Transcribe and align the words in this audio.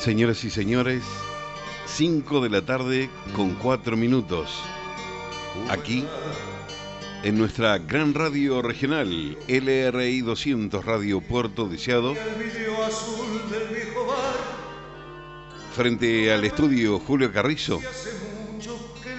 Señoras 0.00 0.42
y 0.44 0.50
señores, 0.50 1.02
5 1.84 2.40
de 2.40 2.48
la 2.48 2.62
tarde 2.62 3.10
con 3.36 3.54
4 3.56 3.98
minutos. 3.98 4.62
Aquí, 5.68 6.06
en 7.22 7.36
nuestra 7.36 7.76
gran 7.76 8.14
radio 8.14 8.62
regional, 8.62 9.36
LRI 9.46 10.22
200 10.22 10.86
Radio 10.86 11.20
Puerto 11.20 11.68
Deseado, 11.68 12.16
frente 15.76 16.32
al 16.32 16.44
estudio 16.44 16.98
Julio 16.98 17.30
Carrizo 17.30 17.78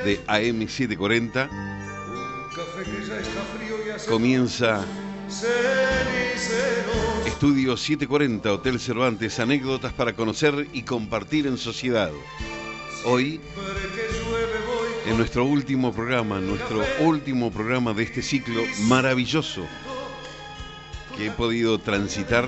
de 0.04 0.26
AM740, 0.26 1.48
comienza 4.08 4.84
Estudio 7.42 7.76
740 7.76 8.54
Hotel 8.54 8.80
Cervantes, 8.80 9.40
anécdotas 9.40 9.92
para 9.94 10.14
conocer 10.14 10.68
y 10.74 10.84
compartir 10.84 11.48
en 11.48 11.58
sociedad. 11.58 12.12
Hoy, 13.04 13.42
en 15.08 15.18
nuestro 15.18 15.44
último 15.46 15.92
programa, 15.92 16.40
nuestro 16.40 16.84
último 17.00 17.50
programa 17.50 17.96
de 17.96 18.04
este 18.04 18.22
ciclo 18.22 18.62
maravilloso 18.82 19.66
que 21.18 21.26
he 21.26 21.32
podido 21.32 21.80
transitar 21.80 22.48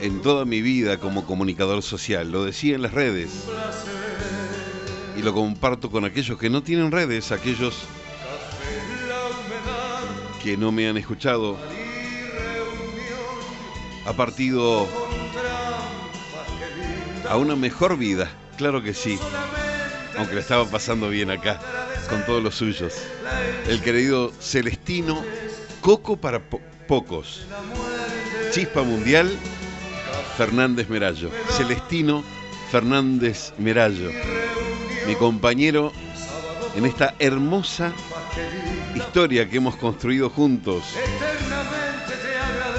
en 0.00 0.20
toda 0.20 0.44
mi 0.44 0.60
vida 0.60 0.98
como 0.98 1.24
comunicador 1.24 1.84
social. 1.84 2.32
Lo 2.32 2.44
decía 2.44 2.74
en 2.74 2.82
las 2.82 2.94
redes 2.94 3.46
y 5.16 5.22
lo 5.22 5.32
comparto 5.32 5.88
con 5.88 6.04
aquellos 6.04 6.36
que 6.36 6.50
no 6.50 6.64
tienen 6.64 6.90
redes, 6.90 7.30
aquellos 7.30 7.84
que 10.42 10.56
no 10.56 10.72
me 10.72 10.88
han 10.88 10.96
escuchado 10.96 11.56
ha 14.06 14.12
partido 14.12 14.88
a 17.28 17.36
una 17.36 17.56
mejor 17.56 17.96
vida, 17.96 18.30
claro 18.56 18.82
que 18.82 18.94
sí, 18.94 19.18
aunque 20.18 20.34
le 20.34 20.40
estaba 20.40 20.64
pasando 20.66 21.08
bien 21.08 21.30
acá, 21.30 21.60
con 22.08 22.24
todos 22.26 22.42
los 22.42 22.54
suyos. 22.54 22.94
El 23.66 23.80
querido 23.80 24.32
Celestino, 24.40 25.24
Coco 25.80 26.16
para 26.16 26.40
pocos, 26.86 27.46
Chispa 28.52 28.82
Mundial, 28.82 29.30
Fernández 30.36 30.88
Merallo. 30.88 31.30
Celestino 31.50 32.24
Fernández 32.70 33.52
Merallo, 33.58 34.10
mi 35.06 35.14
compañero 35.14 35.92
en 36.74 36.86
esta 36.86 37.14
hermosa 37.18 37.92
historia 38.94 39.48
que 39.48 39.58
hemos 39.58 39.76
construido 39.76 40.30
juntos 40.30 40.82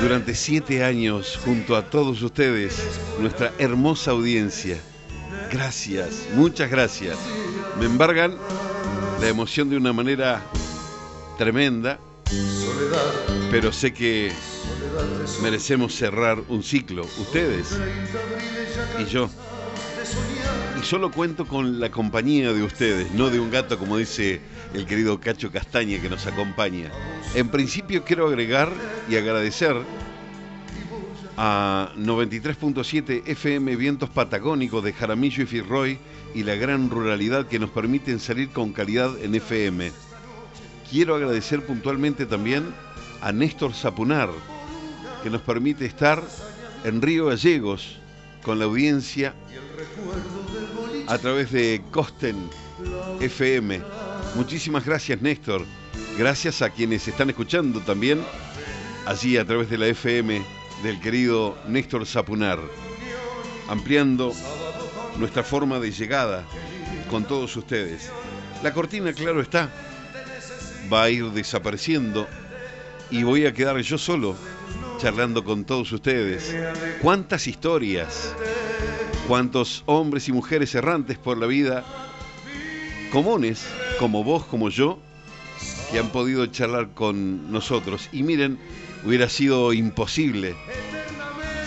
durante 0.04 0.36
siete 0.36 0.84
años 0.84 1.40
junto 1.46 1.78
a 1.78 1.90
todos 1.90 2.22
ustedes, 2.22 2.76
nuestra 3.20 3.54
hermosa 3.58 4.12
audiencia. 4.12 4.78
Gracias, 5.50 6.28
muchas 6.36 6.70
gracias. 6.70 7.18
Me 7.80 7.86
embargan 7.86 8.38
la 9.22 9.30
emoción 9.30 9.70
de 9.70 9.78
una 9.78 9.94
manera 9.94 10.44
tremenda, 11.38 11.98
pero 13.50 13.72
sé 13.72 13.94
que 13.94 14.34
merecemos 15.42 15.96
cerrar 15.96 16.38
un 16.50 16.64
ciclo, 16.64 17.04
ustedes 17.22 17.70
y 19.00 19.06
yo. 19.06 19.30
Solo 20.84 21.12
cuento 21.12 21.48
con 21.48 21.80
la 21.80 21.90
compañía 21.90 22.52
de 22.52 22.62
ustedes, 22.62 23.10
no 23.14 23.30
de 23.30 23.40
un 23.40 23.50
gato 23.50 23.80
como 23.80 23.98
dice 23.98 24.42
el 24.74 24.86
querido 24.86 25.20
Cacho 25.20 25.50
Castaña 25.50 26.02
que 26.02 26.10
nos 26.10 26.28
acompaña. 26.28 26.92
En 27.36 27.48
principio 27.48 28.04
quiero 28.04 28.28
agregar 28.28 28.70
y 29.10 29.16
agradecer 29.16 29.78
a 31.38 31.90
93.7 31.98 33.24
FM 33.26 33.78
Vientos 33.78 34.10
Patagónicos 34.10 34.84
de 34.84 34.92
Jaramillo 34.92 35.44
y 35.44 35.46
Firroy 35.46 36.00
y 36.36 36.44
la 36.44 36.56
gran 36.56 36.90
ruralidad 36.90 37.48
que 37.48 37.60
nos 37.60 37.70
permiten 37.70 38.20
salir 38.20 38.50
con 38.50 38.74
calidad 38.74 39.18
en 39.24 39.36
FM. 39.36 39.92
Quiero 40.92 41.16
agradecer 41.16 41.66
puntualmente 41.66 42.26
también 42.26 42.66
a 43.22 43.32
Néstor 43.32 43.74
Zapunar, 43.74 44.30
que 45.24 45.30
nos 45.30 45.42
permite 45.42 45.86
estar 45.86 46.22
en 46.84 47.02
Río 47.02 47.28
Gallegos 47.28 48.00
con 48.44 48.60
la 48.60 48.66
audiencia 48.66 49.34
a 51.14 51.18
través 51.20 51.52
de 51.52 51.80
Costen 51.92 52.50
FM. 53.20 53.80
Muchísimas 54.34 54.84
gracias 54.84 55.22
Néstor. 55.22 55.64
Gracias 56.18 56.64
a 56.64 56.72
quienes 56.72 57.08
están 57.08 57.30
escuchando 57.30 57.82
también 57.82 58.20
allí 59.06 59.38
a 59.38 59.46
través 59.46 59.70
de 59.70 59.78
la 59.78 59.86
FM 59.86 60.44
del 60.82 61.00
querido 61.00 61.56
Néstor 61.68 62.08
Zapunar, 62.08 62.60
ampliando 63.68 64.34
nuestra 65.20 65.44
forma 65.44 65.80
de 65.80 65.92
llegada 65.92 66.46
con 67.12 67.26
todos 67.26 67.56
ustedes. 67.58 68.10
La 68.64 68.74
cortina, 68.74 69.14
claro 69.14 69.40
está, 69.40 69.70
va 70.92 71.04
a 71.04 71.10
ir 71.12 71.26
desapareciendo 71.30 72.28
y 73.12 73.22
voy 73.22 73.46
a 73.46 73.54
quedar 73.54 73.78
yo 73.82 74.00
solo 74.00 74.36
charlando 75.04 75.44
con 75.44 75.66
todos 75.66 75.92
ustedes. 75.92 76.56
¿Cuántas 77.02 77.48
historias? 77.48 78.34
¿Cuántos 79.28 79.84
hombres 79.86 80.30
y 80.30 80.32
mujeres 80.32 80.74
errantes 80.76 81.18
por 81.18 81.38
la 81.38 81.46
vida 81.46 81.84
comunes, 83.12 83.66
como 84.00 84.24
vos, 84.24 84.46
como 84.46 84.70
yo, 84.70 85.00
que 85.92 86.00
han 86.00 86.08
podido 86.08 86.46
charlar 86.46 86.94
con 86.94 87.52
nosotros? 87.52 88.08
Y 88.14 88.24
miren, 88.24 88.58
hubiera 89.04 89.28
sido 89.28 89.74
imposible 89.74 90.56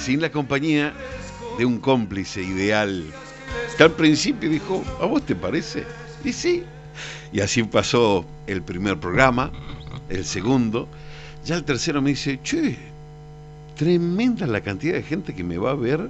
sin 0.00 0.22
la 0.22 0.30
compañía 0.32 0.94
de 1.58 1.66
un 1.66 1.78
cómplice 1.78 2.42
ideal. 2.42 3.04
Que 3.76 3.82
al 3.82 3.92
principio 3.92 4.48
dijo, 4.48 4.82
¿a 4.98 5.04
vos 5.04 5.26
te 5.26 5.36
parece? 5.36 5.84
Y 6.24 6.32
sí. 6.32 6.64
Y 7.34 7.40
así 7.40 7.62
pasó 7.64 8.24
el 8.46 8.62
primer 8.62 8.98
programa, 8.98 9.52
el 10.08 10.24
segundo. 10.24 10.88
Ya 11.44 11.56
el 11.56 11.64
tercero 11.64 12.00
me 12.00 12.10
dice, 12.10 12.40
che, 12.42 12.95
tremenda 13.76 14.46
la 14.46 14.62
cantidad 14.62 14.94
de 14.94 15.02
gente 15.02 15.34
que 15.34 15.44
me 15.44 15.58
va 15.58 15.72
a 15.72 15.74
ver 15.74 16.08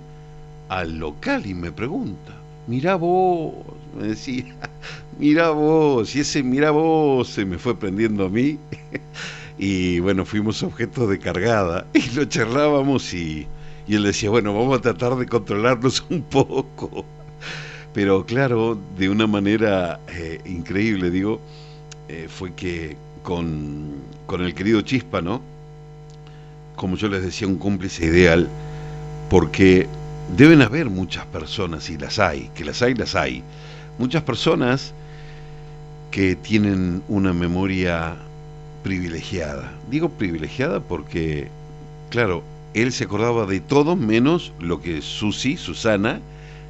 al 0.68 0.98
local 0.98 1.46
y 1.46 1.54
me 1.54 1.72
pregunta, 1.72 2.32
mira 2.66 2.96
vos, 2.96 3.54
me 3.98 4.08
decía, 4.08 4.54
mira 5.18 5.50
vos, 5.50 6.14
y 6.14 6.20
ese 6.20 6.42
mira 6.42 6.70
vos 6.70 7.28
se 7.28 7.44
me 7.44 7.58
fue 7.58 7.78
prendiendo 7.78 8.26
a 8.26 8.28
mí. 8.28 8.58
y 9.58 10.00
bueno, 10.00 10.24
fuimos 10.24 10.62
objetos 10.62 11.08
de 11.08 11.18
cargada 11.18 11.86
y 11.94 12.08
lo 12.14 12.24
charlábamos 12.24 13.12
y, 13.12 13.46
y 13.86 13.94
él 13.94 14.04
decía, 14.04 14.30
bueno, 14.30 14.54
vamos 14.54 14.78
a 14.78 14.82
tratar 14.82 15.16
de 15.16 15.26
controlarnos 15.26 16.04
un 16.10 16.22
poco. 16.22 17.04
Pero 17.92 18.26
claro, 18.26 18.78
de 18.98 19.08
una 19.08 19.26
manera 19.26 20.00
eh, 20.08 20.40
increíble, 20.44 21.10
digo, 21.10 21.40
eh, 22.08 22.26
fue 22.28 22.54
que 22.54 22.96
con, 23.22 23.94
con 24.26 24.42
el 24.42 24.54
querido 24.54 24.82
Chispa, 24.82 25.22
¿no? 25.22 25.40
Como 26.76 26.96
yo 26.96 27.08
les 27.08 27.22
decía, 27.22 27.48
un 27.48 27.56
cómplice 27.56 28.04
ideal, 28.04 28.48
porque 29.28 29.88
deben 30.36 30.62
haber 30.62 30.90
muchas 30.90 31.26
personas, 31.26 31.90
y 31.90 31.98
las 31.98 32.18
hay, 32.18 32.50
que 32.54 32.64
las 32.64 32.82
hay, 32.82 32.94
las 32.94 33.14
hay, 33.14 33.42
muchas 33.98 34.22
personas 34.22 34.92
que 36.10 36.36
tienen 36.36 37.02
una 37.08 37.32
memoria 37.32 38.16
privilegiada. 38.82 39.72
Digo 39.90 40.10
privilegiada 40.10 40.80
porque, 40.80 41.48
claro, 42.10 42.42
él 42.74 42.92
se 42.92 43.04
acordaba 43.04 43.46
de 43.46 43.60
todo 43.60 43.96
menos 43.96 44.52
lo 44.60 44.80
que 44.80 45.02
Susi, 45.02 45.56
Susana, 45.56 46.20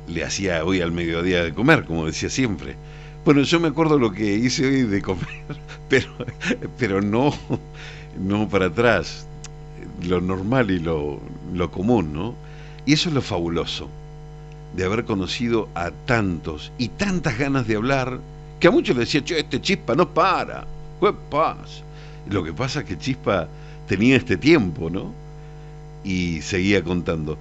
le 0.08 0.24
hacía 0.24 0.64
hoy 0.64 0.80
al 0.80 0.92
mediodía 0.92 1.42
de 1.42 1.52
comer, 1.52 1.84
como 1.84 2.06
decía 2.06 2.30
siempre. 2.30 2.76
Bueno, 3.24 3.42
yo 3.42 3.58
me 3.58 3.68
acuerdo 3.68 3.98
lo 3.98 4.12
que 4.12 4.34
hice 4.34 4.66
hoy 4.66 4.82
de 4.82 5.02
comer, 5.02 5.26
pero, 5.88 6.08
pero 6.78 7.02
no, 7.02 7.34
no 8.18 8.48
para 8.48 8.66
atrás 8.66 9.26
lo 10.02 10.20
normal 10.20 10.70
y 10.70 10.78
lo, 10.78 11.20
común, 11.70 12.12
¿no? 12.12 12.34
Y 12.84 12.92
eso 12.92 13.08
es 13.08 13.14
lo 13.14 13.22
fabuloso, 13.22 13.88
de 14.76 14.84
haber 14.84 15.04
conocido 15.04 15.68
a 15.74 15.90
tantos 15.90 16.72
y 16.78 16.88
tantas 16.88 17.38
ganas 17.38 17.66
de 17.66 17.76
hablar, 17.76 18.20
que 18.60 18.68
a 18.68 18.70
muchos 18.70 18.96
les 18.96 19.06
decía, 19.06 19.24
che, 19.24 19.40
este 19.40 19.60
chispa 19.60 19.94
no 19.94 20.08
para, 20.08 20.66
¿qué 21.00 21.12
pasa? 21.30 21.86
Lo 22.28 22.42
que 22.42 22.52
pasa 22.52 22.80
es 22.80 22.86
que 22.86 22.98
Chispa 22.98 23.48
tenía 23.86 24.16
este 24.16 24.36
tiempo, 24.36 24.90
¿no? 24.90 25.12
Y 26.04 26.42
seguía 26.42 26.82
contando. 26.82 27.38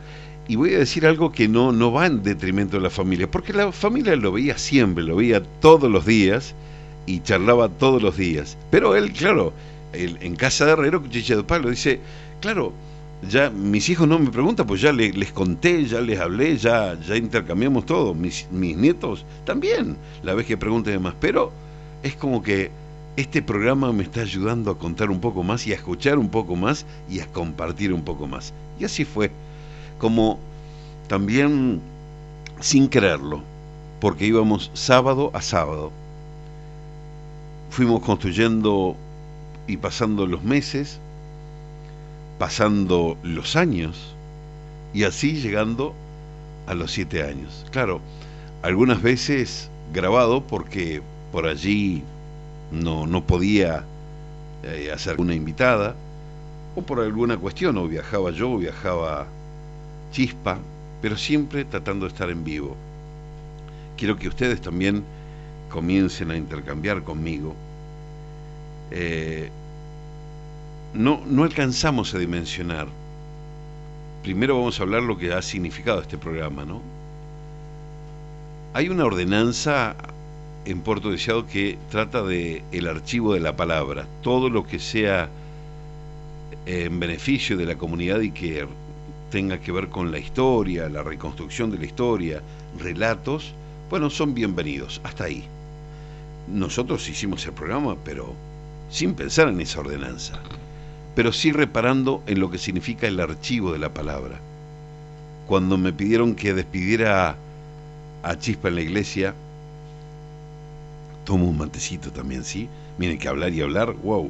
Y 0.47 0.57
voy 0.57 0.75
a 0.75 0.79
decir 0.79 1.07
algo 1.07 1.31
que 1.31 1.47
no, 1.47 1.71
no 1.71 1.91
va 1.91 2.05
en 2.05 2.21
detrimento 2.21 2.77
de 2.77 2.83
la 2.83 2.91
familia, 2.91 3.29
porque 3.29 3.51
la 3.51 3.71
familia 3.71 4.15
lo 4.15 4.31
veía 4.31 4.57
siempre, 4.57 5.03
lo 5.03 5.15
veía 5.15 5.41
todos 5.59 5.89
los 5.89 6.05
días 6.05 6.53
y 7.07 7.21
charlaba 7.21 7.69
todos 7.69 8.01
los 8.01 8.15
días. 8.15 8.57
Pero 8.69 8.95
él, 8.95 9.11
claro, 9.11 9.53
en 9.93 10.35
casa 10.35 10.65
de 10.65 10.73
Herrero, 10.73 11.01
cuchilla 11.01 11.37
de 11.37 11.43
palo, 11.43 11.69
dice, 11.69 11.99
claro, 12.45 12.73
ya 13.27 13.49
mis 13.49 13.89
hijos 13.89 14.07
no 14.07 14.19
me 14.19 14.29
preguntan, 14.29 14.67
pues 14.67 14.79
ya 14.79 14.91
les, 14.93 15.31
conté, 15.31 15.83
ya 15.85 15.99
les 15.99 16.19
hablé, 16.19 16.55
ya, 16.57 16.95
intercambiamos 17.15 17.87
todo. 17.87 18.13
Mis, 18.13 18.47
nietos 18.51 19.25
también, 19.45 19.97
la 20.21 20.35
vez 20.35 20.45
que 20.45 20.55
pregunten 20.55 20.93
demás. 20.93 21.15
Pero 21.19 21.51
es 22.03 22.15
como 22.15 22.43
que 22.43 22.69
este 23.17 23.41
programa 23.41 23.91
me 23.93 24.03
está 24.03 24.21
ayudando 24.21 24.69
a 24.69 24.77
contar 24.77 25.09
un 25.09 25.21
poco 25.21 25.41
más 25.41 25.65
y 25.65 25.71
a 25.71 25.75
escuchar 25.75 26.19
un 26.19 26.29
poco 26.29 26.55
más 26.55 26.85
y 27.09 27.19
a 27.19 27.25
compartir 27.25 27.91
un 27.91 28.03
poco 28.03 28.27
más. 28.27 28.53
Y 28.79 28.85
así 28.85 29.05
fue. 29.05 29.31
Como 29.97 30.37
también 31.07 31.81
sin 32.59 32.87
quererlo, 32.89 33.41
porque 33.99 34.27
íbamos 34.27 34.69
sábado 34.75 35.31
a 35.33 35.41
sábado. 35.41 35.91
Fuimos 37.71 38.03
construyendo 38.03 38.95
y 39.65 39.77
pasando 39.77 40.27
los 40.27 40.43
meses, 40.43 40.99
pasando 42.37 43.17
los 43.23 43.55
años, 43.55 44.15
y 44.93 45.03
así 45.03 45.41
llegando 45.41 45.93
a 46.67 46.73
los 46.73 46.91
siete 46.91 47.23
años. 47.23 47.65
Claro, 47.71 48.01
algunas 48.61 49.01
veces 49.01 49.69
grabado 49.93 50.41
porque 50.41 51.01
por 51.31 51.47
allí 51.47 52.03
no, 52.71 53.05
no 53.05 53.23
podía 53.25 53.83
eh, 54.63 54.91
hacer 54.93 55.19
una 55.19 55.35
invitada, 55.35 55.95
o 56.75 56.81
por 56.81 56.99
alguna 56.99 57.37
cuestión, 57.37 57.77
o 57.77 57.87
viajaba 57.87 58.31
yo, 58.31 58.51
o 58.51 58.57
viajaba 58.57 59.27
Chispa, 60.11 60.57
pero 61.01 61.17
siempre 61.17 61.65
tratando 61.65 62.05
de 62.05 62.11
estar 62.11 62.29
en 62.29 62.43
vivo. 62.43 62.75
Quiero 63.97 64.17
que 64.17 64.27
ustedes 64.27 64.59
también 64.61 65.03
comiencen 65.69 66.31
a 66.31 66.37
intercambiar 66.37 67.03
conmigo. 67.03 67.53
Eh, 68.91 69.49
no, 70.95 71.21
no 71.25 71.43
alcanzamos 71.43 72.13
a 72.13 72.19
dimensionar. 72.19 72.87
Primero 74.23 74.57
vamos 74.57 74.79
a 74.79 74.83
hablar 74.83 75.03
lo 75.03 75.17
que 75.17 75.33
ha 75.33 75.41
significado 75.41 76.01
este 76.01 76.17
programa, 76.17 76.65
¿no? 76.65 76.81
Hay 78.73 78.89
una 78.89 79.05
ordenanza 79.05 79.95
en 80.65 80.81
Puerto 80.81 81.11
Deseado 81.11 81.45
que 81.45 81.77
trata 81.91 82.23
de 82.23 82.63
el 82.71 82.87
archivo 82.87 83.33
de 83.33 83.39
la 83.39 83.55
palabra, 83.55 84.07
todo 84.21 84.49
lo 84.49 84.65
que 84.65 84.79
sea 84.79 85.29
en 86.65 86.99
beneficio 86.99 87.55
de 87.55 87.65
la 87.65 87.75
comunidad 87.75 88.21
y 88.21 88.31
que 88.31 88.67
tenga 89.29 89.59
que 89.59 89.71
ver 89.71 89.89
con 89.89 90.11
la 90.11 90.19
historia, 90.19 90.89
la 90.89 91.03
reconstrucción 91.03 91.69
de 91.71 91.77
la 91.77 91.85
historia, 91.85 92.41
relatos, 92.79 93.53
bueno, 93.89 94.09
son 94.09 94.33
bienvenidos, 94.33 94.99
hasta 95.03 95.25
ahí. 95.25 95.43
Nosotros 96.47 97.07
hicimos 97.07 97.45
el 97.45 97.53
programa, 97.53 97.95
pero 98.03 98.33
sin 98.89 99.13
pensar 99.13 99.49
en 99.49 99.61
esa 99.61 99.79
ordenanza, 99.79 100.41
pero 101.15 101.31
sí 101.31 101.51
reparando 101.51 102.21
en 102.27 102.39
lo 102.39 102.51
que 102.51 102.57
significa 102.57 103.07
el 103.07 103.19
archivo 103.19 103.71
de 103.71 103.79
la 103.79 103.93
palabra. 103.93 104.39
Cuando 105.47 105.77
me 105.77 105.93
pidieron 105.93 106.35
que 106.35 106.53
despidiera 106.53 107.37
a 108.21 108.37
Chispa 108.37 108.67
en 108.67 108.75
la 108.75 108.81
iglesia, 108.81 109.33
tomo 111.23 111.49
un 111.49 111.57
mantecito 111.57 112.11
también, 112.11 112.43
¿sí? 112.43 112.67
Miren 112.97 113.17
que 113.17 113.27
hablar 113.27 113.53
y 113.53 113.61
hablar, 113.61 113.93
wow. 113.93 114.29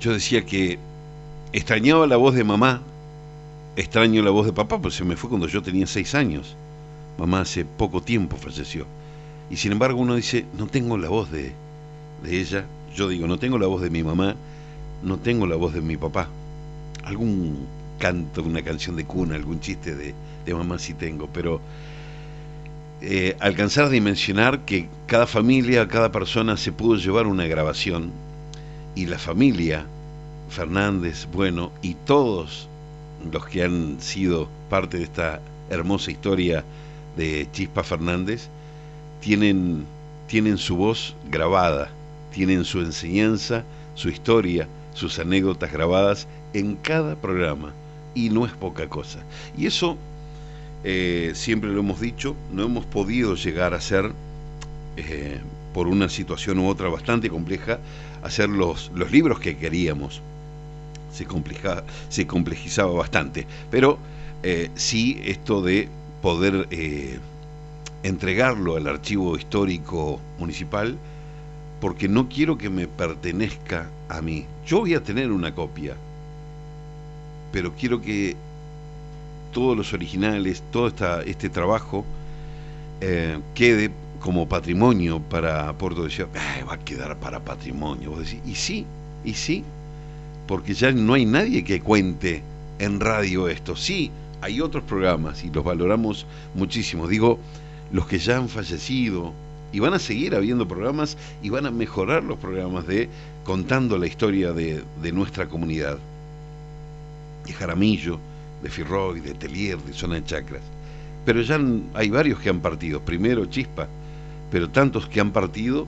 Yo 0.00 0.12
decía 0.12 0.44
que 0.44 0.78
extrañaba 1.52 2.06
la 2.06 2.16
voz 2.16 2.34
de 2.34 2.44
mamá, 2.44 2.82
extraño 3.76 4.22
la 4.22 4.30
voz 4.30 4.46
de 4.46 4.52
papá, 4.52 4.78
pues 4.78 4.94
se 4.94 5.04
me 5.04 5.16
fue 5.16 5.28
cuando 5.28 5.48
yo 5.48 5.62
tenía 5.62 5.86
seis 5.86 6.14
años. 6.14 6.54
Mamá 7.18 7.40
hace 7.40 7.64
poco 7.64 8.02
tiempo 8.02 8.36
falleció. 8.36 8.86
Y 9.50 9.56
sin 9.56 9.72
embargo 9.72 10.00
uno 10.00 10.14
dice, 10.14 10.44
no 10.56 10.66
tengo 10.66 10.98
la 10.98 11.08
voz 11.08 11.30
de, 11.30 11.52
de 12.22 12.40
ella. 12.40 12.66
Yo 12.96 13.08
digo, 13.08 13.26
no 13.26 13.38
tengo 13.38 13.58
la 13.58 13.66
voz 13.66 13.82
de 13.82 13.90
mi 13.90 14.02
mamá, 14.02 14.34
no 15.02 15.18
tengo 15.18 15.46
la 15.46 15.56
voz 15.56 15.74
de 15.74 15.82
mi 15.82 15.98
papá. 15.98 16.28
Algún 17.04 17.66
canto, 17.98 18.42
una 18.42 18.62
canción 18.62 18.96
de 18.96 19.04
cuna, 19.04 19.34
algún 19.34 19.60
chiste 19.60 19.94
de, 19.94 20.14
de 20.46 20.54
mamá 20.54 20.78
sí 20.78 20.94
tengo, 20.94 21.28
pero 21.30 21.60
eh, 23.02 23.36
alcanzar 23.40 23.84
a 23.84 23.90
dimensionar 23.90 24.60
que 24.60 24.88
cada 25.06 25.26
familia, 25.26 25.86
cada 25.88 26.10
persona 26.10 26.56
se 26.56 26.72
pudo 26.72 26.96
llevar 26.96 27.26
una 27.26 27.46
grabación 27.46 28.10
y 28.94 29.04
la 29.04 29.18
familia 29.18 29.84
Fernández, 30.48 31.28
bueno, 31.30 31.72
y 31.82 31.94
todos 32.06 32.66
los 33.30 33.44
que 33.44 33.62
han 33.62 34.00
sido 34.00 34.48
parte 34.70 34.96
de 34.96 35.04
esta 35.04 35.42
hermosa 35.68 36.10
historia 36.10 36.64
de 37.18 37.46
Chispa 37.52 37.82
Fernández, 37.82 38.48
tienen, 39.20 39.84
tienen 40.28 40.56
su 40.56 40.76
voz 40.76 41.14
grabada, 41.30 41.90
tienen 42.32 42.64
su 42.64 42.80
enseñanza, 42.80 43.64
su 43.94 44.08
historia, 44.08 44.68
sus 44.94 45.18
anécdotas 45.18 45.72
grabadas 45.72 46.26
en 46.52 46.76
cada 46.76 47.16
programa, 47.16 47.72
y 48.14 48.30
no 48.30 48.46
es 48.46 48.52
poca 48.52 48.88
cosa. 48.88 49.20
Y 49.56 49.66
eso, 49.66 49.96
eh, 50.84 51.32
siempre 51.34 51.70
lo 51.70 51.80
hemos 51.80 52.00
dicho, 52.00 52.34
no 52.52 52.64
hemos 52.64 52.86
podido 52.86 53.34
llegar 53.34 53.74
a 53.74 53.80
ser, 53.80 54.12
eh, 54.96 55.38
por 55.74 55.86
una 55.86 56.08
situación 56.08 56.58
u 56.58 56.68
otra 56.68 56.88
bastante 56.88 57.28
compleja, 57.28 57.78
hacer 58.22 58.48
los, 58.48 58.90
los 58.94 59.12
libros 59.12 59.38
que 59.38 59.58
queríamos 59.58 60.22
se, 61.12 61.26
se 62.08 62.26
complejizaba 62.26 62.92
bastante. 62.92 63.46
Pero 63.70 63.98
eh, 64.42 64.70
sí 64.74 65.20
esto 65.24 65.60
de 65.60 65.88
poder 66.22 66.66
entregarlo 68.02 68.76
al 68.76 68.86
archivo 68.86 69.36
histórico 69.36 70.20
municipal, 70.38 70.96
porque 71.80 72.08
no 72.08 72.28
quiero 72.28 72.56
que 72.58 72.70
me 72.70 72.86
pertenezca 72.88 73.88
a 74.08 74.20
mí. 74.20 74.46
Yo 74.66 74.80
voy 74.80 74.94
a 74.94 75.02
tener 75.02 75.30
una 75.30 75.54
copia, 75.54 75.96
pero 77.52 77.72
quiero 77.74 78.00
que 78.00 78.36
todos 79.52 79.76
los 79.76 79.92
originales, 79.92 80.62
todo 80.70 80.88
esta, 80.88 81.22
este 81.22 81.48
trabajo 81.48 82.04
eh, 83.00 83.38
quede 83.54 83.90
como 84.20 84.48
patrimonio 84.48 85.20
para 85.20 85.72
Puerto 85.74 86.04
de 86.04 86.10
Ciudad. 86.10 86.30
va 86.68 86.74
a 86.74 86.78
quedar 86.78 87.16
para 87.18 87.40
patrimonio. 87.40 88.14
y 88.44 88.54
sí, 88.54 88.86
y 89.24 89.34
sí, 89.34 89.64
porque 90.46 90.74
ya 90.74 90.92
no 90.92 91.14
hay 91.14 91.26
nadie 91.26 91.64
que 91.64 91.80
cuente 91.80 92.42
en 92.78 93.00
radio 93.00 93.48
esto. 93.48 93.76
Sí, 93.76 94.10
hay 94.40 94.60
otros 94.60 94.84
programas 94.84 95.44
y 95.44 95.50
los 95.50 95.64
valoramos 95.64 96.26
muchísimo. 96.54 97.08
Digo, 97.08 97.38
los 97.92 98.06
que 98.06 98.18
ya 98.18 98.36
han 98.36 98.48
fallecido 98.48 99.32
y 99.76 99.78
van 99.78 99.92
a 99.92 99.98
seguir 99.98 100.34
habiendo 100.34 100.66
programas 100.66 101.18
y 101.42 101.50
van 101.50 101.66
a 101.66 101.70
mejorar 101.70 102.24
los 102.24 102.38
programas 102.38 102.86
de 102.86 103.10
contando 103.44 103.98
la 103.98 104.06
historia 104.06 104.54
de, 104.54 104.82
nuestra 105.12 105.50
comunidad. 105.50 105.98
De 107.44 107.52
Jaramillo, 107.52 108.18
de 108.62 108.70
Firroy, 108.70 109.20
de 109.20 109.34
Telier, 109.34 109.76
de 109.76 109.92
Zona 109.92 110.14
de 110.14 110.24
Chacras. 110.24 110.62
Pero 111.26 111.42
ya 111.42 111.60
hay 111.92 112.08
varios 112.08 112.40
que 112.40 112.48
han 112.48 112.60
partido. 112.60 113.02
Primero 113.02 113.44
Chispa, 113.44 113.86
pero 114.50 114.70
tantos 114.70 115.08
que 115.08 115.20
han 115.20 115.30
partido 115.30 115.86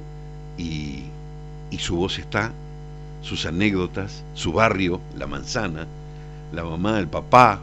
y, 0.59 1.05
y 1.71 1.79
su 1.79 1.97
voz 1.97 2.19
está 2.19 2.53
sus 3.23 3.47
anécdotas, 3.47 4.23
su 4.35 4.53
barrio, 4.53 5.01
la 5.17 5.27
manzana, 5.27 5.87
la 6.53 6.63
mamá, 6.63 6.99
el 6.99 7.09
papá, 7.09 7.59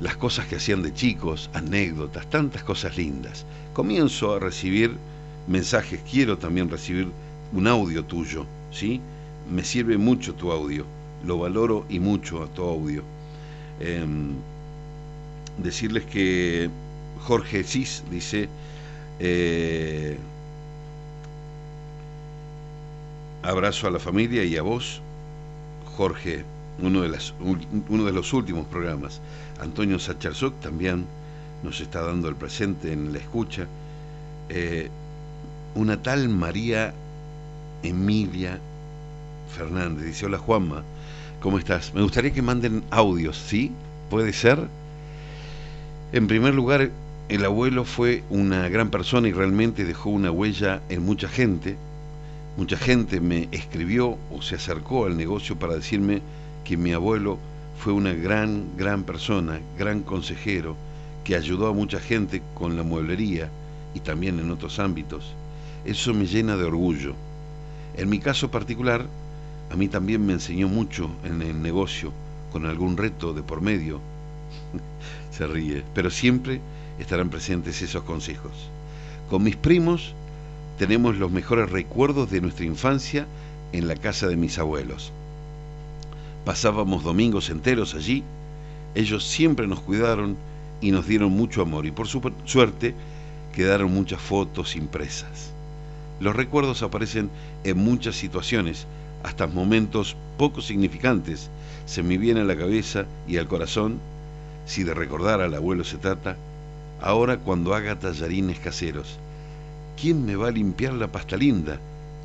las 0.00 0.16
cosas 0.16 0.46
que 0.46 0.56
hacían 0.56 0.82
de 0.82 0.94
chicos, 0.94 1.50
anécdotas, 1.54 2.30
tantas 2.30 2.62
cosas 2.62 2.96
lindas. 2.96 3.44
Comienzo 3.72 4.36
a 4.36 4.38
recibir 4.38 4.96
mensajes, 5.46 6.00
quiero 6.10 6.38
también 6.38 6.70
recibir 6.70 7.08
un 7.52 7.66
audio 7.66 8.04
tuyo, 8.04 8.46
¿sí? 8.72 9.00
Me 9.50 9.62
sirve 9.64 9.98
mucho 9.98 10.34
tu 10.34 10.50
audio, 10.50 10.84
lo 11.24 11.38
valoro 11.38 11.84
y 11.88 12.00
mucho 12.00 12.42
a 12.42 12.46
tu 12.46 12.62
audio. 12.62 13.02
Em, 13.80 14.32
decirles 15.58 16.04
que 16.04 16.70
Jorge 17.22 17.64
Cis 17.64 18.02
dice, 18.10 18.48
eh, 19.20 20.18
Abrazo 23.42 23.86
a 23.86 23.90
la 23.90 23.98
familia 23.98 24.42
y 24.42 24.56
a 24.56 24.62
vos, 24.62 25.02
Jorge, 25.96 26.44
uno 26.80 27.02
de, 27.02 27.10
las, 27.10 27.34
uno 27.88 28.04
de 28.04 28.12
los 28.12 28.32
últimos 28.32 28.66
programas. 28.66 29.20
Antonio 29.60 29.98
Sacharzok 29.98 30.60
también 30.60 31.04
nos 31.62 31.80
está 31.80 32.02
dando 32.02 32.28
el 32.28 32.36
presente 32.36 32.92
en 32.92 33.12
la 33.12 33.18
escucha. 33.18 33.66
Eh, 34.48 34.88
una 35.74 36.02
tal 36.02 36.28
María 36.28 36.94
Emilia 37.82 38.58
Fernández 39.56 40.06
dice, 40.06 40.26
hola 40.26 40.38
Juanma, 40.38 40.82
¿cómo 41.40 41.58
estás? 41.58 41.92
Me 41.94 42.02
gustaría 42.02 42.32
que 42.32 42.42
manden 42.42 42.82
audios, 42.90 43.36
¿sí? 43.36 43.72
¿Puede 44.10 44.32
ser? 44.32 44.58
En 46.12 46.26
primer 46.26 46.54
lugar, 46.54 46.90
el 47.28 47.44
abuelo 47.44 47.84
fue 47.84 48.22
una 48.30 48.68
gran 48.68 48.90
persona 48.90 49.28
y 49.28 49.32
realmente 49.32 49.84
dejó 49.84 50.10
una 50.10 50.30
huella 50.30 50.80
en 50.88 51.04
mucha 51.04 51.28
gente 51.28 51.76
Mucha 52.56 52.76
gente 52.76 53.20
me 53.20 53.48
escribió 53.50 54.16
o 54.30 54.40
se 54.40 54.54
acercó 54.54 55.06
al 55.06 55.16
negocio 55.16 55.58
para 55.58 55.74
decirme 55.74 56.22
que 56.64 56.76
mi 56.76 56.92
abuelo 56.92 57.36
fue 57.80 57.92
una 57.92 58.12
gran, 58.12 58.76
gran 58.76 59.02
persona, 59.02 59.58
gran 59.76 60.02
consejero, 60.02 60.76
que 61.24 61.34
ayudó 61.34 61.66
a 61.66 61.72
mucha 61.72 61.98
gente 61.98 62.42
con 62.54 62.76
la 62.76 62.84
mueblería 62.84 63.48
y 63.92 64.00
también 64.00 64.38
en 64.38 64.52
otros 64.52 64.78
ámbitos. 64.78 65.34
Eso 65.84 66.14
me 66.14 66.26
llena 66.26 66.56
de 66.56 66.64
orgullo. 66.64 67.14
En 67.96 68.08
mi 68.08 68.18
caso 68.18 68.50
particular, 68.50 69.06
a 69.70 69.76
mí 69.76 69.88
también 69.88 70.24
me 70.24 70.32
enseñó 70.32 70.68
mucho 70.68 71.10
en 71.24 71.42
el 71.42 71.60
negocio, 71.60 72.12
con 72.52 72.66
algún 72.66 72.96
reto 72.96 73.32
de 73.32 73.42
por 73.42 73.60
medio. 73.60 74.00
Se 75.30 75.46
ríe, 75.46 75.84
pero 75.94 76.10
siempre 76.10 76.60
estarán 76.98 77.28
presentes 77.28 77.82
esos 77.82 78.02
consejos. 78.04 78.52
Con 79.28 79.42
mis 79.42 79.56
primos 79.56 80.14
tenemos 80.78 81.16
los 81.16 81.30
mejores 81.30 81.70
recuerdos 81.70 82.30
de 82.30 82.40
nuestra 82.40 82.64
infancia 82.64 83.26
en 83.72 83.88
la 83.88 83.96
casa 83.96 84.26
de 84.26 84.36
mis 84.36 84.58
abuelos. 84.58 85.12
Pasábamos 86.44 87.04
domingos 87.04 87.50
enteros 87.50 87.94
allí, 87.94 88.22
Ellos 88.94 89.24
siempre 89.24 89.66
nos 89.66 89.80
cuidaron 89.80 90.36
y 90.80 90.92
nos 90.92 91.08
dieron 91.08 91.32
mucho 91.32 91.62
amor 91.62 91.84
y 91.84 91.90
por 91.90 92.06
su 92.06 92.22
suerte 92.44 92.94
quedaron 93.52 93.92
muchas 93.92 94.20
fotos 94.20 94.76
impresas. 94.76 95.53
Los 96.20 96.36
recuerdos 96.36 96.82
aparecen 96.82 97.30
en 97.64 97.78
muchas 97.78 98.14
situaciones, 98.16 98.86
hasta 99.22 99.46
momentos 99.46 100.16
poco 100.38 100.60
significantes. 100.60 101.50
Se 101.86 102.02
me 102.02 102.18
viene 102.18 102.40
a 102.40 102.44
la 102.44 102.56
cabeza 102.56 103.06
y 103.26 103.38
al 103.38 103.48
corazón, 103.48 103.98
si 104.66 104.84
de 104.84 104.94
recordar 104.94 105.40
al 105.40 105.54
abuelo 105.54 105.84
se 105.84 105.98
trata, 105.98 106.36
ahora 107.00 107.38
cuando 107.38 107.74
haga 107.74 107.98
tallarines 107.98 108.58
caseros. 108.58 109.18
¿Quién 110.00 110.24
me 110.24 110.36
va 110.36 110.48
a 110.48 110.52
limpiar 110.52 110.94
la 110.94 111.08
pasta 111.08 111.36
linda 111.36 111.78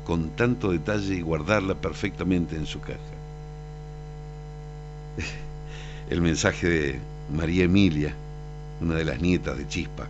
con 0.04 0.30
tanto 0.30 0.72
detalle 0.72 1.16
y 1.16 1.20
guardarla 1.20 1.74
perfectamente 1.74 2.56
en 2.56 2.66
su 2.66 2.80
caja? 2.80 2.98
El 6.10 6.20
mensaje 6.20 6.68
de 6.68 7.00
María 7.32 7.64
Emilia, 7.64 8.14
una 8.80 8.94
de 8.94 9.04
las 9.04 9.20
nietas 9.20 9.56
de 9.56 9.68
Chispa. 9.68 10.08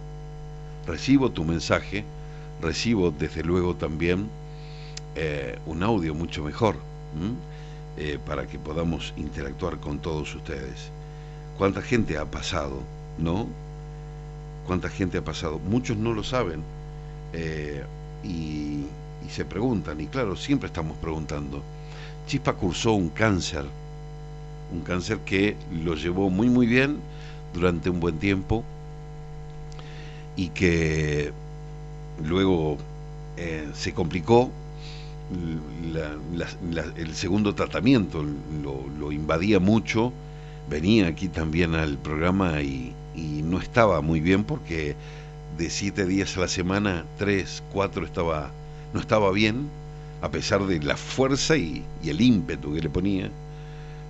Recibo 0.86 1.30
tu 1.30 1.44
mensaje, 1.44 2.04
recibo 2.60 3.10
desde 3.10 3.42
luego 3.42 3.74
también 3.74 4.28
eh, 5.16 5.58
un 5.66 5.82
audio 5.82 6.14
mucho 6.14 6.42
mejor 6.44 6.76
eh, 7.96 8.18
para 8.26 8.46
que 8.46 8.58
podamos 8.58 9.12
interactuar 9.16 9.78
con 9.78 9.98
todos 9.98 10.34
ustedes. 10.34 10.90
¿Cuánta 11.58 11.82
gente 11.82 12.16
ha 12.16 12.24
pasado, 12.24 12.82
no? 13.18 13.46
¿Cuánta 14.66 14.88
gente 14.88 15.18
ha 15.18 15.24
pasado? 15.24 15.58
Muchos 15.58 15.96
no 15.96 16.12
lo 16.12 16.22
saben 16.22 16.62
eh, 17.32 17.84
y, 18.22 18.84
y 19.26 19.30
se 19.30 19.44
preguntan, 19.44 20.00
y 20.00 20.06
claro, 20.06 20.36
siempre 20.36 20.68
estamos 20.68 20.96
preguntando. 20.98 21.62
Chispa 22.26 22.52
cursó 22.54 22.92
un 22.92 23.08
cáncer, 23.08 23.64
un 24.72 24.82
cáncer 24.82 25.18
que 25.18 25.56
lo 25.72 25.94
llevó 25.96 26.30
muy 26.30 26.48
muy 26.48 26.66
bien 26.66 26.98
durante 27.52 27.90
un 27.90 27.98
buen 27.98 28.18
tiempo 28.18 28.64
y 30.36 30.48
que 30.50 31.32
luego 32.24 32.78
eh, 33.36 33.68
se 33.74 33.92
complicó 33.92 34.50
el 36.96 37.14
segundo 37.14 37.54
tratamiento 37.54 38.24
lo, 38.62 39.12
invadía 39.12 39.60
mucho 39.60 40.12
venía 40.68 41.06
aquí 41.06 41.28
también 41.28 41.74
al 41.74 41.98
programa 41.98 42.62
y, 42.62 42.94
no 43.44 43.58
estaba 43.58 44.00
muy 44.00 44.20
bien 44.20 44.44
porque 44.44 44.94
de 45.58 45.68
siete 45.68 46.06
días 46.06 46.36
a 46.36 46.40
la 46.40 46.48
semana 46.48 47.04
tres 47.18 47.62
cuatro 47.72 48.06
estaba 48.06 48.50
no 48.94 49.00
estaba 49.00 49.30
bien 49.32 49.68
a 50.22 50.30
pesar 50.30 50.66
de 50.66 50.80
la 50.80 50.96
fuerza 50.96 51.56
y 51.56 51.84
el 52.04 52.20
ímpetu 52.20 52.72
que 52.72 52.80
le 52.80 52.88
ponía 52.88 53.28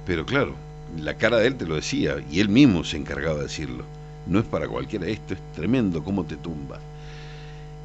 pero 0.04 0.26
claro 0.26 0.54
la 0.98 1.14
cara 1.14 1.38
de 1.38 1.46
él 1.46 1.56
te 1.56 1.66
lo 1.66 1.76
decía 1.76 2.16
y 2.30 2.40
él 2.40 2.48
mismo 2.48 2.84
se 2.84 2.96
encargaba 2.96 3.36
de 3.36 3.44
decirlo. 3.44 3.84
No 4.26 4.38
es 4.38 4.44
para 4.44 4.68
cualquiera, 4.68 5.06
esto 5.06 5.34
es 5.34 5.40
tremendo 5.54 6.02
cómo 6.02 6.24
te 6.24 6.36
tumba. 6.36 6.78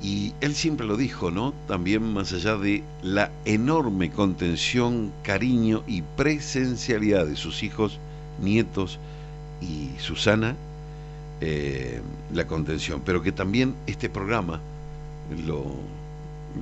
Y 0.02 0.34
él 0.42 0.54
siempre 0.54 0.86
lo 0.86 0.98
dijo, 0.98 1.32
¿no? 1.32 1.54
También 1.68 2.14
más 2.14 2.34
allá 2.34 2.58
de 2.58 2.84
la 3.02 3.32
enorme 3.46 4.12
contención, 4.12 5.12
cariño 5.24 5.84
y 5.88 6.02
presencialidad 6.02 7.26
de 7.26 7.36
sus 7.36 7.64
hijos, 7.64 8.00
nietos 8.42 9.00
y 9.62 9.90
Susana, 10.00 10.56
eh, 11.42 12.02
la 12.34 12.46
contención, 12.46 13.02
pero 13.06 13.22
que 13.22 13.32
también 13.32 13.76
este 13.88 14.10
programa 14.10 14.60
lo, 15.46 15.66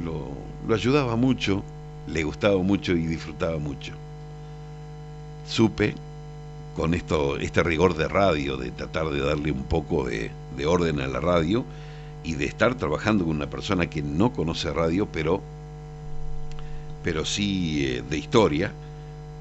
lo, 0.04 0.30
lo 0.68 0.76
ayudaba 0.76 1.16
mucho, 1.16 1.64
le 2.08 2.24
gustaba 2.24 2.58
mucho 2.62 2.94
y 2.94 3.06
disfrutaba 3.06 3.58
mucho. 3.58 3.94
Supe 5.48 5.96
con 6.76 6.94
esto, 6.94 7.38
este 7.38 7.64
rigor 7.64 7.96
de 7.96 8.08
radio, 8.08 8.58
de 8.58 8.72
tratar 8.72 9.10
de 9.10 9.22
darle 9.22 9.52
un 9.52 9.64
poco 9.64 10.06
de, 10.06 10.32
orden 10.66 11.00
a 11.02 11.08
la 11.08 11.20
radio 11.20 11.66
y 12.24 12.36
de 12.36 12.46
estar 12.46 12.76
trabajando 12.76 13.26
con 13.26 13.36
una 13.36 13.50
persona 13.50 13.90
que 13.90 14.02
no 14.02 14.32
conoce 14.34 14.72
radio, 14.72 15.08
pero, 15.12 15.42
pero 17.04 17.26
sí 17.26 17.86
eh, 17.86 18.04
de 18.10 18.18
historia, 18.18 18.72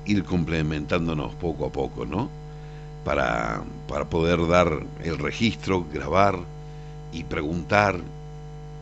ir 0.04 0.24
complementándonos 0.24 1.34
poco 1.34 1.66
a 1.66 1.70
poco, 1.70 2.04
¿no? 2.04 2.28
Para, 3.04 3.62
para 3.88 4.06
poder 4.06 4.46
dar 4.48 4.84
el 5.02 5.18
registro, 5.18 5.86
grabar 5.92 6.38
y 7.12 7.24
preguntar, 7.24 8.00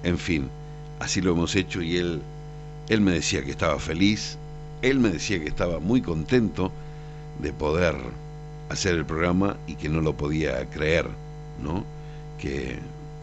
en 0.02 0.19
fin, 0.19 0.49
así 0.99 1.21
lo 1.21 1.33
hemos 1.33 1.54
hecho 1.57 1.83
y 1.83 1.97
él, 1.97 2.21
él 2.88 3.00
me 3.00 3.12
decía 3.12 3.45
que 3.45 3.50
estaba 3.50 3.78
feliz, 3.78 4.38
él 4.83 4.99
me 4.99 5.11
decía 5.11 5.40
que 5.40 5.49
estaba 5.49 5.78
muy 5.78 6.00
contento 6.00 6.71
de 7.40 7.52
poder 7.52 7.97
hacer 8.69 8.95
el 8.95 9.04
programa 9.04 9.57
y 9.66 9.75
que 9.75 9.88
no 9.88 10.00
lo 10.00 10.14
podía 10.14 10.64
creer, 10.66 11.07
¿no? 11.62 11.85
Que, 12.38 12.78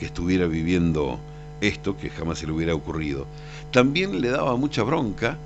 estuviera 0.06 0.48
viviendo 0.48 1.20
esto 1.62 1.98
que 1.98 2.10
jamás 2.10 2.39
se 2.39 2.48
le 2.48 2.54
hubiera 2.54 2.75
ocurrido. 2.75 3.25
También 3.72 4.22
le 4.22 4.30
daba 4.30 4.56
mucha 4.56 4.84
bronca 4.84 5.38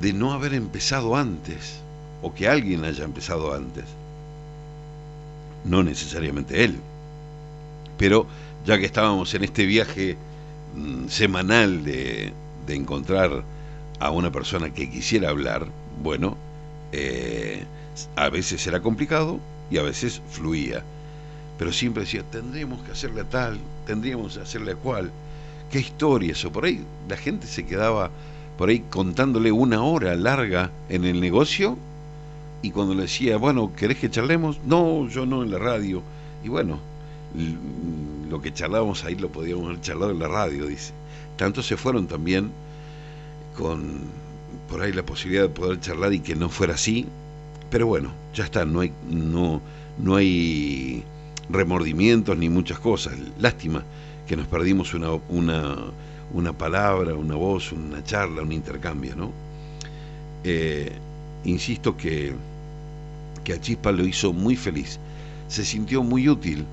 de 0.00 0.12
no 0.12 0.32
haber 0.32 0.54
empezado 0.54 1.16
antes, 1.16 1.76
o 2.22 2.34
que 2.34 2.48
alguien 2.48 2.84
haya 2.84 3.04
empezado 3.04 3.54
antes. 3.54 3.84
No 5.64 5.82
necesariamente 5.82 6.64
él. 6.64 6.78
Pero 7.96 8.26
ya 8.66 8.78
que 8.78 8.86
estábamos 8.86 9.32
en 9.34 9.44
este 9.44 9.66
viaje 9.66 10.16
mm, 10.74 11.08
semanal 11.08 11.84
de, 11.84 12.32
de, 12.66 12.74
encontrar 12.74 13.44
a 14.00 14.10
una 14.10 14.32
persona 14.32 14.74
que 14.74 14.90
quisiera 14.90 15.30
hablar, 15.30 15.68
bueno, 16.02 16.36
eh, 16.92 17.64
a 18.16 18.28
veces 18.28 18.66
era 18.66 18.80
complicado 18.80 19.38
y 19.70 19.78
a 19.78 19.82
veces 19.82 20.20
fluía. 20.30 20.84
Pero 21.58 21.72
siempre 21.72 22.04
decía, 22.04 22.22
tendríamos 22.22 22.82
que 22.82 22.92
hacerle 22.92 23.24
tal, 23.24 23.58
tendríamos 23.86 24.36
que 24.36 24.42
hacerle 24.42 24.74
cual. 24.74 25.10
¿Qué 25.70 25.80
historia 25.80 26.32
eso? 26.32 26.50
Por 26.52 26.64
ahí 26.64 26.84
la 27.08 27.16
gente 27.16 27.46
se 27.46 27.64
quedaba 27.66 28.10
por 28.58 28.68
ahí 28.68 28.84
contándole 28.90 29.50
una 29.50 29.82
hora 29.82 30.14
larga 30.14 30.70
en 30.88 31.04
el 31.04 31.20
negocio 31.20 31.76
y 32.62 32.70
cuando 32.70 32.94
le 32.94 33.02
decía, 33.02 33.36
bueno, 33.36 33.72
¿querés 33.76 33.98
que 33.98 34.10
charlemos? 34.10 34.58
No, 34.64 35.08
yo 35.08 35.26
no 35.26 35.42
en 35.42 35.50
la 35.50 35.58
radio. 35.58 36.02
Y 36.42 36.48
bueno, 36.48 36.78
lo 38.30 38.40
que 38.40 38.54
charlábamos 38.54 39.04
ahí 39.04 39.16
lo 39.16 39.28
podíamos 39.28 39.66
haber 39.66 39.80
charlado 39.80 40.12
en 40.12 40.18
la 40.18 40.28
radio, 40.28 40.66
dice. 40.66 40.92
Tanto 41.36 41.62
se 41.62 41.76
fueron 41.76 42.06
también 42.06 42.50
con 43.56 44.00
por 44.68 44.80
ahí 44.80 44.92
la 44.92 45.04
posibilidad 45.04 45.42
de 45.42 45.48
poder 45.50 45.80
charlar 45.80 46.12
y 46.12 46.20
que 46.20 46.34
no 46.34 46.48
fuera 46.48 46.74
así, 46.74 47.06
pero 47.70 47.86
bueno, 47.86 48.12
ya 48.34 48.44
está, 48.44 48.64
no 48.64 48.80
hay, 48.80 48.92
no, 49.10 49.60
no 49.98 50.16
hay 50.16 51.04
remordimientos 51.48 52.36
ni 52.36 52.48
muchas 52.48 52.78
cosas. 52.78 53.14
Lástima 53.38 53.84
que 54.26 54.36
nos 54.36 54.46
perdimos 54.46 54.94
una, 54.94 55.10
una, 56.32 56.52
palabra, 56.52 57.14
una 57.14 57.34
voz, 57.34 57.72
una 57.72 58.02
charla, 58.02 58.42
un 58.42 58.52
intercambio, 58.52 59.14
¿no? 59.16 59.30
Eh, 60.44 60.92
insisto 61.44 61.96
que, 61.96 62.34
que 63.42 63.52
a 63.52 63.60
Chispa 63.60 63.92
lo 63.92 64.06
hizo 64.06 64.32
muy 64.32 64.56
feliz, 64.56 64.98
se 65.48 65.64
sintió 65.64 66.02
muy 66.02 66.28
útil. 66.28 66.64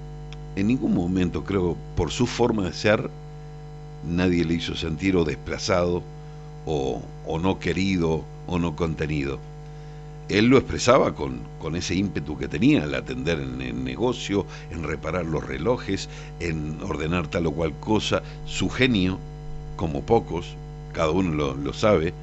En 0.56 0.68
ningún 0.68 0.94
momento, 0.94 1.44
creo, 1.44 1.78
por 1.96 2.12
su 2.12 2.28
forma 2.28 2.63
de 2.63 2.74
ser, 2.74 3.10
nadie 4.06 4.44
le 4.44 4.56
hizo 4.56 4.75
sentir 4.75 5.16
o 5.16 5.24
desplazado 5.24 6.04
o, 6.66 7.01
o 7.25 7.40
no 7.40 7.60
querido 7.60 8.24
o 8.48 8.60
no 8.60 8.75
contenido 8.75 9.40
él 10.38 10.45
lo 10.45 10.57
expresaba 10.57 11.13
con, 11.13 11.39
con, 11.59 11.75
ese 11.75 11.95
ímpetu 11.95 12.38
que 12.38 12.47
tenía 12.47 12.83
al 12.83 12.95
atender 12.95 13.39
en 13.39 13.61
el 13.61 13.83
negocio, 13.83 14.45
en 14.71 14.83
reparar 14.83 15.25
los 15.25 15.45
relojes, 15.45 16.09
en 16.39 16.77
ordenar 16.83 17.27
tal 17.27 17.47
o 17.47 17.51
cual 17.51 17.73
cosa. 17.79 18.21
Su 18.45 18.69
genio, 18.69 19.19
como 19.75 20.03
pocos, 20.03 20.55
cada 20.93 21.11
uno 21.11 21.31
lo, 21.31 21.55
lo 21.55 21.73
sabe, 21.73 22.13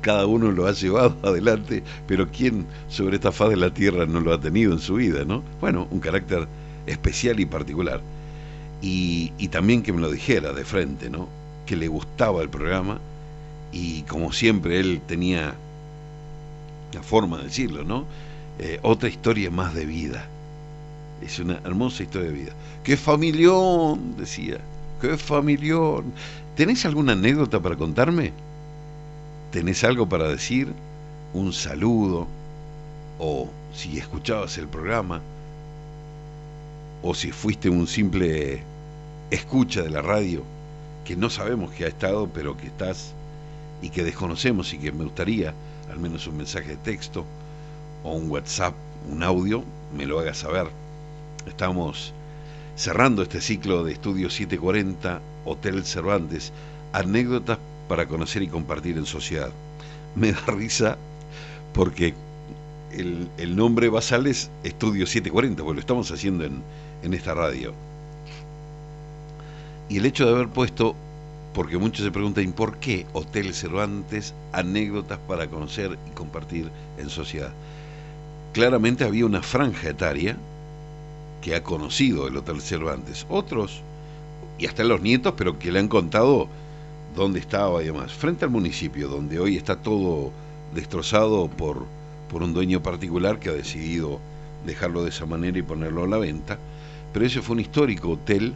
cada 0.00 0.26
uno 0.26 0.50
lo 0.50 0.66
ha 0.66 0.72
llevado 0.72 1.16
adelante, 1.22 1.82
pero 2.06 2.28
¿quién 2.28 2.66
sobre 2.88 3.16
esta 3.16 3.32
faz 3.32 3.50
de 3.50 3.56
la 3.56 3.72
tierra 3.72 4.06
no 4.06 4.20
lo 4.20 4.32
ha 4.32 4.40
tenido 4.40 4.72
en 4.72 4.78
su 4.80 4.94
vida, 4.94 5.24
no? 5.24 5.42
Bueno, 5.60 5.86
un 5.90 6.00
carácter 6.00 6.46
especial 6.86 7.40
y 7.40 7.46
particular. 7.46 8.00
Y, 8.82 9.32
y 9.38 9.48
también 9.48 9.82
que 9.82 9.92
me 9.92 10.00
lo 10.00 10.10
dijera 10.10 10.52
de 10.52 10.64
frente, 10.64 11.10
¿no? 11.10 11.28
Que 11.66 11.76
le 11.76 11.88
gustaba 11.88 12.42
el 12.42 12.48
programa 12.48 12.98
y 13.72 14.02
como 14.02 14.32
siempre 14.32 14.80
él 14.80 15.00
tenía 15.06 15.54
la 16.92 17.02
forma 17.02 17.38
de 17.38 17.44
decirlo, 17.44 17.84
¿no? 17.84 18.04
Eh, 18.58 18.78
otra 18.82 19.08
historia 19.08 19.50
más 19.50 19.74
de 19.74 19.86
vida. 19.86 20.26
Es 21.22 21.38
una 21.38 21.60
hermosa 21.64 22.02
historia 22.02 22.28
de 22.28 22.34
vida. 22.34 22.52
¡Qué 22.84 22.96
familión! 22.96 24.16
decía. 24.16 24.58
¡Qué 25.00 25.16
familión! 25.16 26.12
¿Tenés 26.56 26.84
alguna 26.84 27.12
anécdota 27.12 27.60
para 27.60 27.76
contarme? 27.76 28.32
¿Tenés 29.50 29.82
algo 29.84 30.08
para 30.08 30.28
decir? 30.28 30.72
¿Un 31.32 31.52
saludo? 31.52 32.26
¿O 33.18 33.48
si 33.74 33.98
escuchabas 33.98 34.58
el 34.58 34.68
programa? 34.68 35.20
¿O 37.02 37.14
si 37.14 37.32
fuiste 37.32 37.70
un 37.70 37.86
simple 37.86 38.62
escucha 39.30 39.82
de 39.82 39.90
la 39.90 40.02
radio 40.02 40.42
que 41.04 41.16
no 41.16 41.30
sabemos 41.30 41.70
que 41.72 41.84
ha 41.84 41.88
estado, 41.88 42.28
pero 42.28 42.56
que 42.56 42.66
estás 42.66 43.12
y 43.80 43.90
que 43.90 44.04
desconocemos 44.04 44.72
y 44.74 44.78
que 44.78 44.92
me 44.92 45.04
gustaría 45.04 45.54
al 45.90 45.98
menos 45.98 46.26
un 46.26 46.36
mensaje 46.36 46.70
de 46.70 46.76
texto 46.76 47.24
o 48.04 48.12
un 48.12 48.30
WhatsApp, 48.30 48.74
un 49.10 49.22
audio, 49.22 49.64
me 49.96 50.06
lo 50.06 50.20
haga 50.20 50.34
saber. 50.34 50.68
Estamos 51.46 52.12
cerrando 52.76 53.22
este 53.22 53.40
ciclo 53.40 53.84
de 53.84 53.92
Estudio 53.92 54.30
740, 54.30 55.20
Hotel 55.44 55.84
Cervantes, 55.84 56.52
anécdotas 56.92 57.58
para 57.88 58.06
conocer 58.06 58.42
y 58.42 58.48
compartir 58.48 58.96
en 58.96 59.06
sociedad. 59.06 59.50
Me 60.14 60.32
da 60.32 60.40
risa 60.46 60.96
porque 61.72 62.14
el, 62.92 63.56
nombre 63.56 63.88
basal 63.88 64.26
es 64.26 64.50
Estudio 64.64 65.06
740, 65.06 65.62
porque 65.62 65.74
lo 65.74 65.80
estamos 65.80 66.10
haciendo 66.10 66.44
en, 66.44 66.62
en 67.02 67.14
esta 67.14 67.34
radio. 67.34 67.72
Y 69.88 69.98
el 69.98 70.06
hecho 70.06 70.24
de 70.24 70.32
haber 70.32 70.48
puesto, 70.48 70.94
porque 71.54 71.78
muchos 71.78 72.04
se 72.04 72.12
preguntan, 72.12 72.52
¿por 72.52 72.78
qué 72.78 73.06
Hotel 73.12 73.54
Cervantes, 73.54 74.34
anécdotas 74.52 75.18
para 75.26 75.48
conocer 75.48 75.98
y 76.08 76.14
compartir 76.14 76.70
en 76.98 77.10
sociedad? 77.10 77.52
Claramente 78.52 79.04
había 79.04 79.26
una 79.26 79.42
franja 79.42 79.90
etaria 79.90 80.36
que 81.40 81.54
ha 81.54 81.62
conocido 81.62 82.28
el 82.28 82.36
Hotel 82.36 82.60
Cervantes. 82.60 83.26
Otros, 83.28 83.82
y 84.58 84.66
hasta 84.66 84.84
los 84.84 85.00
nietos, 85.00 85.34
pero 85.36 85.58
que 85.58 85.72
le 85.72 85.78
han 85.78 85.88
contado 85.88 86.48
dónde 87.16 87.40
estaba 87.40 87.82
y 87.82 87.86
demás. 87.86 88.12
Frente 88.12 88.44
al 88.44 88.50
municipio, 88.50 89.08
donde 89.08 89.40
hoy 89.40 89.56
está 89.56 89.76
todo 89.76 90.30
destrozado 90.74 91.48
por, 91.48 91.86
por 92.30 92.42
un 92.42 92.52
dueño 92.52 92.82
particular 92.82 93.38
que 93.38 93.48
ha 93.48 93.54
decidido 93.54 94.20
dejarlo 94.66 95.02
de 95.02 95.10
esa 95.10 95.26
manera 95.26 95.58
y 95.58 95.62
ponerlo 95.62 96.04
a 96.04 96.08
la 96.08 96.18
venta. 96.18 96.58
Pero 97.12 97.26
ese 97.26 97.42
fue 97.42 97.54
un 97.54 97.60
histórico 97.60 98.10
hotel, 98.10 98.54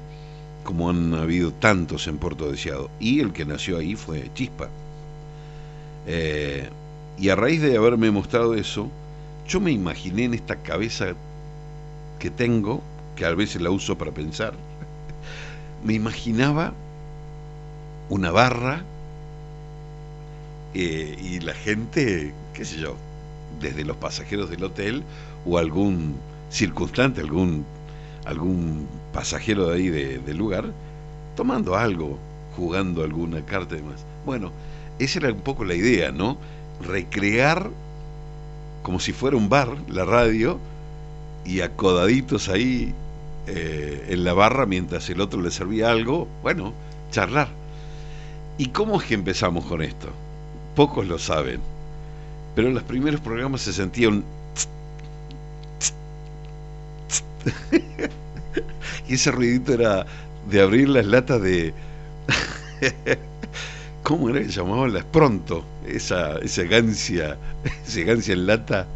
como 0.64 0.90
han 0.90 1.14
habido 1.14 1.52
tantos 1.52 2.08
en 2.08 2.18
Puerto 2.18 2.50
Deseado. 2.50 2.90
Y 2.98 3.20
el 3.20 3.32
que 3.32 3.44
nació 3.44 3.78
ahí 3.78 3.94
fue 3.94 4.30
Chispa. 4.34 4.68
Eh, 6.06 6.68
y 7.18 7.28
a 7.28 7.36
raíz 7.36 7.62
de 7.62 7.76
haberme 7.76 8.10
mostrado 8.10 8.54
eso, 8.54 8.90
yo 9.46 9.60
me 9.60 9.70
imaginé 9.70 10.24
en 10.24 10.34
esta 10.34 10.56
cabeza 10.56 11.14
que 12.18 12.30
tengo, 12.30 12.82
que 13.14 13.24
a 13.24 13.34
veces 13.34 13.62
la 13.62 13.70
uso 13.70 13.96
para 13.96 14.10
pensar, 14.10 14.54
me 15.84 15.92
imaginaba 15.92 16.72
una 18.08 18.30
barra 18.30 18.82
eh, 20.74 21.16
y 21.22 21.40
la 21.40 21.54
gente, 21.54 22.34
qué 22.52 22.64
sé 22.64 22.78
yo, 22.78 22.96
desde 23.60 23.84
los 23.84 23.96
pasajeros 23.96 24.50
del 24.50 24.64
hotel 24.64 25.04
o 25.46 25.58
algún 25.58 26.16
circunstante, 26.50 27.20
algún, 27.20 27.64
algún 28.24 28.88
pasajero 29.14 29.68
de 29.68 29.76
ahí 29.76 29.88
del 29.88 30.36
lugar, 30.36 30.66
tomando 31.36 31.76
algo, 31.76 32.18
jugando 32.56 33.02
alguna 33.02 33.46
carta 33.46 33.76
y 33.76 33.78
demás. 33.78 34.04
Bueno, 34.26 34.52
esa 34.98 35.20
era 35.20 35.32
un 35.32 35.40
poco 35.40 35.64
la 35.64 35.74
idea, 35.74 36.12
¿no? 36.12 36.36
Recrear 36.82 37.70
como 38.84 39.00
si 39.00 39.12
fuera 39.12 39.38
un 39.38 39.48
bar, 39.48 39.68
la 39.88 40.04
radio, 40.04 40.58
y 41.46 41.62
acodaditos 41.62 42.48
ahí 42.50 42.94
eh, 43.46 44.08
en 44.10 44.24
la 44.24 44.34
barra 44.34 44.66
mientras 44.66 45.08
el 45.08 45.20
otro 45.22 45.40
le 45.40 45.50
servía 45.50 45.90
algo, 45.90 46.28
bueno, 46.42 46.74
charlar. 47.10 47.48
¿Y 48.58 48.68
cómo 48.68 49.00
es 49.00 49.06
que 49.06 49.14
empezamos 49.14 49.64
con 49.64 49.80
esto? 49.82 50.08
Pocos 50.76 51.06
lo 51.06 51.18
saben, 51.18 51.60
pero 52.54 52.68
en 52.68 52.74
los 52.74 52.82
primeros 52.82 53.20
programas 53.20 53.62
se 53.62 53.72
sentía 53.72 54.10
un... 54.10 54.22
y 59.08 59.14
ese 59.14 59.30
ruidito 59.30 59.72
era 59.74 60.06
de 60.48 60.60
abrir 60.60 60.88
las 60.88 61.06
latas 61.06 61.40
de... 61.42 61.74
¿Cómo 64.02 64.28
era 64.28 64.40
que 64.40 64.48
llamaban 64.48 64.92
las 64.92 65.04
pronto? 65.04 65.64
Esa, 65.86 66.38
esa 66.38 66.64
gancia, 66.64 67.38
esa 67.86 68.00
gancia 68.02 68.34
en 68.34 68.46
lata. 68.46 68.86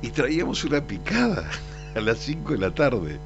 Y 0.00 0.08
traíamos 0.08 0.64
una 0.64 0.80
picada. 0.80 1.44
a 1.94 2.00
las 2.00 2.18
5 2.18 2.52
de 2.52 2.58
la 2.58 2.70
tarde. 2.70 3.18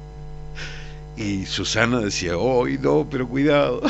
Y 1.17 1.45
Susana 1.45 1.99
decía, 1.99 2.37
hoy 2.37 2.77
no, 2.77 3.07
pero 3.09 3.27
cuidado. 3.27 3.81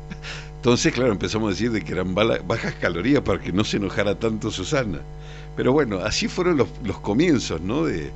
Entonces, 0.56 0.92
claro, 0.92 1.12
empezamos 1.12 1.48
a 1.48 1.50
decir 1.50 1.70
de 1.70 1.82
que 1.82 1.92
eran 1.92 2.14
bajas 2.14 2.74
calorías 2.80 3.22
para 3.22 3.40
que 3.40 3.52
no 3.52 3.64
se 3.64 3.76
enojara 3.76 4.18
tanto 4.18 4.50
Susana. 4.50 5.00
Pero 5.56 5.72
bueno, 5.72 5.98
así 5.98 6.26
fueron 6.26 6.56
los, 6.56 6.98
comienzos, 7.00 7.60
¿no? 7.60 7.84
De, 7.84 8.10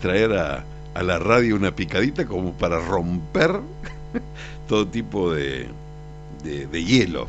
traer 0.00 0.32
a, 0.32 0.64
la 0.94 1.18
radio 1.18 1.56
una 1.56 1.74
picadita 1.74 2.26
como 2.26 2.52
para 2.52 2.80
romper 2.80 3.60
todo 4.68 4.86
tipo 4.86 5.32
de, 5.32 5.68
de, 6.42 6.84
hielo. 6.84 7.26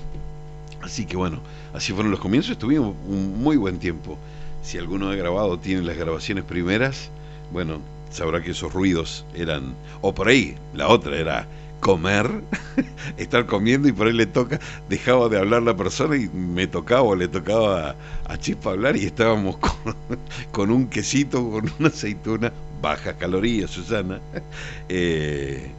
Así 0.82 1.06
que 1.06 1.16
bueno, 1.16 1.40
así 1.74 1.94
fueron 1.94 2.12
los 2.12 2.20
comienzos. 2.20 2.52
Estuvimos 2.52 2.96
un 3.08 3.42
muy 3.42 3.58
buen 3.58 3.80
tiempo. 3.80 4.18
Si 4.64 4.78
alguno 4.78 5.10
ha 5.10 5.16
grabado, 5.16 5.58
tiene 5.60 5.82
las 5.82 5.98
grabaciones 5.98 6.44
primeras 6.44 7.10
bueno, 7.52 7.82
sabrá 8.10 8.42
que 8.42 8.52
esos 8.52 8.74
ruidos 8.74 9.26
eran, 9.36 9.76
o 10.02 10.14
por 10.14 10.30
ahí, 10.30 10.56
la 10.74 10.88
otra 10.88 11.18
era 11.18 11.48
comer, 11.82 12.30
estar 13.18 13.46
comiendo 13.46 13.90
y 13.90 13.92
por 13.92 14.08
ahí 14.08 14.14
le 14.14 14.28
toca, 14.28 14.60
dejaba 14.88 15.28
de 15.28 15.38
hablar 15.38 15.64
la 15.64 15.76
persona 15.76 16.16
y 16.16 16.30
me 16.30 16.68
tocaba 16.68 17.02
o 17.02 17.16
le 17.16 17.28
tocaba 17.28 17.96
a, 18.26 18.38
Chispa 18.38 18.72
hablar 18.72 18.96
y 18.96 19.06
estábamos 19.06 19.58
con, 20.52 20.72
un 20.72 20.88
quesito, 20.88 21.50
con 21.50 21.70
una 21.80 21.90
aceituna, 21.90 22.54
baja 22.82 23.18
calorías, 23.18 23.72
Susana, 23.72 24.22
eh, 24.90 25.70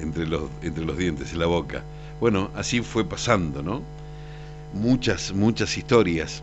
entre, 0.00 0.26
los, 0.26 0.44
entre 0.62 0.84
los 0.84 0.98
dientes, 0.98 1.32
en 1.32 1.38
la 1.38 1.46
boca. 1.46 1.84
Bueno, 2.18 2.50
así 2.56 2.80
fue 2.80 3.04
pasando, 3.04 3.62
¿no? 3.62 3.82
Muchas, 4.74 5.32
muchas 5.32 5.76
historias 5.76 6.42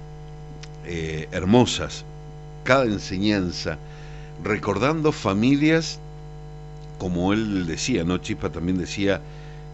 eh, 0.85 1.27
hermosas, 1.31 2.05
cada 2.63 2.85
enseñanza, 2.85 3.77
recordando 4.43 5.11
familias, 5.11 5.99
como 6.97 7.33
él 7.33 7.65
decía, 7.65 8.03
¿no? 8.03 8.17
Chispa 8.17 8.49
también 8.49 8.77
decía, 8.77 9.21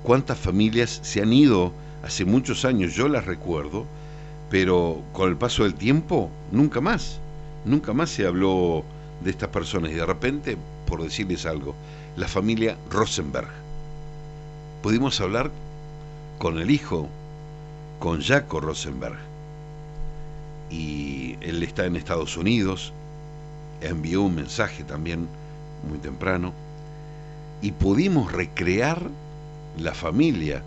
cuántas 0.04 0.38
familias 0.38 1.00
se 1.04 1.22
han 1.22 1.34
ido 1.34 1.72
hace 2.04 2.26
muchos 2.26 2.66
años, 2.66 2.94
yo 2.94 3.08
las 3.08 3.26
recuerdo, 3.26 3.86
pero 4.50 5.02
con 5.14 5.30
el 5.30 5.38
paso 5.38 5.64
del 5.64 5.76
tiempo, 5.76 6.30
nunca 6.52 6.82
más, 6.82 7.20
nunca 7.66 7.94
más 7.94 8.10
se 8.10 8.28
habló 8.28 8.84
de 9.24 9.32
estas 9.32 9.50
personas 9.50 9.92
y 9.92 9.96
de 9.96 10.06
repente, 10.06 10.58
por 10.86 11.02
decirles 11.02 11.46
algo, 11.46 11.74
la 12.18 12.28
familia 12.28 12.78
Rosenberg. 12.90 13.48
Pudimos 14.82 15.22
hablar 15.22 15.50
con 16.40 16.60
el 16.60 16.70
hijo, 16.70 17.08
con 18.00 18.22
Jaco 18.22 18.60
Rosenberg, 18.60 19.18
y 20.70 21.38
él 21.40 21.64
está 21.64 21.86
en 21.86 21.96
Estados 21.96 22.36
Unidos, 22.36 22.92
envió 23.82 24.24
un 24.24 24.36
mensaje 24.36 24.84
también 24.84 25.28
muy 25.88 26.00
temprano 26.00 26.54
y 27.64 27.72
pudimos 27.72 28.30
recrear 28.34 29.10
la 29.80 29.94
familia 29.94 30.62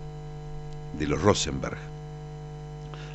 de 0.99 1.07
los 1.07 1.21
Rosenberg. 1.21 1.77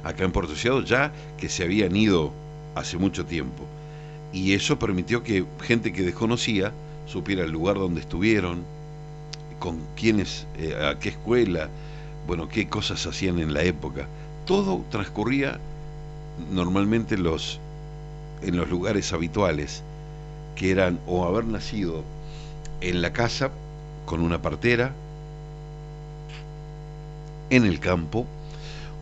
Acá 0.04 0.24
en 0.24 0.32
Puerto 0.32 0.54
ya 0.84 1.12
que 1.40 1.50
se 1.50 1.64
habían 1.64 1.96
ido 1.96 2.32
hace 2.76 3.00
mucho 3.00 3.26
tiempo. 3.26 3.66
Y 4.32 4.54
eso 4.54 4.78
permitió 4.78 5.24
que 5.24 5.46
gente 5.62 5.92
que 5.92 6.04
desconocía 6.04 6.72
supiera 7.08 7.44
el 7.44 7.52
lugar 7.52 7.78
donde 7.78 8.02
estuvieron, 8.02 8.64
con 9.58 9.80
quiénes, 9.96 10.46
eh, 10.60 10.76
a 10.76 11.00
qué 11.00 11.10
escuela, 11.10 11.68
bueno, 12.28 12.48
qué 12.50 12.70
cosas 12.70 13.08
hacían 13.08 13.40
en 13.40 13.52
la 13.52 13.64
época. 13.64 14.06
Todo 14.46 14.86
transcurría 14.92 15.60
normalmente 16.52 17.18
los, 17.18 17.60
en 18.44 18.58
los 18.58 18.70
lugares 18.70 19.12
habituales 19.12 19.82
que 20.56 20.70
eran 20.70 21.00
o 21.08 21.26
haber 21.26 21.46
nacido 21.46 22.04
en 22.82 23.02
la 23.02 23.12
casa 23.12 23.50
con 24.06 24.22
una 24.22 24.42
partera, 24.42 24.92
en 27.50 27.66
el 27.66 27.80
campo, 27.80 28.26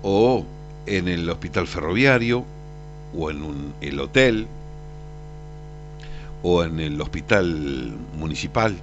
o 0.01 0.45
en 0.85 1.07
el 1.07 1.29
hospital 1.29 1.67
ferroviario, 1.67 2.43
o 3.17 3.31
en 3.31 3.73
el 3.81 3.99
hotel, 3.99 4.47
o 6.41 6.63
en 6.63 6.79
el 6.79 6.99
hospital 7.01 7.97
municipal, 8.17 8.75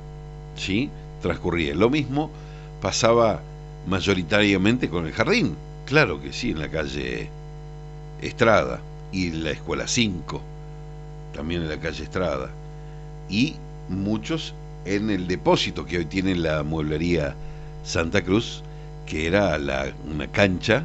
¿sí? 0.57 0.90
Transcurría. 1.22 1.74
Lo 1.74 1.90
mismo 1.90 2.31
pasaba 2.81 3.40
mayoritariamente 3.87 4.88
con 4.88 5.07
el 5.07 5.12
jardín, 5.12 5.57
claro 5.87 6.20
que 6.20 6.33
sí, 6.33 6.50
en 6.50 6.61
la 6.61 6.68
calle 6.68 7.29
Estrada 8.20 8.81
y 9.12 9.31
la 9.31 9.50
escuela 9.50 9.87
5 9.87 10.40
también 11.37 11.62
en 11.62 11.68
la 11.68 11.79
calle 11.79 12.02
Estrada, 12.02 12.50
y 13.29 13.57
muchos 13.88 14.55
en 14.87 15.11
el 15.11 15.27
depósito 15.27 15.85
que 15.85 15.99
hoy 15.99 16.05
tiene 16.07 16.35
la 16.35 16.62
mueblería 16.62 17.35
Santa 17.85 18.22
Cruz, 18.22 18.62
que 19.05 19.27
era 19.27 19.59
la, 19.59 19.92
una 20.11 20.27
cancha 20.29 20.85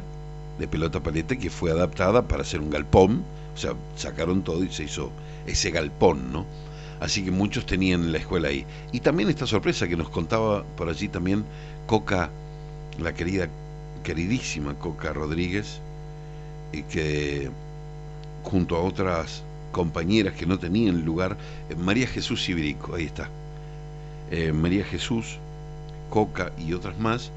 de 0.58 0.68
pelota 0.68 1.00
paleta 1.00 1.36
que 1.36 1.50
fue 1.50 1.70
adaptada 1.70 2.28
para 2.28 2.42
hacer 2.42 2.60
un 2.60 2.70
galpón, 2.70 3.24
o 3.54 3.58
sea, 3.58 3.74
sacaron 3.96 4.42
todo 4.42 4.62
y 4.64 4.70
se 4.70 4.84
hizo 4.84 5.10
ese 5.46 5.70
galpón, 5.70 6.32
¿no? 6.32 6.44
Así 7.00 7.24
que 7.24 7.30
muchos 7.30 7.66
tenían 7.66 8.12
la 8.12 8.18
escuela 8.18 8.48
ahí. 8.48 8.64
Y 8.92 9.00
también 9.00 9.28
esta 9.28 9.46
sorpresa 9.46 9.88
que 9.88 9.96
nos 9.96 10.08
contaba 10.08 10.64
por 10.76 10.88
allí 10.88 11.08
también 11.08 11.44
Coca, 11.86 12.30
la 13.00 13.12
querida, 13.12 13.48
queridísima 14.04 14.74
Coca 14.78 15.12
Rodríguez, 15.12 15.80
y 16.72 16.82
que 16.84 17.50
junto 18.42 18.76
a 18.76 18.82
otras 18.82 19.42
compañeras 19.72 20.34
que 20.34 20.46
no 20.46 20.58
tenían 20.58 21.04
lugar. 21.04 21.36
Eh, 21.68 21.74
María 21.74 22.06
Jesús 22.06 22.48
Iberico, 22.48 22.94
ahí 22.94 23.04
está. 23.04 23.28
Eh, 24.34 24.50
María 24.50 24.82
Jesús, 24.82 25.36
Coca 26.08 26.52
y 26.58 26.72
otras 26.72 26.98
más. 26.98 27.30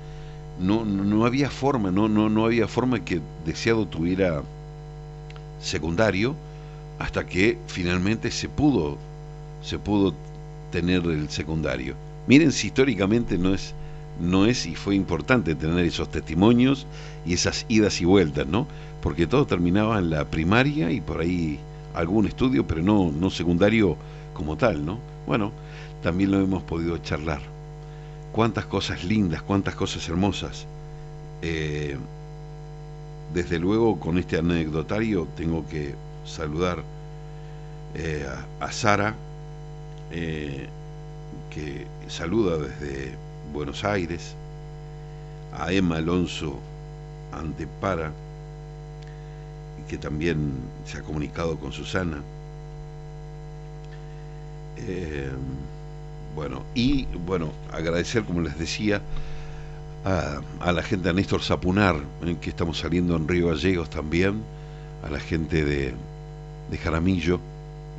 No, 0.62 0.86
no, 0.86 1.26
había 1.26 1.50
forma, 1.50 1.92
no, 1.92 2.08
no, 2.08 2.30
no 2.30 2.46
había 2.46 2.70
forma 2.70 3.04
que 3.04 3.20
Deseado 3.46 3.86
tuviera 3.86 4.42
secundario 5.60 6.36
hasta 6.98 7.28
que 7.28 7.58
finalmente 7.68 8.32
se 8.32 8.48
pudo, 8.48 8.98
se 9.62 9.78
pudo 9.78 10.14
tener 10.72 11.04
el 11.04 11.30
secundario. 11.30 11.96
Miren 12.28 12.54
si 12.54 12.68
históricamente 12.68 13.38
no 13.38 13.54
es, 13.54 13.74
no 14.22 14.46
es 14.46 14.66
y 14.66 14.76
fue 14.76 14.96
importante 14.96 15.54
tener 15.54 15.84
esos 15.84 16.10
testimonios 16.10 16.88
y 17.26 17.34
esas 17.34 17.66
idas 17.68 18.00
y 18.00 18.06
vueltas, 18.06 18.48
¿no? 18.48 18.68
Porque 19.02 19.28
todo 19.28 19.46
terminaba 19.46 20.00
en 20.00 20.12
la 20.12 20.24
primaria 20.24 20.92
y 20.92 21.02
por 21.02 21.20
ahí 21.20 21.60
algún 21.94 22.26
estudio, 22.26 22.66
pero 22.66 22.82
no, 22.82 23.12
no 23.12 23.30
secundario 23.30 23.98
como 24.34 24.56
tal, 24.56 24.86
¿no? 24.86 24.98
Bueno, 25.28 25.52
también 26.06 26.30
lo 26.30 26.40
hemos 26.40 26.62
podido 26.62 27.00
charlar. 27.00 27.42
Cuántas 28.32 28.68
cosas 28.68 29.04
lindas, 29.04 29.42
cuántas 29.42 29.74
cosas 29.74 30.08
hermosas. 30.08 30.68
Eh, 31.42 31.98
desde 33.34 33.58
luego 33.58 34.00
con 34.00 34.20
este 34.20 34.38
anecdotario 34.38 35.28
tengo 35.36 35.68
que 35.68 35.96
saludar 36.24 36.84
eh, 37.96 38.24
a, 38.60 38.72
Sara, 38.72 39.16
eh, 40.12 40.68
que 41.50 41.88
saluda 42.08 42.58
desde 42.60 43.16
Buenos 43.52 43.84
Aires, 43.84 44.36
a 45.54 45.72
Emma 45.72 45.98
Alonso 45.98 46.60
Antepara, 47.32 48.12
que 49.90 49.98
también 49.98 50.54
se 50.86 51.00
ha 51.00 51.02
comunicado 51.02 51.58
con 51.58 51.72
Susana. 51.72 52.22
Bueno, 56.36 56.64
y 56.76 57.06
bueno, 57.06 57.52
agradecer, 57.72 58.24
como 58.24 58.42
les 58.42 58.60
decía, 58.60 59.02
a, 60.04 60.72
la 60.72 60.84
gente, 60.84 61.10
a 61.10 61.14
Néstor 61.14 61.42
Zapunar, 61.42 61.96
en 62.22 62.36
que 62.36 62.50
estamos 62.50 62.78
saliendo 62.78 63.16
en 63.16 63.28
Río 63.28 63.48
Gallegos 63.48 63.90
también, 63.90 64.44
a 65.04 65.10
la 65.10 65.20
gente 65.20 65.64
de, 65.66 65.94
de 66.70 66.78
Jaramillo 66.78 67.40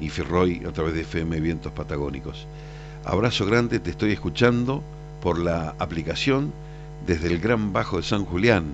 y 0.01 0.09
Ferroy 0.11 0.63
a 0.69 0.73
través 0.73 0.95
de 0.95 1.01
FM 1.01 1.41
Vientos 1.41 1.73
Patagónicos. 1.73 2.47
Abrazo 3.05 3.47
grande, 3.47 3.81
te 3.81 3.91
estoy 3.91 4.13
escuchando 4.13 4.83
por 5.23 5.39
la 5.39 5.75
aplicación 5.79 6.53
desde 7.07 7.29
el 7.29 7.39
Gran 7.39 7.73
Bajo 7.73 7.97
de 7.97 8.03
San 8.03 8.25
Julián. 8.25 8.65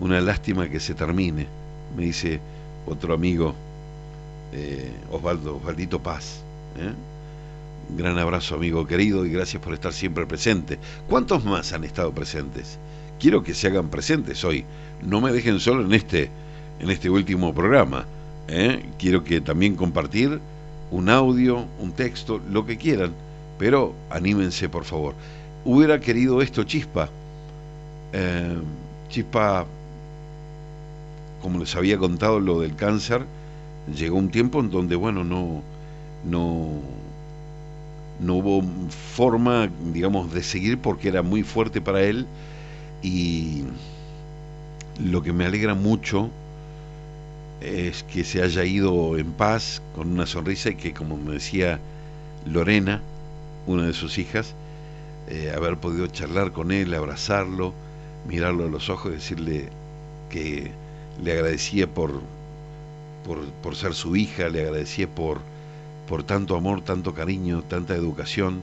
Una 0.00 0.20
lástima 0.20 0.68
que 0.68 0.80
se 0.80 0.94
termine, 0.94 1.46
me 1.96 2.04
dice 2.04 2.40
otro 2.86 3.14
amigo, 3.14 3.54
eh, 4.52 4.92
Osvaldo, 5.10 5.56
Osvaldito 5.56 6.02
Paz. 6.02 6.42
¿eh? 6.78 6.92
Gran 7.96 8.18
abrazo, 8.18 8.56
amigo 8.56 8.86
querido, 8.86 9.24
y 9.24 9.30
gracias 9.30 9.62
por 9.62 9.72
estar 9.72 9.94
siempre 9.94 10.26
presente. 10.26 10.78
¿Cuántos 11.08 11.44
más 11.44 11.72
han 11.72 11.84
estado 11.84 12.12
presentes? 12.12 12.78
Quiero 13.18 13.42
que 13.42 13.54
se 13.54 13.68
hagan 13.68 13.88
presentes 13.88 14.44
hoy. 14.44 14.64
No 15.02 15.22
me 15.22 15.32
dejen 15.32 15.58
solo 15.58 15.82
en 15.84 15.94
este, 15.94 16.28
en 16.80 16.90
este 16.90 17.08
último 17.08 17.54
programa. 17.54 18.04
¿eh? 18.46 18.84
Quiero 18.98 19.24
que 19.24 19.40
también 19.40 19.74
compartir 19.74 20.38
un 20.90 21.08
audio, 21.08 21.66
un 21.80 21.92
texto, 21.92 22.42
lo 22.50 22.66
que 22.66 22.76
quieran, 22.76 23.14
pero 23.58 23.94
anímense, 24.10 24.68
por 24.68 24.84
favor. 24.84 25.14
Hubiera 25.64 25.98
querido 25.98 26.42
esto 26.42 26.64
Chispa. 26.64 27.08
Eh, 28.12 28.58
Chispa, 29.08 29.64
como 31.40 31.58
les 31.58 31.74
había 31.74 31.96
contado 31.96 32.38
lo 32.38 32.60
del 32.60 32.76
cáncer, 32.76 33.24
llegó 33.96 34.18
un 34.18 34.30
tiempo 34.30 34.60
en 34.60 34.70
donde, 34.70 34.94
bueno, 34.94 35.24
no, 35.24 35.62
no 36.24 36.97
no 38.20 38.34
hubo 38.34 38.62
forma, 39.14 39.70
digamos, 39.92 40.32
de 40.32 40.42
seguir 40.42 40.78
porque 40.78 41.08
era 41.08 41.22
muy 41.22 41.42
fuerte 41.42 41.80
para 41.80 42.02
él. 42.02 42.26
Y 43.02 43.64
lo 45.00 45.22
que 45.22 45.32
me 45.32 45.44
alegra 45.46 45.74
mucho 45.74 46.30
es 47.60 48.02
que 48.04 48.24
se 48.24 48.42
haya 48.42 48.64
ido 48.64 49.16
en 49.18 49.32
paz, 49.32 49.82
con 49.94 50.12
una 50.12 50.26
sonrisa 50.26 50.70
y 50.70 50.74
que, 50.74 50.92
como 50.94 51.16
me 51.16 51.34
decía 51.34 51.78
Lorena, 52.46 53.02
una 53.66 53.86
de 53.86 53.92
sus 53.92 54.18
hijas, 54.18 54.54
eh, 55.28 55.52
haber 55.54 55.76
podido 55.76 56.06
charlar 56.06 56.52
con 56.52 56.72
él, 56.72 56.94
abrazarlo, 56.94 57.74
mirarlo 58.26 58.64
a 58.64 58.68
los 58.68 58.88
ojos 58.88 59.12
decirle 59.12 59.68
que 60.30 60.70
le 61.22 61.32
agradecía 61.32 61.86
por, 61.86 62.20
por, 63.24 63.44
por 63.62 63.76
ser 63.76 63.94
su 63.94 64.16
hija, 64.16 64.48
le 64.48 64.62
agradecía 64.62 65.08
por 65.08 65.40
por 66.08 66.22
tanto 66.22 66.56
amor, 66.56 66.80
tanto 66.80 67.12
cariño, 67.14 67.62
tanta 67.62 67.94
educación. 67.94 68.62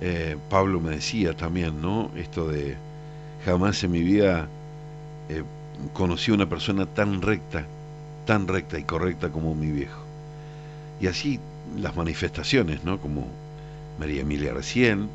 Eh, 0.00 0.36
Pablo 0.48 0.80
me 0.80 0.92
decía 0.92 1.34
también, 1.34 1.82
¿no? 1.82 2.10
Esto 2.16 2.48
de 2.48 2.76
jamás 3.44 3.82
en 3.82 3.90
mi 3.90 4.02
vida 4.02 4.46
eh, 5.28 5.42
conocí 5.92 6.30
una 6.30 6.48
persona 6.48 6.86
tan 6.86 7.20
recta, 7.20 7.66
tan 8.26 8.46
recta 8.46 8.78
y 8.78 8.84
correcta 8.84 9.30
como 9.30 9.54
mi 9.54 9.72
viejo. 9.72 10.00
Y 11.00 11.08
así 11.08 11.40
las 11.76 11.96
manifestaciones, 11.96 12.84
¿no? 12.84 13.00
Como 13.00 13.26
María 13.98 14.22
Emilia 14.22 14.52
recién, 14.52 15.08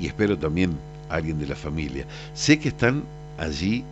y 0.00 0.08
espero 0.08 0.36
también 0.36 0.76
alguien 1.08 1.38
de 1.38 1.46
la 1.46 1.56
familia. 1.56 2.06
Sé 2.34 2.58
que 2.58 2.68
están 2.70 3.04
allí 3.38 3.84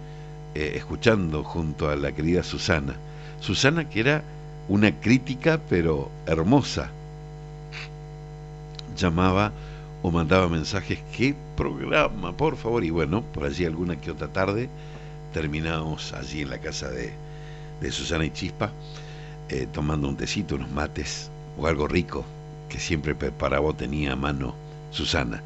eh, 0.55 0.73
escuchando 0.75 1.45
junto 1.45 1.89
a 1.89 1.95
la 1.95 2.11
querida 2.13 2.43
Susana. 2.43 2.97
Susana 3.41 3.89
que 3.89 4.01
era 4.01 4.25
una 4.71 4.93
crítica 4.93 5.61
pero 5.69 6.09
hermosa. 6.27 6.91
Llamaba 8.97 9.53
o 10.03 10.13
mandaba 10.13 10.49
mensajes, 10.49 11.01
qué 11.15 11.35
programa, 11.57 12.37
por 12.37 12.57
favor. 12.57 12.85
Y 12.85 12.91
bueno, 12.91 13.23
por 13.35 13.45
allí 13.45 13.65
alguna 13.65 14.01
que 14.01 14.13
otra 14.13 14.29
tarde 14.29 14.69
terminamos 15.35 16.13
allí 16.13 16.43
en 16.43 16.51
la 16.51 16.59
casa 16.59 16.89
de, 16.89 17.13
Susana 17.91 18.25
y 18.27 18.31
Chispa, 18.31 18.71
eh, 19.49 19.67
tomando 19.73 20.09
un 20.09 20.17
tecito, 20.17 20.55
unos 20.55 20.71
mates 20.71 21.31
o 21.59 21.67
algo 21.67 21.89
rico 21.89 22.25
que 22.69 22.79
siempre 22.79 23.17
preparaba 23.17 23.67
o 23.67 23.75
tenía 23.75 24.13
a 24.13 24.17
mano 24.17 24.55
Susana. 24.93 25.43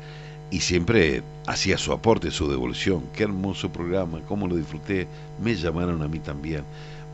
Y 0.51 0.61
siempre 0.61 1.23
hacía 1.47 1.79
su 1.79 1.93
aporte, 1.93 2.31
su 2.31 2.51
devolución. 2.51 3.05
Qué 3.15 3.23
hermoso 3.23 3.71
programa, 3.71 4.21
cómo 4.29 4.47
lo 4.47 4.57
disfruté. 4.57 5.09
Me 5.41 5.55
llamaron 5.55 6.03
a 6.03 6.09
mí 6.09 6.19
también. 6.19 6.65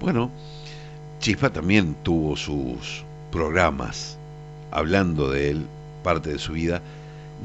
Bueno, 0.00 0.30
Chispa 1.20 1.50
también 1.50 1.94
tuvo 2.02 2.34
sus 2.34 3.04
programas 3.30 4.16
hablando 4.70 5.30
de 5.30 5.50
él, 5.50 5.66
parte 6.02 6.30
de 6.32 6.38
su 6.38 6.54
vida. 6.54 6.80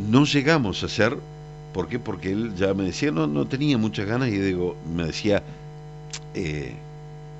No 0.09 0.23
llegamos 0.23 0.81
a 0.83 0.87
ser, 0.87 1.17
¿por 1.73 1.89
qué? 1.89 1.99
Porque 1.99 2.31
él 2.31 2.55
ya 2.55 2.73
me 2.73 2.85
decía, 2.85 3.11
no, 3.11 3.27
no 3.27 3.45
tenía 3.47 3.77
muchas 3.77 4.05
ganas 4.05 4.29
y 4.29 4.37
digo, 4.37 4.77
me 4.95 5.07
decía, 5.07 5.43
eh, 6.33 6.73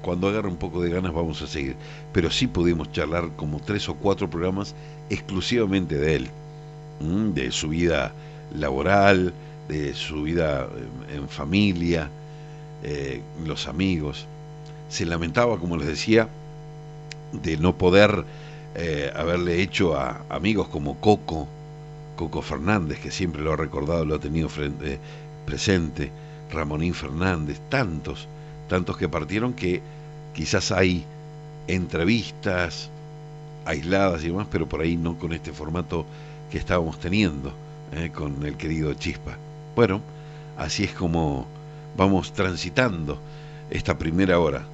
cuando 0.02 0.28
agarre 0.28 0.50
un 0.50 0.58
poco 0.58 0.82
de 0.82 0.90
ganas 0.90 1.14
vamos 1.14 1.42
a 1.42 1.48
seguir. 1.48 1.78
Pero 2.12 2.30
sí 2.30 2.48
pudimos 2.48 2.92
charlar 2.92 3.30
como 3.38 3.62
tres 3.62 3.88
o 3.88 3.96
cuatro 3.96 4.30
programas 4.30 4.76
exclusivamente 5.10 5.96
de 5.98 6.16
él, 6.18 6.30
de 7.34 7.50
su 7.52 7.70
vida 7.70 8.12
laboral, 8.54 9.34
de 9.70 9.94
su 9.94 10.24
vida 10.24 10.68
en 11.14 11.30
familia, 11.30 12.10
eh, 12.84 13.22
los 13.46 13.70
amigos 13.70 14.28
se 14.96 15.06
lamentaba, 15.06 15.60
como 15.60 15.76
les 15.76 15.88
decía, 15.88 16.30
de 17.34 17.58
no 17.58 17.78
poder 17.78 18.24
eh, 18.76 19.12
haberle 19.14 19.62
hecho 19.62 19.98
a 19.98 20.22
amigos 20.30 20.70
como 20.70 21.02
Coco, 21.02 21.50
Coco 22.16 22.42
Fernández, 22.42 23.00
que 23.00 23.12
siempre 23.12 23.42
lo 23.42 23.52
ha 23.52 23.58
recordado, 23.58 24.06
lo 24.06 24.16
ha 24.16 24.20
tenido 24.20 24.48
frente, 24.48 24.98
presente, 25.46 26.12
Ramonín 26.50 26.94
Fernández, 26.94 27.60
tantos, 27.68 28.30
tantos 28.70 28.96
que 28.96 29.10
partieron 29.10 29.54
que 29.54 29.82
quizás 30.34 30.72
hay 30.72 31.04
entrevistas 31.68 32.90
aisladas 33.66 34.24
y 34.24 34.28
demás, 34.28 34.48
pero 34.50 34.66
por 34.66 34.80
ahí 34.80 34.96
no 34.96 35.20
con 35.20 35.34
este 35.34 35.52
formato 35.52 36.06
que 36.50 36.58
estábamos 36.58 37.02
teniendo 37.02 37.52
eh, 37.92 38.12
con 38.16 38.46
el 38.46 38.56
querido 38.56 38.94
Chispa. 38.94 39.36
Bueno, 39.76 40.00
así 40.58 40.86
es 40.86 40.94
como 40.94 41.48
vamos 41.98 42.32
transitando 42.32 43.20
esta 43.70 43.98
primera 43.98 44.40
hora 44.40 44.66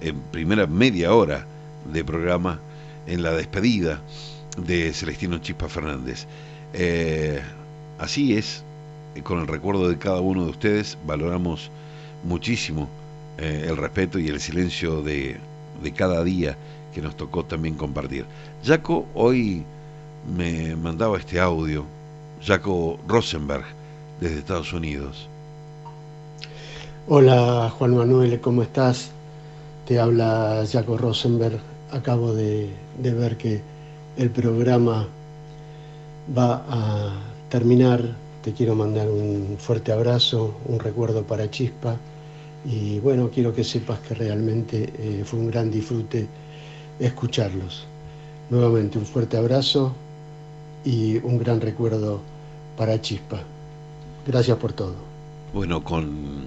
en 0.00 0.20
primera 0.32 0.66
media 0.66 1.14
hora 1.14 1.46
de 1.92 2.04
programa 2.04 2.60
en 3.06 3.22
la 3.22 3.32
despedida 3.32 4.00
de 4.56 4.92
Celestino 4.92 5.38
Chispa 5.38 5.68
Fernández. 5.68 6.26
Eh, 6.72 7.40
así 7.98 8.36
es, 8.36 8.62
con 9.22 9.40
el 9.40 9.46
recuerdo 9.46 9.88
de 9.88 9.98
cada 9.98 10.20
uno 10.20 10.44
de 10.44 10.50
ustedes, 10.50 10.96
valoramos 11.06 11.70
muchísimo 12.24 12.88
eh, 13.38 13.66
el 13.68 13.76
respeto 13.76 14.18
y 14.18 14.28
el 14.28 14.40
silencio 14.40 15.02
de, 15.02 15.36
de, 15.82 15.92
cada 15.92 16.22
día 16.24 16.56
que 16.94 17.00
nos 17.00 17.16
tocó 17.16 17.44
también 17.44 17.74
compartir. 17.74 18.26
Jaco 18.64 19.06
hoy 19.14 19.64
me 20.36 20.76
mandaba 20.76 21.18
este 21.18 21.40
audio, 21.40 21.84
Jaco 22.42 22.98
Rosenberg, 23.08 23.64
desde 24.20 24.38
Estados 24.38 24.72
Unidos. 24.72 25.28
Hola 27.08 27.72
Juan 27.76 27.96
Manuel, 27.96 28.40
¿cómo 28.40 28.62
estás? 28.62 29.10
Te 29.86 29.98
habla 29.98 30.64
Jaco 30.70 30.96
Rosenberg 30.96 31.60
acabo 31.92 32.32
de, 32.34 32.70
ver 32.98 33.36
que 33.36 33.60
el 34.16 34.30
programa 34.30 35.08
va 36.36 36.64
a 36.68 37.12
terminar. 37.48 38.02
Te 38.42 38.52
quiero 38.52 38.74
mandar 38.74 39.08
un 39.08 39.56
fuerte 39.58 39.92
abrazo, 39.92 40.54
un 40.66 40.78
recuerdo 40.78 41.22
para 41.24 41.50
Chispa 41.50 41.96
y 42.64 42.98
bueno, 43.00 43.30
quiero 43.32 43.54
que 43.54 43.64
sepas 43.64 43.98
que 44.00 44.14
realmente 44.14 44.92
eh, 44.98 45.22
fue 45.24 45.38
un 45.38 45.50
gran 45.50 45.70
disfrute 45.70 46.26
escucharlos. 46.98 47.86
Nuevamente 48.48 48.98
un 48.98 49.06
fuerte 49.06 49.36
abrazo 49.36 49.94
y 50.84 51.18
un 51.18 51.38
gran 51.38 51.60
recuerdo 51.60 52.20
para 52.76 53.00
Chispa. 53.00 53.42
Gracias 54.26 54.56
por 54.56 54.72
todo. 54.72 54.94
Bueno, 55.52 55.82
con, 55.82 56.46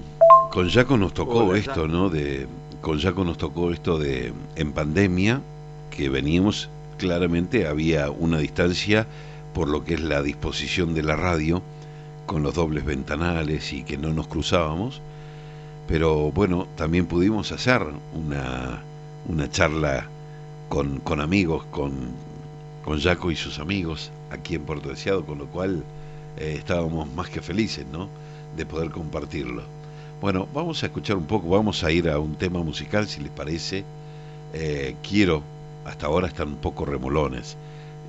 con 0.52 0.70
Jaco 0.70 0.98
nos 0.98 1.14
tocó 1.14 1.54
esto, 1.56 1.88
¿no? 1.88 2.10
De, 2.10 2.48
con 2.84 3.00
Jaco 3.00 3.24
nos 3.24 3.38
tocó 3.38 3.72
esto 3.72 3.98
de 3.98 4.34
en 4.58 4.74
pandemia, 4.74 5.42
que 5.90 6.10
veníamos, 6.10 6.70
claramente 6.98 7.66
había 7.66 8.12
una 8.12 8.40
distancia 8.40 9.08
por 9.54 9.70
lo 9.70 9.86
que 9.86 9.94
es 9.94 10.02
la 10.02 10.22
disposición 10.22 10.94
de 10.94 11.02
la 11.02 11.16
radio, 11.16 11.62
con 12.26 12.44
los 12.44 12.56
dobles 12.56 12.84
ventanales 12.84 13.72
y 13.72 13.86
que 13.86 13.98
no 13.98 14.12
nos 14.12 14.28
cruzábamos, 14.28 15.00
pero 15.88 16.34
bueno, 16.34 16.68
también 16.76 17.06
pudimos 17.06 17.54
hacer 17.54 17.82
una, 18.14 18.82
una 19.30 19.50
charla 19.50 20.10
con, 20.68 21.00
con 21.00 21.22
amigos, 21.22 21.64
con, 21.72 21.94
con 22.84 23.00
Jaco 23.00 23.32
y 23.32 23.38
sus 23.38 23.60
amigos 23.60 24.12
aquí 24.30 24.56
en 24.56 24.64
Puerto 24.64 24.90
Deseado, 24.90 25.26
con 25.26 25.38
lo 25.38 25.46
cual 25.46 25.86
eh, 26.36 26.56
estábamos 26.58 27.10
más 27.14 27.30
que 27.30 27.40
felices, 27.40 27.86
¿no? 27.94 28.10
De 28.58 28.66
poder 28.66 28.92
compartirlo. 28.92 29.64
Bueno, 30.24 30.48
vamos 30.54 30.82
a 30.82 30.86
escuchar 30.86 31.18
un 31.18 31.26
poco, 31.26 31.50
vamos 31.50 31.84
a 31.84 31.92
ir 31.92 32.10
a 32.10 32.18
un 32.18 32.36
tema 32.36 32.64
musical, 32.64 33.10
si 33.10 33.20
les 33.20 33.30
parece. 33.30 33.84
Eh, 34.54 34.96
quiero, 35.06 35.44
hasta 35.84 36.06
ahora 36.06 36.28
están 36.28 36.48
un 36.48 36.56
poco 36.56 36.86
remolones. 36.86 37.58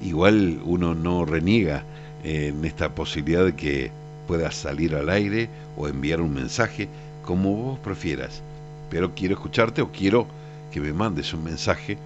Igual 0.01 0.61
uno 0.65 0.95
no 0.95 1.25
reniega 1.25 1.83
en 2.23 2.65
esta 2.65 2.95
posibilidad 2.95 3.45
de 3.45 3.57
que 3.57 3.91
pueda 4.29 4.53
salir 4.53 4.95
al 4.95 5.09
aire 5.09 5.49
o 5.77 5.89
enviar 5.89 6.21
un 6.21 6.33
mensaje, 6.33 6.89
como 7.25 7.57
vos 7.57 7.79
prefieras. 7.81 8.43
Pero 8.91 9.13
quiero 9.17 9.35
escucharte 9.35 9.83
o 9.83 9.91
quiero 9.91 10.29
que 10.71 10.79
me 10.79 10.93
mandes 10.93 11.35
un 11.35 11.43
mensaje. 11.43 11.99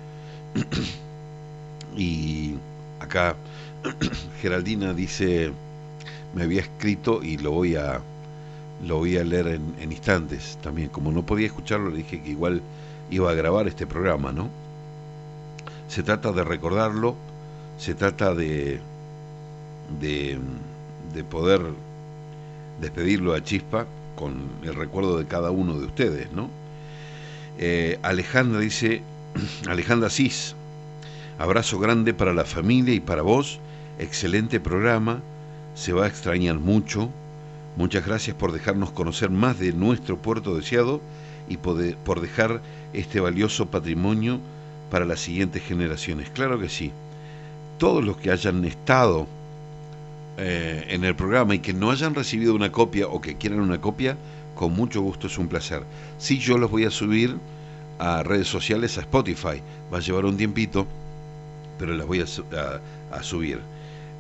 y 1.99 2.55
acá 2.99 3.37
Geraldina 4.41 4.95
dice 4.95 5.53
me 6.35 6.45
había 6.45 6.63
escrito 6.63 7.23
y 7.23 7.37
lo 7.37 7.51
voy 7.51 7.77
a 7.77 8.01
lo 8.87 8.99
voy 8.99 9.17
a 9.17 9.25
leer 9.25 9.49
en, 9.49 9.93
instantes 9.93 10.59
también. 10.63 10.89
Como 10.89 11.13
no 11.13 11.25
podía 11.25 11.47
escucharlo, 11.47 11.91
le 11.91 11.99
dije 11.99 12.23
que 12.23 12.31
igual 12.31 12.63
iba 13.11 13.31
a 13.31 13.35
grabar 13.35 13.67
este 13.67 13.87
programa, 13.87 14.33
¿no? 14.33 14.49
Se 15.89 16.03
trata 16.03 16.33
de 16.33 16.45
recordarlo, 16.45 17.17
se 17.79 17.95
trata 17.95 18.35
de, 18.35 18.81
de, 20.01 20.39
de 21.15 21.25
poder 21.25 21.63
despedirlo 22.81 23.35
a 23.35 23.43
Chispa 23.43 23.87
con 24.17 24.49
el 24.63 24.75
recuerdo 24.75 25.19
de 25.19 25.27
cada 25.27 25.51
uno 25.51 25.79
de 25.79 25.87
ustedes, 25.87 26.33
¿no? 26.33 26.51
Eh, 27.59 27.99
Alejandra 28.03 28.61
dice, 28.61 29.03
Alejandra 29.69 30.11
Cis, 30.11 30.55
abrazo 31.39 31.79
grande 31.79 32.15
para 32.15 32.33
la 32.33 32.45
familia 32.45 32.95
y 32.95 33.01
para 33.01 33.23
vos, 33.23 33.59
excelente 33.99 34.61
programa, 34.61 35.21
se 35.75 35.93
va 35.93 36.05
a 36.05 36.09
extrañar 36.09 36.57
mucho. 36.59 37.11
Muchas 37.79 38.05
gracias 38.05 38.35
por 38.35 38.51
dejarnos 38.51 38.91
conocer 38.91 39.31
más 39.31 39.61
de 39.61 39.73
nuestro 39.73 40.19
puerto 40.19 40.57
deseado 40.57 41.01
y 41.49 41.59
por 41.59 42.21
dejar 42.21 42.61
este 42.93 43.21
valioso 43.21 43.67
patrimonio 43.67 44.41
para 44.91 45.05
las 45.05 45.21
siguientes 45.21 45.63
generaciones. 45.63 46.29
Claro 46.31 46.59
que 46.59 46.69
sí. 46.69 46.91
Todos 47.79 48.05
los 48.05 48.17
que 48.17 48.33
hayan 48.33 48.65
estado 48.65 49.29
eh, 50.39 50.87
en 50.89 51.05
el 51.05 51.15
programa 51.15 51.55
y 51.55 51.61
que 51.61 51.73
no 51.73 51.93
hayan 51.93 52.17
recibido 52.17 52.53
una 52.53 52.73
copia 52.73 53.07
o 53.07 53.21
que 53.21 53.37
quieran 53.37 53.61
una 53.61 53.81
copia, 53.81 54.17
con 54.57 54.73
mucho 54.73 55.01
gusto 55.01 55.29
es 55.29 55.39
un 55.39 55.47
placer. 55.47 55.85
Sí, 56.19 56.41
yo 56.41 56.59
los 56.59 56.73
voy 56.73 56.85
a 56.85 56.91
subir 56.91 57.37
a 58.01 58.25
redes 58.25 58.49
sociales, 58.49 58.99
a 58.99 59.03
Spotify. 59.03 59.63
Va 59.95 59.99
a 59.99 60.01
llevar 60.01 60.25
un 60.25 60.37
tiempito, 60.37 60.85
pero 61.79 61.95
las 61.95 62.09
voy 62.09 62.23
a 62.23 63.23
subir. 63.23 63.61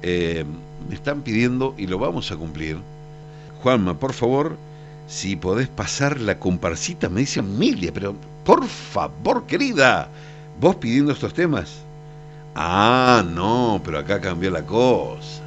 Eh, 0.03 0.45
me 0.89 0.95
están 0.95 1.23
pidiendo 1.23 1.75
y 1.77 1.89
lo 1.89 1.99
vamos 1.99 2.31
a 2.31 2.37
cumplir. 2.37 2.79
Juanma, 3.63 3.99
por 3.99 4.13
favor, 4.13 4.57
si 5.09 5.35
podés 5.35 5.69
pasar 5.69 6.21
la 6.21 6.39
comparsita, 6.39 7.09
me 7.09 7.21
dice 7.21 7.41
Emilia, 7.41 7.93
pero 7.93 8.15
por 8.45 8.67
favor, 8.67 9.47
querida, 9.47 10.09
vos 10.61 10.77
pidiendo 10.77 11.13
estos 11.13 11.35
temas. 11.35 11.83
Ah, 12.55 13.25
no, 13.29 13.81
pero 13.85 13.99
acá 13.99 14.21
cambió 14.21 14.51
la 14.51 14.65
cosa. 14.65 15.43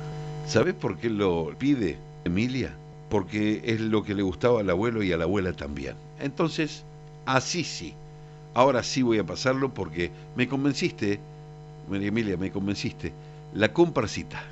¿Sabés 0.45 0.73
por 0.73 0.97
qué 0.97 1.09
lo 1.09 1.53
pide 1.57 1.97
Emilia? 2.25 2.73
Porque 3.09 3.61
es 3.63 3.79
lo 3.79 4.03
que 4.03 4.13
le 4.13 4.23
gustaba 4.23 4.59
al 4.59 4.69
abuelo 4.69 5.03
y 5.03 5.13
a 5.13 5.17
la 5.17 5.23
abuela 5.23 5.53
también. 5.53 5.95
Entonces, 6.19 6.83
así 7.25 7.63
sí. 7.63 7.93
Ahora 8.53 8.83
sí 8.83 9.01
voy 9.01 9.19
a 9.19 9.25
pasarlo 9.25 9.73
porque 9.73 10.11
me 10.35 10.47
convenciste, 10.47 11.19
María 11.89 12.09
Emilia, 12.09 12.35
me 12.35 12.51
convenciste 12.51 13.13
la 13.53 13.71
comparsita. 13.71 14.43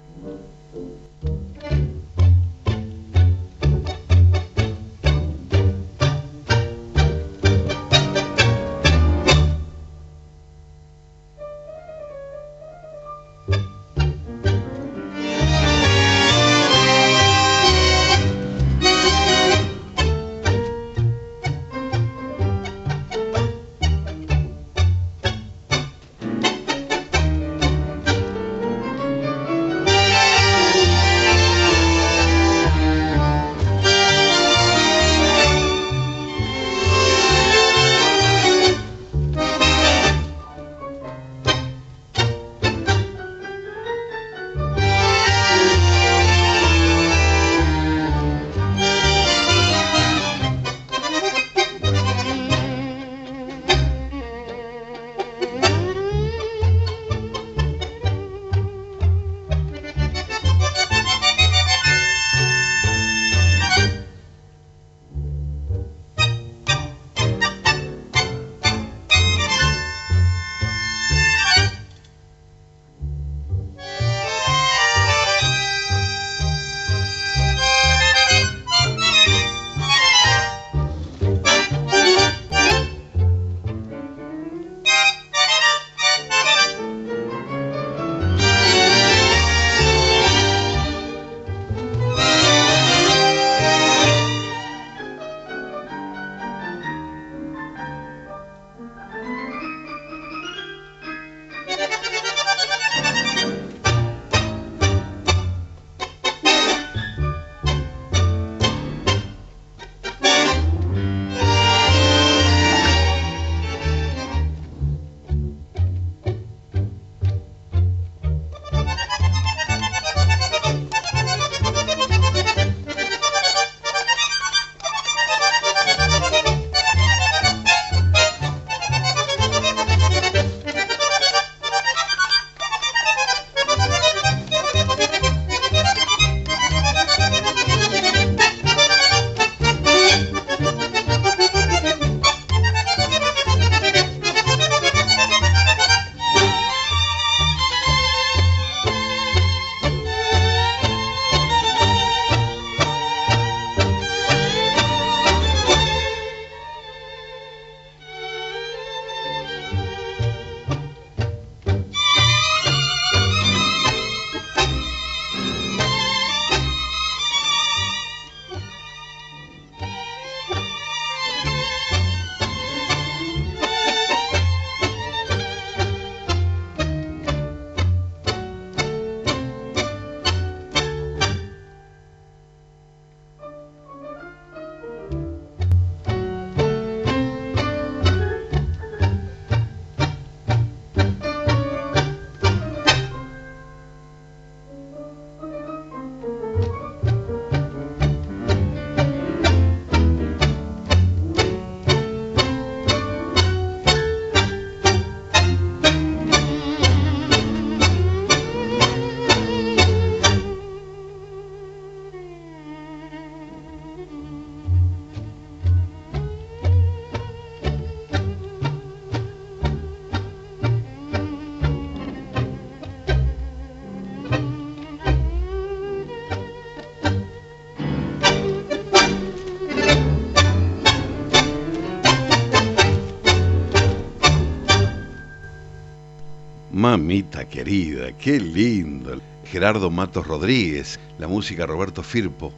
Querida, 237.09 238.11
qué 238.19 238.39
lindo. 238.39 239.19
Gerardo 239.43 239.89
Matos 239.89 240.27
Rodríguez, 240.27 240.99
la 241.17 241.27
música 241.27 241.65
Roberto 241.65 242.03
Firpo. 242.03 242.53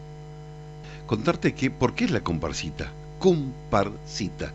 Contarte 1.05 1.53
que, 1.53 1.71
¿por 1.71 1.95
qué 1.95 2.03
es 2.03 2.11
la 2.11 2.19
comparsita? 2.19 2.91
Comparsita. 3.17 4.51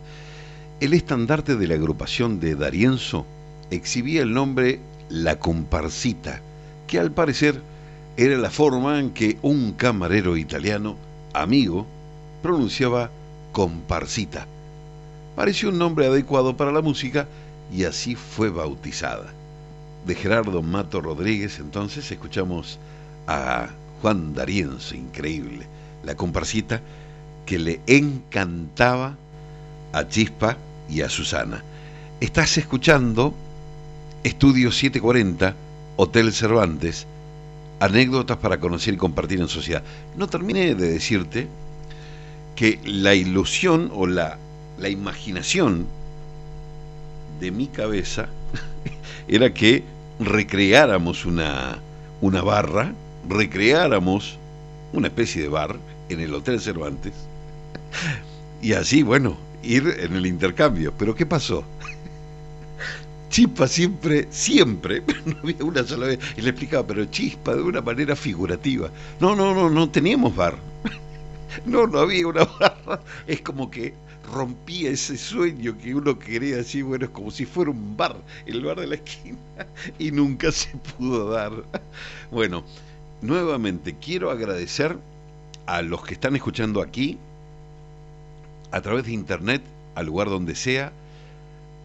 El 0.79 0.93
estandarte 0.93 1.55
de 1.55 1.67
la 1.67 1.73
agrupación 1.73 2.39
de 2.39 2.53
Darienzo 2.53 3.25
exhibía 3.71 4.21
el 4.21 4.33
nombre 4.33 4.79
La 5.09 5.39
Comparsita, 5.39 6.41
que 6.85 6.99
al 6.99 7.11
parecer 7.11 7.59
era 8.17 8.37
la 8.37 8.51
forma 8.51 8.99
en 8.99 9.09
que 9.09 9.39
un 9.41 9.71
camarero 9.71 10.37
italiano, 10.37 10.95
amigo, 11.33 11.87
pronunciaba 12.43 13.09
comparsita. 13.51 14.45
Pareció 15.35 15.69
un 15.69 15.79
nombre 15.79 16.05
adecuado 16.05 16.55
para 16.55 16.71
la 16.71 16.83
música 16.83 17.27
y 17.73 17.85
así 17.85 18.13
fue 18.13 18.51
bautizada. 18.51 19.33
De 20.07 20.15
Gerardo 20.15 20.61
Mato 20.61 21.01
Rodríguez 21.01 21.59
entonces 21.59 22.09
escuchamos 22.09 22.79
a 23.27 23.67
Juan 24.01 24.33
Darienzo, 24.33 24.95
increíble, 24.95 25.67
la 26.05 26.15
comparsita 26.15 26.81
que 27.45 27.59
le 27.59 27.81
encantaba 27.87 29.17
a 29.91 30.07
Chispa 30.07 30.55
y 30.89 31.01
a 31.01 31.09
Susana. 31.09 31.61
Estás 32.21 32.57
escuchando 32.57 33.33
Estudio 34.23 34.71
740, 34.71 35.53
Hotel 35.97 36.31
Cervantes, 36.31 37.05
anécdotas 37.81 38.37
para 38.37 38.61
conocer 38.61 38.93
y 38.93 38.97
compartir 38.97 39.41
en 39.41 39.49
sociedad. 39.49 39.83
No 40.15 40.27
terminé 40.27 40.73
de 40.73 40.87
decirte 40.87 41.49
que 42.55 42.79
la 42.85 43.13
ilusión 43.13 43.91
o 43.93 44.07
la, 44.07 44.37
la 44.79 44.87
imaginación 44.87 45.85
de 47.41 47.51
mi 47.51 47.67
cabeza 47.67 48.29
era 49.27 49.53
que 49.53 49.96
recreáramos 50.19 51.25
una, 51.25 51.79
una 52.21 52.41
barra, 52.41 52.93
recreáramos 53.29 54.37
una 54.93 55.07
especie 55.07 55.43
de 55.43 55.49
bar 55.49 55.77
en 56.09 56.19
el 56.19 56.33
Hotel 56.33 56.59
Cervantes 56.59 57.13
y 58.61 58.73
así, 58.73 59.03
bueno, 59.03 59.37
ir 59.63 59.87
en 59.99 60.15
el 60.15 60.25
intercambio. 60.25 60.93
Pero 60.97 61.15
¿qué 61.15 61.25
pasó? 61.25 61.63
Chispa 63.29 63.67
siempre, 63.67 64.27
siempre, 64.31 65.03
no 65.25 65.37
había 65.43 65.63
una 65.63 65.83
sola 65.83 66.07
vez, 66.07 66.19
y 66.37 66.41
le 66.41 66.49
explicaba, 66.49 66.87
pero 66.87 67.05
Chispa 67.05 67.55
de 67.55 67.61
una 67.61 67.81
manera 67.81 68.15
figurativa. 68.15 68.89
No, 69.19 69.35
no, 69.35 69.53
no, 69.53 69.69
no 69.69 69.89
teníamos 69.89 70.35
bar. 70.35 70.57
No, 71.65 71.87
no 71.87 71.99
había 71.99 72.27
una 72.27 72.43
barra. 72.43 73.01
Es 73.25 73.41
como 73.41 73.71
que 73.71 73.95
rompía 74.31 74.91
ese 74.91 75.17
sueño 75.17 75.77
que 75.77 75.95
uno 75.95 76.19
quería 76.19 76.57
decir, 76.57 76.83
bueno, 76.83 77.05
es 77.05 77.11
como 77.11 77.31
si 77.31 77.45
fuera 77.45 77.71
un 77.71 77.97
bar, 77.97 78.17
el 78.45 78.63
bar 78.63 78.79
de 78.79 78.87
la 78.87 78.95
esquina, 78.95 79.37
y 79.99 80.11
nunca 80.11 80.51
se 80.51 80.69
pudo 80.97 81.29
dar. 81.29 81.51
Bueno, 82.31 82.65
nuevamente 83.21 83.95
quiero 84.01 84.31
agradecer 84.31 84.97
a 85.65 85.81
los 85.81 86.03
que 86.03 86.13
están 86.13 86.35
escuchando 86.35 86.81
aquí, 86.81 87.17
a 88.71 88.81
través 88.81 89.05
de 89.05 89.13
internet, 89.13 89.61
al 89.95 90.07
lugar 90.07 90.29
donde 90.29 90.55
sea. 90.55 90.91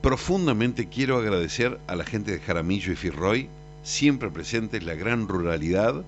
Profundamente 0.03 0.89
quiero 0.89 1.17
agradecer 1.17 1.79
a 1.87 1.95
la 1.95 2.05
gente 2.05 2.33
de 2.33 2.41
Jaramillo 2.41 2.93
y 2.93 2.97
Firroy, 2.97 3.49
siempre 3.85 4.31
presentes, 4.31 4.83
la 4.83 4.95
gran 4.95 5.29
ruralidad, 5.29 6.03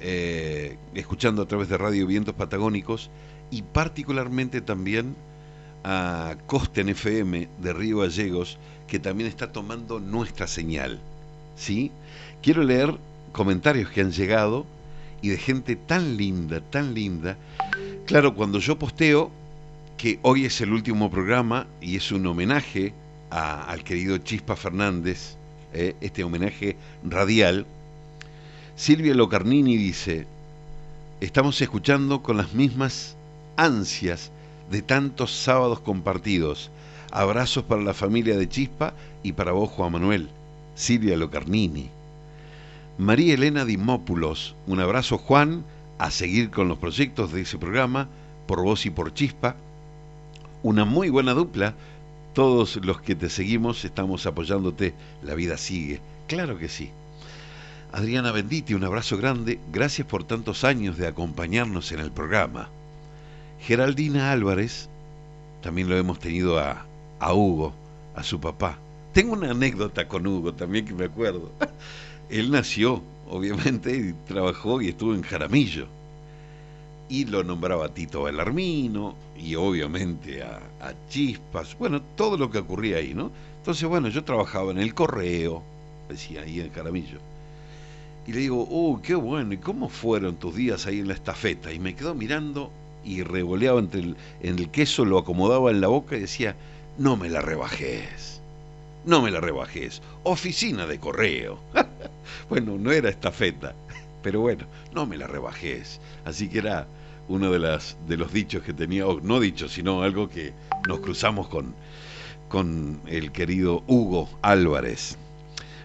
eh, 0.00 0.76
escuchando 0.94 1.42
a 1.42 1.46
través 1.46 1.68
de 1.68 1.78
Radio 1.78 2.06
Vientos 2.06 2.34
Patagónicos 2.34 3.10
y 3.50 3.62
particularmente 3.62 4.60
también 4.60 5.14
a 5.88 6.34
Costen 6.48 6.88
FM 6.88 7.48
de 7.58 7.72
Río 7.72 7.98
Gallegos, 7.98 8.58
que 8.88 8.98
también 8.98 9.28
está 9.28 9.52
tomando 9.52 10.00
nuestra 10.00 10.48
señal. 10.48 10.98
¿sí? 11.54 11.92
Quiero 12.42 12.64
leer 12.64 12.98
comentarios 13.30 13.90
que 13.90 14.00
han 14.00 14.10
llegado 14.10 14.66
y 15.22 15.28
de 15.28 15.36
gente 15.38 15.76
tan 15.76 16.16
linda, 16.16 16.60
tan 16.60 16.92
linda. 16.92 17.36
Claro, 18.04 18.34
cuando 18.34 18.58
yo 18.58 18.76
posteo 18.80 19.30
que 19.96 20.18
hoy 20.22 20.44
es 20.44 20.60
el 20.60 20.72
último 20.72 21.08
programa 21.08 21.68
y 21.80 21.94
es 21.94 22.10
un 22.10 22.26
homenaje 22.26 22.92
al 23.30 23.84
querido 23.84 24.18
Chispa 24.18 24.56
Fernández, 24.56 25.36
eh, 25.72 25.94
este 26.00 26.24
homenaje 26.24 26.76
radial, 27.04 27.64
Silvia 28.74 29.14
Locarnini 29.14 29.76
dice, 29.76 30.26
estamos 31.20 31.60
escuchando 31.60 32.24
con 32.24 32.38
las 32.38 32.54
mismas 32.54 33.14
ansias 33.56 34.32
de 34.70 34.82
tantos 34.82 35.32
sábados 35.32 35.80
compartidos. 35.80 36.70
Abrazos 37.10 37.64
para 37.64 37.82
la 37.82 37.94
familia 37.94 38.36
de 38.36 38.48
Chispa 38.48 38.94
y 39.22 39.32
para 39.32 39.52
vos, 39.52 39.70
Juan 39.70 39.92
Manuel. 39.92 40.28
Silvia 40.74 41.16
Locarnini. 41.16 41.88
María 42.98 43.34
Elena 43.34 43.64
Dimópulos, 43.64 44.54
un 44.66 44.80
abrazo 44.80 45.18
Juan, 45.18 45.64
a 45.98 46.10
seguir 46.10 46.50
con 46.50 46.68
los 46.68 46.78
proyectos 46.78 47.32
de 47.32 47.42
ese 47.42 47.58
programa, 47.58 48.08
por 48.46 48.62
vos 48.62 48.86
y 48.86 48.90
por 48.90 49.14
Chispa. 49.14 49.56
Una 50.62 50.84
muy 50.84 51.08
buena 51.08 51.32
dupla, 51.32 51.74
todos 52.34 52.76
los 52.84 53.00
que 53.00 53.14
te 53.14 53.30
seguimos 53.30 53.84
estamos 53.84 54.26
apoyándote, 54.26 54.94
la 55.22 55.34
vida 55.34 55.56
sigue, 55.56 56.00
claro 56.26 56.58
que 56.58 56.68
sí. 56.68 56.90
Adriana 57.92 58.32
Benditi, 58.32 58.74
un 58.74 58.84
abrazo 58.84 59.16
grande, 59.16 59.58
gracias 59.72 60.06
por 60.06 60.24
tantos 60.24 60.64
años 60.64 60.98
de 60.98 61.06
acompañarnos 61.06 61.92
en 61.92 62.00
el 62.00 62.12
programa. 62.12 62.68
Geraldina 63.66 64.30
Álvarez, 64.30 64.88
también 65.60 65.88
lo 65.88 65.96
hemos 65.96 66.20
tenido 66.20 66.56
a, 66.56 66.86
a 67.18 67.34
Hugo, 67.34 67.74
a 68.14 68.22
su 68.22 68.38
papá. 68.38 68.78
Tengo 69.12 69.32
una 69.32 69.50
anécdota 69.50 70.06
con 70.06 70.24
Hugo 70.24 70.54
también 70.54 70.84
que 70.84 70.94
me 70.94 71.06
acuerdo. 71.06 71.50
Él 72.30 72.52
nació, 72.52 73.02
obviamente, 73.28 73.96
y 73.96 74.12
trabajó 74.28 74.80
y 74.80 74.90
estuvo 74.90 75.14
en 75.14 75.22
Jaramillo. 75.22 75.88
Y 77.08 77.24
lo 77.24 77.42
nombraba 77.42 77.88
Tito 77.88 78.22
Belarmino 78.22 79.16
y 79.36 79.56
obviamente 79.56 80.44
a, 80.44 80.60
a, 80.80 80.94
Chispas, 81.08 81.76
bueno, 81.76 82.00
todo 82.14 82.36
lo 82.36 82.48
que 82.52 82.58
ocurría 82.58 82.98
ahí, 82.98 83.14
¿no? 83.14 83.32
Entonces, 83.58 83.88
bueno, 83.88 84.08
yo 84.10 84.22
trabajaba 84.22 84.70
en 84.70 84.78
el 84.78 84.94
correo, 84.94 85.64
decía 86.08 86.42
ahí 86.42 86.60
en 86.60 86.70
Jaramillo 86.70 87.18
y 88.28 88.32
le 88.32 88.40
digo, 88.40 88.66
oh, 88.70 89.00
qué 89.02 89.16
bueno, 89.16 89.52
¿y 89.54 89.58
cómo 89.58 89.88
fueron 89.88 90.36
tus 90.36 90.54
días 90.54 90.86
ahí 90.86 91.00
en 91.00 91.08
la 91.08 91.14
estafeta? 91.14 91.72
Y 91.72 91.78
me 91.80 91.94
quedó 91.94 92.14
mirando 92.14 92.70
y 93.06 93.22
revoleaba 93.22 93.78
entre 93.78 94.00
el, 94.00 94.16
en 94.42 94.58
el 94.58 94.70
queso, 94.70 95.04
lo 95.04 95.18
acomodaba 95.18 95.70
en 95.70 95.80
la 95.80 95.88
boca 95.88 96.16
y 96.16 96.20
decía, 96.20 96.56
no 96.98 97.16
me 97.16 97.28
la 97.28 97.40
rebajes, 97.40 98.40
no 99.04 99.22
me 99.22 99.30
la 99.30 99.40
rebajes, 99.40 100.02
oficina 100.24 100.86
de 100.86 100.98
correo. 100.98 101.58
bueno, 102.50 102.76
no 102.78 102.90
era 102.90 103.08
estafeta, 103.08 103.74
pero 104.22 104.40
bueno, 104.40 104.66
no 104.92 105.06
me 105.06 105.16
la 105.16 105.26
rebajes. 105.26 106.00
Así 106.24 106.48
que 106.48 106.58
era 106.58 106.86
uno 107.28 107.50
de, 107.50 107.58
los 108.16 108.32
dichos 108.32 108.62
que 108.62 108.72
tenía, 108.72 109.04
no 109.22 109.40
dichos, 109.40 109.72
sino 109.72 110.02
algo 110.02 110.28
que 110.28 110.52
nos 110.88 111.00
cruzamos 111.00 111.48
con, 111.48 111.74
con 112.48 113.00
el 113.06 113.32
querido 113.32 113.84
Hugo 113.86 114.28
Álvarez. 114.42 115.16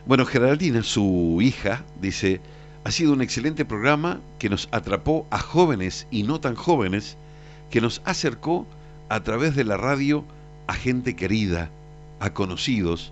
Bueno, 0.06 0.26
Geraldina, 0.26 0.82
su 0.82 1.40
hija, 1.42 1.84
dice, 2.00 2.42
ha 2.84 2.92
sido 2.92 3.14
un 3.14 3.22
excelente 3.22 3.64
programa 3.64 4.20
que 4.40 4.50
nos 4.50 4.68
atrapó 4.72 5.28
a 5.30 5.40
jóvenes 5.40 6.08
y 6.10 6.24
no 6.24 6.40
tan 6.40 6.56
jóvenes, 6.56 7.16
que 7.70 7.82
nos 7.82 8.02
acercó 8.06 8.66
a 9.10 9.20
través 9.22 9.56
de 9.56 9.64
la 9.64 9.78
radio 9.78 10.24
a 10.68 10.74
gente 10.74 11.16
querida, 11.16 11.70
a 12.20 12.32
conocidos, 12.32 13.12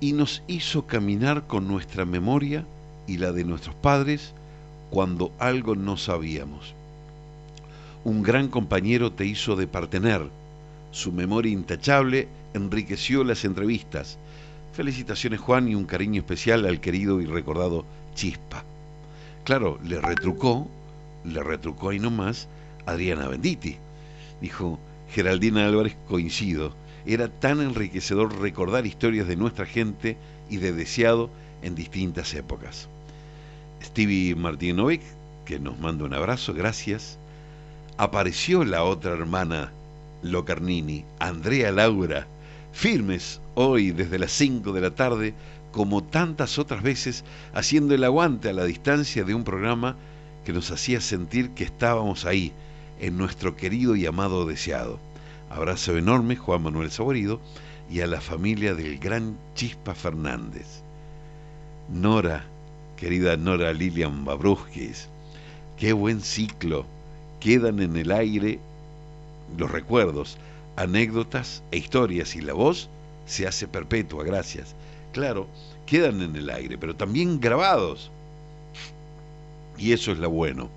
y 0.00 0.12
nos 0.14 0.42
hizo 0.46 0.86
caminar 0.86 1.46
con 1.46 1.68
nuestra 1.68 2.04
memoria 2.04 2.64
y 3.06 3.18
la 3.18 3.32
de 3.32 3.44
nuestros 3.44 3.74
padres 3.74 4.32
cuando 4.90 5.32
algo 5.38 5.76
no 5.76 5.96
sabíamos. 5.96 6.74
Un 8.04 8.22
gran 8.22 8.48
compañero 8.48 9.12
te 9.12 9.26
hizo 9.26 9.56
de 9.56 9.66
partener, 9.66 10.28
su 10.90 11.12
memoria 11.12 11.52
intachable 11.52 12.28
enriqueció 12.54 13.24
las 13.24 13.44
entrevistas, 13.44 14.18
Felicitaciones 14.72 15.38
Juan 15.38 15.68
y 15.68 15.74
un 15.74 15.84
cariño 15.84 16.20
especial 16.20 16.64
al 16.64 16.80
querido 16.80 17.20
y 17.20 17.26
recordado 17.26 17.84
Chispa. 18.14 18.64
Claro, 19.44 19.78
le 19.82 20.00
retrucó, 20.00 20.68
le 21.24 21.42
retrucó 21.42 21.90
ahí 21.90 21.98
nomás 21.98 22.48
Adriana 22.86 23.28
Benditi. 23.28 23.76
Dijo, 24.40 24.78
Geraldina 25.10 25.66
Álvarez, 25.66 25.96
coincido, 26.08 26.74
era 27.06 27.28
tan 27.28 27.60
enriquecedor 27.60 28.38
recordar 28.40 28.86
historias 28.86 29.26
de 29.26 29.36
nuestra 29.36 29.66
gente 29.66 30.16
y 30.48 30.58
de 30.58 30.72
deseado 30.72 31.28
en 31.62 31.74
distintas 31.74 32.34
épocas. 32.34 32.88
Stevie 33.82 34.34
Martinovic, 34.36 35.02
que 35.44 35.58
nos 35.58 35.78
manda 35.78 36.04
un 36.04 36.14
abrazo, 36.14 36.54
gracias. 36.54 37.18
Apareció 37.96 38.64
la 38.64 38.84
otra 38.84 39.12
hermana 39.12 39.72
Locarnini, 40.22 41.04
Andrea 41.18 41.72
Laura, 41.72 42.26
firmes 42.72 43.40
hoy 43.54 43.90
desde 43.90 44.18
las 44.18 44.32
5 44.32 44.72
de 44.72 44.80
la 44.80 44.90
tarde, 44.92 45.34
como 45.72 46.04
tantas 46.04 46.58
otras 46.58 46.82
veces, 46.82 47.24
haciendo 47.54 47.94
el 47.94 48.04
aguante 48.04 48.50
a 48.50 48.52
la 48.52 48.64
distancia 48.64 49.24
de 49.24 49.34
un 49.34 49.42
programa 49.42 49.96
que 50.44 50.52
nos 50.52 50.70
hacía 50.70 51.00
sentir 51.00 51.50
que 51.50 51.64
estábamos 51.64 52.24
ahí, 52.24 52.52
en 53.00 53.16
nuestro 53.16 53.56
querido 53.56 53.96
y 53.96 54.06
amado 54.06 54.46
deseado. 54.46 55.00
Abrazo 55.50 55.96
enorme, 55.96 56.36
Juan 56.36 56.62
Manuel 56.62 56.90
Saborido, 56.90 57.40
y 57.90 58.00
a 58.00 58.06
la 58.06 58.20
familia 58.20 58.74
del 58.74 58.98
gran 58.98 59.36
Chispa 59.54 59.94
Fernández. 59.94 60.82
Nora, 61.92 62.44
querida 62.96 63.36
Nora 63.36 63.72
Lilian 63.72 64.24
Babruskis, 64.24 65.08
qué 65.76 65.92
buen 65.92 66.20
ciclo. 66.20 66.86
Quedan 67.40 67.80
en 67.80 67.96
el 67.96 68.12
aire 68.12 68.60
los 69.58 69.70
recuerdos, 69.70 70.38
anécdotas 70.76 71.62
e 71.70 71.78
historias 71.78 72.36
y 72.36 72.40
la 72.40 72.52
voz 72.52 72.88
se 73.26 73.46
hace 73.46 73.66
perpetua, 73.66 74.24
gracias. 74.24 74.74
Claro, 75.12 75.46
quedan 75.86 76.22
en 76.22 76.36
el 76.36 76.50
aire, 76.50 76.78
pero 76.78 76.96
también 76.96 77.40
grabados. 77.40 78.10
Y 79.78 79.92
eso 79.92 80.12
es 80.12 80.18
lo 80.18 80.30
bueno. 80.30 80.70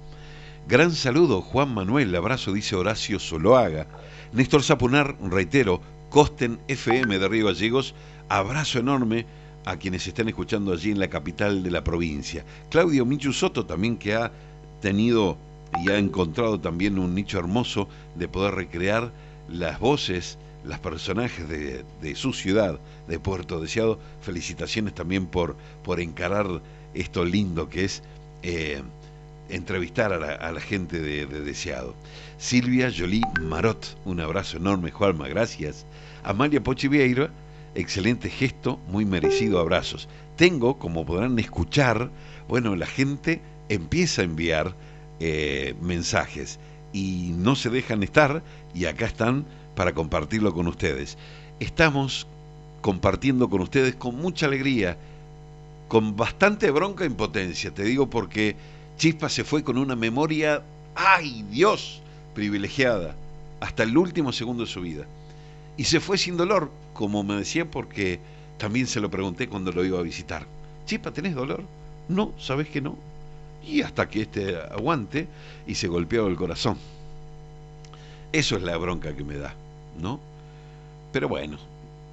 Gran 0.67 0.91
saludo, 0.91 1.41
Juan 1.41 1.73
Manuel, 1.73 2.15
abrazo, 2.15 2.51
dice 2.51 2.75
Horacio 2.75 3.19
Soloaga. 3.19 3.87
Néstor 4.33 4.63
Zapunar, 4.63 5.15
reitero, 5.21 5.79
Costen 6.09 6.59
FM 6.67 7.19
de 7.19 7.27
Río 7.27 7.45
Gallegos, 7.45 7.93
abrazo 8.29 8.79
enorme 8.79 9.25
a 9.65 9.77
quienes 9.77 10.07
están 10.07 10.27
escuchando 10.27 10.73
allí 10.73 10.91
en 10.91 10.99
la 10.99 11.09
capital 11.09 11.63
de 11.63 11.71
la 11.71 11.83
provincia. 11.83 12.43
Claudio 12.69 13.05
Michu 13.05 13.33
Soto 13.33 13.65
también 13.65 13.97
que 13.97 14.15
ha 14.15 14.31
tenido 14.81 15.37
y 15.83 15.89
ha 15.89 15.97
encontrado 15.97 16.59
también 16.59 16.99
un 16.99 17.15
nicho 17.15 17.39
hermoso 17.39 17.87
de 18.15 18.27
poder 18.27 18.55
recrear 18.55 19.11
las 19.49 19.79
voces, 19.79 20.37
los 20.67 20.79
personajes 20.79 21.47
de, 21.47 22.15
su 22.15 22.33
ciudad, 22.33 22.79
de 23.07 23.19
Puerto 23.19 23.59
Deseado. 23.59 23.99
Felicitaciones 24.21 24.93
también 24.93 25.27
por, 25.27 25.55
por 25.83 25.99
encarar 25.99 26.61
esto 26.93 27.25
lindo 27.25 27.69
que 27.69 27.85
es 27.85 28.03
eh, 28.43 28.81
entrevistar 29.49 30.13
a 30.13 30.51
la, 30.51 30.61
gente 30.61 30.99
de, 30.99 31.25
Deseado. 31.25 31.95
Silvia 32.37 32.91
Jolie 32.95 33.21
Marot, 33.41 33.97
un 34.05 34.19
abrazo 34.19 34.57
enorme, 34.57 34.91
Juanma, 34.91 35.27
gracias. 35.27 35.85
Amalia 36.23 36.63
Pochivieira, 36.63 37.29
excelente 37.75 38.29
gesto, 38.29 38.79
muy 38.87 39.05
merecido, 39.05 39.59
abrazos. 39.59 40.07
Tengo, 40.35 40.79
como 40.79 41.05
podrán 41.05 41.37
escuchar, 41.39 42.09
bueno, 42.47 42.75
la 42.75 42.87
gente 42.87 43.41
empieza 43.69 44.21
a 44.21 44.25
enviar 44.25 44.75
eh, 45.19 45.75
mensajes 45.81 46.59
y 46.91 47.33
no 47.37 47.55
se 47.55 47.69
dejan 47.69 48.03
estar 48.03 48.43
y 48.73 48.85
acá 48.85 49.05
están 49.05 49.45
para 49.75 49.93
compartirlo 49.93 50.53
con 50.53 50.67
ustedes. 50.67 51.17
Estamos 51.59 52.27
compartiendo 52.81 53.49
con 53.49 53.61
ustedes 53.61 53.95
con 53.95 54.15
mucha 54.15 54.45
alegría, 54.45 54.97
con 55.87 56.15
bastante 56.15 56.71
bronca 56.71 57.03
e 57.03 57.07
impotencia, 57.07 57.71
te 57.71 57.83
digo 57.83 58.09
porque 58.09 58.55
Chispa 58.97 59.29
se 59.29 59.43
fue 59.43 59.63
con 59.63 59.77
una 59.77 59.95
memoria, 59.95 60.61
¡ay 60.95 61.45
Dios! 61.49 62.01
privilegiada, 62.33 63.15
hasta 63.61 63.83
el 63.83 63.97
último 63.97 64.31
segundo 64.31 64.65
de 64.65 64.69
su 64.69 64.81
vida. 64.81 65.05
Y 65.77 65.85
se 65.85 65.99
fue 65.99 66.17
sin 66.17 66.37
dolor, 66.37 66.69
como 66.93 67.23
me 67.23 67.35
decía, 67.35 67.65
porque 67.65 68.19
también 68.57 68.87
se 68.87 68.99
lo 68.99 69.09
pregunté 69.09 69.47
cuando 69.47 69.71
lo 69.71 69.83
iba 69.83 69.99
a 69.99 70.03
visitar. 70.03 70.45
Chispa, 70.85 71.11
¿tenés 71.11 71.33
dolor? 71.33 71.63
No, 72.07 72.33
¿sabes 72.37 72.69
que 72.69 72.81
no? 72.81 72.95
Y 73.65 73.81
hasta 73.81 74.07
que 74.07 74.21
este 74.21 74.57
aguante 74.57 75.27
y 75.65 75.75
se 75.75 75.87
golpeó 75.87 76.27
el 76.27 76.35
corazón. 76.35 76.77
Eso 78.31 78.57
es 78.57 78.63
la 78.63 78.77
bronca 78.77 79.15
que 79.15 79.23
me 79.23 79.37
da, 79.37 79.55
¿no? 79.99 80.19
Pero 81.11 81.27
bueno, 81.29 81.57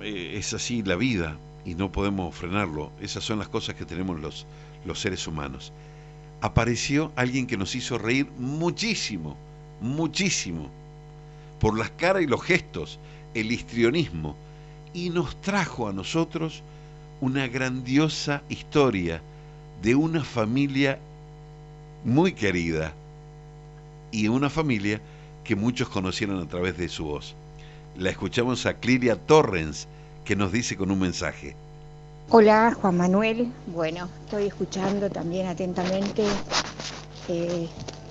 eh, 0.01 0.35
es 0.37 0.53
así 0.55 0.83
la 0.83 0.97
vida 0.97 1.37
y 1.65 1.75
no 1.75 1.93
podemos 1.93 2.35
frenarlo. 2.35 2.91
Esas 3.01 3.25
son 3.25 3.39
las 3.39 3.49
cosas 3.49 3.75
que 3.75 3.85
tenemos 3.85 4.21
los, 4.21 4.47
los 4.85 5.01
seres 5.01 5.27
humanos. 5.27 5.73
Apareció 6.41 7.13
alguien 7.17 7.47
que 7.47 7.57
nos 7.57 7.75
hizo 7.75 7.99
reír 7.99 8.29
muchísimo, 8.39 9.37
muchísimo, 9.81 10.69
por 11.61 11.79
las 11.79 11.91
caras 11.91 12.23
y 12.23 12.27
los 12.27 12.43
gestos, 12.43 12.99
el 13.35 13.53
histrionismo, 13.53 14.35
y 14.93 15.11
nos 15.11 15.41
trajo 15.41 15.89
a 15.89 15.93
nosotros 15.93 16.63
una 17.21 17.47
grandiosa 17.47 18.43
historia 18.49 19.23
de 19.83 19.95
una 19.95 20.25
familia 20.25 20.99
muy 22.05 22.33
querida 22.33 22.93
y 24.11 24.29
una 24.29 24.51
familia 24.51 25.01
que 25.45 25.57
muchos 25.57 25.89
conocieron 25.89 26.41
a 26.43 26.49
través 26.49 26.77
de 26.77 26.89
su 26.89 27.05
voz. 27.05 27.35
La 27.99 28.09
escuchamos 28.09 28.65
a 28.65 28.75
Cliria 28.75 29.17
Torrens, 29.17 29.87
que 30.25 30.35
nos 30.35 30.51
dice 30.51 30.79
con 30.79 30.91
un 30.91 30.99
mensaje. 30.99 31.55
Hola, 32.31 32.75
Juan 32.81 32.97
Manuel. 32.97 33.53
Bueno, 33.67 34.09
estoy 34.25 34.47
escuchando 34.47 35.11
también 35.11 35.47
atentamente, 35.47 36.25
eh, 37.29 37.69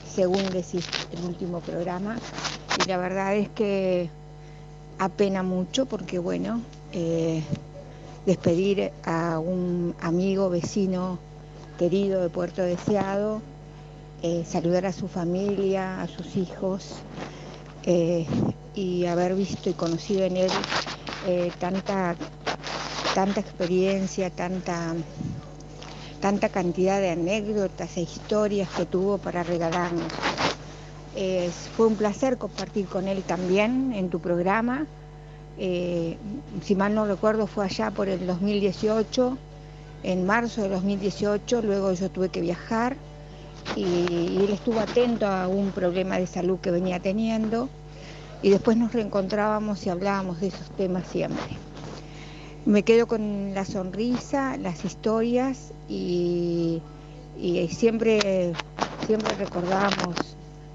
según 0.08 0.44
decís, 0.52 0.88
el 1.12 1.26
último 1.26 1.62
programa. 1.62 2.18
Y 2.80 2.88
la 2.88 2.98
verdad 2.98 3.36
es 3.36 3.50
que 3.50 4.08
apena 5.00 5.42
mucho 5.42 5.88
porque, 5.88 6.20
bueno, 6.20 6.62
eh, 6.94 7.42
despedir 8.28 8.92
a 9.04 9.40
un 9.40 9.96
amigo, 10.00 10.52
vecino 10.52 11.18
querido 11.80 12.22
de 12.22 12.30
Puerto 12.30 12.62
Deseado, 12.62 13.42
eh, 14.22 14.46
saludar 14.48 14.86
a 14.86 14.92
su 14.92 15.08
familia, 15.08 16.04
a 16.04 16.08
sus 16.08 16.36
hijos 16.36 16.98
eh, 17.86 18.26
y 18.76 19.06
haber 19.06 19.36
visto 19.36 19.70
y 19.70 19.74
conocido 19.74 20.24
en 20.24 20.38
él 20.38 20.52
eh, 21.28 21.52
tanta, 21.60 22.16
tanta 23.14 23.40
experiencia, 23.40 24.30
tanta, 24.30 24.94
tanta 26.20 26.50
cantidad 26.50 27.00
de 27.00 27.10
anécdotas 27.12 27.98
e 27.98 28.02
historias 28.02 28.70
que 28.70 28.86
tuvo 28.86 29.18
para 29.18 29.44
regalarnos. 29.44 30.12
fue 31.76 31.88
un 31.88 31.96
placer 31.96 32.38
compartir 32.38 32.86
con 32.88 33.08
él 33.08 33.24
también 33.24 33.94
en 33.94 34.10
tu 34.10 34.20
programa. 34.20 34.86
si 35.58 36.76
mal 36.76 36.96
no 36.96 37.06
recuerdo, 37.06 37.48
fue 37.48 37.66
allá 37.66 37.92
por 37.92 38.08
el 38.08 38.26
2018, 38.26 39.38
en 40.04 40.26
marzo 40.26 40.62
de 40.62 40.70
2018, 40.70 41.62
luego 41.62 41.94
yo 41.94 42.10
tuve 42.10 42.30
que 42.30 42.42
viajar 42.42 42.96
y, 43.76 44.38
él 44.43 44.49
estuvo 44.51 44.80
atento 44.80 45.28
a 45.28 45.47
un 45.47 45.72
problema 45.72 46.18
de 46.18 46.28
salud 46.28 46.59
que 46.59 46.72
venía 46.72 46.99
teniendo 46.99 47.70
y 48.41 48.49
después 48.49 48.78
nos 48.78 48.93
reencontrábamos 48.93 49.86
y 49.86 49.89
hablábamos 49.89 50.41
de 50.41 50.47
esos 50.47 50.70
temas 50.72 51.07
siempre. 51.07 51.57
Me 52.66 52.84
quedo 52.84 53.07
con 53.07 53.53
la 53.53 53.66
sonrisa, 53.66 54.57
las 54.57 54.86
historias 54.86 55.74
y, 55.89 56.82
siempre, 57.70 58.53
siempre 59.05 59.36
recordábamos 59.36 60.16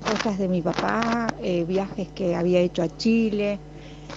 cosas 0.05 0.39
de 0.39 0.49
mi 0.49 0.63
papá, 0.63 1.27
eh, 1.43 1.65
viajes 1.65 2.09
que 2.15 2.35
había 2.35 2.61
hecho 2.61 2.83
a 2.83 2.97
Chile, 2.97 3.59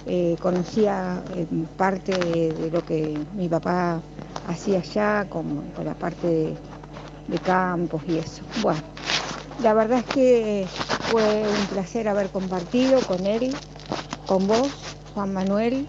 eh, 0.06 0.36
conocía 0.40 1.22
eh, 1.34 1.46
parte 1.76 2.12
de, 2.12 2.70
lo 2.72 2.84
que 2.84 3.18
mi 3.36 3.48
papá 3.48 4.00
hacía 4.48 4.78
allá, 4.78 5.26
con, 5.28 5.62
con 5.76 5.84
la 5.84 5.94
parte 5.94 6.26
de 6.26 6.54
de 7.30 7.38
campos 7.38 8.02
y 8.08 8.18
eso. 8.18 8.42
Bueno, 8.62 8.80
la 9.62 9.74
verdad 9.74 10.00
es 10.00 10.04
que 10.06 10.66
fue 11.10 11.22
un 11.22 11.66
placer 11.66 12.08
haber 12.08 12.28
compartido 12.28 13.00
con 13.00 13.26
él, 13.26 13.54
con 14.26 14.46
vos, 14.46 14.70
Juan 15.14 15.32
Manuel, 15.32 15.86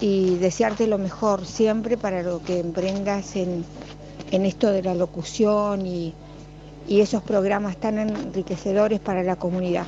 y 0.00 0.36
desearte 0.36 0.86
lo 0.86 0.98
mejor 0.98 1.46
siempre 1.46 1.96
para 1.96 2.22
lo 2.22 2.42
que 2.42 2.58
emprendas 2.58 3.36
en, 3.36 3.64
esto 4.30 4.70
de 4.70 4.82
la 4.82 4.94
locución 4.94 5.86
y, 5.86 6.12
y 6.88 7.00
esos 7.00 7.22
programas 7.22 7.76
tan 7.76 7.98
enriquecedores 7.98 9.00
para 9.00 9.22
la 9.22 9.36
comunidad. 9.36 9.86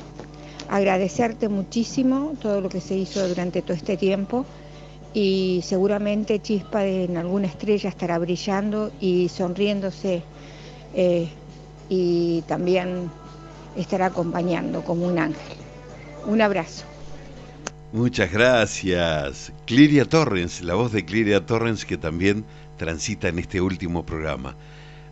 Agradecerte 0.69 1.49
muchísimo 1.49 2.33
todo 2.41 2.61
lo 2.61 2.69
que 2.69 2.81
se 2.81 2.95
hizo 2.95 3.27
durante 3.27 3.61
todo 3.61 3.73
este 3.73 3.97
tiempo 3.97 4.45
y 5.13 5.61
seguramente 5.63 6.39
Chispa 6.41 6.85
en 6.85 7.17
alguna 7.17 7.47
estrella 7.47 7.89
estará 7.89 8.19
brillando 8.19 8.91
y 8.99 9.29
sonriéndose 9.29 10.23
eh, 10.97 11.29
y 11.89 12.41
también 12.47 13.09
estará 13.77 14.07
acompañando 14.07 14.83
como 14.83 15.07
un 15.07 15.19
ángel. 15.19 15.57
Un 16.25 16.41
abrazo. 16.41 16.85
Muchas 17.93 18.31
gracias. 18.31 19.53
Cliria 19.65 20.05
Torrens, 20.05 20.61
la 20.63 20.73
voz 20.73 20.91
de 20.91 21.05
Cliria 21.05 21.45
Torrens 21.45 21.85
que 21.85 21.97
también 21.97 22.43
transita 22.77 23.27
en 23.27 23.37
este 23.37 23.61
último 23.61 24.05
programa. 24.05 24.55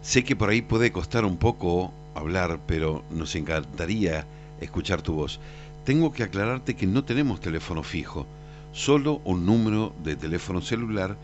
Sé 0.02 0.24
que 0.24 0.36
por 0.36 0.50
ahí 0.50 0.64
puede 0.64 0.92
costar 0.92 1.24
un 1.24 1.38
poco 1.38 1.94
hablar, 2.16 2.60
pero 2.66 3.04
nos 3.12 3.36
encantaría 3.36 4.26
escuchar 4.62 5.04
tu 5.04 5.14
voz. 5.14 5.40
Tengo 5.84 6.12
que 6.12 6.24
aclararte 6.24 6.76
que 6.76 6.88
no 6.88 7.04
tenemos 7.04 7.40
teléfono 7.40 7.84
fijo, 7.84 8.26
solo 8.72 9.22
un 9.24 9.46
número 9.46 9.94
de 10.04 10.16
teléfono 10.16 10.62
celular 10.62 11.16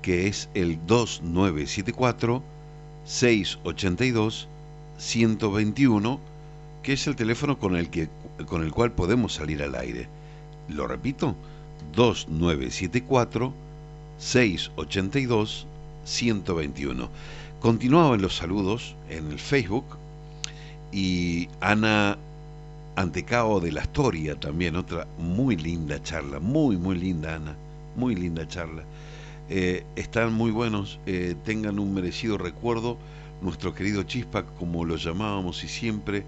que 0.00 0.26
es 0.26 0.48
el 0.54 0.78
2974 0.86 2.55
682 3.06 4.48
121, 4.98 6.20
que 6.82 6.92
es 6.94 7.06
el 7.06 7.16
teléfono 7.16 7.58
con 7.58 7.76
el, 7.76 7.88
que, 7.88 8.08
con 8.46 8.62
el 8.62 8.72
cual 8.72 8.92
podemos 8.92 9.34
salir 9.34 9.62
al 9.62 9.74
aire. 9.76 10.08
Lo 10.68 10.86
repito, 10.86 11.36
2974 11.94 13.52
682 14.18 15.66
121. 16.04 17.08
Continuaban 17.60 18.22
los 18.22 18.36
saludos 18.36 18.94
en 19.08 19.30
el 19.30 19.38
Facebook 19.38 19.84
y 20.92 21.48
Ana 21.60 22.18
Antecao 22.96 23.60
de 23.60 23.72
la 23.72 23.82
Historia 23.82 24.34
también, 24.38 24.76
otra 24.76 25.06
muy 25.18 25.56
linda 25.56 26.02
charla, 26.02 26.40
muy, 26.40 26.76
muy 26.76 26.96
linda 26.96 27.36
Ana, 27.36 27.54
muy 27.94 28.14
linda 28.14 28.48
charla. 28.48 28.82
Eh, 29.48 29.84
están 29.94 30.32
muy 30.32 30.50
buenos, 30.50 30.98
eh, 31.06 31.36
tengan 31.44 31.78
un 31.78 31.94
merecido 31.94 32.36
recuerdo. 32.36 32.98
Nuestro 33.40 33.74
querido 33.74 34.02
Chispa, 34.02 34.44
como 34.44 34.84
lo 34.84 34.96
llamábamos 34.96 35.62
y 35.62 35.68
siempre, 35.68 36.24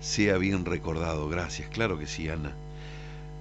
sea 0.00 0.36
bien 0.38 0.64
recordado. 0.64 1.28
Gracias, 1.28 1.68
claro 1.70 1.98
que 1.98 2.06
sí, 2.06 2.28
Ana. 2.28 2.52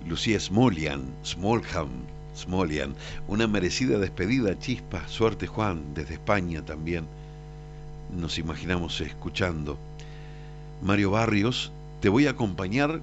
Lucía 0.08 0.40
Smolian, 0.40 1.04
Smolham, 1.26 1.90
Smolian, 2.36 2.96
una 3.28 3.48
merecida 3.48 3.98
despedida, 4.00 4.58
Chispa. 4.60 5.08
Suerte, 5.08 5.48
Juan, 5.48 5.94
desde 5.94 6.14
España 6.14 6.64
también. 6.64 7.06
Nos 8.16 8.38
imaginamos 8.38 9.02
escuchando. 9.02 9.78
Mario 10.82 11.12
Barrios, 11.12 11.72
te 12.00 12.10
voy 12.10 12.28
a 12.28 12.32
acompañar 12.32 13.02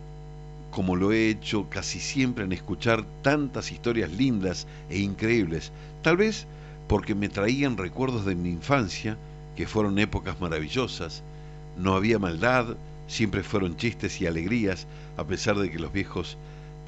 como 0.75 0.97
lo 0.97 1.13
he 1.13 1.29
hecho 1.29 1.71
casi 1.71 2.01
siempre 2.01 2.43
en 2.43 2.53
escuchar 2.53 3.05
tantas 3.23 3.71
historias 3.71 4.11
lindas 4.11 4.67
e 4.91 4.99
increíbles, 4.99 5.71
tal 6.03 6.17
vez 6.17 6.49
porque 6.89 7.15
me 7.15 7.29
traían 7.29 7.77
recuerdos 7.77 8.25
de 8.25 8.35
mi 8.35 8.51
infancia, 8.51 9.17
que 9.55 9.69
fueron 9.69 10.01
épocas 10.01 10.41
maravillosas, 10.41 11.23
no 11.79 11.95
había 11.95 12.19
maldad, 12.19 12.75
siempre 13.07 13.45
fueron 13.45 13.77
chistes 13.77 14.21
y 14.21 14.27
alegrías, 14.27 14.89
a 15.17 15.23
pesar 15.23 15.57
de 15.59 15.71
que 15.71 15.79
los 15.79 15.93
viejos 15.93 16.37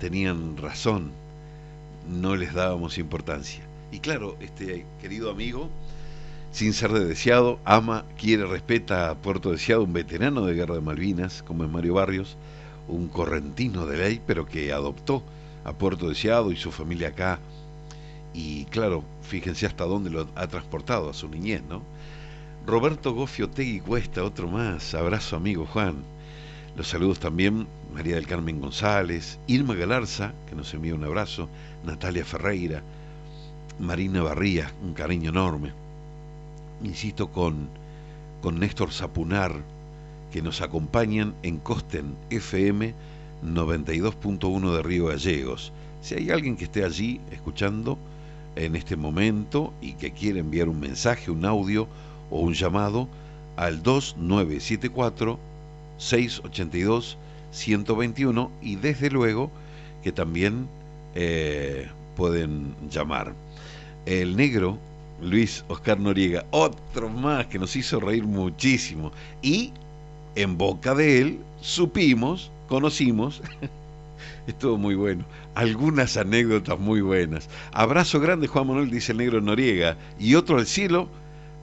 tenían 0.00 0.56
razón, 0.56 1.12
no 2.10 2.34
les 2.34 2.54
dábamos 2.54 2.98
importancia. 2.98 3.62
Y 3.92 4.00
claro, 4.00 4.36
este 4.40 4.84
querido 5.00 5.30
amigo, 5.30 5.70
sin 6.50 6.72
ser 6.72 6.90
de 6.90 7.04
deseado, 7.04 7.60
ama, 7.64 8.04
quiere, 8.18 8.46
respeta 8.46 9.10
a 9.10 9.14
Puerto 9.14 9.52
Deseado, 9.52 9.84
un 9.84 9.92
veterano 9.92 10.44
de 10.44 10.54
Guerra 10.54 10.74
de 10.74 10.80
Malvinas, 10.80 11.44
como 11.44 11.62
es 11.62 11.70
Mario 11.70 11.94
Barrios, 11.94 12.36
un 12.88 13.08
correntino 13.08 13.86
de 13.86 13.96
ley, 13.96 14.20
pero 14.26 14.46
que 14.46 14.72
adoptó 14.72 15.22
a 15.64 15.72
Puerto 15.72 16.08
Deseado 16.08 16.52
y 16.52 16.56
su 16.56 16.70
familia 16.70 17.08
acá. 17.08 17.38
Y 18.34 18.66
claro, 18.66 19.02
fíjense 19.22 19.66
hasta 19.66 19.84
dónde 19.84 20.10
lo 20.10 20.28
ha 20.34 20.46
transportado 20.46 21.10
a 21.10 21.14
su 21.14 21.28
niñez, 21.28 21.62
¿no? 21.68 21.82
Roberto 22.66 23.14
Gofio 23.14 23.48
Tegui 23.48 23.80
Cuesta, 23.80 24.24
otro 24.24 24.48
más. 24.48 24.94
Abrazo, 24.94 25.36
amigo 25.36 25.66
Juan. 25.66 25.96
Los 26.76 26.88
saludos 26.88 27.20
también 27.20 27.66
María 27.94 28.16
del 28.16 28.26
Carmen 28.26 28.60
González, 28.60 29.38
Irma 29.46 29.74
Galarza, 29.74 30.34
que 30.48 30.54
nos 30.54 30.74
envía 30.74 30.94
un 30.94 31.04
abrazo, 31.04 31.48
Natalia 31.84 32.24
Ferreira, 32.24 32.82
Marina 33.78 34.22
Barría, 34.22 34.70
un 34.82 34.92
cariño 34.92 35.30
enorme. 35.30 35.72
Insisto 36.82 37.30
con, 37.30 37.68
con 38.42 38.58
Néstor 38.58 38.92
Zapunar, 38.92 39.62
que 40.36 40.42
nos 40.42 40.60
acompañan 40.60 41.34
en 41.42 41.56
Costen 41.56 42.14
FM 42.28 42.92
92.1 43.42 44.76
de 44.76 44.82
Río 44.82 45.06
Gallegos. 45.06 45.72
Si 46.02 46.14
hay 46.14 46.28
alguien 46.28 46.58
que 46.58 46.64
esté 46.64 46.84
allí 46.84 47.22
escuchando 47.32 47.96
en 48.54 48.76
este 48.76 48.96
momento 48.96 49.72
y 49.80 49.94
que 49.94 50.10
quiere 50.10 50.40
enviar 50.40 50.68
un 50.68 50.78
mensaje, 50.78 51.30
un 51.30 51.46
audio 51.46 51.88
o 52.30 52.40
un 52.40 52.52
llamado 52.52 53.08
al 53.56 53.82
2974 53.82 55.38
682 55.96 57.16
121 57.52 58.50
y 58.60 58.76
desde 58.76 59.08
luego 59.08 59.50
que 60.02 60.12
también 60.12 60.68
eh, 61.14 61.88
pueden 62.14 62.74
llamar. 62.90 63.32
El 64.04 64.36
negro 64.36 64.76
Luis 65.22 65.64
Oscar 65.68 65.98
Noriega, 65.98 66.44
otro 66.50 67.08
más 67.08 67.46
que 67.46 67.58
nos 67.58 67.74
hizo 67.74 68.00
reír 68.00 68.24
muchísimo 68.24 69.12
y 69.40 69.72
en 70.36 70.56
boca 70.56 70.94
de 70.94 71.20
él 71.20 71.40
supimos, 71.60 72.52
conocimos, 72.68 73.42
estuvo 74.46 74.78
muy 74.78 74.94
bueno, 74.94 75.24
algunas 75.54 76.16
anécdotas 76.16 76.78
muy 76.78 77.00
buenas. 77.00 77.48
Abrazo 77.72 78.20
grande 78.20 78.46
Juan 78.46 78.68
Manuel, 78.68 78.90
dice 78.90 79.12
el 79.12 79.18
negro 79.18 79.40
Noriega, 79.40 79.96
y 80.20 80.34
otro 80.34 80.58
al 80.58 80.66
cielo 80.66 81.08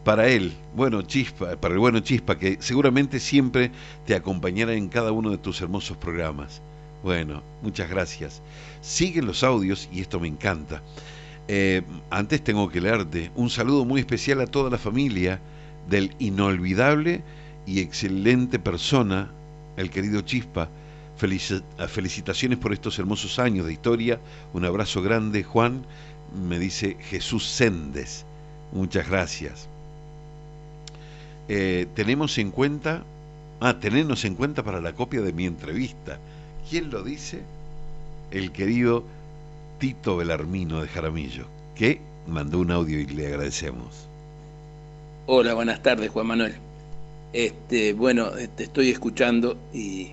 para 0.03 0.27
él, 0.27 0.53
bueno 0.75 1.03
Chispa, 1.03 1.55
para 1.55 1.75
el 1.75 1.79
bueno 1.79 1.99
Chispa, 2.01 2.37
que 2.37 2.57
seguramente 2.59 3.19
siempre 3.19 3.71
te 4.05 4.15
acompañará 4.15 4.73
en 4.73 4.89
cada 4.89 5.11
uno 5.11 5.29
de 5.29 5.37
tus 5.37 5.61
hermosos 5.61 5.95
programas. 5.95 6.61
Bueno, 7.03 7.43
muchas 7.61 7.89
gracias. 7.89 8.41
Siguen 8.81 9.25
los 9.25 9.43
audios 9.43 9.89
y 9.91 10.01
esto 10.01 10.19
me 10.19 10.27
encanta. 10.27 10.81
Eh, 11.47 11.81
antes 12.09 12.41
tengo 12.43 12.69
que 12.69 12.79
leerte 12.79 13.29
un 13.35 13.49
saludo 13.49 13.83
muy 13.83 13.99
especial 13.99 14.39
a 14.39 14.47
toda 14.47 14.69
la 14.69 14.77
familia 14.77 15.41
del 15.89 16.15
inolvidable 16.19 17.21
y 17.65 17.79
excelente 17.79 18.59
persona, 18.59 19.31
el 19.77 19.89
querido 19.89 20.21
Chispa. 20.21 20.69
felicitaciones 21.17 22.57
por 22.57 22.73
estos 22.73 22.97
hermosos 22.99 23.39
años 23.39 23.65
de 23.65 23.73
historia. 23.73 24.19
Un 24.53 24.65
abrazo 24.65 25.01
grande, 25.01 25.43
Juan. 25.43 25.85
Me 26.47 26.59
dice 26.59 26.97
Jesús 26.99 27.47
Sendes. 27.47 28.25
Muchas 28.73 29.07
gracias. 29.07 29.67
Eh, 31.47 31.87
tenemos 31.93 32.37
en 32.37 32.51
cuenta, 32.51 33.03
ah, 33.59 33.79
tenernos 33.79 34.25
en 34.25 34.35
cuenta 34.35 34.63
para 34.63 34.81
la 34.81 34.93
copia 34.93 35.21
de 35.21 35.33
mi 35.33 35.45
entrevista. 35.45 36.17
¿Quién 36.69 36.89
lo 36.89 37.03
dice? 37.03 37.41
El 38.31 38.51
querido 38.51 39.03
Tito 39.79 40.17
Belarmino 40.17 40.81
de 40.81 40.87
Jaramillo, 40.87 41.45
que 41.75 42.01
mandó 42.27 42.59
un 42.59 42.71
audio 42.71 42.99
y 42.99 43.05
le 43.05 43.27
agradecemos. 43.27 44.07
Hola, 45.27 45.53
buenas 45.53 45.81
tardes, 45.81 46.09
Juan 46.09 46.27
Manuel. 46.27 46.55
Este, 47.33 47.93
bueno, 47.93 48.29
te 48.29 48.43
este, 48.43 48.63
estoy 48.63 48.89
escuchando 48.89 49.57
y 49.73 50.11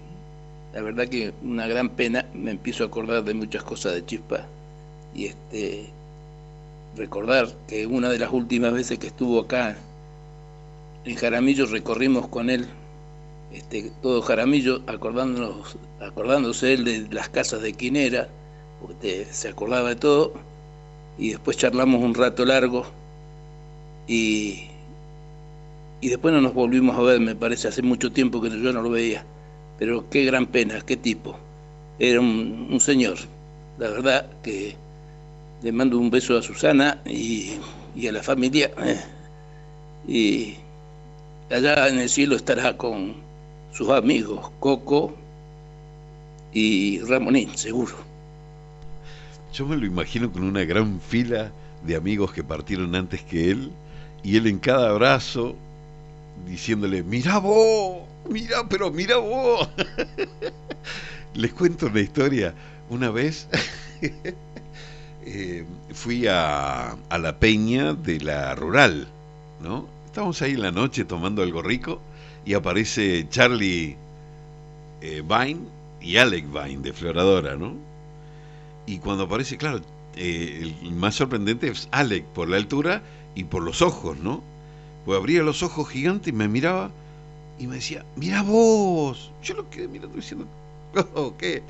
la 0.73 0.81
verdad 0.83 1.07
que 1.09 1.33
una 1.43 1.67
gran 1.67 1.91
pena, 1.91 2.25
me 2.35 2.51
empiezo 2.51 2.85
a 2.85 2.87
acordar 2.87 3.25
de 3.25 3.35
muchas 3.35 3.63
cosas 3.63 3.95
de 3.95 4.07
Chispa 4.07 4.47
y 5.15 5.27
este 5.27 5.91
recordar 6.97 7.49
que 7.69 7.87
una 7.87 8.09
de 8.09 8.19
las 8.19 8.33
últimas 8.33 8.73
veces 8.73 8.99
que 8.99 9.09
estuvo 9.09 9.41
acá 9.41 9.77
en 11.05 11.15
Jaramillo 11.15 11.67
recorrimos 11.67 12.27
con 12.29 12.51
él 12.51 12.67
este, 13.53 13.91
todo 14.01 14.23
Jaramillo 14.23 14.83
acordándonos, 14.87 15.77
acordándose 16.01 16.73
él 16.73 16.85
de 16.85 17.09
las 17.11 17.29
casas 17.29 17.63
de 17.63 17.73
Quinera, 17.73 18.29
porque 18.81 19.27
se 19.31 19.49
acordaba 19.49 19.89
de 19.91 19.97
todo 19.97 20.33
y 21.19 21.31
después 21.31 21.57
charlamos 21.57 22.03
un 22.03 22.15
rato 22.15 22.45
largo 22.45 22.87
y 24.07 24.70
y 26.01 26.09
después 26.09 26.33
no 26.33 26.41
nos 26.41 26.55
volvimos 26.55 26.97
a 26.97 27.03
ver, 27.03 27.21
me 27.21 27.35
parece, 27.35 27.69
hace 27.69 27.83
mucho 27.83 28.11
tiempo 28.11 28.41
que 28.41 28.51
yo 28.51 28.73
no 28.73 28.83
lo 28.83 28.91
veía. 28.91 29.25
Pero 29.79 30.09
qué 30.09 30.25
gran 30.25 30.47
pena, 30.47 30.81
qué 30.81 30.97
tipo. 30.97 31.39
Era 31.99 32.21
un, 32.21 32.79
señor. 32.81 33.19
La 33.79 33.91
verdad 33.91 34.27
que 34.43 34.77
le 35.63 35.73
mando 35.73 35.99
un 35.99 36.11
beso 36.11 36.39
a 36.39 36.43
Susana 36.43 37.01
y, 37.05 37.53
a 38.07 38.13
la 38.13 38.23
familia. 38.23 38.71
Eh, 38.79 39.01
y 40.09 41.55
allá 41.55 41.89
en 41.89 41.99
el 41.99 42.09
cielo 42.09 42.37
estará 42.37 42.77
con 42.77 43.15
sus 43.73 43.91
amigos, 43.91 44.51
Coco 44.59 45.15
y 46.53 47.01
Ramonín, 47.01 47.57
seguro. 47.57 47.95
Yo 49.53 49.67
me 49.67 49.77
lo 49.77 49.85
imagino 49.85 50.33
con 50.33 50.45
una 50.45 50.65
gran 50.65 51.01
fila 51.01 51.53
de 51.85 51.97
amigos 51.97 52.33
que 52.33 52.43
partieron 52.43 52.95
antes 52.95 53.23
que 53.23 53.51
él 53.51 53.71
y 54.23 54.37
él 54.37 54.47
en 54.47 54.59
cada 54.59 54.91
abrazo 54.91 55.57
diciéndole, 56.47 57.03
mira 57.03 57.39
vos, 57.39 58.03
mira, 58.29 58.69
pero 58.69 58.91
mira 58.91 59.17
vos. 59.19 59.69
Les 61.35 61.53
cuento 61.53 61.87
una 61.87 62.01
historia. 62.01 62.55
Una 62.89 63.11
vez 63.11 63.49
eh, 65.25 65.65
fui 65.93 66.27
a, 66.27 66.91
a, 67.09 67.19
la 67.19 67.39
peña 67.39 67.95
de 67.95 68.21
la 68.21 68.55
rural, 68.55 69.09
¿no? 69.63 69.87
Estábamos 70.07 70.43
ahí 70.43 70.53
en 70.53 70.63
la 70.63 70.73
noche 70.73 71.05
tomando 71.05 71.43
algo 71.43 71.63
rico 71.63 72.01
y 72.45 72.55
aparece 72.55 73.29
Charlie 73.29 73.97
eh, 75.01 75.23
Vine 75.23 75.61
y 76.01 76.17
Alec 76.17 76.47
Vine 76.51 76.83
de 76.83 76.93
Floradora, 76.93 77.57
¿no? 77.57 77.75
Y 78.87 78.99
cuando 78.99 79.25
aparece, 79.25 79.57
claro, 79.57 79.81
eh, 80.17 80.75
el 80.83 80.93
más 80.93 81.15
sorprendente 81.15 81.69
es 81.69 81.89
Alec 81.93 82.25
por 82.25 82.49
la 82.49 82.57
altura 82.57 83.03
y 83.35 83.45
por 83.45 83.63
los 83.63 83.83
ojos, 83.83 84.19
¿no? 84.19 84.43
Pues 85.05 85.19
abría 85.19 85.43
los 85.43 85.63
ojos 85.63 85.89
gigantes 85.89 86.29
y 86.29 86.33
me 86.33 86.49
miraba 86.49 86.91
y 87.59 87.67
me 87.67 87.77
decía, 87.77 88.05
mira 88.17 88.43
vos. 88.43 89.31
Yo 89.43 89.55
lo 89.55 89.69
quedé 89.71 89.89
mirando 89.89 90.17
diciendo, 90.17 90.47
oh, 91.15 91.35
¿qué? 91.37 91.63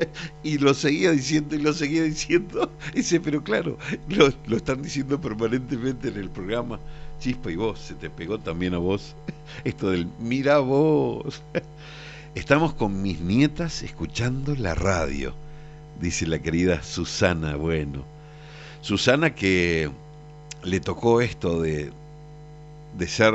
Y 0.42 0.58
lo 0.58 0.74
seguía 0.74 1.10
diciendo 1.10 1.56
y 1.56 1.58
lo 1.58 1.72
seguía 1.72 2.02
diciendo. 2.02 2.70
Y 2.94 3.18
pero 3.18 3.42
claro, 3.42 3.76
lo, 4.08 4.32
lo 4.46 4.56
están 4.56 4.82
diciendo 4.82 5.20
permanentemente 5.20 6.08
en 6.08 6.16
el 6.16 6.30
programa. 6.30 6.78
Chispa 7.18 7.50
y 7.50 7.56
vos, 7.56 7.78
se 7.80 7.94
te 7.94 8.08
pegó 8.08 8.38
también 8.38 8.72
a 8.74 8.78
vos 8.78 9.14
esto 9.64 9.90
del 9.90 10.08
mira 10.20 10.58
vos. 10.58 11.42
Estamos 12.34 12.74
con 12.74 13.02
mis 13.02 13.20
nietas 13.20 13.82
escuchando 13.82 14.54
la 14.54 14.74
radio, 14.76 15.34
dice 16.00 16.26
la 16.26 16.38
querida 16.38 16.82
Susana 16.82 17.56
Bueno. 17.56 18.04
Susana 18.82 19.34
que 19.34 19.90
le 20.62 20.80
tocó 20.80 21.20
esto 21.20 21.60
de, 21.60 21.90
de 23.00 23.08
ser 23.08 23.32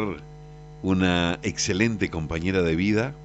una 0.84 1.40
excelente 1.42 2.12
compañera 2.12 2.62
de 2.62 2.76
vida, 2.76 3.16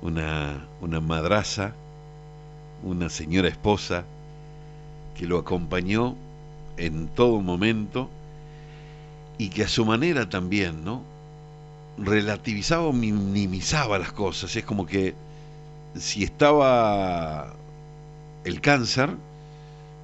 una, 0.00 0.66
una 0.80 1.00
madraza, 1.00 1.74
una 2.82 3.10
señora 3.10 3.48
esposa 3.48 4.04
que 5.14 5.26
lo 5.26 5.36
acompañó 5.36 6.16
en 6.78 7.08
todo 7.08 7.42
momento 7.42 8.08
y 9.36 9.50
que 9.50 9.64
a 9.64 9.68
su 9.68 9.84
manera 9.84 10.30
también, 10.30 10.82
¿no? 10.82 11.02
Relativizaba 11.98 12.84
o 12.84 12.94
minimizaba 12.94 13.98
las 13.98 14.12
cosas. 14.12 14.56
Es 14.56 14.64
como 14.64 14.86
que 14.86 15.14
si 15.94 16.24
estaba 16.24 17.52
el 18.44 18.62
cáncer, 18.62 19.10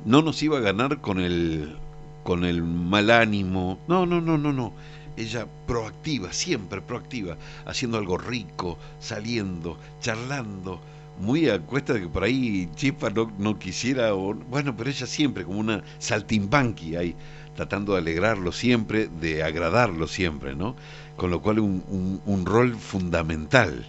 no 0.05 0.21
nos 0.21 0.43
iba 0.43 0.59
a 0.59 0.61
ganar 0.61 1.01
con 1.01 1.19
el, 1.19 1.79
con 2.25 2.45
el 2.45 2.63
mal 2.63 3.11
ánimo. 3.11 3.79
No, 3.89 4.07
no, 4.07 4.21
no, 4.21 4.39
no, 4.39 4.53
no. 4.53 4.73
Ella 5.17 5.47
proactiva, 5.67 6.33
siempre 6.33 6.81
proactiva, 6.81 7.37
haciendo 7.67 7.99
algo 7.99 8.19
rico, 8.19 8.79
saliendo, 9.01 9.77
charlando, 10.01 10.81
muy 11.21 11.49
a 11.49 11.61
cuesta 11.61 11.95
de 11.95 12.03
que 12.03 12.09
por 12.09 12.23
ahí 12.23 12.69
Chispa 12.75 13.11
no, 13.11 13.33
no 13.39 13.59
quisiera, 13.59 14.15
o, 14.15 14.35
bueno, 14.35 14.77
pero 14.77 14.91
ella 14.91 15.07
siempre 15.07 15.45
como 15.45 15.59
una 15.59 15.83
saltimbanqui 15.99 16.97
ahí, 16.97 17.15
tratando 17.57 17.93
de 17.95 17.99
alegrarlo 17.99 18.53
siempre, 18.53 19.09
de 19.21 19.43
agradarlo 19.43 20.07
siempre, 20.07 20.55
¿no? 20.55 20.77
Con 21.17 21.31
lo 21.31 21.43
cual 21.43 21.59
un, 21.59 22.21
un, 22.25 22.47
rol 22.47 22.77
fundamental 22.77 23.85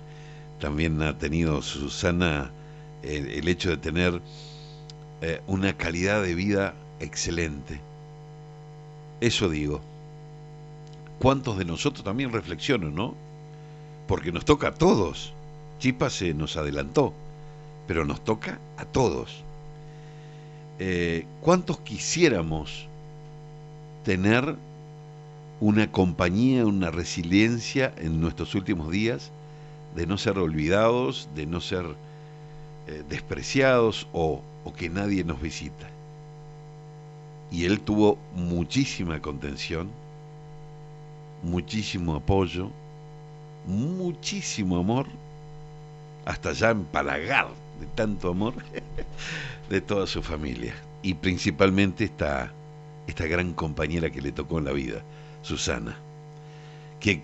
también 0.60 1.02
ha 1.04 1.18
tenido 1.18 1.62
Susana 1.62 2.52
el, 3.04 3.48
hecho 3.48 3.70
de 3.70 3.78
tener 3.78 4.22
eh, 5.22 5.42
una 5.48 5.78
calidad 5.78 6.24
de 6.24 6.34
vida 6.34 6.74
excelente. 7.00 7.80
Eso 9.22 9.50
digo. 9.50 9.82
¿Cuántos 11.20 11.58
de 11.58 11.66
nosotros 11.66 12.04
también 12.04 12.32
reflexionan, 12.32 12.96
no? 12.96 13.14
Porque 14.08 14.32
nos 14.32 14.46
toca 14.46 14.70
a 14.70 14.74
todos 14.74 15.34
Chipa 15.80 16.10
se 16.10 16.34
nos 16.34 16.58
adelantó, 16.58 17.14
pero 17.88 18.06
nos 18.06 18.24
toca 18.24 18.60
a 18.78 18.86
todos. 18.86 19.44
Eh, 20.78 21.26
¿Cuántos 21.42 21.80
quisiéramos 21.80 22.88
tener 24.04 24.56
una 25.62 25.92
compañía, 25.92 26.66
una 26.66 26.92
resiliencia 26.92 27.94
en 27.98 28.20
nuestros 28.20 28.56
últimos 28.56 28.92
días 28.92 29.32
de 29.96 30.06
no 30.06 30.18
ser 30.18 30.38
olvidados, 30.38 31.30
de 31.36 31.46
no 31.46 31.62
ser 31.62 31.86
eh, 32.88 33.04
despreciados 33.10 34.08
o, 34.12 34.42
o 34.66 34.74
que 34.74 34.90
nadie 34.90 35.24
nos 35.24 35.42
visita? 35.42 35.90
Y 37.52 37.66
él 37.66 37.80
tuvo 37.80 38.18
muchísima 38.36 39.22
contención, 39.22 39.90
muchísimo 41.42 42.16
apoyo, 42.16 42.70
muchísimo 43.66 44.78
amor 44.78 45.08
hasta 46.26 46.54
ya 46.54 46.72
empalagar 46.72 47.48
de 47.80 47.88
tanto 47.96 48.30
amor 48.30 48.54
de 49.70 49.82
toda 49.82 50.06
su 50.06 50.22
familia. 50.22 50.76
Y 51.02 51.16
principalmente 51.16 52.04
esta, 52.06 52.52
esta 53.08 53.26
gran 53.26 53.54
compañera 53.54 54.10
que 54.10 54.22
le 54.22 54.32
tocó 54.32 54.60
en 54.60 54.66
la 54.66 54.74
vida, 54.74 55.02
Susana. 55.42 55.98
Que 57.00 57.22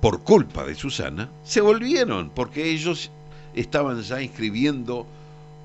por 0.00 0.22
culpa 0.22 0.64
de 0.64 0.74
Susana 0.74 1.28
se 1.44 1.60
volvieron, 1.60 2.30
porque 2.30 2.70
ellos 2.70 3.10
estaban 3.54 4.00
ya 4.02 4.20
escribiendo 4.20 5.06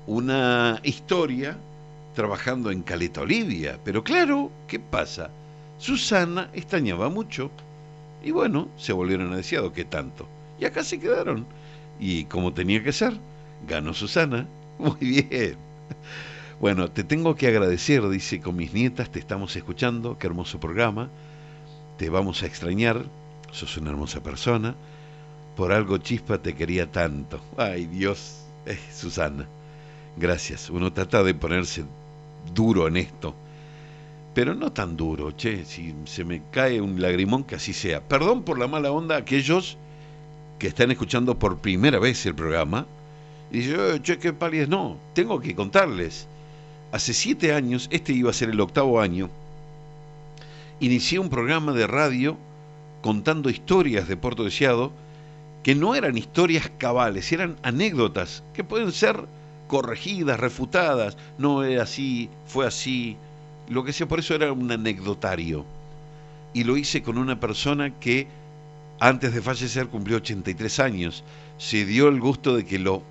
una 0.06 0.80
historia 0.82 1.56
trabajando 2.14 2.70
en 2.70 2.82
Caleta 2.82 3.22
Olivia. 3.22 3.78
Pero 3.84 4.04
claro, 4.04 4.50
¿qué 4.68 4.78
pasa? 4.78 5.30
Susana 5.78 6.50
extrañaba 6.52 7.08
mucho. 7.08 7.50
Y 8.22 8.30
bueno, 8.30 8.68
se 8.76 8.92
volvieron 8.92 9.32
a 9.32 9.36
deseado, 9.36 9.72
¿qué 9.72 9.84
tanto? 9.84 10.28
Y 10.58 10.64
acá 10.64 10.84
se 10.84 11.00
quedaron 11.00 11.46
y 11.98 12.24
como 12.24 12.52
tenía 12.52 12.82
que 12.82 12.92
ser, 12.92 13.14
ganó 13.66 13.94
Susana. 13.94 14.48
Muy 14.78 14.98
bien. 14.98 15.56
Bueno, 16.60 16.90
te 16.90 17.04
tengo 17.04 17.34
que 17.34 17.48
agradecer, 17.48 18.08
dice, 18.08 18.40
con 18.40 18.56
mis 18.56 18.72
nietas 18.72 19.10
te 19.10 19.18
estamos 19.18 19.54
escuchando, 19.56 20.18
qué 20.18 20.26
hermoso 20.26 20.60
programa, 20.60 21.10
te 21.98 22.08
vamos 22.08 22.42
a 22.42 22.46
extrañar, 22.46 23.04
sos 23.50 23.76
una 23.76 23.90
hermosa 23.90 24.22
persona, 24.22 24.74
por 25.56 25.72
algo 25.72 25.98
chispa 25.98 26.38
te 26.38 26.54
quería 26.54 26.90
tanto. 26.90 27.40
Ay 27.56 27.86
Dios, 27.86 28.44
eh, 28.66 28.78
Susana, 28.92 29.46
gracias. 30.16 30.70
Uno 30.70 30.92
trata 30.92 31.22
de 31.22 31.34
ponerse 31.34 31.84
duro 32.54 32.88
en 32.88 32.96
esto, 32.96 33.34
pero 34.34 34.54
no 34.54 34.72
tan 34.72 34.96
duro, 34.96 35.32
che, 35.32 35.64
si 35.64 35.94
se 36.04 36.24
me 36.24 36.42
cae 36.50 36.80
un 36.80 37.00
lagrimón 37.00 37.44
que 37.44 37.56
así 37.56 37.72
sea. 37.72 38.00
Perdón 38.00 38.42
por 38.42 38.58
la 38.58 38.66
mala 38.66 38.90
onda 38.90 39.16
a 39.16 39.18
aquellos 39.18 39.76
que 40.58 40.68
están 40.68 40.90
escuchando 40.90 41.38
por 41.38 41.58
primera 41.58 41.98
vez 41.98 42.24
el 42.26 42.34
programa, 42.34 42.86
y 43.50 43.62
yo, 43.62 43.98
che, 43.98 44.18
qué 44.18 44.32
pálidas, 44.32 44.68
no, 44.68 44.96
tengo 45.12 45.40
que 45.40 45.54
contarles. 45.54 46.26
Hace 46.92 47.12
siete 47.12 47.52
años, 47.52 47.88
este 47.90 48.12
iba 48.12 48.30
a 48.30 48.34
ser 48.34 48.50
el 48.50 48.60
octavo 48.60 49.00
año, 49.00 49.28
inicié 50.80 51.18
un 51.18 51.28
programa 51.28 51.72
de 51.72 51.86
radio 51.86 52.36
contando 53.02 53.50
historias 53.50 54.08
de 54.08 54.16
Puerto 54.16 54.44
Deseado 54.44 54.92
que 55.62 55.74
no 55.74 55.94
eran 55.94 56.18
historias 56.18 56.70
cabales, 56.78 57.30
eran 57.32 57.56
anécdotas 57.62 58.42
que 58.52 58.64
pueden 58.64 58.92
ser 58.92 59.26
corregidas, 59.72 60.38
refutadas, 60.38 61.16
no 61.38 61.64
es 61.64 61.80
así, 61.80 62.28
fue 62.44 62.66
así, 62.66 63.16
lo 63.70 63.82
que 63.84 63.94
sea, 63.94 64.06
por 64.06 64.18
eso 64.18 64.34
era 64.34 64.52
un 64.52 64.70
anecdotario. 64.70 65.64
Y 66.52 66.64
lo 66.64 66.76
hice 66.76 67.02
con 67.02 67.16
una 67.16 67.40
persona 67.40 67.98
que 67.98 68.26
antes 69.00 69.32
de 69.32 69.40
fallecer 69.40 69.88
cumplió 69.88 70.18
83 70.18 70.78
años, 70.78 71.24
se 71.56 71.86
dio 71.86 72.08
el 72.08 72.20
gusto 72.20 72.54
de 72.54 72.66
que 72.66 72.78
lo, 72.78 73.02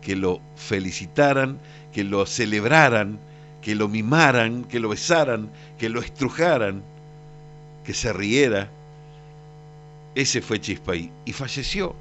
que 0.00 0.14
lo 0.14 0.40
felicitaran, 0.54 1.58
que 1.92 2.04
lo 2.04 2.26
celebraran, 2.26 3.18
que 3.60 3.74
lo 3.74 3.88
mimaran, 3.88 4.62
que 4.66 4.78
lo 4.78 4.90
besaran, 4.90 5.50
que 5.78 5.88
lo 5.88 6.00
estrujaran, 6.00 6.80
que 7.82 7.92
se 7.92 8.12
riera. 8.12 8.70
Ese 10.14 10.42
fue 10.42 10.60
Chispa 10.60 10.94
y 10.94 11.32
falleció. 11.32 11.96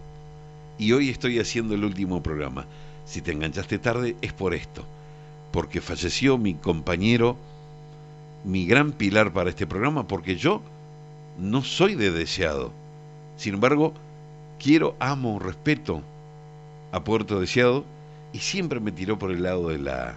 Y 0.78 0.92
hoy 0.92 1.10
estoy 1.10 1.40
haciendo 1.40 1.74
el 1.74 1.84
último 1.84 2.22
programa. 2.22 2.68
Si 3.08 3.22
te 3.22 3.32
enganchaste 3.32 3.80
tarde 3.80 4.16
es 4.22 4.34
por 4.34 4.54
esto, 4.54 4.86
porque 5.52 5.82
falleció 5.82 6.38
mi 6.38 6.54
compañero, 6.54 7.38
mi 8.44 8.68
gran 8.68 8.92
pilar 8.92 9.34
para 9.34 9.50
este 9.50 9.66
programa, 9.66 10.08
porque 10.08 10.36
yo 10.36 10.62
no 11.40 11.64
soy 11.64 11.96
de 11.96 12.12
deseado 12.12 12.72
sin 13.38 13.54
embargo, 13.54 13.94
quiero, 14.60 14.96
amo, 15.00 15.38
respeto 15.38 16.02
a 16.92 17.04
Puerto 17.04 17.40
Deseado 17.40 17.86
y 18.34 18.40
siempre 18.40 18.80
me 18.80 18.92
tiró 18.92 19.18
por 19.20 19.32
el 19.32 19.44
lado 19.44 19.70
de 19.70 19.78
la, 19.78 20.16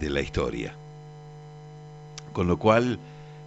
de 0.00 0.10
la 0.10 0.20
historia. 0.20 0.74
Con 2.32 2.48
lo 2.48 2.58
cual, 2.58 2.98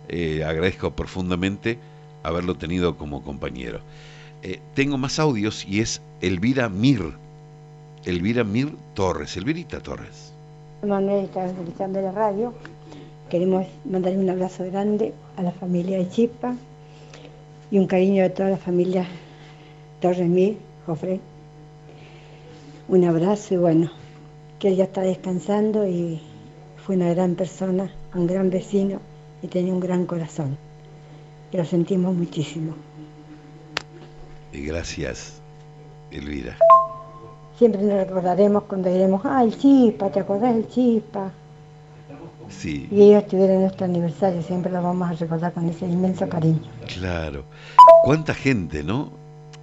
eh, 0.07 0.43
agradezco 0.45 0.91
profundamente 0.91 1.77
haberlo 2.23 2.55
tenido 2.55 2.97
como 2.97 3.23
compañero. 3.23 3.81
Eh, 4.41 4.61
tengo 4.73 4.97
más 4.97 5.19
audios 5.19 5.65
y 5.67 5.81
es 5.81 6.01
Elvira 6.21 6.69
Mir. 6.69 7.13
Elvira 8.05 8.43
Mir 8.43 8.75
Torres. 8.93 9.37
Elvirita 9.37 9.79
Torres. 9.79 10.33
Manuel 10.83 11.25
está 11.25 11.45
escuchando 11.45 12.01
la 12.01 12.11
radio. 12.11 12.53
Queremos 13.29 13.67
mandarle 13.85 14.19
un 14.19 14.29
abrazo 14.29 14.65
grande 14.65 15.13
a 15.37 15.43
la 15.43 15.51
familia 15.51 15.97
de 15.97 16.09
Chispa, 16.09 16.55
y 17.71 17.77
un 17.77 17.87
cariño 17.87 18.23
de 18.23 18.29
toda 18.29 18.49
la 18.49 18.57
familia 18.57 19.07
Torres 20.01 20.27
Mir, 20.27 20.57
Jofre. 20.85 21.19
Un 22.89 23.05
abrazo 23.05 23.53
y 23.53 23.57
bueno, 23.57 23.91
que 24.59 24.69
ella 24.69 24.83
está 24.83 25.01
descansando 25.01 25.87
y 25.87 26.21
fue 26.85 26.95
una 26.95 27.13
gran 27.13 27.35
persona, 27.35 27.93
un 28.13 28.27
gran 28.27 28.49
vecino 28.49 28.99
y 29.41 29.47
tenía 29.47 29.73
un 29.73 29.79
gran 29.79 30.05
corazón. 30.05 30.57
Y 31.51 31.57
lo 31.57 31.65
sentimos 31.65 32.15
muchísimo. 32.15 32.75
Y 34.51 34.63
gracias, 34.63 35.41
Elvira. 36.11 36.57
Siempre 37.62 37.84
nos 37.84 37.93
recordaremos 37.93 38.64
cuando 38.64 38.91
diremos, 38.91 39.22
ah, 39.24 39.43
el 39.43 39.55
chispa, 39.55 40.09
¿te 40.09 40.22
acordás 40.22 40.55
del 40.55 40.68
chispa? 40.68 41.32
Y 42.66 43.03
ellos 43.03 43.28
tuvieron 43.28 43.62
nuestro 43.62 43.86
aniversario, 43.86 44.41
siempre 44.41 44.72
lo 44.72 44.82
vamos 44.82 45.07
a 45.07 45.14
recordar 45.14 45.53
con 45.53 45.70
ese 45.70 45.86
inmenso 45.86 46.28
cariño. 46.28 46.59
Claro. 46.88 47.43
¿Cuánta 48.03 48.34
gente, 48.34 48.82
no? 48.84 49.12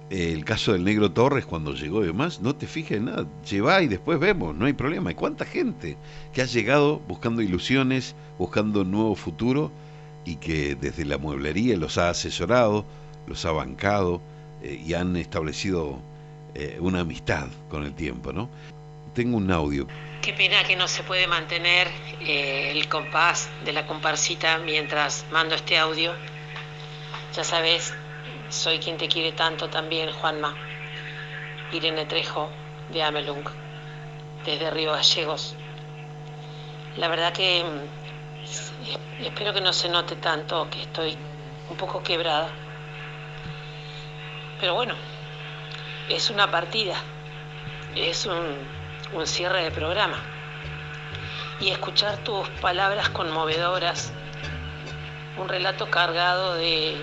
El 0.09 0.45
caso 0.45 0.71
del 0.71 0.85
negro 0.85 1.11
Torres 1.11 1.45
cuando 1.45 1.73
llegó 1.73 2.01
y 2.01 2.07
demás, 2.07 2.39
no 2.39 2.55
te 2.55 2.67
fijes 2.67 2.99
en 2.99 3.05
nada, 3.05 3.25
lleva 3.43 3.81
y 3.81 3.89
después 3.89 4.17
vemos, 4.17 4.55
no 4.55 4.65
hay 4.65 4.71
problema. 4.71 5.11
¿Y 5.11 5.15
cuánta 5.15 5.43
gente 5.43 5.97
que 6.31 6.41
ha 6.41 6.45
llegado 6.45 7.01
buscando 7.05 7.41
ilusiones, 7.41 8.15
buscando 8.37 8.83
un 8.83 8.91
nuevo 8.91 9.15
futuro 9.15 9.71
y 10.23 10.37
que 10.37 10.75
desde 10.75 11.03
la 11.03 11.17
mueblería 11.17 11.75
los 11.75 11.97
ha 11.97 12.11
asesorado, 12.11 12.85
los 13.27 13.43
ha 13.45 13.51
bancado 13.51 14.21
eh, 14.63 14.81
y 14.87 14.93
han 14.93 15.17
establecido 15.17 15.99
eh, 16.55 16.77
una 16.79 17.01
amistad 17.01 17.47
con 17.69 17.83
el 17.83 17.93
tiempo, 17.93 18.33
¿no? 18.33 18.49
Tengo 19.13 19.37
un 19.37 19.51
audio. 19.51 19.87
Qué 20.21 20.33
pena 20.33 20.63
que 20.63 20.75
no 20.75 20.87
se 20.87 21.03
puede 21.03 21.27
mantener 21.27 21.87
eh, 22.21 22.71
el 22.71 22.87
compás 22.87 23.49
de 23.65 23.73
la 23.73 23.87
comparsita 23.87 24.57
mientras 24.59 25.25
mando 25.31 25.55
este 25.55 25.77
audio. 25.77 26.13
Ya 27.35 27.43
sabes, 27.43 27.93
soy 28.49 28.79
quien 28.79 28.97
te 28.97 29.07
quiere 29.07 29.31
tanto 29.31 29.69
también, 29.69 30.11
Juanma. 30.11 30.55
Irene 31.71 32.05
Trejo, 32.05 32.49
de 32.91 33.03
Amelung, 33.03 33.45
desde 34.45 34.71
Río 34.71 34.91
Gallegos. 34.91 35.55
La 36.97 37.07
verdad 37.07 37.31
que 37.31 37.63
mm, 37.63 39.23
espero 39.23 39.53
que 39.53 39.61
no 39.61 39.71
se 39.71 39.89
note 39.89 40.15
tanto 40.15 40.67
que 40.69 40.81
estoy 40.81 41.15
un 41.69 41.77
poco 41.77 42.01
quebrada. 42.01 42.49
Pero 44.59 44.73
bueno, 44.73 44.95
es 46.09 46.29
una 46.29 46.49
partida, 46.49 46.95
es 47.95 48.25
un, 48.25 48.57
un 49.13 49.27
cierre 49.27 49.63
de 49.63 49.71
programa. 49.71 50.17
Y 51.59 51.69
escuchar 51.69 52.17
tus 52.19 52.47
palabras 52.61 53.09
conmovedoras, 53.09 54.11
un 55.37 55.47
relato 55.47 55.89
cargado 55.89 56.55
de 56.55 57.01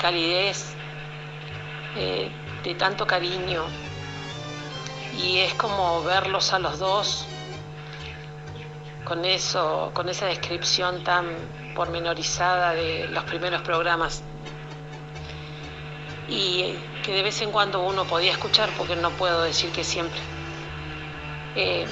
calidez, 0.00 0.74
eh, 1.96 2.30
de 2.62 2.74
tanto 2.74 3.06
cariño, 3.06 3.64
y 5.18 5.38
es 5.38 5.54
como 5.54 6.02
verlos 6.02 6.52
a 6.52 6.58
los 6.58 6.78
dos 6.78 7.26
con 9.04 9.24
eso, 9.24 9.90
con 9.94 10.08
esa 10.08 10.26
descripción 10.26 11.04
tan 11.04 11.26
pormenorizada 11.74 12.72
de 12.72 13.08
los 13.08 13.24
primeros 13.24 13.62
programas 13.62 14.22
y 16.32 16.78
que 17.04 17.12
de 17.12 17.22
vez 17.22 17.42
en 17.42 17.52
cuando 17.52 17.82
uno 17.82 18.06
podía 18.06 18.32
escuchar 18.32 18.70
porque 18.78 18.96
no 18.96 19.10
puedo 19.10 19.42
decir 19.42 19.70
que 19.70 19.84
siempre. 19.84 20.18
Eh, 21.54 21.86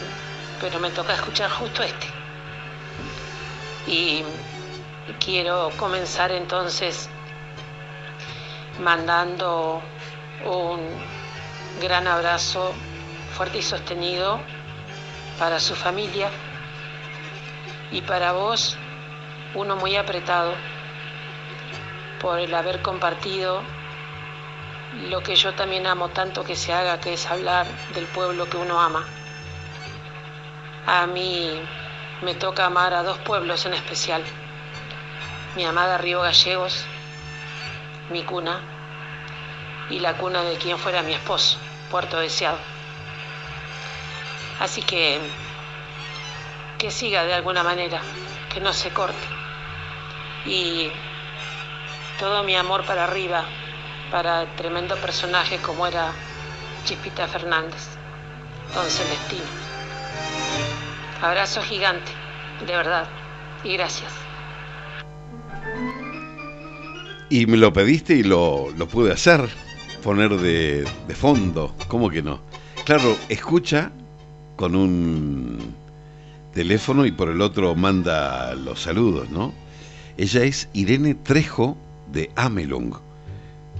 pero 0.60 0.80
me 0.80 0.90
toca 0.90 1.12
escuchar 1.12 1.50
justo 1.50 1.82
este. 1.82 2.06
Y 3.86 4.22
quiero 5.22 5.70
comenzar 5.76 6.32
entonces 6.32 7.10
mandando 8.80 9.82
un 10.46 10.88
gran 11.82 12.06
abrazo 12.06 12.72
fuerte 13.36 13.58
y 13.58 13.62
sostenido 13.62 14.40
para 15.38 15.60
su 15.60 15.74
familia 15.74 16.30
y 17.90 18.00
para 18.02 18.32
vos 18.32 18.78
uno 19.54 19.76
muy 19.76 19.96
apretado 19.96 20.54
por 22.20 22.38
el 22.38 22.54
haber 22.54 22.80
compartido 22.80 23.62
lo 25.08 25.22
que 25.22 25.36
yo 25.36 25.54
también 25.54 25.86
amo 25.86 26.08
tanto 26.08 26.44
que 26.44 26.56
se 26.56 26.72
haga, 26.72 27.00
que 27.00 27.12
es 27.12 27.26
hablar 27.26 27.66
del 27.94 28.06
pueblo 28.06 28.48
que 28.48 28.56
uno 28.56 28.80
ama. 28.80 29.06
A 30.86 31.06
mí 31.06 31.60
me 32.22 32.34
toca 32.34 32.66
amar 32.66 32.94
a 32.94 33.02
dos 33.02 33.18
pueblos 33.18 33.64
en 33.66 33.74
especial. 33.74 34.22
Mi 35.56 35.64
amada 35.64 35.98
Río 35.98 36.22
Gallegos, 36.22 36.84
mi 38.10 38.22
cuna, 38.24 38.60
y 39.90 39.98
la 39.98 40.14
cuna 40.14 40.42
de 40.42 40.56
quien 40.56 40.78
fuera 40.78 41.02
mi 41.02 41.12
esposo, 41.12 41.58
Puerto 41.90 42.18
Deseado. 42.18 42.58
Así 44.60 44.82
que 44.82 45.20
que 46.78 46.90
siga 46.90 47.24
de 47.24 47.34
alguna 47.34 47.62
manera, 47.62 48.00
que 48.52 48.60
no 48.60 48.72
se 48.72 48.90
corte. 48.90 49.26
Y 50.46 50.90
todo 52.18 52.42
mi 52.42 52.56
amor 52.56 52.84
para 52.84 53.04
arriba, 53.04 53.44
para 54.10 54.44
tremendo 54.56 54.96
personaje 54.96 55.58
como 55.58 55.86
era 55.86 56.12
Chispita 56.84 57.28
Fernández, 57.28 57.88
don 58.74 58.88
Celestino. 58.88 59.44
Abrazo 61.22 61.62
gigante, 61.62 62.10
de 62.66 62.72
verdad, 62.72 63.08
y 63.62 63.74
gracias. 63.74 64.12
Y 67.28 67.46
me 67.46 67.56
lo 67.56 67.72
pediste 67.72 68.14
y 68.14 68.22
lo, 68.24 68.68
pude 68.90 69.12
hacer, 69.12 69.48
poner 70.02 70.36
de, 70.36 70.84
de 71.06 71.14
fondo, 71.14 71.74
¿cómo 71.88 72.10
que 72.10 72.22
no? 72.22 72.40
Claro, 72.84 73.16
escucha 73.28 73.92
con 74.56 74.74
un 74.74 75.74
teléfono 76.52 77.06
y 77.06 77.12
por 77.12 77.28
el 77.28 77.40
otro 77.40 77.76
manda 77.76 78.54
los 78.54 78.82
saludos, 78.82 79.30
¿no? 79.30 79.52
Ella 80.16 80.42
es 80.42 80.68
Irene 80.72 81.14
Trejo 81.14 81.76
de 82.10 82.30
Amelung. 82.34 83.09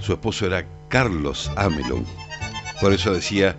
Su 0.01 0.12
esposo 0.12 0.46
era 0.46 0.64
Carlos 0.88 1.51
Amelung. 1.57 2.05
Por 2.80 2.92
eso 2.92 3.12
decía 3.12 3.57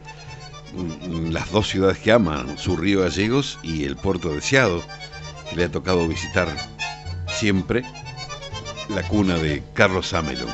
mm, 0.73 1.31
las 1.31 1.51
dos 1.51 1.67
ciudades 1.69 1.99
que 1.99 2.11
aman, 2.11 2.57
su 2.57 2.75
río 2.75 3.01
Gallegos 3.01 3.59
y 3.63 3.85
el 3.85 3.95
puerto 3.95 4.29
deseado. 4.29 4.83
Le 5.55 5.65
ha 5.65 5.71
tocado 5.71 6.07
visitar 6.07 6.47
siempre 7.27 7.83
la 8.89 9.03
cuna 9.03 9.37
de 9.37 9.63
Carlos 9.73 10.13
Amelung. 10.13 10.51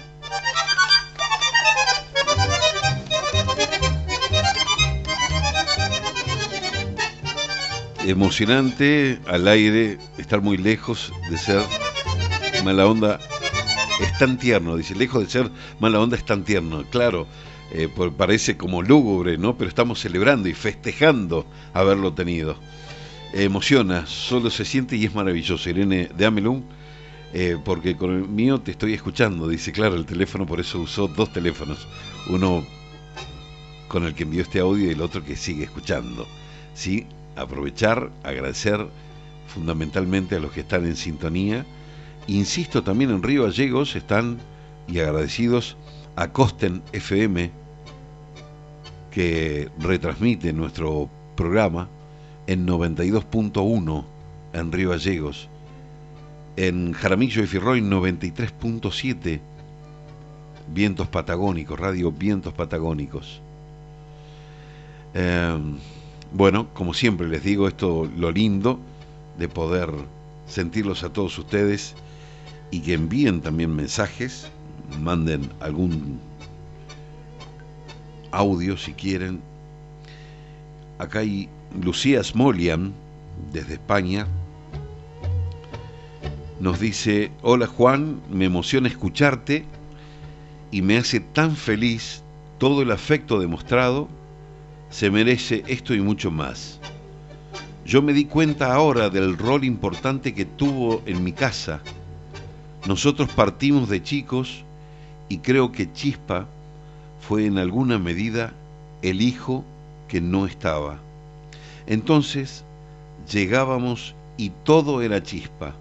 emocionante 8.10 9.20
al 9.28 9.48
aire, 9.48 9.98
estar 10.18 10.42
muy 10.42 10.58
lejos 10.58 11.12
de 11.30 11.38
ser 11.38 11.62
mala 12.64 12.88
onda. 12.88 13.20
Es 14.00 14.18
tan 14.18 14.38
tierno, 14.38 14.76
dice, 14.76 14.96
lejos 14.96 15.24
de 15.24 15.30
ser 15.30 15.52
mala 15.80 16.00
onda 16.00 16.18
es 16.18 16.26
tan 16.26 16.44
tierno. 16.44 16.84
Claro, 16.90 17.28
eh, 17.72 17.90
parece 18.16 18.58
como 18.58 18.82
lúgubre, 18.82 19.38
¿no? 19.38 19.58
Pero 19.58 19.70
estamos 19.70 20.00
celebrando 20.00 20.48
y 20.50 20.54
festejando 20.54 21.46
haberlo 21.74 22.14
tenido. 22.14 22.58
emociona, 23.34 24.06
solo 24.06 24.50
se 24.50 24.66
siente 24.66 24.96
y 24.96 25.06
es 25.06 25.16
maravilloso. 25.16 25.70
Irene 25.70 26.10
de 26.16 26.26
Amelung, 26.26 26.62
eh, 27.34 27.58
porque 27.64 27.98
con 27.98 28.12
el 28.14 28.28
mío 28.28 28.60
te 28.62 28.72
estoy 28.72 28.94
escuchando, 28.94 29.48
dice, 29.48 29.72
claro, 29.72 29.96
el 29.96 30.06
teléfono, 30.06 30.46
por 30.46 30.60
eso 30.60 30.80
usó 30.80 31.08
dos 31.08 31.34
teléfonos. 31.34 31.88
Uno 32.30 32.66
con 33.88 34.06
el 34.06 34.14
que 34.14 34.24
envió 34.24 34.42
este 34.42 34.60
audio 34.60 34.88
y 34.88 34.94
el 34.94 35.02
otro 35.02 35.24
que 35.24 35.36
sigue 35.36 35.64
escuchando. 35.64 36.28
¿Sí? 36.74 37.06
aprovechar, 37.38 38.10
agradecer 38.24 38.86
fundamentalmente 39.48 40.36
a 40.36 40.40
los 40.40 40.52
que 40.52 40.62
están 40.62 40.86
en 40.86 40.96
sintonía. 40.96 41.66
Insisto, 42.28 42.84
también 42.84 43.12
en 43.12 43.24
Río 43.24 43.44
Gallegos 43.46 43.96
están 43.96 44.38
y 44.88 45.00
agradecidos 45.00 45.78
a 46.18 46.28
Costen 46.34 46.84
FM, 46.92 47.52
que 49.12 49.70
retransmite 49.80 50.52
nuestro 50.52 51.10
programa 51.36 51.88
en 52.48 52.68
92.1 52.68 54.04
en 54.54 54.72
Río 54.74 54.90
Gallegos, 54.90 55.48
en 56.58 56.92
Jaramillo 56.92 57.44
y 57.44 57.48
Firroy 57.48 57.82
93.7, 57.82 59.40
Vientos 60.74 61.08
Patagónicos, 61.08 61.80
Radio 61.80 62.12
Vientos 62.12 62.54
Patagónicos. 62.54 63.42
Eh, 65.14 65.58
bueno, 66.34 66.68
como 66.74 66.94
siempre 66.94 67.30
les 67.30 67.42
digo, 67.42 67.70
esto 67.70 68.10
lo 68.18 68.32
lindo 68.32 68.80
de 69.38 69.48
poder 69.48 69.94
sentirlos 70.46 71.04
a 71.04 71.14
todos 71.14 71.38
ustedes 71.38 71.96
y 72.72 72.82
que 72.82 72.94
envíen 72.94 73.42
también 73.42 73.76
mensajes, 73.76 74.50
manden 75.02 75.50
algún 75.60 76.20
audio 78.32 78.78
si 78.78 78.94
quieren. 78.94 79.42
Acá 81.00 81.20
hay 81.20 81.50
Lucía 81.82 82.24
Smolian 82.24 82.94
desde 83.52 83.76
España. 83.76 84.28
Nos 86.60 86.80
dice, 86.80 87.32
hola 87.42 87.68
Juan, 87.68 88.20
me 88.32 88.46
emociona 88.46 88.88
escucharte 88.88 89.66
y 90.72 90.82
me 90.82 90.98
hace 90.98 91.20
tan 91.20 91.56
feliz 91.56 92.24
todo 92.58 92.82
el 92.82 92.92
afecto 92.92 93.40
demostrado 93.40 94.08
se 94.90 95.12
merece 95.12 95.64
esto 95.68 95.94
y 95.94 96.02
mucho 96.02 96.32
más. 96.32 96.80
Yo 97.86 98.02
me 98.02 98.14
di 98.14 98.26
cuenta 98.26 98.74
ahora 98.74 99.10
del 99.10 99.38
rol 99.38 99.64
importante 99.64 100.34
que 100.34 100.46
tuvo 100.46 101.02
en 101.06 101.24
mi 101.24 101.32
casa. 101.32 101.82
Nosotros 102.88 103.30
partimos 103.30 103.90
de 103.90 104.02
chicos 104.02 104.64
y 105.30 105.40
creo 105.40 105.72
que 105.72 105.92
Chispa 105.92 106.48
fue 107.20 107.46
en 107.46 107.58
alguna 107.58 108.00
medida 108.00 108.54
el 109.02 109.22
hijo 109.22 109.64
que 110.08 110.22
no 110.22 110.46
estaba. 110.46 111.00
Entonces 111.86 112.64
llegábamos 113.30 114.16
y 114.38 114.52
todo 114.64 115.02
era 115.02 115.22
Chispa. 115.22 115.76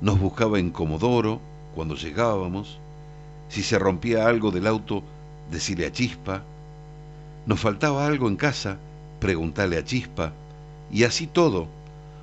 Nos 0.00 0.18
buscaba 0.18 0.58
en 0.58 0.70
Comodoro 0.70 1.40
cuando 1.74 1.94
llegábamos. 1.94 2.78
Si 3.48 3.62
se 3.62 3.78
rompía 3.78 4.26
algo 4.26 4.50
del 4.50 4.66
auto, 4.66 5.02
decirle 5.50 5.86
a 5.86 5.92
Chispa 5.92 6.42
nos 7.46 7.60
faltaba 7.60 8.06
algo 8.06 8.28
en 8.28 8.34
casa, 8.34 8.76
preguntarle 9.20 9.78
a 9.78 9.84
Chispa, 9.84 10.32
y 10.90 11.04
así 11.04 11.28
todo. 11.28 11.68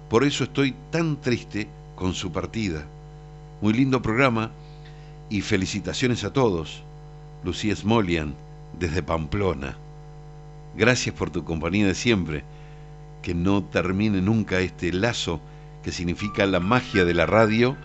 Por 0.10 0.26
eso 0.26 0.44
estoy 0.44 0.76
tan 0.92 1.20
triste 1.22 1.70
con 1.96 2.14
su 2.14 2.32
partida. 2.32 2.86
Muy 3.64 3.72
lindo 3.72 4.02
programa 4.02 4.52
y 5.30 5.40
felicitaciones 5.40 6.26
a 6.26 6.34
todos. 6.34 6.84
Lucía 7.46 7.74
Smolian, 7.74 8.36
desde 8.78 9.02
Pamplona. 9.02 9.78
Gracias 10.76 11.16
por 11.16 11.30
tu 11.30 11.46
compañía 11.46 11.88
de 11.88 11.96
siempre. 11.96 12.44
Que 13.22 13.34
no 13.34 13.64
termine 13.64 14.22
nunca 14.22 14.60
este 14.60 14.92
lazo 14.92 15.40
que 15.82 15.94
significa 15.94 16.46
la 16.46 16.60
magia 16.60 17.06
de 17.06 17.14
la 17.14 17.26
radio 17.26 17.78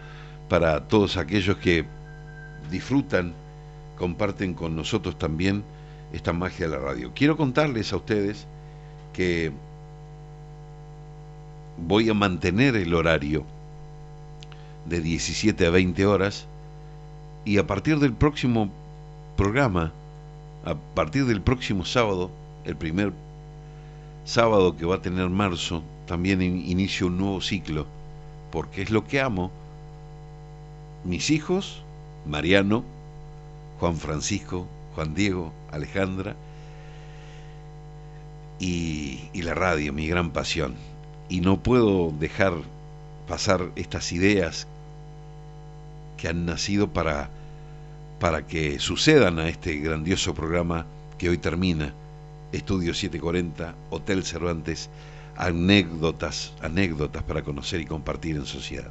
para 0.49 0.89
todos 0.89 1.17
aquellos 1.17 1.59
que 1.59 1.87
disfrutan, 2.73 3.35
comparten 3.97 4.55
con 4.55 4.75
nosotros 4.75 5.17
también 5.17 5.63
esta 6.13 6.33
magia 6.33 6.67
de 6.69 6.77
la 6.77 6.83
radio. 6.83 7.13
Quiero 7.15 7.37
contarles 7.37 7.93
a 7.93 7.99
ustedes 7.99 8.49
que 9.13 9.53
voy 11.77 12.11
a 12.11 12.15
mantener 12.15 12.75
el 12.75 12.93
horario 12.95 13.47
de 14.89 15.01
17 15.01 15.67
a 15.67 15.71
20 15.71 16.07
horas. 16.07 16.47
Y 17.45 17.59
a 17.59 17.67
partir 17.67 17.99
del 17.99 18.13
próximo 18.13 18.71
programa, 19.37 19.93
a 20.65 20.75
partir 20.75 21.27
del 21.27 21.41
próximo 21.41 21.85
sábado, 21.85 22.31
el 22.65 22.77
primer 22.77 23.13
sábado 24.25 24.77
que 24.77 24.85
va 24.85 24.97
a 24.97 25.03
tener 25.03 25.29
marzo, 25.31 25.83
también 26.07 26.43
inicio 26.43 27.07
un 27.07 27.19
nuevo 27.19 27.41
ciclo, 27.41 27.87
porque 28.51 28.83
es 28.83 28.91
lo 28.91 29.07
que 29.07 29.21
amo. 29.21 29.51
Mis 31.05 31.31
hijos, 31.31 31.83
Mariano, 32.27 32.85
Juan 33.81 33.97
Francisco, 33.97 34.67
Juan 34.95 35.15
Diego, 35.15 35.53
Alejandra, 35.71 36.35
y, 38.59 39.21
y 39.33 39.43
la 39.43 39.55
radio, 39.55 39.93
mi 39.93 40.09
gran 40.09 40.33
pasión. 40.33 40.75
Y 41.29 41.41
no 41.41 41.63
puedo 41.63 42.13
dejar 42.19 42.55
pasar 43.29 43.71
estas 43.77 44.13
ideas 44.13 44.67
que 46.19 46.29
han 46.29 46.45
nacido 46.45 46.93
para, 46.93 47.31
para 48.21 48.47
que 48.47 48.79
sucedan 48.79 49.39
a 49.39 49.49
este 49.49 49.77
grandioso 49.77 50.35
programa 50.35 50.85
que 51.17 51.31
hoy 51.31 51.39
termina, 51.39 51.95
Estudio 52.53 52.93
740, 52.93 53.75
Hotel 53.91 54.25
Cervantes, 54.25 54.91
anécdotas, 55.37 56.53
anécdotas 56.61 57.23
para 57.23 57.43
conocer 57.43 57.81
y 57.81 57.87
compartir 57.87 58.37
en 58.37 58.45
sociedad. 58.45 58.91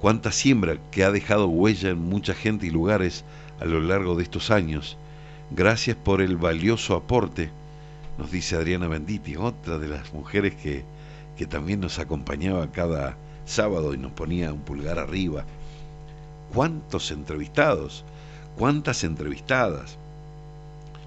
Cuánta 0.00 0.32
siembra 0.32 0.76
que 0.90 1.04
ha 1.04 1.12
dejado 1.12 1.46
huella 1.46 1.90
en 1.90 1.98
mucha 1.98 2.34
gente 2.34 2.66
y 2.66 2.70
lugares 2.70 3.24
a 3.60 3.64
lo 3.64 3.80
largo 3.80 4.14
de 4.16 4.24
estos 4.24 4.50
años. 4.50 4.96
Gracias 5.50 5.96
por 5.96 6.20
el 6.20 6.36
valioso 6.36 6.96
aporte, 6.96 7.50
nos 8.18 8.30
dice 8.30 8.56
Adriana 8.56 8.88
Benditi, 8.88 9.36
otra 9.36 9.78
de 9.78 9.88
las 9.88 10.12
mujeres 10.12 10.54
que, 10.54 10.84
que 11.36 11.46
también 11.46 11.80
nos 11.80 11.98
acompañaba 11.98 12.70
cada 12.72 13.16
sábado 13.44 13.94
y 13.94 13.98
nos 13.98 14.12
ponía 14.12 14.52
un 14.52 14.60
pulgar 14.60 14.98
arriba. 14.98 15.44
¿Cuántos 16.54 17.12
entrevistados? 17.12 18.04
¿Cuántas 18.58 19.04
entrevistadas? 19.04 19.96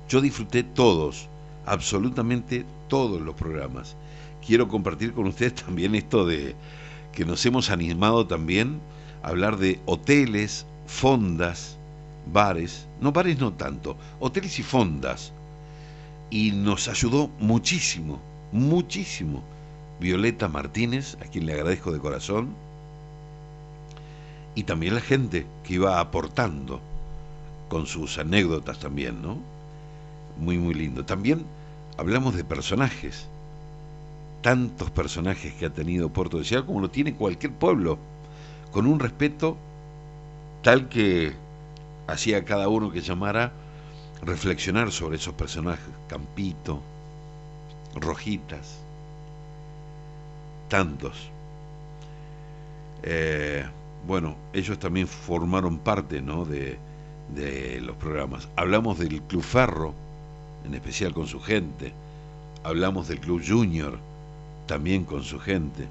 Yo 0.07 0.21
disfruté 0.21 0.63
todos, 0.63 1.27
absolutamente 1.65 2.65
todos 2.87 3.21
los 3.21 3.35
programas. 3.35 3.97
Quiero 4.45 4.69
compartir 4.69 5.13
con 5.13 5.27
ustedes 5.27 5.55
también 5.55 5.95
esto 5.95 6.25
de 6.25 6.55
que 7.11 7.25
nos 7.25 7.45
hemos 7.45 7.69
animado 7.69 8.25
también 8.25 8.79
a 9.21 9.29
hablar 9.29 9.57
de 9.57 9.81
hoteles, 9.85 10.65
fondas, 10.87 11.77
bares, 12.31 12.87
no 13.01 13.11
bares 13.11 13.37
no 13.39 13.51
tanto, 13.51 13.97
hoteles 14.21 14.59
y 14.59 14.63
fondas. 14.63 15.33
Y 16.29 16.51
nos 16.51 16.87
ayudó 16.87 17.29
muchísimo, 17.39 18.21
muchísimo 18.53 19.43
Violeta 19.99 20.47
Martínez, 20.47 21.17
a 21.21 21.25
quien 21.25 21.45
le 21.45 21.53
agradezco 21.53 21.91
de 21.91 21.99
corazón, 21.99 22.55
y 24.55 24.63
también 24.63 24.95
la 24.95 25.01
gente 25.01 25.45
que 25.63 25.75
iba 25.75 25.99
aportando 25.99 26.79
con 27.69 27.87
sus 27.87 28.17
anécdotas 28.17 28.79
también, 28.79 29.21
¿no? 29.21 29.37
Muy, 30.37 30.57
muy 30.57 30.73
lindo. 30.73 31.05
También 31.05 31.45
hablamos 31.97 32.35
de 32.35 32.43
personajes, 32.43 33.27
tantos 34.41 34.91
personajes 34.91 35.53
que 35.53 35.65
ha 35.65 35.73
tenido 35.73 36.09
Puerto 36.09 36.37
de 36.37 36.43
Ciudad 36.43 36.65
como 36.65 36.81
lo 36.81 36.89
tiene 36.89 37.15
cualquier 37.15 37.53
pueblo, 37.53 37.97
con 38.71 38.85
un 38.87 38.99
respeto 38.99 39.57
tal 40.61 40.87
que 40.89 41.33
hacía 42.07 42.45
cada 42.45 42.67
uno 42.67 42.91
que 42.91 43.01
llamara 43.01 43.51
reflexionar 44.21 44.91
sobre 44.91 45.17
esos 45.17 45.33
personajes, 45.33 45.85
Campito, 46.07 46.79
Rojitas, 47.95 48.79
tantos. 50.69 51.29
Eh, 53.03 53.65
bueno, 54.07 54.35
ellos 54.53 54.79
también 54.79 55.07
formaron 55.07 55.77
parte 55.77 56.21
¿no? 56.21 56.45
de, 56.45 56.77
de 57.35 57.81
los 57.81 57.95
programas. 57.95 58.47
Hablamos 58.55 58.99
del 58.99 59.21
Club 59.23 59.43
Ferro, 59.43 59.93
en 60.65 60.73
especial 60.73 61.13
con 61.13 61.27
su 61.27 61.39
gente. 61.39 61.93
Hablamos 62.63 63.07
del 63.07 63.19
Club 63.19 63.41
Junior, 63.45 63.97
también 64.67 65.05
con 65.05 65.23
su 65.23 65.39
gente. 65.39 65.87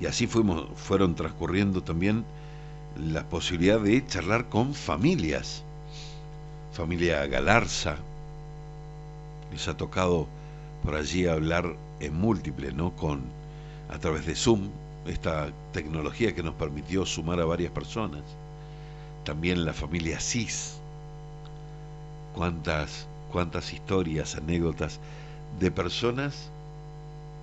Y 0.00 0.06
así 0.06 0.26
fuimos, 0.26 0.66
fueron 0.76 1.14
transcurriendo 1.14 1.82
también 1.82 2.24
la 2.98 3.24
posibilidad 3.28 3.80
de 3.80 4.04
charlar 4.06 4.48
con 4.48 4.74
familias. 4.74 5.62
Familia 6.72 7.26
Galarza, 7.26 7.96
les 9.52 9.68
ha 9.68 9.76
tocado 9.76 10.26
por 10.82 10.96
allí 10.96 11.26
hablar 11.26 11.76
en 12.00 12.14
múltiple, 12.14 12.72
¿no? 12.72 12.94
Con 12.96 13.22
a 13.88 13.98
través 13.98 14.26
de 14.26 14.34
Zoom, 14.34 14.68
esta 15.06 15.52
tecnología 15.72 16.34
que 16.34 16.42
nos 16.42 16.54
permitió 16.54 17.04
sumar 17.06 17.40
a 17.40 17.44
varias 17.44 17.72
personas. 17.72 18.22
También 19.24 19.64
la 19.64 19.72
familia 19.72 20.20
CIS. 20.20 20.78
Cuántas 22.34 23.06
cuántas 23.34 23.72
historias, 23.72 24.36
anécdotas 24.36 25.00
de 25.58 25.72
personas 25.72 26.52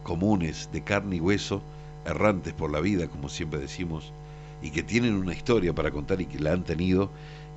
comunes, 0.04 0.70
de 0.72 0.82
carne 0.82 1.18
y 1.18 1.20
hueso, 1.20 1.62
errantes 2.06 2.54
por 2.54 2.72
la 2.72 2.80
vida, 2.80 3.10
como 3.10 3.28
siempre 3.28 3.60
decimos, 3.60 4.14
y 4.62 4.72
que 4.72 4.84
tienen 4.84 5.16
una 5.16 5.34
historia 5.34 5.76
para 5.76 5.92
contar 5.92 6.22
y 6.22 6.28
que 6.28 6.40
la 6.40 6.54
han 6.54 6.64
tenido 6.64 7.10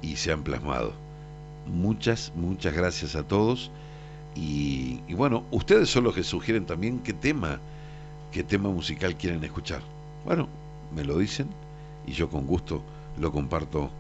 y 0.02 0.16
se 0.16 0.32
han 0.32 0.42
plasmado. 0.42 0.92
Muchas, 1.68 2.32
muchas 2.34 2.74
gracias 2.74 3.14
a 3.14 3.22
todos 3.22 3.70
y, 4.34 4.98
bueno, 5.14 5.44
ustedes 5.52 5.88
son 5.88 6.02
los 6.02 6.14
que 6.16 6.24
sugieren 6.24 6.66
también 6.66 6.98
qué 7.05 7.12
tema, 7.12 7.61
qué 8.32 8.42
tema 8.42 8.68
musical 8.68 9.16
quieren 9.16 9.44
escuchar. 9.44 9.93
Bueno, 10.24 10.48
me 10.94 11.04
lo 11.04 11.18
dicen 11.18 11.48
y 12.06 12.12
yo 12.12 12.28
con 12.28 12.46
gusto 12.46 12.82
lo 13.18 13.30
comparto 13.32 13.90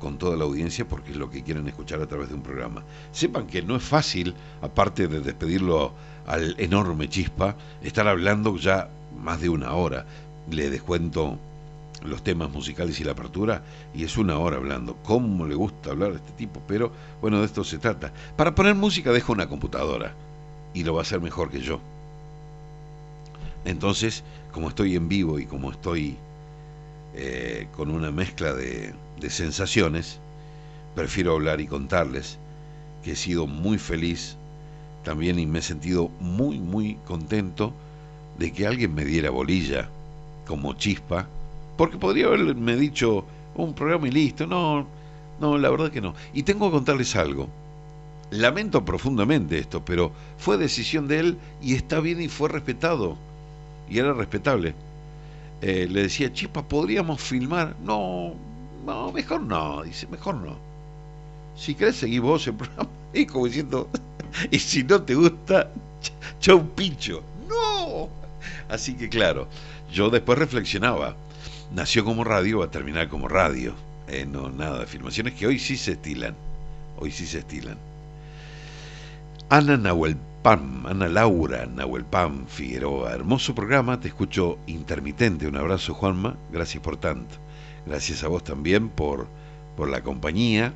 con 0.00 0.18
toda 0.18 0.36
la 0.36 0.44
audiencia 0.44 0.88
porque 0.88 1.12
es 1.12 1.16
lo 1.16 1.30
que 1.30 1.42
quieren 1.42 1.68
escuchar 1.68 2.00
a 2.00 2.06
través 2.06 2.28
de 2.28 2.34
un 2.34 2.42
programa. 2.42 2.82
Sepan 3.12 3.46
que 3.46 3.62
no 3.62 3.76
es 3.76 3.82
fácil, 3.82 4.34
aparte 4.62 5.06
de 5.06 5.20
despedirlo 5.20 5.92
al 6.26 6.56
enorme 6.58 7.08
chispa, 7.08 7.54
estar 7.82 8.08
hablando 8.08 8.56
ya 8.56 8.88
más 9.22 9.40
de 9.40 9.48
una 9.48 9.74
hora. 9.74 10.06
Le 10.50 10.70
descuento 10.70 11.38
los 12.04 12.22
temas 12.24 12.50
musicales 12.50 12.98
y 12.98 13.04
la 13.04 13.12
apertura 13.12 13.62
y 13.94 14.04
es 14.04 14.16
una 14.16 14.38
hora 14.38 14.56
hablando. 14.56 14.96
¿Cómo 15.04 15.46
le 15.46 15.54
gusta 15.54 15.90
hablar 15.90 16.12
a 16.12 16.16
este 16.16 16.32
tipo? 16.32 16.60
Pero 16.66 16.90
bueno, 17.20 17.40
de 17.40 17.46
esto 17.46 17.62
se 17.62 17.78
trata. 17.78 18.12
Para 18.36 18.54
poner 18.54 18.74
música 18.74 19.12
dejo 19.12 19.32
una 19.32 19.48
computadora 19.48 20.14
y 20.72 20.82
lo 20.82 20.94
va 20.94 21.00
a 21.00 21.02
hacer 21.02 21.20
mejor 21.20 21.50
que 21.50 21.60
yo. 21.60 21.78
Entonces, 23.64 24.24
como 24.52 24.68
estoy 24.68 24.96
en 24.96 25.08
vivo 25.08 25.38
y 25.38 25.46
como 25.46 25.70
estoy 25.70 26.16
eh, 27.14 27.68
con 27.76 27.90
una 27.90 28.10
mezcla 28.10 28.52
de, 28.52 28.94
de 29.20 29.30
sensaciones, 29.30 30.18
prefiero 30.94 31.32
hablar 31.32 31.60
y 31.60 31.66
contarles 31.66 32.38
que 33.02 33.12
he 33.12 33.16
sido 33.16 33.46
muy 33.46 33.78
feliz 33.78 34.36
también 35.04 35.38
y 35.38 35.46
me 35.46 35.60
he 35.60 35.62
sentido 35.62 36.10
muy, 36.20 36.58
muy 36.58 36.94
contento 37.06 37.72
de 38.38 38.52
que 38.52 38.66
alguien 38.66 38.94
me 38.94 39.04
diera 39.04 39.30
bolilla 39.30 39.88
como 40.46 40.74
chispa 40.74 41.26
porque 41.80 41.96
podría 41.96 42.26
haberme 42.26 42.76
dicho 42.76 43.24
un 43.54 43.72
programa 43.72 44.06
y 44.06 44.10
listo. 44.10 44.46
No, 44.46 44.86
no, 45.40 45.56
la 45.56 45.70
verdad 45.70 45.90
que 45.90 46.02
no. 46.02 46.14
Y 46.34 46.42
tengo 46.42 46.66
que 46.66 46.72
contarles 46.76 47.16
algo. 47.16 47.48
Lamento 48.30 48.84
profundamente 48.84 49.58
esto, 49.58 49.82
pero 49.82 50.12
fue 50.36 50.58
decisión 50.58 51.08
de 51.08 51.18
él 51.20 51.38
y 51.62 51.74
está 51.74 52.00
bien 52.00 52.20
y 52.20 52.28
fue 52.28 52.50
respetado. 52.50 53.16
Y 53.90 53.98
era 53.98 54.12
respetable. 54.12 54.74
Eh, 55.60 55.86
le 55.90 56.02
decía, 56.02 56.32
Chispa, 56.32 56.62
¿podríamos 56.66 57.20
filmar? 57.20 57.74
No, 57.84 58.34
no, 58.86 59.12
mejor 59.12 59.42
no. 59.42 59.82
Dice, 59.82 60.06
mejor 60.06 60.36
no. 60.36 60.56
Si 61.56 61.74
querés 61.74 61.96
seguir 61.96 62.22
vos 62.22 62.46
el 62.46 62.54
programa. 62.56 62.88
Y 63.12 63.26
como 63.26 63.46
diciendo, 63.46 63.88
y 64.50 64.58
si 64.58 64.84
no 64.84 65.02
te 65.02 65.14
gusta, 65.14 65.70
chau 66.38 66.64
pincho. 66.74 67.22
No. 67.48 68.08
Así 68.68 68.94
que 68.94 69.08
claro, 69.08 69.48
yo 69.92 70.08
después 70.08 70.38
reflexionaba 70.38 71.16
nació 71.72 72.04
como 72.04 72.24
radio, 72.24 72.60
va 72.60 72.66
a 72.66 72.70
terminar 72.70 73.08
como 73.08 73.28
radio. 73.28 73.74
Eh, 74.08 74.26
no, 74.26 74.50
nada 74.50 74.78
de 74.78 74.84
afirmaciones 74.84 75.34
que 75.34 75.46
hoy 75.46 75.58
sí 75.58 75.76
se 75.76 75.92
estilan. 75.92 76.34
Hoy 76.98 77.10
sí 77.10 77.26
se 77.26 77.38
estilan. 77.38 77.78
Ana 79.48 79.76
Nahuelpam, 80.42 80.86
Ana 80.86 81.08
Laura 81.08 81.66
Nahuelpam 81.66 82.46
Figueroa, 82.46 83.12
hermoso 83.12 83.54
programa, 83.54 84.00
te 84.00 84.08
escucho 84.08 84.58
intermitente. 84.66 85.46
Un 85.46 85.56
abrazo, 85.56 85.92
Juanma, 85.92 86.36
gracias 86.50 86.82
por 86.82 86.96
tanto. 86.96 87.36
Gracias 87.84 88.24
a 88.24 88.28
vos 88.28 88.42
también 88.42 88.88
por, 88.88 89.26
por 89.76 89.90
la 89.90 90.02
compañía, 90.02 90.72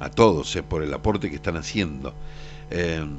a 0.00 0.08
todos, 0.08 0.56
eh, 0.56 0.62
por 0.62 0.82
el 0.82 0.94
aporte 0.94 1.28
que 1.28 1.36
están 1.36 1.56
haciendo. 1.58 2.14
Em, 2.70 3.16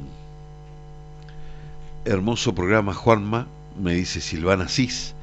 hermoso 2.06 2.56
programa, 2.56 2.94
Juanma, 2.94 3.48
me 3.80 3.94
dice 3.94 4.22
Silvana 4.22 4.68
Cis. 4.68 5.14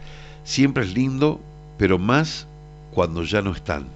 Siempre 0.44 0.84
es 0.84 0.94
lindo 0.94 1.40
pero 1.76 1.98
más 1.98 2.46
cuando 2.94 3.24
ya 3.24 3.42
no 3.42 3.50
están, 3.50 3.86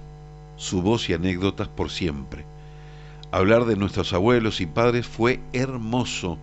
su 0.57 0.81
voz 0.81 1.09
y 1.09 1.13
anécdotas 1.13 1.69
por 1.69 1.89
siempre. 1.89 2.43
Hablar 3.31 3.65
de 3.65 3.75
nuestros 3.77 4.11
abuelos 4.11 4.59
y 4.59 4.65
padres 4.65 5.05
fue 5.05 5.39
hermoso, 5.53 6.37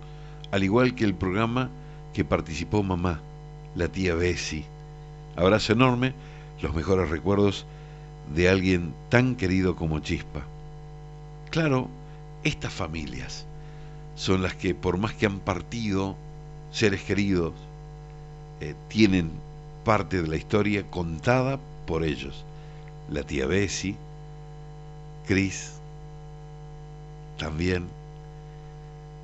al 0.54 0.62
igual 0.62 0.94
que 0.94 1.02
el 1.02 1.16
programa 1.16 1.68
que 2.12 2.24
participó 2.24 2.84
mamá, 2.84 3.18
la 3.74 3.88
tía 3.88 4.14
Bessie. 4.14 4.64
Abrazo 5.34 5.72
enorme, 5.72 6.14
los 6.62 6.72
mejores 6.72 7.10
recuerdos 7.10 7.66
de 8.32 8.48
alguien 8.48 8.94
tan 9.08 9.34
querido 9.34 9.74
como 9.74 9.98
Chispa. 9.98 10.42
Claro, 11.50 11.88
estas 12.44 12.72
familias 12.72 13.46
son 14.14 14.42
las 14.42 14.54
que 14.54 14.76
por 14.76 14.96
más 14.96 15.12
que 15.14 15.26
han 15.26 15.40
partido 15.40 16.14
seres 16.70 17.02
queridos, 17.02 17.54
eh, 18.60 18.76
tienen 18.86 19.32
parte 19.84 20.22
de 20.22 20.28
la 20.28 20.36
historia 20.36 20.88
contada 20.88 21.58
por 21.84 22.04
ellos. 22.04 22.44
La 23.10 23.24
tía 23.24 23.46
Bessie, 23.46 23.96
Chris, 25.26 25.72
también, 27.38 27.88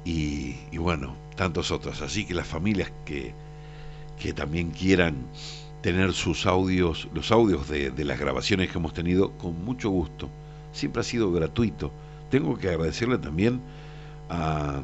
y, 0.05 0.55
bueno, 0.79 1.15
tantos 1.37 1.71
otros. 1.71 2.03
Así 2.03 2.25
que 2.25 2.35
las 2.35 2.47
familias 2.47 2.91
que, 3.05 3.35
que 4.19 4.33
también 4.33 4.71
quieran 4.71 5.17
tener 5.83 6.13
sus 6.13 6.47
audios, 6.47 7.09
los 7.15 7.31
audios 7.31 7.69
de, 7.69 7.91
de, 7.91 8.05
las 8.05 8.19
grabaciones 8.19 8.71
que 8.71 8.79
hemos 8.79 8.95
tenido, 8.95 9.33
con 9.39 9.65
mucho 9.65 9.91
gusto. 9.91 10.29
Siempre 10.73 11.01
ha 11.01 11.05
sido 11.05 11.33
gratuito. 11.33 11.91
Tengo 12.31 12.57
que 12.59 12.69
agradecerle 12.69 13.19
también 13.19 13.61
a, 14.29 14.83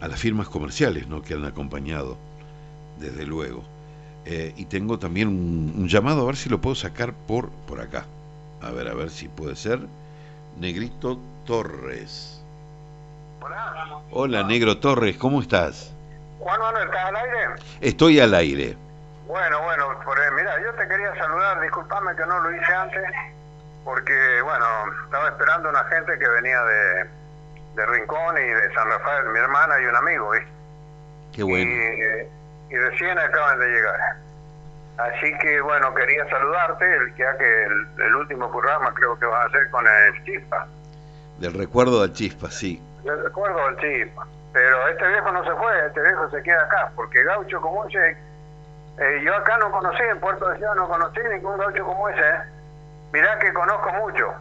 a 0.00 0.08
las 0.08 0.18
firmas 0.18 0.48
comerciales 0.48 1.06
¿no? 1.08 1.22
que 1.22 1.34
han 1.34 1.44
acompañado, 1.44 2.16
desde 2.98 3.26
luego. 3.26 3.62
Eh, 4.24 4.52
y 4.56 4.66
tengo 4.66 4.98
también 4.98 5.28
un, 5.28 5.88
llamado, 5.88 6.22
a 6.22 6.26
ver 6.26 6.36
si 6.36 6.48
lo 6.48 6.60
puedo 6.60 6.74
sacar 6.74 7.14
por, 7.14 7.50
por 7.66 7.80
acá. 7.80 8.06
A 8.60 8.70
ver, 8.70 8.88
a 8.88 8.94
ver 8.94 9.10
si 9.10 9.28
puede 9.28 9.56
ser. 9.56 9.80
Negrito 10.58 11.18
Torres. 11.46 12.39
Hola. 13.40 14.02
Hola, 14.10 14.42
Negro 14.44 14.78
Torres, 14.78 15.16
¿cómo 15.16 15.40
estás? 15.40 15.94
Juan 16.38 16.60
Manuel, 16.60 16.88
¿estás 16.88 17.04
al 17.06 17.16
aire? 17.16 17.38
Estoy 17.80 18.20
al 18.20 18.34
aire. 18.34 18.76
Bueno, 19.26 19.62
bueno, 19.62 19.86
por, 20.04 20.18
eh, 20.18 20.30
mira, 20.34 20.60
yo 20.62 20.72
te 20.74 20.88
quería 20.88 21.14
saludar, 21.16 21.60
disculpame 21.60 22.16
que 22.16 22.26
no 22.26 22.40
lo 22.40 22.54
hice 22.54 22.74
antes, 22.74 23.04
porque, 23.84 24.40
bueno, 24.42 24.66
estaba 25.04 25.28
esperando 25.28 25.70
una 25.70 25.84
gente 25.84 26.18
que 26.18 26.28
venía 26.28 26.60
de, 26.62 27.06
de 27.76 27.86
Rincón 27.86 28.36
y 28.36 28.46
de 28.46 28.74
San 28.74 28.88
Rafael, 28.88 29.28
mi 29.28 29.38
hermana 29.38 29.80
y 29.80 29.86
un 29.86 29.96
amigo, 29.96 30.30
¿viste? 30.30 30.48
Qué 31.32 31.42
bueno. 31.42 31.70
Y, 31.70 32.76
recién 32.76 33.18
acaban 33.18 33.58
de 33.58 33.66
llegar. 33.66 34.16
Así 34.98 35.32
que, 35.40 35.60
bueno, 35.60 35.94
quería 35.94 36.28
saludarte, 36.28 36.84
el 36.84 37.14
que 37.14 37.24
que 37.38 37.64
el, 38.04 38.14
último 38.16 38.50
programa 38.50 38.92
creo 38.94 39.18
que 39.18 39.26
vas 39.26 39.44
a 39.44 39.46
hacer 39.48 39.70
con 39.70 39.86
el 39.86 40.24
Chispa. 40.24 40.66
Del 41.38 41.54
recuerdo 41.54 42.02
del 42.02 42.12
Chispa, 42.12 42.50
sí. 42.50 42.82
Recuerdo 43.04 43.66
del 43.66 43.76
Chispa. 43.78 44.26
Pero 44.52 44.88
este 44.88 45.06
viejo 45.08 45.30
no 45.30 45.44
se 45.44 45.52
fue, 45.52 45.86
este 45.86 46.02
viejo 46.02 46.28
se 46.30 46.42
queda 46.42 46.62
acá, 46.62 46.90
porque 46.96 47.22
gaucho 47.22 47.60
como 47.60 47.84
ese, 47.86 48.16
eh, 48.98 49.22
yo 49.24 49.34
acá 49.36 49.56
no 49.58 49.70
conocí, 49.70 50.02
en 50.02 50.18
Puerto 50.18 50.48
de 50.48 50.56
Ciudad 50.56 50.74
no 50.74 50.88
conocí 50.88 51.20
ningún 51.20 51.56
gaucho 51.56 51.84
como 51.84 52.08
ese. 52.08 52.20
¿eh? 52.20 52.42
Mirá 53.12 53.38
que 53.38 53.52
conozco 53.52 53.92
mucho 53.94 54.34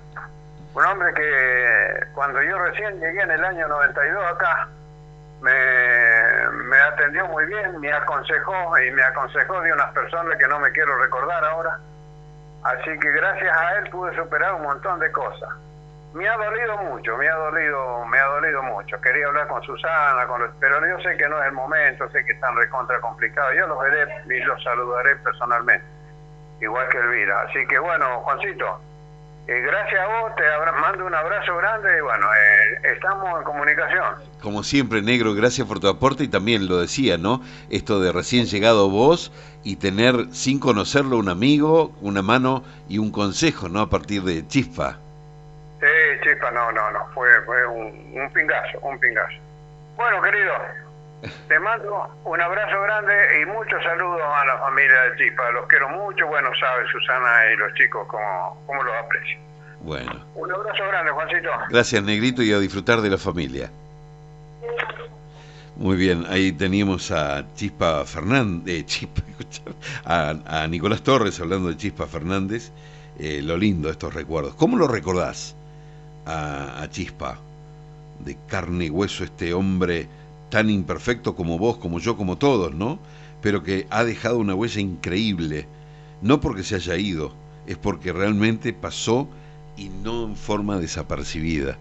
un 0.74 0.86
hombre 0.86 1.14
que 1.14 2.06
cuando 2.14 2.42
yo 2.42 2.58
recién 2.60 3.00
llegué 3.00 3.22
en 3.22 3.32
el 3.32 3.44
año 3.44 3.68
92 3.68 4.26
acá, 4.32 4.68
me 5.42 6.82
atendió 6.82 7.28
muy 7.28 7.46
bien, 7.46 7.80
me 7.80 7.92
aconsejó 7.92 8.78
y 8.80 8.92
me 8.92 9.04
aconsejó 9.04 9.62
de 9.62 9.74
unas 9.74 9.92
personas 9.94 10.38
que 10.38 10.48
no 10.48 10.60
me 10.60 10.72
quiero 10.72 10.98
recordar 11.00 11.44
ahora. 11.44 11.80
Así 12.64 13.00
que 13.00 13.12
gracias 13.12 13.58
a 13.58 13.78
él 13.78 13.90
pude 13.90 14.16
superar 14.16 14.56
un 14.56 14.64
montón 14.64 15.00
de 15.00 15.12
cosas. 15.12 15.50
Me 16.14 16.28
ha 16.28 16.38
dolido 16.38 16.78
mucho, 16.90 17.16
me 17.18 17.30
ha 17.30 17.36
dolido, 17.36 18.06
me 18.06 18.18
ha 18.18 18.26
dolido 18.26 18.64
mucho. 18.64 19.00
Quería 19.00 19.28
hablar 19.28 19.48
con 19.48 19.62
Susana, 19.62 20.26
con 20.28 20.42
pero 20.60 20.80
yo 20.80 21.04
sé 21.04 21.16
que 21.18 21.30
no 21.30 21.40
es 21.40 21.48
el 21.48 21.54
momento, 21.54 22.10
sé 22.10 22.26
que 22.26 22.32
están 22.34 22.56
recontra 22.56 23.00
complicados. 23.00 23.54
Yo 23.56 23.68
los 23.68 23.80
veré 23.80 24.08
y 24.28 24.40
los 24.40 24.62
saludaré 24.64 25.16
personalmente, 25.18 25.86
igual 26.62 26.90
que 26.90 26.98
Elvira. 26.98 27.42
Así 27.42 27.66
que 27.68 27.78
bueno, 27.78 28.22
Juancito, 28.22 28.82
eh, 29.48 29.62
gracias 29.62 30.00
a 30.02 30.22
vos, 30.22 30.36
te 30.36 30.44
mando 30.80 31.06
un 31.06 31.14
abrazo 31.14 31.58
grande 31.58 31.90
y 31.98 32.02
bueno, 32.02 32.26
eh, 32.26 32.94
estamos 32.96 33.40
en 33.40 33.44
comunicación. 33.44 34.16
Como 34.42 34.64
siempre, 34.64 35.04
Negro, 35.04 35.36
gracias 35.36 35.68
por 35.68 35.80
tu 35.80 35.88
aporte 35.88 36.24
y 36.24 36.28
también 36.28 36.68
lo 36.68 36.78
decía, 36.78 37.20
¿no? 37.20 37.42
Esto 37.70 38.00
de 38.00 38.12
recién 38.12 38.46
llegado 38.46 38.90
vos 38.90 39.32
y 39.64 39.76
tener 39.76 40.28
sin 40.32 40.60
conocerlo 40.60 41.18
un 41.18 41.30
amigo, 41.30 41.92
una 42.02 42.24
mano 42.24 42.64
y 42.88 42.98
un 42.98 43.12
consejo, 43.12 43.70
¿no? 43.70 43.82
A 43.82 43.90
partir 43.90 44.24
de 44.24 44.48
Chispa. 44.48 45.00
Chispa, 46.22 46.52
no, 46.52 46.72
no, 46.72 46.92
no, 46.92 47.06
fue, 47.14 47.30
fue 47.46 47.66
un, 47.68 48.12
un 48.16 48.34
pingazo, 48.34 48.80
un 48.82 49.00
pingazo. 49.00 49.38
Bueno, 49.96 50.22
querido, 50.22 50.54
te 51.48 51.60
mando 51.60 52.08
un 52.24 52.42
abrazo 52.42 52.82
grande 52.82 53.42
y 53.42 53.46
muchos 53.46 53.84
saludos 53.84 54.22
a 54.22 54.46
la 54.46 54.58
familia 54.60 55.02
de 55.02 55.18
Chispa. 55.18 55.52
Los 55.52 55.68
quiero 55.68 55.90
mucho. 55.90 56.28
Bueno, 56.28 56.50
sabe 56.60 56.88
Susana 56.92 57.52
y 57.54 57.58
los 57.58 57.74
chicos 57.74 58.08
cómo, 58.08 58.62
cómo 58.66 58.84
los 58.84 58.96
aprecio. 58.96 59.38
Bueno. 59.82 60.26
Un 60.36 60.52
abrazo 60.52 60.88
grande, 60.88 61.12
Juancito. 61.12 61.50
Gracias, 61.70 62.04
Negrito, 62.04 62.42
y 62.44 62.54
a 62.54 62.60
disfrutar 62.60 63.02
de 63.02 63.10
la 63.10 63.18
familia. 63.18 63.70
Muy 65.76 65.96
bien, 65.96 66.26
ahí 66.30 66.52
teníamos 66.52 67.10
a 67.10 67.46
Chispa 67.56 68.04
Fernández, 68.04 68.86
Chispa, 68.86 69.22
a, 70.06 70.68
Nicolás 70.68 71.02
Torres 71.04 71.40
hablando 71.40 71.70
de 71.70 71.78
Chispa 71.78 72.06
Fernández. 72.06 72.72
Eh, 73.18 73.42
lo 73.42 73.58
lindo 73.58 73.88
de 73.88 73.94
estos 73.94 74.14
recuerdos. 74.14 74.56
¿Cómo 74.56 74.78
lo 74.78 74.88
recordás 74.88 75.56
a, 76.30 76.88
Chispa? 76.90 77.40
De 78.24 78.38
carne 78.48 78.86
y 78.86 78.90
hueso, 78.90 79.24
este 79.24 79.54
hombre 79.54 80.08
tan 80.50 80.70
imperfecto 80.70 81.36
como 81.36 81.58
vos, 81.58 81.78
como 81.78 82.00
yo, 82.00 82.18
como 82.18 82.38
todos, 82.38 82.74
¿no? 82.74 83.00
Pero 83.42 83.64
que 83.64 83.88
ha 83.90 84.04
dejado 84.04 84.38
una 84.38 84.56
huella 84.56 84.82
increíble, 84.82 85.68
no 86.22 86.42
porque 86.42 86.64
se 86.64 86.76
haya 86.76 86.98
ido, 86.98 87.34
es 87.66 87.78
porque 87.78 88.12
realmente 88.12 88.74
pasó 88.74 89.28
y 89.78 89.90
no 89.90 90.26
en 90.26 90.36
forma 90.36 90.78
desapercibida. 90.80 91.78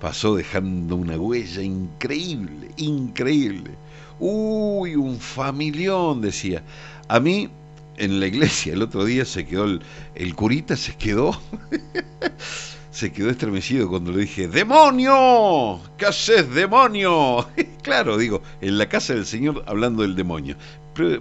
Pasó 0.00 0.34
dejando 0.34 0.96
una 0.96 1.16
huella 1.16 1.62
increíble, 1.62 2.70
increíble. 2.76 3.70
Uy, 4.18 4.96
un 4.96 5.18
familión, 5.18 6.20
decía. 6.20 6.62
A 7.08 7.20
mí, 7.20 7.48
en 7.96 8.20
la 8.20 8.26
iglesia, 8.26 8.72
el 8.72 8.82
otro 8.82 9.04
día 9.04 9.24
se 9.24 9.46
quedó, 9.46 9.78
el 10.14 10.34
curita 10.34 10.76
se 10.76 10.96
quedó 10.96 11.40
se 12.96 13.12
quedó 13.12 13.28
estremecido 13.28 13.90
cuando 13.90 14.10
le 14.10 14.22
dije, 14.22 14.48
¡Demonio! 14.48 15.78
¿Qué 15.98 16.06
haces, 16.06 16.48
demonio? 16.54 17.46
claro, 17.82 18.16
digo, 18.16 18.40
en 18.62 18.78
la 18.78 18.88
casa 18.88 19.12
del 19.12 19.26
Señor 19.26 19.62
hablando 19.66 20.00
del 20.00 20.16
demonio. 20.16 20.56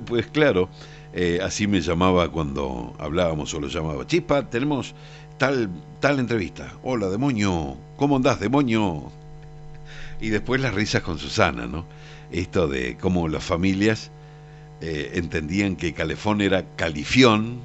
pues 0.06 0.28
claro, 0.28 0.70
eh, 1.14 1.42
así 1.44 1.68
me 1.68 1.82
llamaba 1.82 2.32
cuando 2.32 2.96
hablábamos 2.98 3.54
o 3.54 3.60
lo 3.60 3.68
llamaba. 3.68 4.08
Chispa, 4.08 4.50
tenemos 4.50 4.96
tal, 5.38 5.70
tal 6.00 6.20
entrevista. 6.20 6.72
Hola, 6.82 7.10
demonio. 7.10 7.76
¿Cómo 7.98 8.16
andás, 8.16 8.40
demonio? 8.40 9.12
Y 10.22 10.30
después 10.30 10.62
las 10.62 10.74
risas 10.74 11.02
con 11.02 11.20
Susana, 11.20 11.68
¿no? 11.68 11.86
Esto 12.32 12.70
de 12.70 12.96
cómo 12.96 13.28
las 13.28 13.44
familias 13.44 14.12
eh, 14.80 15.12
entendían 15.16 15.76
que 15.76 15.94
calefón 15.94 16.40
era 16.40 16.64
califión 16.78 17.60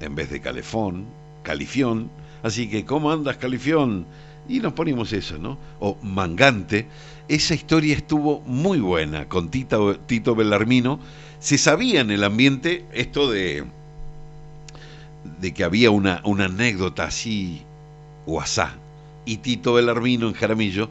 en 0.00 0.14
vez 0.14 0.28
de 0.28 0.42
calefón, 0.42 1.06
califión 1.42 2.10
Así 2.42 2.68
que, 2.68 2.84
¿cómo 2.84 3.10
andas, 3.10 3.36
Califión? 3.36 4.06
Y 4.48 4.60
nos 4.60 4.72
ponimos 4.72 5.12
eso, 5.12 5.38
¿no? 5.38 5.58
O 5.80 5.96
Mangante. 6.02 6.86
Esa 7.28 7.54
historia 7.54 7.94
estuvo 7.94 8.40
muy 8.40 8.80
buena 8.80 9.28
con 9.28 9.50
Tito, 9.50 10.34
Bellarmino. 10.34 10.98
Se 11.38 11.58
sabía 11.58 12.00
en 12.00 12.10
el 12.10 12.24
ambiente 12.24 12.84
esto 12.92 13.30
de, 13.30 13.64
de 15.40 15.54
que 15.54 15.64
había 15.64 15.90
una, 15.90 16.20
una 16.24 16.46
anécdota 16.46 17.04
así, 17.04 17.62
o 18.26 18.40
asá. 18.40 18.74
Y 19.24 19.38
Tito 19.38 19.74
Bellarmino 19.74 20.26
en 20.26 20.34
Jaramillo, 20.34 20.88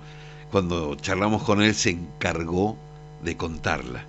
cuando 0.52 0.96
charlamos 0.96 1.44
con 1.44 1.62
él, 1.62 1.76
se 1.76 1.90
encargó 1.90 2.78
de 3.24 3.36
contarla. 3.36 4.06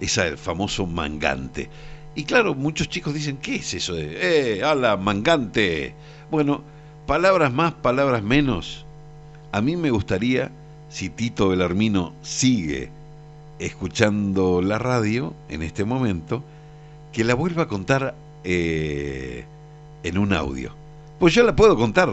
Esa 0.00 0.26
el 0.26 0.38
famoso 0.38 0.86
mangante. 0.86 1.68
Y 2.14 2.24
claro, 2.24 2.54
muchos 2.54 2.88
chicos 2.88 3.12
dicen, 3.12 3.36
¿qué 3.36 3.56
es 3.56 3.74
eso 3.74 3.94
de, 3.94 4.56
eh, 4.58 4.64
ala, 4.64 4.96
mangante? 4.96 5.94
Bueno, 6.30 6.62
palabras 7.06 7.52
más, 7.52 7.72
palabras 7.72 8.22
menos, 8.22 8.84
a 9.52 9.60
mí 9.60 9.76
me 9.76 9.90
gustaría, 9.90 10.50
si 10.88 11.08
Tito 11.08 11.48
Belarmino 11.48 12.12
sigue 12.20 12.90
escuchando 13.58 14.60
la 14.60 14.78
radio 14.78 15.32
en 15.48 15.62
este 15.62 15.84
momento, 15.84 16.42
que 17.12 17.24
la 17.24 17.34
vuelva 17.34 17.62
a 17.62 17.68
contar 17.68 18.14
eh, 18.44 19.44
en 20.02 20.18
un 20.18 20.32
audio. 20.32 20.72
Pues 21.18 21.32
yo 21.32 21.44
la 21.44 21.56
puedo 21.56 21.76
contar, 21.76 22.10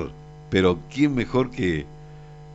pero 0.50 0.80
¿quién 0.94 1.16
mejor 1.16 1.50
que, 1.50 1.86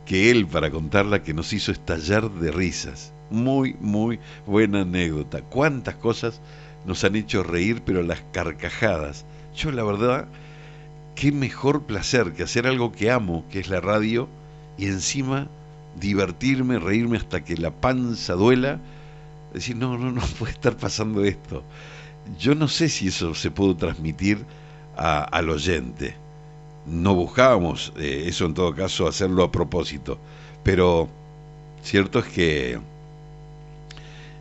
que 0.05 0.31
él 0.31 0.47
para 0.47 0.71
contarla 0.71 1.21
que 1.21 1.33
nos 1.33 1.53
hizo 1.53 1.71
estallar 1.71 2.31
de 2.31 2.51
risas? 2.51 3.13
Muy, 3.29 3.75
muy 3.79 4.19
buena 4.47 4.81
anécdota. 4.81 5.41
¿Cuántas 5.41 5.95
cosas 5.95 6.41
nos 6.85 7.03
han 7.03 7.15
hecho 7.15 7.43
reír, 7.43 7.83
pero 7.85 8.01
las 8.01 8.21
carcajadas? 8.31 9.25
Yo 9.55 9.71
la 9.71 9.83
verdad 9.83 10.27
qué 11.19 11.33
mejor 11.33 11.83
placer 11.83 12.31
que 12.31 12.43
hacer 12.43 12.65
algo 12.65 12.93
que 12.93 13.11
amo, 13.11 13.43
que 13.51 13.59
es 13.59 13.67
la 13.67 13.81
radio, 13.81 14.29
y 14.77 14.85
encima 14.85 15.49
divertirme, 15.99 16.79
reírme 16.79 17.17
hasta 17.17 17.43
que 17.43 17.57
la 17.57 17.71
panza 17.71 18.35
duela, 18.35 18.79
decir, 19.53 19.75
no, 19.75 19.97
no, 19.97 20.13
no 20.13 20.21
puede 20.39 20.53
estar 20.53 20.77
pasando 20.77 21.25
esto. 21.25 21.61
yo 22.39 22.55
no 22.55 22.69
sé 22.69 22.87
si 22.87 23.09
eso 23.09 23.35
se 23.35 23.51
pudo 23.51 23.75
transmitir 23.75 24.45
al 24.95 25.49
oyente. 25.49 26.15
No 26.85 27.15
buscábamos 27.15 27.91
eh, 27.97 28.23
eso 28.27 28.45
en 28.45 28.53
todo 28.53 28.73
caso 28.73 29.05
hacerlo 29.05 29.43
a 29.43 29.51
propósito, 29.51 30.17
pero 30.63 31.09
cierto 31.83 32.19
es 32.19 32.25
que 32.27 32.79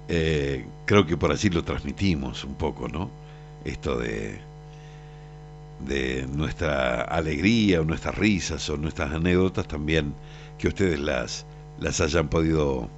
eh, 0.08 0.64
creo 0.86 1.06
que 1.06 1.16
por 1.16 1.32
así 1.32 1.50
lo 1.50 1.64
transmitimos 1.64 2.44
un 2.44 2.54
poco, 2.54 2.88
¿no? 2.88 3.10
Esto 3.64 3.98
de, 3.98 4.47
de 5.86 6.26
nuestra 6.26 7.02
alegría 7.02 7.80
o 7.80 7.84
nuestras 7.84 8.16
risas 8.16 8.68
o 8.70 8.76
nuestras 8.76 9.12
anécdotas 9.12 9.66
también, 9.68 10.14
que 10.58 10.68
ustedes 10.68 10.98
las, 10.98 11.46
las 11.80 12.00
hayan 12.00 12.28
podido 12.28 12.88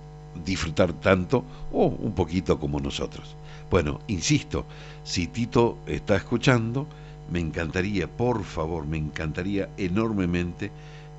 disfrutar 0.44 0.92
tanto 0.94 1.44
o 1.72 1.86
un 1.86 2.14
poquito 2.14 2.58
como 2.58 2.80
nosotros. 2.80 3.36
Bueno, 3.70 4.00
insisto, 4.08 4.64
si 5.04 5.26
Tito 5.26 5.78
está 5.86 6.16
escuchando, 6.16 6.86
me 7.30 7.40
encantaría, 7.40 8.08
por 8.08 8.44
favor, 8.44 8.86
me 8.86 8.96
encantaría 8.98 9.68
enormemente 9.76 10.70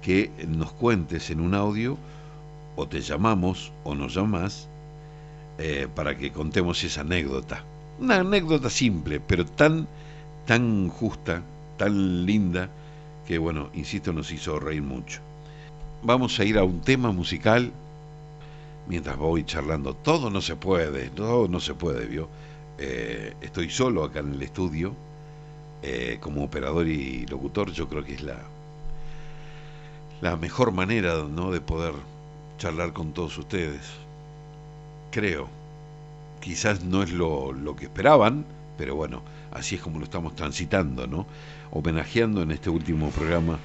que 0.01 0.31
nos 0.47 0.73
cuentes 0.73 1.29
en 1.29 1.39
un 1.39 1.53
audio, 1.53 1.97
o 2.75 2.87
te 2.87 3.01
llamamos 3.01 3.71
o 3.83 3.95
nos 3.95 4.15
llamas, 4.15 4.67
eh, 5.57 5.87
para 5.93 6.17
que 6.17 6.31
contemos 6.31 6.83
esa 6.83 7.01
anécdota. 7.01 7.63
Una 7.99 8.19
anécdota 8.19 8.69
simple, 8.69 9.19
pero 9.19 9.45
tan, 9.45 9.87
tan 10.45 10.89
justa, 10.89 11.41
tan 11.77 12.25
linda, 12.25 12.69
que 13.25 13.37
bueno, 13.37 13.69
insisto, 13.73 14.13
nos 14.13 14.31
hizo 14.31 14.59
reír 14.59 14.81
mucho. 14.81 15.21
Vamos 16.03 16.39
a 16.39 16.45
ir 16.45 16.57
a 16.57 16.63
un 16.63 16.81
tema 16.81 17.11
musical 17.11 17.71
mientras 18.87 19.17
voy 19.17 19.43
charlando. 19.43 19.93
Todo 19.95 20.29
no 20.29 20.41
se 20.41 20.55
puede, 20.55 21.09
todo 21.09 21.47
no 21.47 21.59
se 21.59 21.73
puede, 21.73 22.05
¿vio? 22.05 22.27
Eh, 22.77 23.35
estoy 23.41 23.69
solo 23.69 24.03
acá 24.03 24.19
en 24.19 24.33
el 24.33 24.41
estudio, 24.41 24.93
eh, 25.83 26.17
como 26.19 26.43
operador 26.43 26.87
y 26.87 27.25
locutor, 27.27 27.71
yo 27.71 27.87
creo 27.87 28.03
que 28.03 28.13
es 28.13 28.23
la, 28.23 28.37
la 30.21 30.37
mejor 30.37 30.71
manera 30.71 31.23
¿no? 31.23 31.51
de 31.51 31.61
poder 31.61 31.93
charlar 32.57 32.93
con 32.93 33.13
todos 33.13 33.37
ustedes. 33.37 33.91
Creo. 35.11 35.47
Quizás 36.39 36.83
no 36.83 37.03
es 37.03 37.11
lo, 37.11 37.53
lo 37.53 37.75
que 37.75 37.85
esperaban, 37.85 38.45
pero 38.77 38.95
bueno, 38.95 39.21
así 39.51 39.75
es 39.75 39.81
como 39.81 39.99
lo 39.99 40.05
estamos 40.05 40.35
transitando, 40.35 41.07
¿no? 41.07 41.25
Homenajeando 41.71 42.41
en 42.41 42.51
este 42.51 42.69
último 42.69 43.09
programa 43.09 43.59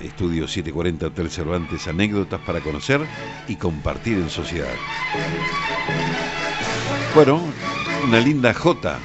Estudio 0.00 0.46
740 0.46 1.06
Hotel 1.06 1.30
Cervantes, 1.30 1.88
anécdotas 1.88 2.40
para 2.40 2.60
conocer 2.60 3.00
y 3.48 3.56
compartir 3.56 4.18
en 4.18 4.30
sociedad. 4.30 4.74
Bueno, 7.14 7.40
una 8.06 8.20
linda 8.20 8.52
Jota. 8.52 8.98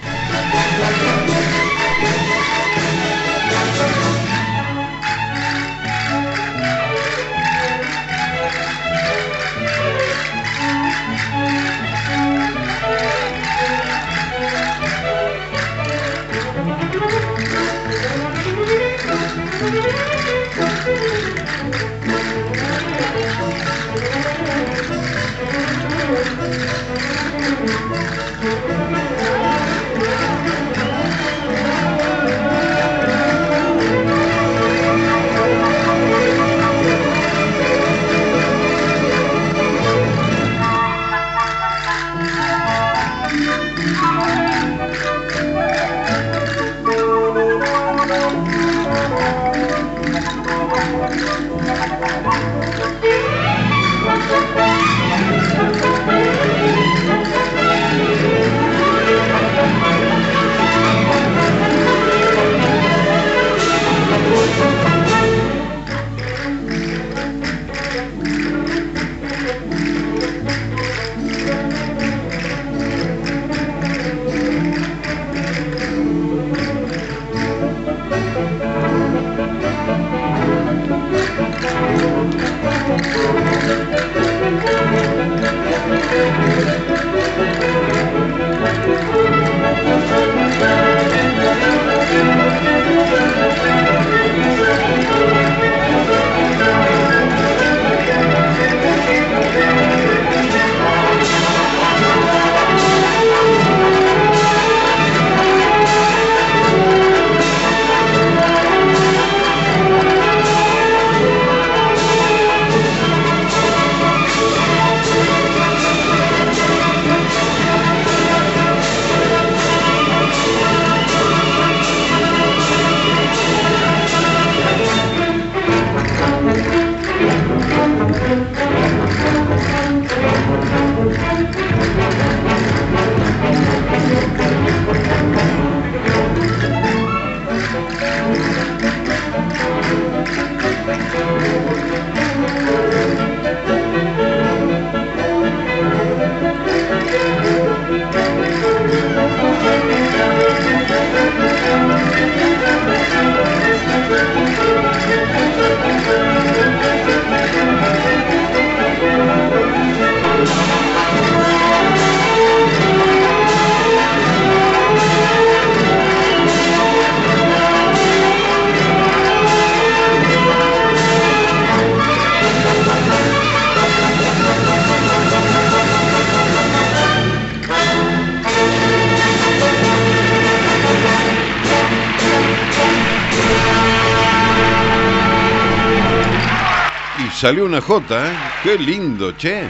Salió 187.40 187.64
una 187.64 187.80
J, 187.80 188.28
¿eh? 188.28 188.38
Qué 188.64 188.78
lindo, 188.78 189.32
che. 189.38 189.64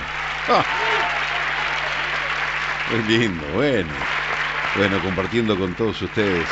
Ah. 0.48 0.66
Qué 2.90 2.98
lindo, 3.04 3.46
bueno. 3.54 3.94
Bueno, 4.76 5.00
compartiendo 5.04 5.56
con 5.56 5.76
todos 5.76 6.02
ustedes. 6.02 6.48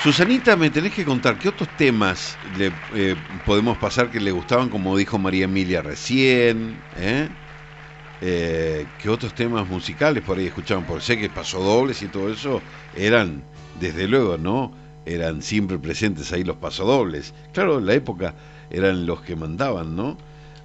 Susanita, 0.00 0.54
me 0.54 0.70
tenés 0.70 0.92
que 0.92 1.04
contar 1.04 1.38
qué 1.38 1.48
otros 1.48 1.68
temas 1.76 2.38
le 2.56 2.70
eh, 2.94 3.16
podemos 3.44 3.78
pasar 3.78 4.08
que 4.12 4.20
le 4.20 4.30
gustaban, 4.30 4.68
como 4.68 4.96
dijo 4.96 5.18
María 5.18 5.46
Emilia 5.46 5.82
recién, 5.82 6.76
¿eh? 6.96 7.28
eh, 8.20 8.86
que 9.02 9.08
otros 9.08 9.34
temas 9.34 9.66
musicales 9.66 10.22
por 10.22 10.38
ahí 10.38 10.46
escuchaban, 10.46 10.84
por 10.84 11.02
sé 11.02 11.18
que 11.18 11.30
pasodobles 11.30 12.00
y 12.02 12.06
todo 12.06 12.32
eso 12.32 12.62
eran, 12.94 13.42
desde 13.80 14.06
luego, 14.06 14.38
¿no? 14.38 14.83
Eran 15.06 15.42
siempre 15.42 15.78
presentes 15.78 16.32
ahí 16.32 16.44
los 16.44 16.56
pasodobles. 16.56 17.34
Claro, 17.52 17.78
en 17.78 17.86
la 17.86 17.94
época 17.94 18.34
eran 18.70 19.06
los 19.06 19.20
que 19.20 19.36
mandaban, 19.36 19.96
¿no? 19.96 20.16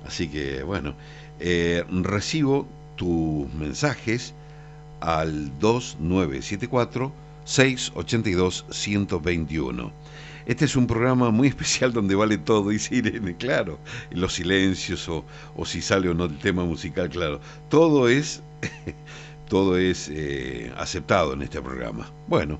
Así 0.05 0.27
que, 0.29 0.63
bueno, 0.63 0.95
eh, 1.39 1.83
recibo 1.89 2.67
tus 2.95 3.53
mensajes 3.53 4.33
al 5.01 5.57
2974 5.59 7.11
682 7.45 8.65
121. 8.69 9.91
Este 10.45 10.65
es 10.65 10.75
un 10.75 10.87
programa 10.87 11.29
muy 11.31 11.47
especial 11.53 11.93
donde 11.93 12.15
vale 12.15 12.37
todo, 12.37 12.69
dice 12.69 12.95
Irene, 12.95 13.35
claro. 13.35 13.79
Los 14.11 14.33
silencios 14.33 15.07
o, 15.07 15.25
si 15.65 15.81
sale 15.81 16.09
o 16.09 16.13
no 16.13 16.25
el 16.25 16.37
tema 16.39 16.63
musical, 16.65 17.09
claro. 17.09 17.39
Todo 17.69 18.09
es, 18.09 18.41
todo 19.47 19.77
es 19.77 20.09
eh, 20.11 20.71
aceptado 20.77 21.33
en 21.33 21.43
este 21.43 21.61
programa. 21.61 22.11
Bueno, 22.27 22.59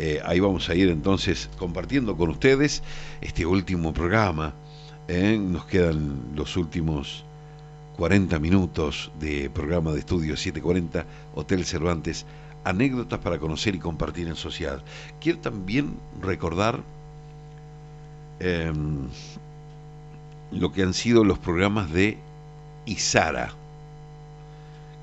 eh, 0.00 0.20
ahí 0.24 0.40
vamos 0.40 0.68
a 0.68 0.74
ir 0.74 0.88
entonces 0.88 1.50
compartiendo 1.58 2.16
con 2.16 2.30
ustedes 2.30 2.82
este 3.20 3.46
último 3.46 3.92
programa. 3.92 4.54
¿eh? 5.08 5.38
Nos 5.38 5.66
quedan 5.66 6.16
los 6.34 6.56
últimos 6.56 7.24
40 7.96 8.38
minutos 8.38 9.12
de 9.20 9.50
programa 9.50 9.92
de 9.92 10.00
estudio 10.00 10.36
740 10.36 11.04
Hotel 11.34 11.64
Cervantes. 11.64 12.26
Anécdotas 12.64 13.20
para 13.20 13.38
conocer 13.38 13.74
y 13.74 13.78
compartir 13.78 14.28
en 14.28 14.36
sociedad. 14.36 14.82
Quiero 15.20 15.38
también 15.38 15.94
recordar 16.20 16.82
Em, 18.40 19.08
lo 20.50 20.72
que 20.72 20.82
han 20.82 20.94
sido 20.94 21.24
los 21.24 21.38
programas 21.38 21.92
de 21.92 22.16
Isara, 22.86 23.52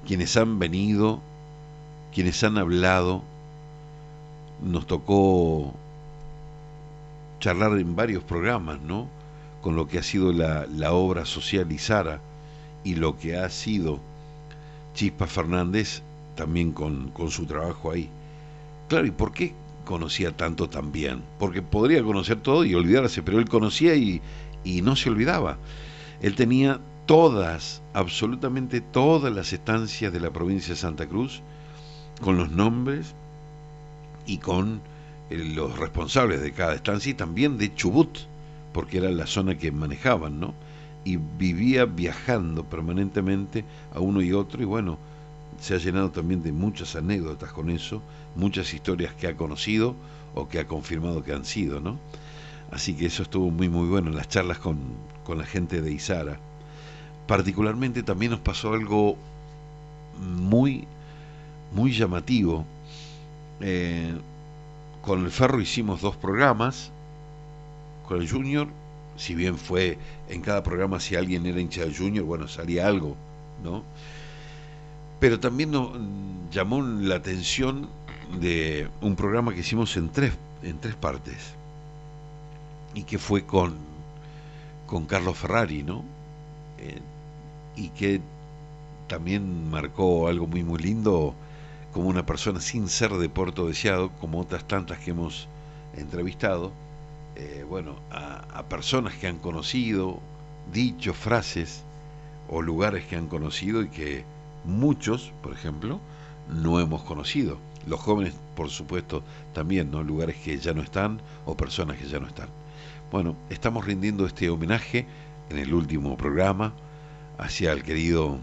quienes 0.07 0.36
han 0.38 0.57
venido, 0.57 1.22
quienes 2.11 2.44
han 2.44 2.57
hablado, 2.57 3.22
nos 4.61 4.88
tocó 4.88 5.73
charlar 7.39 7.77
en 7.77 7.95
varios 7.95 8.23
programas, 8.23 8.81
¿no? 8.81 9.07
Con 9.61 9.75
lo 9.75 9.88
que 9.88 9.99
ha 9.99 10.03
sido 10.03 10.31
la, 10.31 10.65
la 10.67 10.93
obra 10.93 11.25
social 11.25 11.71
Isara 11.71 12.21
y 12.84 12.95
lo 12.95 13.17
que 13.17 13.38
ha 13.38 13.49
sido 13.49 13.99
Chispa 14.93 15.27
Fernández 15.27 16.01
también 16.35 16.71
con, 16.71 17.09
con 17.09 17.31
su 17.31 17.45
trabajo 17.45 17.91
ahí. 17.91 18.09
Claro, 18.88 19.05
¿y 19.05 19.11
por 19.11 19.31
qué 19.31 19.53
conocía 19.88 20.35
tanto 20.35 20.69
también, 20.69 21.23
porque 21.39 21.61
podría 21.61 22.03
conocer 22.03 22.41
todo 22.41 22.65
y 22.65 22.75
olvidarse, 22.75 23.23
pero 23.23 23.39
él 23.39 23.47
conocía 23.47 23.95
y, 23.95 24.21
y 24.65 24.81
no 24.81 24.97
se 24.97 25.09
olvidaba. 25.09 25.57
Él 26.21 26.35
tenía 26.35 26.81
todas, 27.05 27.81
absolutamente 27.93 28.81
todas 28.81 29.34
las 29.34 29.53
estancias 29.53 30.11
de 30.11 30.19
la 30.19 30.31
provincia 30.31 30.73
de 30.73 30.79
Santa 30.79 31.07
Cruz, 31.07 31.41
con 32.21 32.35
los 32.38 32.51
nombres 32.51 33.15
y 34.28 34.38
con 34.38 34.82
eh, 35.30 35.38
los 35.56 35.80
responsables 35.80 36.41
de 36.41 36.52
cada 36.52 36.76
estancia 36.76 37.12
y 37.12 37.16
también 37.16 37.58
de 37.58 37.74
Chubut, 37.74 38.20
porque 38.74 38.99
era 38.99 39.10
la 39.10 39.26
zona 39.26 39.58
que 39.58 39.72
manejaban, 39.72 40.40
¿no? 40.40 40.54
Y 41.04 41.18
vivía 41.18 41.86
viajando 41.86 42.64
permanentemente 42.66 43.66
a 43.95 43.99
uno 43.99 44.22
y 44.22 44.34
otro 44.34 44.62
y 44.62 44.66
bueno, 44.66 44.99
se 45.60 45.74
ha 45.74 45.78
llenado 45.78 46.12
también 46.12 46.44
de 46.44 46.52
muchas 46.52 46.95
anécdotas 46.95 47.52
con 47.52 47.70
eso, 47.70 48.02
muchas 48.36 48.74
historias 48.74 49.14
que 49.14 49.28
ha 49.28 49.36
conocido 49.36 49.95
o 50.36 50.48
que 50.48 50.60
ha 50.60 50.68
confirmado 50.68 51.24
que 51.24 51.34
han 51.34 51.45
sido, 51.45 51.80
¿no? 51.80 51.98
Así 52.72 52.95
que 52.95 53.06
eso 53.06 53.24
estuvo 53.24 53.49
muy 53.49 53.70
muy 53.70 53.88
bueno 53.88 54.10
en 54.10 54.18
las 54.18 54.28
charlas 54.28 54.60
con, 54.60 54.78
la 55.36 55.45
gente 55.45 55.82
de 55.82 55.91
Isara. 55.91 56.40
Particularmente 57.28 58.04
también 58.04 58.32
nos 58.32 58.40
pasó 58.40 58.74
algo 58.74 59.18
muy, 60.22 60.86
muy 61.74 61.91
llamativo. 61.91 62.66
Eh, 63.61 64.15
con 65.01 65.23
el 65.23 65.31
Ferro 65.31 65.61
hicimos 65.61 66.01
dos 66.01 66.15
programas, 66.15 66.91
con 68.07 68.21
el 68.21 68.29
Junior, 68.29 68.67
si 69.15 69.35
bien 69.35 69.57
fue 69.57 69.97
en 70.29 70.41
cada 70.41 70.63
programa 70.63 70.99
si 70.99 71.15
alguien 71.15 71.45
era 71.45 71.59
hincha 71.59 71.81
del 71.81 71.95
Junior, 71.95 72.25
bueno, 72.25 72.47
salía 72.47 72.88
algo, 72.88 73.15
¿no? 73.63 73.84
Pero 75.19 75.39
también 75.39 75.71
nos 75.71 75.91
llamó 76.51 76.81
la 76.81 77.15
atención 77.15 77.89
de 78.39 78.89
un 79.01 79.15
programa 79.15 79.53
que 79.53 79.61
hicimos 79.61 79.95
en 79.97 80.09
tres, 80.09 80.34
en 80.61 80.79
tres 80.79 80.95
partes 80.95 81.53
y 82.93 83.03
que 83.03 83.17
fue 83.17 83.45
con, 83.45 83.75
con 84.85 85.05
Carlos 85.05 85.38
Ferrari, 85.38 85.84
¿no? 85.84 86.03
Eh, 86.79 86.99
y 87.75 87.89
que 87.89 88.21
también 89.07 89.69
marcó 89.69 90.27
algo 90.27 90.47
muy 90.47 90.63
muy 90.63 90.79
lindo 90.79 91.34
como 91.98 92.10
una 92.10 92.28
persona 92.28 92.61
sin 92.61 92.90
ser 92.90 93.10
de 93.14 93.28
Puerto 93.28 93.68
Deseado, 93.68 94.11
como 94.22 94.40
otras 94.40 94.68
tantas 94.68 94.99
que 94.99 95.10
hemos 95.10 95.48
entrevistado, 95.95 96.72
eh, 97.36 97.65
bueno, 97.68 97.95
a, 98.11 98.45
a, 98.56 98.69
personas 98.69 99.15
que 99.15 99.26
han 99.26 99.40
conocido, 99.40 100.19
dichos, 100.72 101.18
frases 101.18 101.82
o 102.49 102.61
lugares 102.61 103.03
que 103.06 103.15
han 103.15 103.26
conocido 103.26 103.82
y 103.82 103.90
que 103.90 104.26
muchos, 104.64 105.34
por 105.41 105.53
ejemplo, 105.53 105.99
no 106.48 106.80
hemos 106.80 107.02
conocido. 107.02 107.57
Los 107.88 107.99
jóvenes, 107.99 108.36
por 108.56 108.69
supuesto, 108.69 109.24
también, 109.53 109.90
¿no? 109.90 110.03
Lugares 110.03 110.36
que 110.36 110.56
ya 110.60 110.76
no 110.76 110.84
están 110.84 111.19
o 111.48 111.57
personas 111.57 111.98
que 111.98 112.06
ya 112.06 112.19
no 112.19 112.28
están. 112.28 112.49
Bueno, 113.11 113.36
estamos 113.49 113.84
rindiendo 113.84 114.28
este 114.28 114.52
homenaje 114.52 115.07
en 115.49 115.57
el 115.57 115.74
último 115.74 116.15
programa 116.15 116.74
hacia 117.40 117.72
el 117.72 117.82
querido 117.82 118.38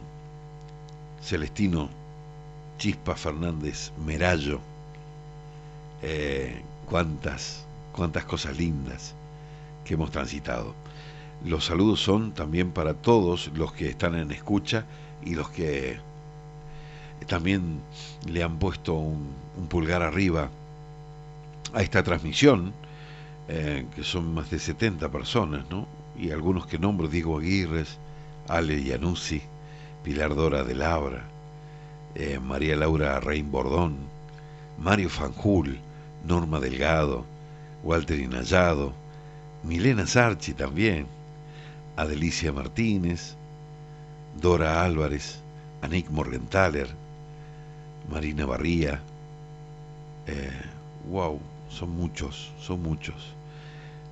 Celestino 1.23 1.89
Chispa 2.79 3.15
Fernández 3.15 3.93
Merallo. 4.05 4.61
Eh, 6.03 6.63
cuántas, 6.87 7.65
cuántas 7.93 8.25
cosas 8.25 8.59
lindas 8.59 9.15
que 9.85 9.95
hemos 9.95 10.11
transitado. 10.11 10.75
Los 11.45 11.67
saludos 11.67 12.01
son 12.01 12.33
también 12.33 12.73
para 12.73 12.95
todos 12.95 13.51
los 13.55 13.73
que 13.73 13.89
están 13.89 14.15
en 14.15 14.31
escucha 14.31 14.85
y 15.25 15.35
los 15.35 15.51
que 15.51 15.99
también 17.27 17.81
le 18.27 18.43
han 18.43 18.59
puesto 18.59 18.95
un, 18.95 19.33
pulgar 19.69 20.03
arriba 20.03 20.51
a 21.73 21.83
esta 21.83 22.03
transmisión, 22.03 22.73
eh, 23.49 23.87
que 23.95 24.03
son 24.03 24.35
más 24.35 24.51
de 24.51 24.59
70 24.59 25.11
personas, 25.11 25.65
¿no? 25.71 25.87
Y 26.19 26.31
algunos 26.31 26.67
que 26.67 26.79
nombro, 26.79 27.09
Diego 27.09 27.39
Aguirres, 27.39 27.99
Ale 28.49 28.83
Yanussi, 28.83 29.43
Pilar 30.03 30.35
Dora 30.35 30.65
de 30.65 30.75
Labra, 30.75 31.25
eh, 32.15 32.39
María 32.41 32.77
Laura 32.77 33.21
Rein 33.21 33.51
Bordón, 33.51 33.97
Mario 34.79 35.09
Fanjul, 35.09 35.79
Norma 36.25 36.61
Delgado, 36.61 37.25
Walter 37.83 38.19
Inayado, 38.19 38.93
Milena 39.63 40.07
Sarchi 40.07 40.53
también, 40.55 41.07
Adelicia 41.97 42.53
Martínez, 42.53 43.35
Dora 44.41 44.85
Álvarez, 44.85 45.41
Anik 45.83 46.09
Morgenthaler, 46.11 46.89
Marina 48.11 48.47
Barría. 48.47 49.01
Eh, 50.27 50.51
wow, 51.11 51.41
son 51.69 51.91
muchos, 51.91 52.53
son 52.61 52.83
muchos. 52.83 53.35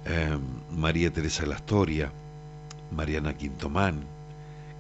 Eh, 0.05 0.39
María 0.71 1.13
Teresa 1.13 1.47
Lastoria, 1.47 2.11
Mariana 2.91 3.35
Quintomán, 3.37 4.05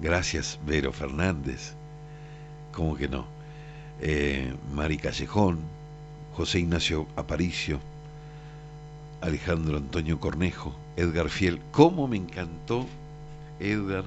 gracias 0.00 0.58
Vero 0.66 0.92
Fernández, 0.92 1.74
¿cómo 2.72 2.96
que 2.96 3.08
no? 3.08 3.26
Eh, 4.00 4.52
Mari 4.74 4.98
Callejón, 4.98 5.60
José 6.34 6.60
Ignacio 6.60 7.06
Aparicio, 7.16 7.80
Alejandro 9.20 9.76
Antonio 9.76 10.18
Cornejo, 10.18 10.74
Edgar 10.96 11.28
Fiel, 11.28 11.60
¿cómo 11.70 12.08
me 12.08 12.16
encantó 12.16 12.86
Edgar? 13.60 14.04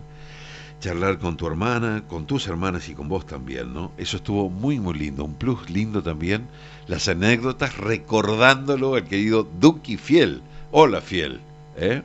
charlar 0.86 1.18
con 1.18 1.36
tu 1.36 1.48
hermana, 1.48 2.04
con 2.08 2.28
tus 2.28 2.48
hermanas 2.48 2.90
y 2.90 2.94
con 2.94 3.10
vos 3.10 3.26
también, 3.26 3.74
¿no? 3.74 3.92
Eso 3.98 4.18
estuvo 4.18 4.50
muy, 4.50 4.80
muy 4.80 4.94
lindo. 4.94 5.24
Un 5.24 5.34
plus 5.34 5.70
lindo 5.70 6.04
también, 6.04 6.48
las 6.86 7.08
anécdotas 7.08 7.78
recordándolo 7.78 8.94
al 8.94 9.06
querido 9.06 9.48
Duki 9.60 9.98
Fiel. 9.98 10.44
Hola, 10.72 11.02
Fiel. 11.02 11.40
¿eh? 11.78 12.04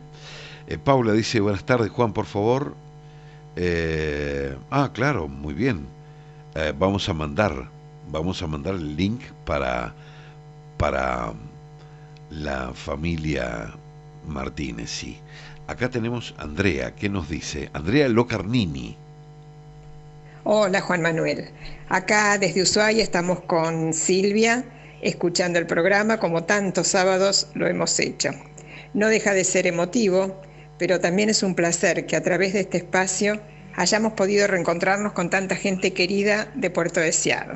Eh, 0.67 0.79
Paula 0.79 1.13
dice, 1.13 1.41
buenas 1.41 1.65
tardes, 1.65 1.91
Juan, 1.91 2.13
por 2.15 2.25
favor. 2.27 2.75
Eh, 3.57 4.57
ah, 4.71 4.91
claro, 4.95 5.29
muy 5.29 5.53
bien. 5.53 5.87
Vamos 6.79 7.09
a 7.09 7.15
mandar, 7.15 7.69
vamos 8.11 8.43
a 8.43 8.47
mandar 8.47 8.75
el 8.75 8.97
link 8.97 9.21
para, 9.45 9.95
para 10.77 11.33
la 12.31 12.73
familia 12.75 13.73
Martínez, 14.27 14.91
sí. 14.91 15.19
Acá 15.67 15.89
tenemos 15.89 16.35
a 16.39 16.43
Andrea, 16.43 16.95
¿qué 16.95 17.09
nos 17.09 17.29
dice? 17.29 17.71
Andrea 17.73 18.09
Locarnini. 18.09 18.97
Hola 20.45 20.81
Juan 20.81 21.03
Manuel, 21.03 21.51
acá 21.89 22.39
desde 22.39 22.63
Ushuaia 22.63 23.03
estamos 23.03 23.41
con 23.43 23.93
Silvia, 23.93 24.65
escuchando 25.03 25.59
el 25.59 25.67
programa 25.67 26.19
como 26.19 26.45
tantos 26.45 26.89
sábados 26.89 27.49
lo 27.55 27.67
hemos 27.67 27.99
hecho. 28.01 28.31
No 28.95 29.09
deja 29.09 29.35
de 29.35 29.45
ser 29.45 29.67
emotivo, 29.67 30.41
pero 30.79 30.99
también 30.99 31.29
es 31.29 31.43
un 31.43 31.55
placer 31.55 32.07
que 32.07 32.17
a 32.17 32.23
través 32.23 32.55
de 32.55 32.61
este 32.61 32.79
espacio 32.79 33.41
hayamos 33.77 34.13
podido 34.15 34.47
reencontrarnos 34.47 35.13
con 35.13 35.31
tanta 35.31 35.57
gente 35.57 35.93
querida 35.93 36.51
de 36.55 36.71
Puerto 36.71 37.01
Deseado. 37.01 37.55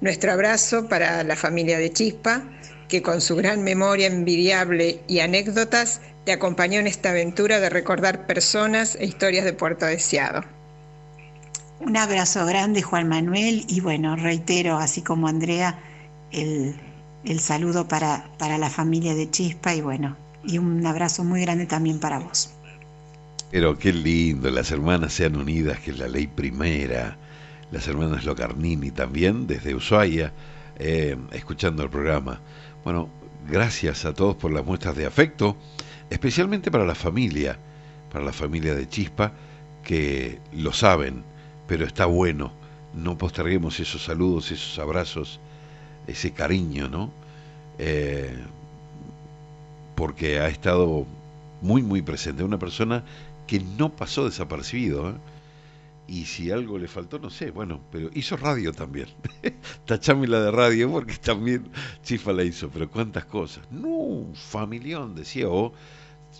Nuestro 0.00 0.32
abrazo 0.32 0.88
para 0.88 1.22
la 1.24 1.36
familia 1.36 1.78
de 1.78 1.90
Chispa, 1.90 2.42
que 2.88 3.02
con 3.02 3.20
su 3.20 3.36
gran 3.36 3.62
memoria 3.62 4.06
envidiable 4.06 5.00
y 5.08 5.20
anécdotas 5.20 6.00
te 6.24 6.32
acompañó 6.32 6.80
en 6.80 6.86
esta 6.86 7.10
aventura 7.10 7.60
de 7.60 7.70
recordar 7.70 8.26
personas 8.26 8.96
e 8.96 9.06
historias 9.06 9.44
de 9.44 9.52
Puerto 9.52 9.86
Deseado. 9.86 10.44
Un 11.80 11.96
abrazo 11.96 12.44
grande, 12.46 12.82
Juan 12.82 13.08
Manuel, 13.08 13.64
y 13.68 13.80
bueno, 13.80 14.16
reitero, 14.16 14.76
así 14.76 15.02
como 15.02 15.28
Andrea, 15.28 15.78
el, 16.32 16.74
saludo 17.38 17.86
para, 17.86 18.30
para 18.38 18.58
la 18.58 18.70
familia 18.70 19.14
de 19.14 19.30
Chispa 19.30 19.74
y 19.74 19.80
bueno, 19.82 20.16
y 20.44 20.58
un 20.58 20.84
abrazo 20.86 21.22
muy 21.22 21.42
grande 21.42 21.66
también 21.66 22.00
para 22.00 22.18
vos. 22.18 22.55
Pero 23.50 23.78
qué 23.78 23.92
lindo, 23.92 24.50
las 24.50 24.70
hermanas 24.70 25.12
sean 25.12 25.36
unidas, 25.36 25.78
que 25.80 25.92
es 25.92 25.98
la 25.98 26.08
ley 26.08 26.26
primera. 26.26 27.16
Las 27.70 27.86
hermanas 27.88 28.24
Locarnini 28.24 28.90
también, 28.90 29.46
desde 29.46 29.74
Ushuaia, 29.74 30.32
eh, 30.78 31.16
escuchando 31.32 31.82
el 31.82 31.90
programa. 31.90 32.40
Bueno, 32.84 33.08
gracias 33.48 34.04
a 34.04 34.14
todos 34.14 34.36
por 34.36 34.52
las 34.52 34.64
muestras 34.64 34.96
de 34.96 35.06
afecto, 35.06 35.56
especialmente 36.10 36.70
para 36.70 36.84
la 36.84 36.94
familia, 36.94 37.58
para 38.12 38.24
la 38.24 38.32
familia 38.32 38.74
de 38.74 38.88
Chispa, 38.88 39.32
que 39.84 40.38
lo 40.52 40.72
saben, 40.72 41.22
pero 41.66 41.86
está 41.86 42.06
bueno. 42.06 42.52
No 42.94 43.18
posterguemos 43.18 43.78
esos 43.78 44.02
saludos, 44.04 44.50
esos 44.50 44.78
abrazos, 44.78 45.40
ese 46.06 46.32
cariño, 46.32 46.88
¿no? 46.88 47.10
Eh, 47.78 48.36
porque 49.94 50.40
ha 50.40 50.48
estado 50.48 51.06
muy, 51.62 51.82
muy 51.82 52.02
presente. 52.02 52.44
Una 52.44 52.58
persona 52.58 53.04
que 53.46 53.60
no 53.60 53.94
pasó 53.94 54.24
desapercibido. 54.24 55.10
¿eh? 55.10 55.14
Y 56.08 56.26
si 56.26 56.50
algo 56.50 56.78
le 56.78 56.88
faltó, 56.88 57.18
no 57.18 57.30
sé, 57.30 57.50
bueno, 57.50 57.80
pero 57.90 58.10
hizo 58.14 58.36
radio 58.36 58.72
también. 58.72 59.08
Tachame 59.86 60.28
la 60.28 60.40
de 60.40 60.50
radio 60.50 60.90
porque 60.90 61.16
también 61.16 61.68
Chifa 62.02 62.32
la 62.32 62.44
hizo, 62.44 62.70
pero 62.70 62.90
cuántas 62.90 63.24
cosas. 63.24 63.64
No, 63.70 64.26
familión, 64.34 65.14
decía, 65.14 65.48
o 65.48 65.72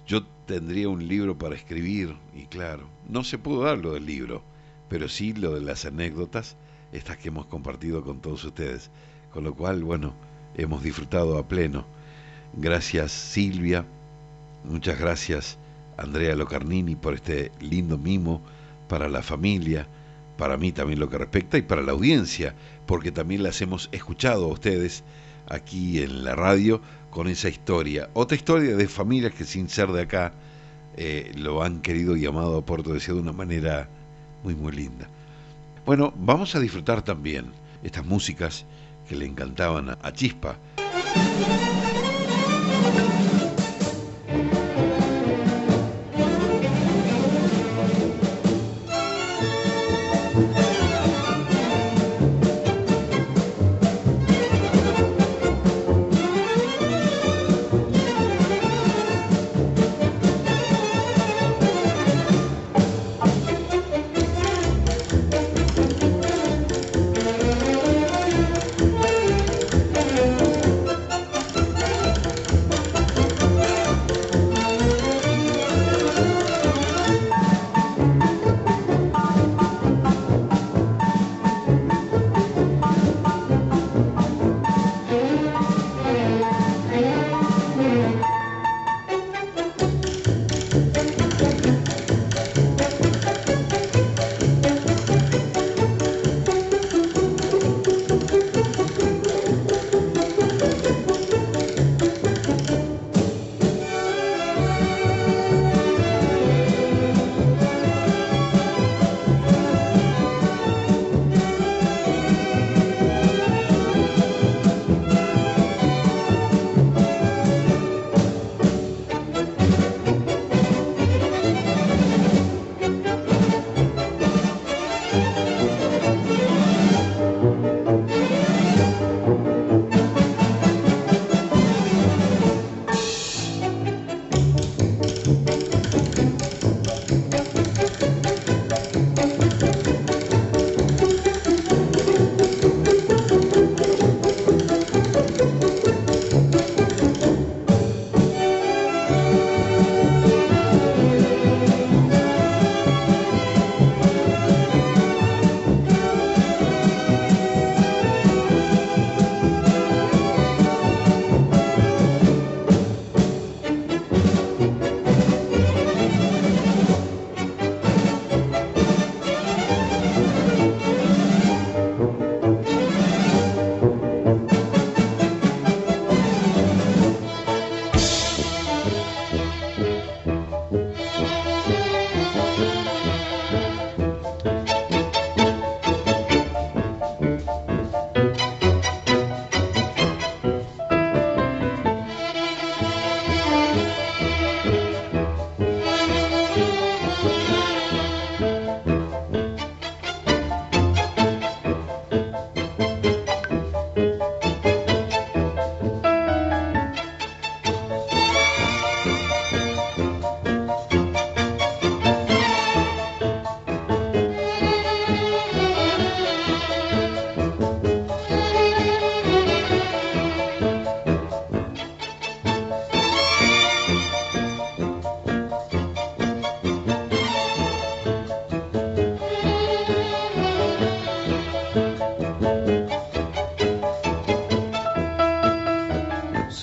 yo 0.07 0.25
tendría 0.47 0.89
un 0.89 1.07
libro 1.09 1.37
para 1.37 1.57
escribir, 1.57 2.17
y 2.35 2.47
claro, 2.47 2.89
no 3.09 3.25
se 3.25 3.39
pudo 3.39 3.63
dar 3.63 3.79
lo 3.79 3.95
del 3.95 4.07
libro, 4.07 4.43
pero 4.89 5.09
sí 5.09 5.33
lo 5.33 5.55
de 5.55 5.63
las 5.63 5.85
anécdotas, 5.85 6.57
estas 6.93 7.17
que 7.17 7.29
hemos 7.29 7.47
compartido 7.47 8.05
con 8.05 8.21
todos 8.21 8.45
ustedes. 8.45 8.91
Con 9.33 9.43
lo 9.45 9.55
cual, 9.55 9.83
bueno, 9.83 10.15
hemos 10.57 10.83
disfrutado 10.83 11.39
a 11.39 11.49
pleno. 11.49 11.85
Gracias 12.55 13.11
Silvia, 13.13 13.85
muchas 14.65 14.99
gracias 14.99 15.59
Andrea 15.97 16.35
Locarnini 16.35 16.97
por 16.97 17.15
este 17.15 17.53
lindo 17.61 17.99
mimo 17.99 18.43
para 18.89 19.09
la 19.09 19.23
familia, 19.23 19.87
para 20.37 20.57
mí 20.57 20.73
también 20.73 21.01
lo 21.01 21.09
que 21.09 21.19
respecta 21.19 21.59
y 21.59 21.63
para 21.63 21.83
la 21.83 21.93
audiencia, 21.93 22.55
porque 22.87 23.13
también 23.13 23.43
las 23.43 23.61
hemos 23.63 23.89
escuchado 23.93 24.45
a 24.45 24.53
ustedes 24.53 25.03
aquí 25.49 26.03
en 26.03 26.25
la 26.25 26.35
radio 26.35 26.81
con 27.11 27.29
esa 27.29 27.49
historia. 27.49 28.11
Otra 28.13 28.37
historia 28.37 28.77
de 28.77 28.89
familias 28.89 29.33
que 29.33 29.45
sin 29.45 29.69
ser 29.69 29.89
de 29.89 30.03
acá 30.03 30.33
eh, 30.97 31.33
lo 31.35 31.63
han 31.63 31.81
querido 31.81 32.17
y 32.17 32.27
amado 32.27 32.59
a 32.59 32.65
Puerto 32.65 32.93
de 32.93 33.01
de 33.01 33.13
una 33.13 33.33
manera 33.33 33.89
muy, 34.43 34.55
muy 34.55 34.73
linda. 34.73 35.09
Bueno, 35.85 36.13
vamos 36.17 36.55
a 36.55 36.61
disfrutar 36.61 37.03
también 37.03 37.47
estas 37.83 38.05
músicas 38.05 38.67
que 39.09 39.17
le 39.17 39.27
encantaban 39.27 39.91
a 39.91 40.13
Chispa. 40.13 40.59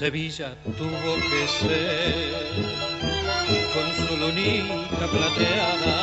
Sevilla 0.04 0.50
tuvo 0.78 1.16
que 1.16 1.48
ser 1.48 2.44
con 3.74 3.88
su 4.06 4.14
lunita 4.18 5.06
plateada, 5.08 5.98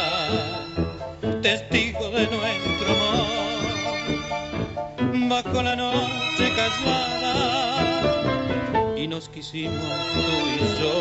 testigo 1.42 2.08
de 2.08 2.24
nuestro 2.28 2.88
amor, 2.96 3.28
bajo 5.28 5.62
la 5.62 5.76
noche 5.76 6.50
callada, 6.56 7.84
y 8.96 9.06
nos 9.06 9.28
quisimos 9.28 9.98
tú 10.14 10.36
y 10.56 10.60
yo, 10.80 10.96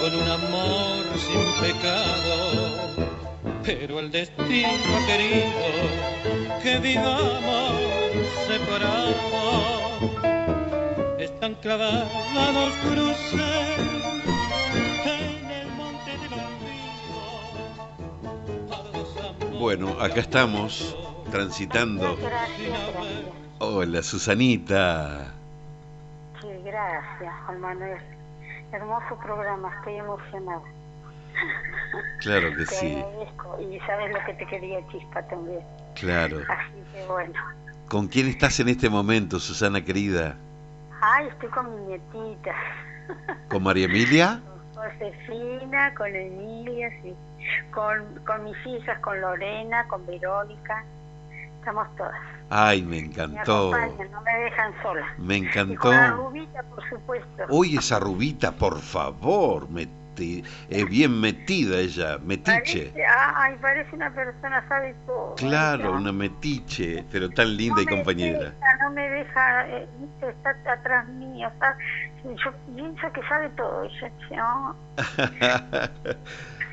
con 0.00 0.14
un 0.14 0.28
amor 0.30 1.02
sin 1.18 1.42
pecado, 1.60 2.36
pero 3.64 3.98
el 3.98 4.12
destino 4.12 4.94
querido 5.08 5.66
que 6.62 6.78
vivamos 6.78 7.72
separados 8.46 9.27
los 11.64 12.72
cruces 12.76 13.40
en 15.04 15.50
el 15.50 15.68
monte 15.72 16.10
de 16.12 16.28
los 19.50 19.60
Bueno, 19.60 20.00
acá 20.00 20.20
estamos 20.20 20.96
transitando. 21.30 22.16
Hola, 23.58 24.02
Susanita. 24.02 25.34
Sí, 26.40 26.48
gracias, 26.64 27.34
Juan 27.46 27.60
Manuel. 27.60 27.98
Hermoso 28.72 29.18
programa, 29.22 29.74
estoy 29.78 29.96
emocionada. 29.96 30.62
Claro 32.20 32.50
que 32.50 32.64
Te 32.66 32.74
sí. 32.74 32.96
agradezco. 32.96 33.58
Y 33.60 33.80
sabes 33.80 34.12
lo 34.12 34.24
que 34.24 34.34
te 34.34 34.46
quería, 34.46 34.86
Chispa, 34.88 35.22
también. 35.28 35.60
Claro. 35.94 36.38
Así 36.48 36.82
que 36.92 37.04
bueno. 37.06 37.32
¿Con 37.88 38.06
quién 38.08 38.28
estás 38.28 38.60
en 38.60 38.68
este 38.68 38.88
momento, 38.90 39.40
Susana 39.40 39.84
querida? 39.84 40.36
Ay, 41.00 41.28
estoy 41.28 41.48
con 41.50 41.74
mi 41.74 41.86
nietita. 41.86 42.54
¿Con 43.48 43.62
María 43.62 43.86
Emilia? 43.86 44.40
Josefina, 44.74 45.94
con 45.94 46.14
Emilia, 46.14 46.90
sí. 47.02 47.14
Con, 47.72 48.04
con 48.26 48.44
mis 48.44 48.56
hijas, 48.66 48.98
con 49.00 49.20
Lorena, 49.20 49.86
con 49.88 50.04
Verónica. 50.06 50.84
Estamos 51.58 51.88
todas. 51.96 52.14
Ay, 52.50 52.82
me 52.82 52.96
Me 52.96 52.98
encantó. 53.06 53.74
acompañan, 53.74 54.10
no 54.10 54.20
me 54.22 54.32
dejan 54.40 54.72
sola. 54.82 55.06
Me 55.18 55.36
Y 55.36 55.44
encantó. 55.46 55.80
con 55.80 55.90
la 55.96 56.10
rubita, 56.10 56.62
por 56.62 56.88
supuesto. 56.88 57.44
Uy, 57.50 57.76
esa 57.76 57.98
rubita, 57.98 58.52
por 58.52 58.78
favor. 58.80 59.68
Meti- 60.18 60.44
eh, 60.70 60.84
bien 60.84 61.20
metida 61.20 61.78
ella, 61.78 62.18
metiche. 62.24 62.90
Parece, 62.92 63.04
ay, 63.06 63.54
parece 63.60 63.94
una 63.94 64.12
persona, 64.14 64.64
sabe 64.68 64.94
todo. 65.06 65.34
Claro, 65.36 65.92
una 65.92 66.12
metiche, 66.12 67.04
pero 67.10 67.28
tan 67.30 67.56
linda 67.56 67.82
y 67.82 67.84
No 67.86 67.90
compañera. 67.96 68.38
deja, 68.50 68.76
no 68.82 68.90
me 68.90 69.08
deja, 69.10 69.68
eh, 69.68 69.88
viste, 70.00 70.28
está 70.30 70.50
atrás 70.72 71.08
mío, 71.08 71.48
está, 71.48 71.76
yo 72.24 72.52
pienso 72.74 73.12
que 73.12 73.22
sabe 73.28 73.48
todo. 73.50 73.84
Ella, 73.84 74.10
no. 74.36 74.76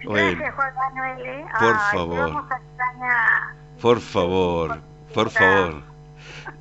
Bueno, 0.05 0.37
Gracias, 0.37 0.53
Juan 0.55 0.73
Manuel. 0.75 1.25
eh. 1.25 1.45
Por 1.59 1.67
Ay, 1.75 1.97
favor. 1.97 2.19
vamos 2.31 2.51
a 2.51 2.57
extrañar. 2.57 3.41
por 3.81 3.99
favor, 4.01 4.79
por 5.15 5.29
favor. 5.31 5.81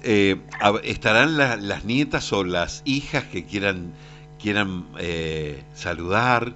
Eh, 0.03 0.41
¿Estarán 0.85 1.37
la- 1.37 1.57
las 1.57 1.85
nietas 1.85 2.33
o 2.33 2.43
las 2.43 2.81
hijas 2.87 3.25
que 3.25 3.45
quieran, 3.45 3.93
quieran 4.41 4.87
eh, 4.99 5.63
saludar, 5.75 6.53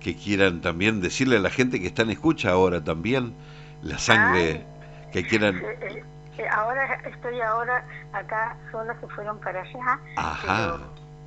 que 0.00 0.16
quieran 0.16 0.60
también 0.60 1.00
decirle 1.00 1.36
a 1.36 1.40
la 1.40 1.50
gente 1.50 1.80
que 1.80 1.86
está 1.86 2.02
en 2.02 2.10
escucha 2.10 2.50
ahora 2.50 2.82
también, 2.82 3.34
la 3.82 3.98
sangre, 3.98 4.64
que 5.12 5.24
quieran... 5.26 5.56
Eh, 5.56 5.78
eh, 5.82 6.04
eh, 6.38 6.48
ahora 6.50 6.94
estoy 7.04 7.40
ahora 7.40 7.84
acá, 8.12 8.56
sola 8.72 8.96
se 9.00 9.06
fueron 9.08 9.38
para 9.40 9.60
allá. 9.60 9.98
Ajá. 10.16 10.78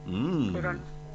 Mm, 0.05 0.53
Pero, 0.53 0.71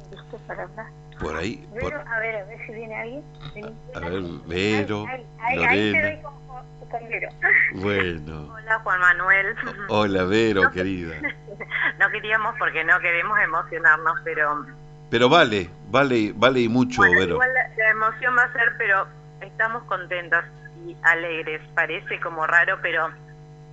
¿viste? 0.09 0.37
Para 0.47 0.63
hablar. 0.63 0.87
por 1.19 1.35
ahí, 1.35 1.67
Pero, 1.73 1.89
por- 1.99 2.07
a 2.07 2.19
ver, 2.19 2.35
a 2.37 2.43
ver 2.45 2.65
si 2.65 2.73
viene 2.73 2.95
alguien. 2.95 3.23
Vení. 3.53 3.75
a 3.93 3.99
ver, 3.99 4.21
Vero, 4.47 5.05
Ahí, 5.07 5.25
ahí, 5.41 5.63
ahí 5.65 5.91
te 5.91 6.01
doy 6.01 6.21
con, 6.21 6.89
con 6.89 7.09
Vero. 7.09 7.29
Bueno. 7.75 8.53
Hola 8.55 8.79
Juan 8.79 8.99
Manuel. 9.01 9.55
Hola, 9.89 10.23
Vero, 10.23 10.71
querida. 10.71 11.15
No 11.99 12.09
queríamos 12.11 12.55
porque 12.57 12.81
no 12.85 12.97
queremos 13.01 13.37
emocionarnos, 13.39 14.19
pero 14.23 14.65
Pero 15.09 15.29
vale, 15.29 15.69
vale, 15.89 16.33
vale 16.35 16.61
y 16.61 16.69
mucho, 16.69 16.97
bueno, 17.01 17.19
Vero. 17.19 17.33
igual 17.33 17.53
la, 17.53 17.67
la 17.77 17.89
emoción 17.89 18.37
va 18.37 18.43
a 18.43 18.53
ser, 18.53 18.73
pero 18.77 19.07
estamos 19.41 19.83
contentas 19.83 20.45
y 20.85 20.95
alegres. 21.03 21.61
Parece 21.73 22.19
como 22.19 22.45
raro, 22.45 22.77
pero 22.81 23.09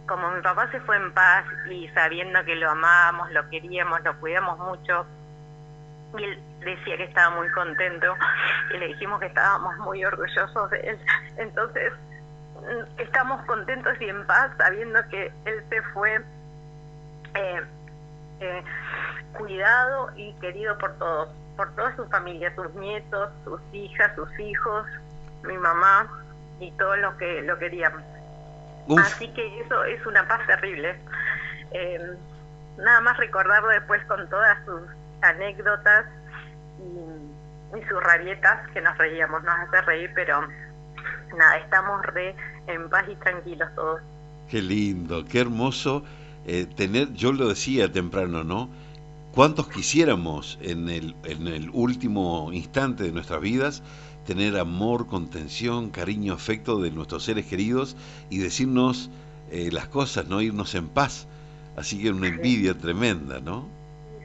como 0.07 0.31
mi 0.31 0.41
papá 0.41 0.71
se 0.71 0.81
fue 0.81 0.97
en 0.97 1.13
paz 1.13 1.45
y 1.71 1.89
sabiendo 1.89 2.45
que 2.45 2.55
lo 2.57 2.71
amábamos, 2.71 3.31
lo 3.33 3.49
queríamos, 3.51 4.03
lo 4.05 4.19
cuidamos 4.21 4.59
mucho, 4.59 5.05
y 6.19 6.25
él 6.25 6.39
decía 6.61 6.97
que 6.97 7.05
estaba 7.05 7.37
muy 7.37 7.49
contento 7.51 8.15
y 8.75 8.79
le 8.79 8.89
dijimos 8.89 9.21
que 9.21 9.27
estábamos 9.27 9.77
muy 9.79 10.05
orgullosos 10.05 10.71
de 10.71 10.81
él. 10.81 10.99
Entonces, 11.37 11.93
mm, 12.55 13.01
estamos 13.01 13.45
contentos 13.47 13.95
y 14.01 14.05
en 14.09 14.27
paz 14.27 14.51
sabiendo 14.57 15.01
que 15.11 15.33
él 15.45 15.65
se 15.69 15.83
fue 15.93 16.21
eh, 17.35 17.63
eh, 18.41 18.63
cuidado 19.33 20.11
y 20.17 20.33
querido 20.35 20.77
por 20.79 20.93
todos, 20.99 21.29
por 21.57 21.75
toda 21.75 21.95
su 21.97 22.07
familia, 22.07 22.55
sus 22.55 22.73
nietos, 22.75 23.31
sus 23.45 23.61
hijas, 23.73 24.15
sus 24.15 24.29
hijos, 24.39 24.87
mi 25.45 25.57
mamá 25.59 26.09
y 26.61 26.71
todos 26.73 26.99
los 26.99 27.15
que 27.15 27.43
lo 27.43 27.59
querían. 27.59 27.93
Uf. 28.89 29.01
Así 29.01 29.29
que 29.29 29.61
eso 29.61 29.85
es 29.85 30.05
una 30.07 30.27
paz 30.29 30.47
terrible. 30.47 30.97
Eh, 31.73 32.17
nada 32.79 33.01
más 33.01 33.17
recordarlo 33.17 33.69
después 33.69 34.05
con 34.05 34.29
todas 34.29 34.59
sus 34.65 34.83
anécdotas 35.23 36.07
y, 36.79 37.79
y 37.79 37.83
sus 37.89 38.03
rabietas 38.03 38.69
que 38.71 38.81
nos 38.81 38.97
reíamos, 38.99 39.43
nos 39.43 39.59
hace 39.59 39.81
reír, 39.83 40.11
pero 40.15 40.47
nada, 41.37 41.59
estamos 41.59 42.05
re 42.07 42.35
en 42.67 42.89
paz 42.89 43.05
y 43.09 43.17
tranquilos 43.17 43.69
todos. 43.75 44.01
Qué 44.49 44.63
lindo, 44.63 45.25
qué 45.25 45.41
hermoso 45.41 46.05
eh, 46.47 46.67
tener, 46.67 47.13
yo 47.15 47.33
lo 47.33 47.49
decía 47.51 47.93
temprano, 47.93 48.45
¿no? 48.45 48.71
¿Cuántos 49.33 49.69
quisiéramos 49.69 50.59
en 50.63 50.89
el, 50.91 51.17
en 51.25 51.49
el 51.49 51.71
último 51.73 52.51
instante 52.53 53.05
de 53.05 53.13
nuestras 53.13 53.41
vidas 53.43 53.83
tener 54.25 54.59
amor, 54.59 55.07
contención, 55.09 55.91
cariño, 55.91 56.35
afecto 56.35 56.81
de 56.81 56.91
nuestros 56.93 57.25
seres 57.25 57.47
queridos 57.47 57.97
y 58.31 58.39
decirnos 58.39 59.11
eh, 59.51 59.71
las 59.73 59.89
cosas, 59.89 60.27
no 60.29 60.43
irnos 60.43 60.75
en 60.75 60.89
paz? 60.89 61.29
Así 61.77 62.03
que 62.03 62.11
una 62.11 62.29
envidia 62.29 62.79
tremenda, 62.79 63.41
¿no? 63.41 63.75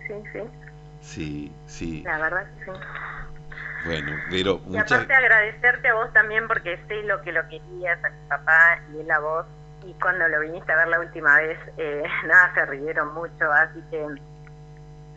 Sí, 0.08 0.14
sí, 0.34 0.40
Sí, 1.02 1.60
sí. 1.66 2.04
la 2.04 2.20
verdad 2.20 2.48
sí. 2.66 2.72
Bueno, 3.84 4.24
pero 4.30 4.62
Y 4.74 4.78
muchas... 4.78 4.80
aparte 4.80 5.14
agradecerte 5.14 5.88
a 5.90 5.94
vos 5.96 6.12
también 6.14 6.48
porque 6.48 6.78
sé 6.88 7.04
lo 7.04 7.22
que 7.22 7.32
lo 7.32 7.48
querías, 7.48 8.04
a 8.04 8.10
mi 8.10 8.22
papá 8.28 8.80
y 8.94 9.00
él 9.00 9.12
a 9.12 9.20
vos. 9.20 9.46
Y 9.86 9.94
cuando 10.02 10.28
lo 10.28 10.42
viniste 10.42 10.72
a 10.72 10.78
ver 10.78 10.88
la 10.90 11.00
última 11.00 11.38
vez, 11.38 11.58
eh, 11.78 12.04
nada, 12.28 12.54
se 12.54 12.66
rieron 12.66 13.14
mucho, 13.14 13.52
así 13.52 13.80
que 13.90 14.06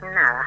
nada, 0.03 0.43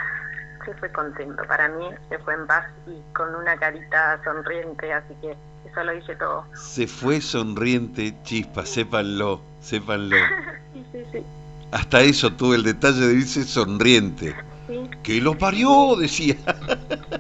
se 0.66 0.74
fue 0.76 0.92
contento. 0.92 1.44
Para 1.48 1.70
mí 1.70 1.90
se 2.10 2.18
fue 2.20 2.34
en 2.34 2.48
paz 2.48 2.66
y 2.88 3.02
con 3.14 3.34
una 3.36 3.58
carita 3.58 4.22
sonriente, 4.24 4.92
así 4.94 5.14
que 5.22 5.36
eso 5.70 5.84
lo 5.84 5.94
hice 5.96 6.16
todo. 6.16 6.46
Se 6.54 6.88
fue 6.88 7.22
sonriente, 7.22 8.14
chispa, 8.24 8.66
sépanlo, 8.66 9.42
sépanlo. 9.62 10.18
Sí, 10.74 10.86
sí, 10.92 11.06
sí. 11.12 11.24
Hasta 11.72 12.02
eso 12.02 12.32
tuve 12.34 12.58
el 12.58 12.64
detalle 12.64 13.00
de 13.08 13.14
irse 13.16 13.44
sonriente. 13.44 14.36
sí. 14.68 14.88
Que 15.02 15.20
lo 15.20 15.36
parió, 15.36 15.96
decía. 15.96 16.36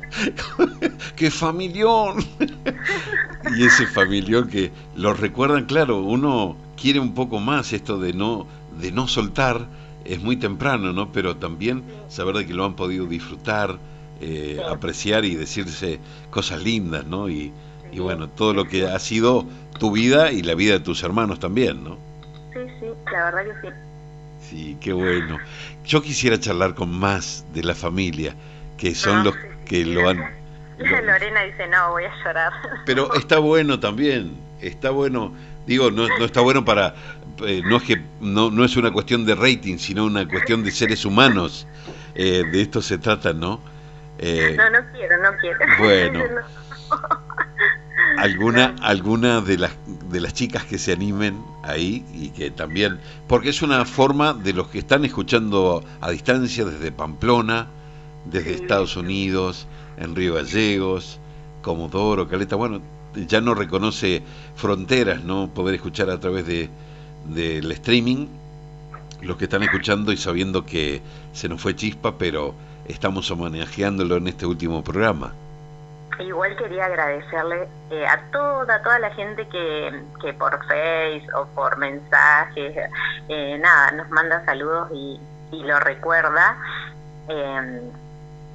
¡Qué 1.15 1.31
familión! 1.31 2.17
y 3.55 3.65
ese 3.65 3.87
familión 3.87 4.47
que 4.47 4.71
lo 4.95 5.13
recuerdan, 5.15 5.65
claro, 5.65 6.01
uno 6.01 6.55
quiere 6.77 6.99
un 6.99 7.13
poco 7.13 7.39
más 7.39 7.73
esto 7.73 7.99
de 7.99 8.13
no, 8.13 8.47
de 8.71 8.91
no 8.91 9.07
soltar, 9.07 9.69
es 10.05 10.21
muy 10.21 10.37
temprano, 10.37 10.93
¿no? 10.93 11.11
Pero 11.11 11.37
también 11.37 11.85
saber 12.07 12.35
de 12.37 12.45
que 12.47 12.53
lo 12.53 12.65
han 12.65 12.75
podido 12.75 13.07
disfrutar, 13.07 13.79
eh, 14.21 14.63
apreciar 14.67 15.25
y 15.25 15.35
decirse 15.35 16.01
cosas 16.29 16.61
lindas, 16.63 17.05
¿no? 17.05 17.29
Y, 17.29 17.53
y 17.91 17.99
bueno, 17.99 18.29
todo 18.29 18.53
lo 18.53 18.67
que 18.67 18.87
ha 18.87 18.99
sido 18.99 19.47
tu 19.77 19.91
vida 19.91 20.31
y 20.31 20.43
la 20.43 20.55
vida 20.55 20.73
de 20.73 20.79
tus 20.81 21.03
hermanos 21.03 21.39
también, 21.39 21.83
¿no? 21.83 21.99
Sí, 22.53 22.59
sí, 22.79 22.87
la 23.11 23.23
verdad 23.31 23.45
que 23.45 23.67
sí. 23.69 23.73
Sí, 24.37 24.77
qué 24.79 24.93
bueno. 24.93 25.41
Yo 25.83 26.01
quisiera 26.01 26.39
charlar 26.39 26.75
con 26.75 26.89
más 26.91 27.45
de 27.53 27.63
la 27.63 27.75
familia, 27.75 28.35
que 28.77 28.95
son 28.95 29.23
No, 29.23 29.23
los 29.23 29.37
sí, 29.41 29.47
que 29.65 29.85
lo 29.85 30.07
han... 30.07 30.31
lo- 30.77 31.01
Lorena 31.01 31.43
dice, 31.43 31.67
no, 31.67 31.91
voy 31.91 32.05
a 32.05 32.11
llorar. 32.23 32.53
Pero 32.83 33.13
está 33.13 33.39
bueno 33.39 33.79
también, 33.79 34.45
está 34.59 34.89
bueno, 34.91 35.33
digo, 35.67 35.91
no, 35.91 36.07
no 36.07 36.25
está 36.25 36.41
bueno 36.41 36.65
para, 36.65 36.95
eh, 37.45 37.61
no 37.63 37.77
es 37.77 37.83
que, 37.83 38.01
no, 38.21 38.49
no 38.49 38.63
es 38.63 38.75
una 38.77 38.91
cuestión 38.91 39.25
de 39.25 39.35
rating, 39.35 39.77
sino 39.77 40.05
una 40.05 40.27
cuestión 40.27 40.63
de 40.63 40.71
seres 40.71 41.05
humanos, 41.05 41.67
Eh, 42.19 42.43
de 42.51 42.61
esto 42.63 42.81
se 42.81 42.97
trata, 42.97 43.31
¿no? 43.31 43.61
Eh, 44.17 44.55
no, 44.57 44.67
no 44.71 44.79
quiero, 44.91 45.21
no 45.21 45.37
quiero. 45.39 45.59
bueno. 45.77 46.19
No. 46.89 46.97
alguna, 48.17 48.75
alguna 48.81 49.41
de 49.41 49.57
las, 49.59 49.71
de 50.09 50.19
las 50.21 50.33
chicas 50.33 50.65
que 50.65 50.79
se 50.79 50.93
animen 50.93 51.39
ahí 51.63 52.03
y 52.13 52.29
que 52.29 52.49
también, 52.49 52.99
porque 53.27 53.49
es 53.49 53.61
una 53.61 53.85
forma 53.85 54.33
de 54.33 54.53
los 54.53 54.67
que 54.69 54.79
están 54.79 55.05
escuchando 55.05 55.83
a 56.01 56.09
distancia 56.09 56.65
desde 56.65 56.91
Pamplona, 56.91 57.67
desde 58.25 58.53
Estados 58.55 58.95
Unidos, 58.97 59.67
en 59.97 60.15
Río 60.15 60.33
Gallegos, 60.35 61.19
Comodoro, 61.61 62.27
Caleta, 62.27 62.55
bueno, 62.55 62.81
ya 63.25 63.41
no 63.41 63.53
reconoce 63.53 64.21
fronteras, 64.55 65.23
¿no? 65.23 65.49
Poder 65.49 65.75
escuchar 65.75 66.09
a 66.09 66.19
través 66.19 66.45
de 66.45 66.69
del 67.25 67.71
streaming, 67.73 68.27
los 69.21 69.37
que 69.37 69.45
están 69.45 69.63
escuchando 69.63 70.11
y 70.11 70.17
sabiendo 70.17 70.65
que 70.65 71.01
se 71.33 71.49
nos 71.49 71.61
fue 71.61 71.75
chispa, 71.75 72.17
pero 72.17 72.53
estamos 72.87 73.29
homenajeándolo 73.31 74.17
en 74.17 74.27
este 74.27 74.45
último 74.45 74.83
programa. 74.83 75.33
Igual 76.19 76.55
quería 76.55 76.85
agradecerle 76.85 77.67
eh, 77.91 78.07
a 78.07 78.19
toda, 78.31 78.81
toda 78.81 78.97
la 78.99 79.11
gente 79.11 79.47
que, 79.49 80.03
que 80.21 80.33
por 80.33 80.57
Face 80.65 81.27
o 81.35 81.45
por 81.53 81.77
mensajes, 81.77 82.75
eh, 83.29 83.59
nada, 83.61 83.91
nos 83.91 84.09
manda 84.09 84.43
saludos 84.45 84.89
y, 84.93 85.19
y 85.51 85.63
lo 85.63 85.79
recuerda. 85.79 86.57
Eh, 87.29 87.81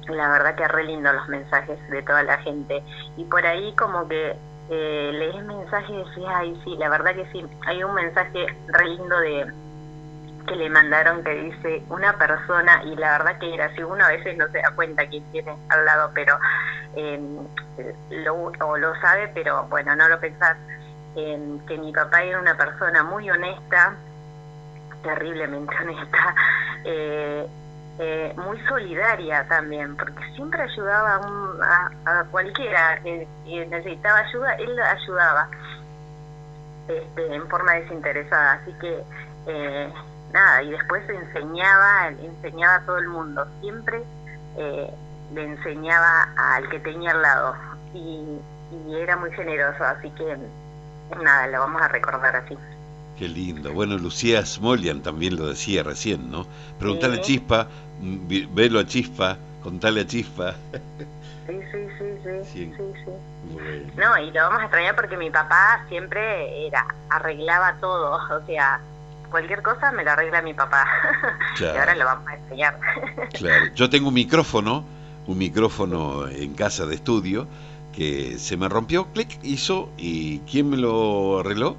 la 0.09 0.29
verdad 0.29 0.55
que 0.55 0.67
re 0.67 0.83
lindo 0.83 1.13
los 1.13 1.29
mensajes 1.29 1.79
de 1.89 2.01
toda 2.03 2.23
la 2.23 2.37
gente. 2.39 2.83
Y 3.15 3.23
por 3.25 3.45
ahí 3.45 3.73
como 3.77 4.07
que 4.09 4.35
eh, 4.69 5.11
lees 5.13 5.43
mensajes 5.45 5.89
y 5.89 5.97
decís, 5.97 6.23
ay, 6.27 6.61
sí, 6.63 6.75
la 6.77 6.89
verdad 6.89 7.15
que 7.15 7.25
sí. 7.31 7.45
Hay 7.65 7.83
un 7.83 7.93
mensaje 7.93 8.45
re 8.67 8.85
lindo 8.85 9.19
de 9.19 9.51
que 10.47 10.55
le 10.55 10.69
mandaron 10.69 11.23
que 11.23 11.33
dice 11.33 11.83
una 11.89 12.17
persona 12.17 12.83
y 12.83 12.95
la 12.95 13.17
verdad 13.17 13.39
que 13.39 13.53
era 13.53 13.73
si 13.75 13.83
uno 13.83 14.03
a 14.03 14.09
veces 14.09 14.37
no 14.37 14.47
se 14.49 14.59
da 14.59 14.71
cuenta 14.75 15.07
quién 15.07 15.23
tiene 15.31 15.55
al 15.69 15.85
lado 15.85 16.11
pero 16.13 16.37
eh, 16.95 17.19
lo, 18.09 18.35
o 18.35 18.77
lo 18.77 18.95
sabe 18.99 19.29
pero 19.29 19.65
bueno 19.69 19.95
no 19.95 20.09
lo 20.09 20.19
pensás 20.19 20.57
eh, 21.15 21.57
que 21.65 21.77
mi 21.77 21.93
papá 21.93 22.23
era 22.23 22.39
una 22.39 22.57
persona 22.57 23.03
muy 23.03 23.29
honesta 23.29 23.95
terriblemente 25.01 25.73
honesta 25.81 26.35
eh, 27.99 28.33
eh, 28.33 28.33
muy 28.37 28.59
solidaria 28.67 29.47
también, 29.47 29.95
porque 29.95 30.23
siempre 30.35 30.63
ayudaba 30.63 31.15
a, 31.15 31.19
un, 31.19 31.63
a, 31.63 31.91
a 32.05 32.23
cualquiera 32.25 32.99
que, 33.03 33.27
que, 33.45 33.65
necesitaba 33.67 34.19
ayuda, 34.19 34.53
él 34.55 34.79
ayudaba 34.79 35.47
este, 36.87 37.35
en 37.35 37.47
forma 37.49 37.73
desinteresada. 37.73 38.53
Así 38.53 38.73
que, 38.81 39.03
eh, 39.47 39.93
nada, 40.31 40.63
y 40.63 40.71
después 40.71 41.07
enseñaba, 41.07 42.07
enseñaba 42.07 42.75
a 42.75 42.85
todo 42.85 42.97
el 42.97 43.09
mundo, 43.09 43.45
siempre 43.61 44.01
eh, 44.57 44.91
le 45.33 45.43
enseñaba 45.43 46.29
al 46.35 46.67
que 46.69 46.79
tenía 46.79 47.11
al 47.11 47.21
lado 47.21 47.55
y, 47.93 48.25
y 48.87 48.95
era 48.95 49.17
muy 49.17 49.31
generoso, 49.33 49.83
así 49.83 50.09
que, 50.11 50.37
nada, 51.23 51.47
lo 51.47 51.59
vamos 51.59 51.81
a 51.81 51.89
recordar 51.89 52.35
así. 52.35 52.57
Qué 53.17 53.27
lindo. 53.27 53.71
Bueno, 53.73 53.97
Lucía 53.97 54.43
Smolian 54.43 55.01
también 55.03 55.35
lo 55.35 55.47
decía 55.47 55.83
recién, 55.83 56.31
¿no? 56.31 56.47
Preguntarle 56.79 57.17
a 57.17 57.21
Chispa, 57.21 57.67
velo 58.53 58.79
a 58.79 58.85
Chispa, 58.85 59.37
contale 59.61 60.01
a 60.01 60.07
Chispa. 60.07 60.55
Sí, 61.47 61.59
sí, 61.71 61.87
sí, 61.97 62.05
sí, 62.53 62.73
sí, 62.77 62.83
sí. 63.05 63.11
Bueno. 63.51 63.91
No, 63.95 64.17
y 64.17 64.31
lo 64.31 64.41
vamos 64.41 64.61
a 64.61 64.63
extrañar 64.63 64.95
porque 64.95 65.17
mi 65.17 65.29
papá 65.29 65.85
siempre 65.89 66.67
era, 66.67 66.85
arreglaba 67.09 67.75
todo, 67.79 68.11
o 68.37 68.45
sea, 68.45 68.79
cualquier 69.29 69.61
cosa 69.61 69.91
me 69.91 70.03
lo 70.03 70.11
arregla 70.11 70.41
mi 70.41 70.53
papá. 70.53 70.85
Claro. 71.55 71.75
y 71.75 71.79
ahora 71.79 71.95
lo 71.95 72.05
vamos 72.05 72.27
a 72.27 72.35
extrañar. 72.35 72.79
claro, 73.33 73.65
yo 73.75 73.89
tengo 73.89 74.09
un 74.09 74.13
micrófono, 74.13 74.83
un 75.27 75.37
micrófono 75.37 76.27
en 76.27 76.53
casa 76.53 76.85
de 76.85 76.95
estudio, 76.95 77.47
que 77.93 78.37
se 78.39 78.57
me 78.57 78.67
rompió, 78.67 79.05
clic, 79.13 79.39
hizo, 79.43 79.89
y 79.97 80.39
¿quién 80.39 80.69
me 80.69 80.77
lo 80.77 81.39
arregló? 81.39 81.75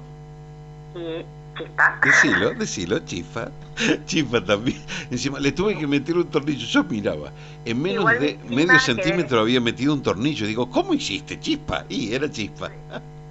Y 1.55 1.63
chispa. 1.63 1.99
Decilo, 2.03 2.53
decilo, 2.53 2.99
chifa. 2.99 3.49
Chifa 4.05 4.43
también. 4.43 4.81
Encima, 5.11 5.39
le 5.39 5.51
tuve 5.51 5.77
que 5.77 5.85
meter 5.85 6.15
un 6.15 6.29
tornillo. 6.29 6.65
Yo 6.65 6.83
miraba, 6.85 7.31
en 7.65 7.81
menos 7.81 8.01
Igual 8.01 8.19
de 8.19 8.39
medio 8.49 8.79
centímetro 8.79 9.41
había 9.41 9.59
metido 9.59 9.93
un 9.93 10.01
tornillo. 10.01 10.47
Digo, 10.47 10.69
¿cómo 10.69 10.93
hiciste, 10.93 11.39
chispa? 11.39 11.85
Y 11.89 12.13
era 12.13 12.29
chispa. 12.29 12.71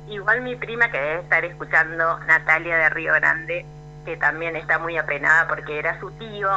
Igual 0.08 0.42
mi 0.42 0.54
prima 0.54 0.90
que 0.90 0.98
debe 0.98 1.20
estar 1.20 1.44
escuchando, 1.44 2.18
Natalia 2.26 2.76
de 2.76 2.90
Río 2.90 3.14
Grande, 3.14 3.64
que 4.04 4.16
también 4.18 4.54
está 4.56 4.78
muy 4.78 4.98
apenada 4.98 5.48
porque 5.48 5.78
era 5.78 5.98
su 5.98 6.10
tío 6.12 6.50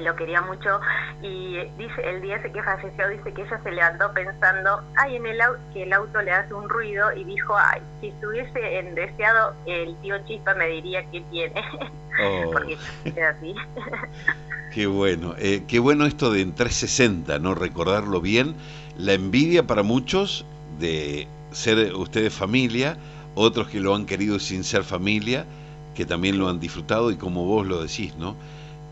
lo 0.00 0.14
quería 0.16 0.40
mucho 0.42 0.80
y 1.22 1.56
dice 1.76 2.02
el 2.04 2.20
día 2.20 2.36
ese 2.36 2.52
que 2.52 2.62
falleció 2.62 3.08
dice 3.08 3.32
que 3.32 3.42
ella 3.42 3.60
se 3.62 3.70
levantó 3.70 4.12
pensando 4.12 4.82
ay 4.96 5.16
en 5.16 5.26
el 5.26 5.40
auto 5.40 5.60
que 5.72 5.82
el 5.82 5.92
auto 5.92 6.22
le 6.22 6.32
hace 6.32 6.54
un 6.54 6.68
ruido 6.68 7.12
y 7.12 7.24
dijo 7.24 7.56
ay 7.56 7.80
si 8.00 8.08
estuviese 8.08 8.78
en 8.78 8.94
deseado 8.94 9.54
el 9.66 9.96
tío 10.02 10.16
Chispa 10.26 10.54
me 10.54 10.68
diría 10.68 11.04
que 11.10 11.20
tiene 11.30 11.62
oh. 12.24 12.50
porque 12.52 12.78
es 13.04 13.18
así. 13.18 13.54
Qué 14.72 14.86
bueno 14.86 15.34
eh, 15.38 15.64
qué 15.66 15.78
bueno 15.78 16.04
esto 16.04 16.30
de 16.30 16.42
en 16.42 16.54
360 16.54 17.38
no 17.38 17.54
recordarlo 17.54 18.20
bien. 18.20 18.54
La 18.98 19.14
envidia 19.14 19.66
para 19.66 19.82
muchos 19.82 20.44
de 20.78 21.26
ser 21.52 21.94
ustedes 21.94 22.34
familia 22.34 22.98
otros 23.34 23.68
que 23.68 23.80
lo 23.80 23.94
han 23.94 24.04
querido 24.04 24.38
sin 24.38 24.64
ser 24.64 24.84
familia 24.84 25.46
que 25.94 26.04
también 26.04 26.38
lo 26.38 26.48
han 26.48 26.60
disfrutado 26.60 27.10
y 27.10 27.16
como 27.16 27.44
vos 27.44 27.66
lo 27.66 27.82
decís 27.82 28.14
no 28.16 28.36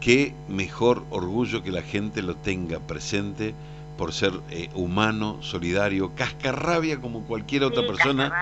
qué 0.00 0.34
mejor 0.48 1.04
orgullo 1.10 1.62
que 1.62 1.70
la 1.70 1.82
gente 1.82 2.22
lo 2.22 2.36
tenga 2.36 2.80
presente 2.80 3.54
por 3.96 4.12
ser 4.12 4.32
eh, 4.50 4.68
humano, 4.74 5.38
solidario, 5.40 6.14
cascarrabia 6.14 7.00
como 7.00 7.24
cualquier 7.24 7.64
otra 7.64 7.82
sí, 7.82 7.88
persona, 7.88 8.32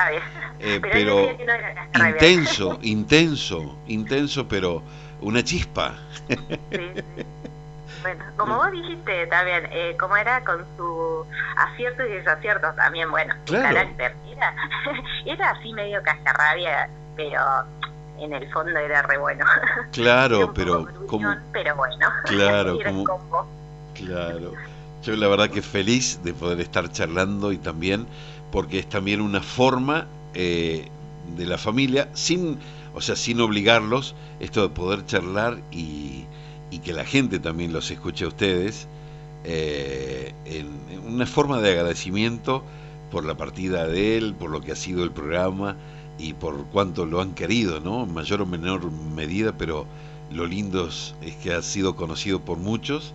eh, 0.59 0.81
pero, 0.83 1.29
pero 1.93 2.09
intenso, 2.09 2.79
intenso, 2.83 3.79
intenso, 3.87 4.49
pero 4.49 4.83
una 5.21 5.43
chispa. 5.43 5.95
Sí, 6.29 6.37
sí. 6.73 7.25
Bueno, 8.03 8.25
como 8.37 8.57
vos 8.57 8.71
dijiste 8.71 9.27
también, 9.29 9.67
eh, 9.71 9.97
como 9.99 10.17
era 10.17 10.43
con 10.45 10.65
su 10.77 11.25
acierto 11.57 12.05
y 12.05 12.13
desacierto 12.13 12.73
también, 12.75 13.11
bueno, 13.11 13.35
claro. 13.47 13.75
carácter, 13.75 14.15
era, 14.31 14.55
era 15.25 15.51
así 15.51 15.73
medio 15.73 16.03
cascarrabia, 16.03 16.89
pero 17.17 17.41
en 18.19 18.33
el 18.33 18.51
fondo 18.53 18.77
era 18.79 19.03
re 19.03 19.19
bueno. 19.19 19.45
Claro, 19.93 20.53
pero 20.55 20.87
como 21.07 21.35
pero 21.53 21.77
bueno. 21.77 22.07
Claro, 22.25 22.79
como, 22.85 23.47
claro. 23.95 24.53
Yo 25.03 25.17
la 25.17 25.29
verdad 25.29 25.51
que 25.51 25.63
feliz 25.63 26.21
de 26.25 26.33
poder 26.33 26.61
estar 26.61 26.91
charlando 26.91 27.53
y 27.53 27.59
también 27.59 28.07
porque 28.51 28.79
es 28.79 28.89
también 28.89 29.21
una 29.21 29.43
forma 29.43 30.07
eh, 30.33 30.89
de 31.37 31.47
la 31.47 31.59
familia 31.59 32.09
sin, 32.15 32.59
o 32.95 33.01
sea, 33.01 33.17
sin 33.17 33.41
obligarlos, 33.41 34.15
esto 34.41 34.63
de 34.63 34.69
poder 34.69 35.05
charlar 35.05 35.59
y, 35.71 36.25
y 36.71 36.79
que 36.79 36.93
la 36.93 37.05
gente 37.05 37.39
también 37.39 37.73
los 37.73 37.91
escuche 37.91 38.25
a 38.25 38.29
ustedes 38.29 38.87
eh, 39.45 40.33
en, 40.47 40.69
en 40.91 41.15
una 41.15 41.27
forma 41.27 41.61
de 41.61 41.73
agradecimiento 41.73 42.65
por 43.11 43.25
la 43.25 43.37
partida 43.37 43.87
de 43.87 44.17
él, 44.17 44.35
por 44.35 44.51
lo 44.51 44.61
que 44.61 44.73
ha 44.73 44.77
sido 44.77 45.05
el 45.05 45.11
programa 45.11 45.77
y 46.19 46.35
por 46.35 46.65
cuánto 46.67 47.07
lo 47.07 47.21
han 47.21 47.35
querido, 47.35 47.81
¿no? 47.81 48.05
En 48.05 48.15
mayor 48.15 48.43
o 48.43 48.47
menor 48.47 48.91
medida, 48.91 49.53
pero 49.57 49.87
lo 50.33 50.47
lindo 50.47 50.89
es 50.89 51.37
que 51.43 51.53
ha 51.53 51.63
sido 51.63 51.97
conocido 51.97 52.41
por 52.41 52.59
muchos 52.59 53.15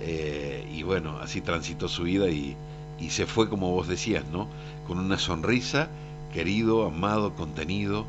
eh, 0.00 0.66
y 0.72 0.82
bueno, 0.82 1.18
así 1.20 1.40
transitó 1.40 1.88
su 1.88 2.04
vida 2.04 2.28
y, 2.28 2.56
y, 2.98 3.10
se 3.10 3.26
fue 3.26 3.48
como 3.48 3.70
vos 3.70 3.86
decías, 3.86 4.24
¿no? 4.32 4.48
Con 4.86 4.98
una 4.98 5.18
sonrisa, 5.18 5.88
querido, 6.32 6.86
amado, 6.86 7.34
contenido. 7.34 8.06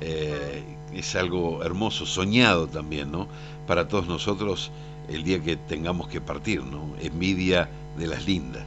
Eh, 0.00 0.62
es 0.94 1.14
algo 1.14 1.62
hermoso, 1.62 2.06
soñado 2.06 2.66
también, 2.66 3.10
¿no? 3.10 3.28
Para 3.66 3.88
todos 3.88 4.06
nosotros 4.06 4.70
el 5.08 5.24
día 5.24 5.42
que 5.42 5.56
tengamos 5.56 6.08
que 6.08 6.20
partir, 6.20 6.62
¿no? 6.62 6.88
Envidia 7.00 7.68
de 7.98 8.06
las 8.06 8.26
lindas. 8.26 8.64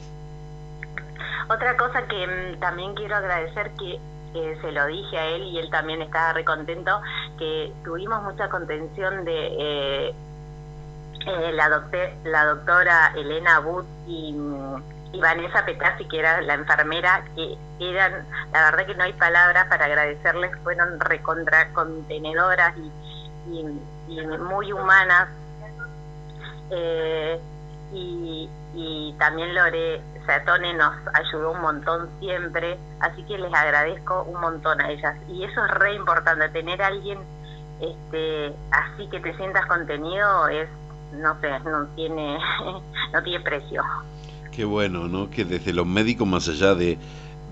Otra 1.49 1.75
cosa 1.77 2.07
que 2.07 2.27
mm, 2.27 2.59
también 2.59 2.93
quiero 2.93 3.15
agradecer 3.15 3.71
que 3.79 3.99
eh, 4.33 4.57
se 4.61 4.71
lo 4.71 4.85
dije 4.85 5.17
a 5.17 5.25
él 5.27 5.43
y 5.43 5.59
él 5.59 5.69
también 5.69 6.01
estaba 6.01 6.33
recontento, 6.33 7.01
que 7.37 7.73
tuvimos 7.83 8.21
mucha 8.23 8.49
contención 8.49 9.25
de 9.25 9.47
eh, 9.47 10.15
eh, 11.25 11.51
la, 11.53 11.83
la 12.23 12.45
doctora 12.45 13.13
Elena 13.15 13.59
Booth 13.59 13.85
y, 14.07 14.35
y, 15.13 15.19
Vanessa 15.19 15.65
Petazzi, 15.65 16.05
que 16.05 16.19
era 16.19 16.41
la 16.41 16.53
enfermera, 16.53 17.23
que 17.35 17.57
eran, 17.79 18.25
la 18.53 18.71
verdad 18.71 18.85
que 18.85 18.95
no 18.95 19.03
hay 19.03 19.13
palabras 19.13 19.67
para 19.67 19.85
agradecerles, 19.85 20.51
fueron 20.63 20.99
recontra 20.99 21.71
contenedoras 21.73 22.75
y, 22.77 23.51
y, 23.51 24.19
y 24.21 24.27
muy 24.37 24.71
humanas. 24.71 25.29
Eh, 26.71 27.39
y, 27.93 28.49
y 28.75 29.13
también 29.17 29.53
Lore 29.55 30.01
Satone 30.25 30.73
nos 30.73 30.93
ayudó 31.13 31.51
un 31.51 31.61
montón 31.61 32.09
siempre, 32.19 32.77
así 32.99 33.23
que 33.23 33.37
les 33.37 33.53
agradezco 33.53 34.23
un 34.23 34.39
montón 34.39 34.79
a 34.81 34.91
ellas. 34.91 35.15
Y 35.27 35.43
eso 35.43 35.65
es 35.65 35.71
re 35.71 35.95
importante, 35.95 36.49
tener 36.49 36.81
a 36.81 36.87
alguien 36.87 37.19
este, 37.79 38.53
así 38.71 39.07
que 39.09 39.19
te 39.21 39.35
sientas 39.37 39.65
contenido 39.65 40.47
es, 40.49 40.67
no 41.13 41.39
sé, 41.39 41.47
no 41.63 41.87
tiene, 41.95 42.37
no 43.13 43.23
tiene 43.23 43.39
precio. 43.43 43.83
Qué 44.51 44.65
bueno, 44.65 45.07
¿no? 45.07 45.29
Que 45.29 45.45
desde 45.45 45.73
los 45.73 45.87
médicos, 45.87 46.27
más 46.27 46.47
allá 46.49 46.75
de, 46.75 46.97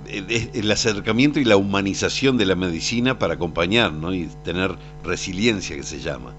eh, 0.07 0.51
el 0.53 0.69
acercamiento 0.69 1.39
y 1.39 1.45
la 1.45 1.55
humanización 1.55 2.37
de 2.37 2.45
la 2.45 2.55
medicina 2.55 3.17
para 3.17 3.35
acompañar, 3.35 3.93
¿no? 3.93 4.13
Y 4.13 4.27
tener 4.43 4.75
resiliencia, 5.03 5.75
que 5.75 5.83
se 5.83 5.99
llama. 5.99 6.33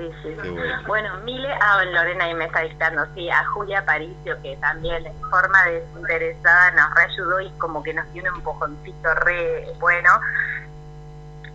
Sí, 0.00 0.10
sí, 0.22 0.36
sí. 0.42 0.56
Bueno. 0.86 1.10
Mile, 1.24 1.52
ah, 1.60 1.84
Lorena 1.84 2.24
ahí 2.24 2.34
me 2.34 2.46
está 2.46 2.60
dictando, 2.60 3.04
sí, 3.14 3.28
a 3.28 3.44
Julia 3.46 3.84
Paricio, 3.84 4.40
que 4.42 4.56
también 4.56 5.04
en 5.04 5.20
forma 5.28 5.62
desinteresada 5.66 6.70
nos 6.70 6.94
reayudó 6.94 7.40
y 7.42 7.50
como 7.58 7.82
que 7.82 7.92
nos 7.92 8.10
dio 8.12 8.22
un 8.22 8.36
empujoncito 8.36 9.14
re 9.16 9.66
bueno, 9.78 10.08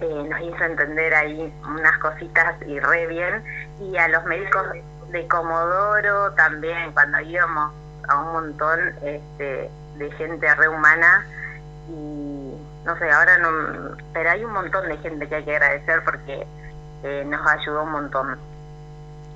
eh, 0.02 0.28
nos 0.30 0.42
hizo 0.42 0.64
entender 0.64 1.16
ahí 1.16 1.54
unas 1.68 1.98
cositas 1.98 2.56
y 2.68 2.80
re 2.80 3.08
bien, 3.08 3.44
y 3.82 3.98
a 3.98 4.08
los 4.10 4.24
médicos 4.26 4.64
de 5.10 5.28
Comodoro 5.28 6.32
también, 6.34 6.92
cuando 6.92 7.20
íbamos 7.22 7.74
a 8.08 8.20
un 8.20 8.34
montón 8.34 8.80
este, 9.02 9.72
de 9.98 10.12
gente 10.18 10.54
rehumana 10.54 11.26
y 11.90 12.54
no 12.86 12.96
sé, 13.00 13.10
ahora 13.10 13.40
no, 13.40 13.98
pero 14.14 14.30
hay 14.30 14.46
un 14.46 14.54
montón 14.54 14.88
de 14.88 14.98
gente 14.98 15.28
que 15.28 15.36
hay 15.36 15.44
que 15.44 15.56
agradecer 15.56 16.04
porque 16.04 16.46
eh, 17.06 17.24
nos 17.26 17.46
ayudó 17.46 17.84
un 17.84 17.92
montón. 17.92 18.38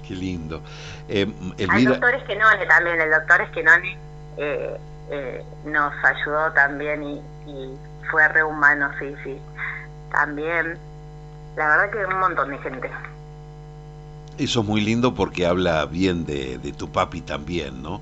Qué 0.08 0.16
lindo. 0.16 0.62
Eh, 1.08 1.32
hay 1.70 1.86
doctores 1.86 2.24
que 2.24 2.36
no, 2.36 2.46
también, 2.68 3.00
el 3.00 3.12
doctor 3.12 3.42
Esquenone 3.42 3.98
eh, 4.38 4.78
eh, 5.12 5.44
nos 5.66 5.94
ayudó 6.04 6.52
también 6.54 7.04
y, 7.04 7.22
y 7.48 7.78
fue 8.10 8.28
rehumano, 8.28 8.90
sí, 9.00 9.14
sí. 9.24 9.38
También, 10.12 10.78
la 11.56 11.68
verdad 11.68 11.92
que 11.92 12.06
un 12.06 12.20
montón 12.20 12.50
de 12.50 12.58
gente. 12.58 12.90
Eso 14.38 14.62
es 14.62 14.66
muy 14.66 14.82
lindo 14.82 15.14
porque 15.14 15.46
habla 15.46 15.86
bien 15.86 16.26
de, 16.26 16.58
de 16.58 16.72
tu 16.72 16.92
papi 16.92 17.22
también, 17.22 17.84
¿no? 17.84 18.02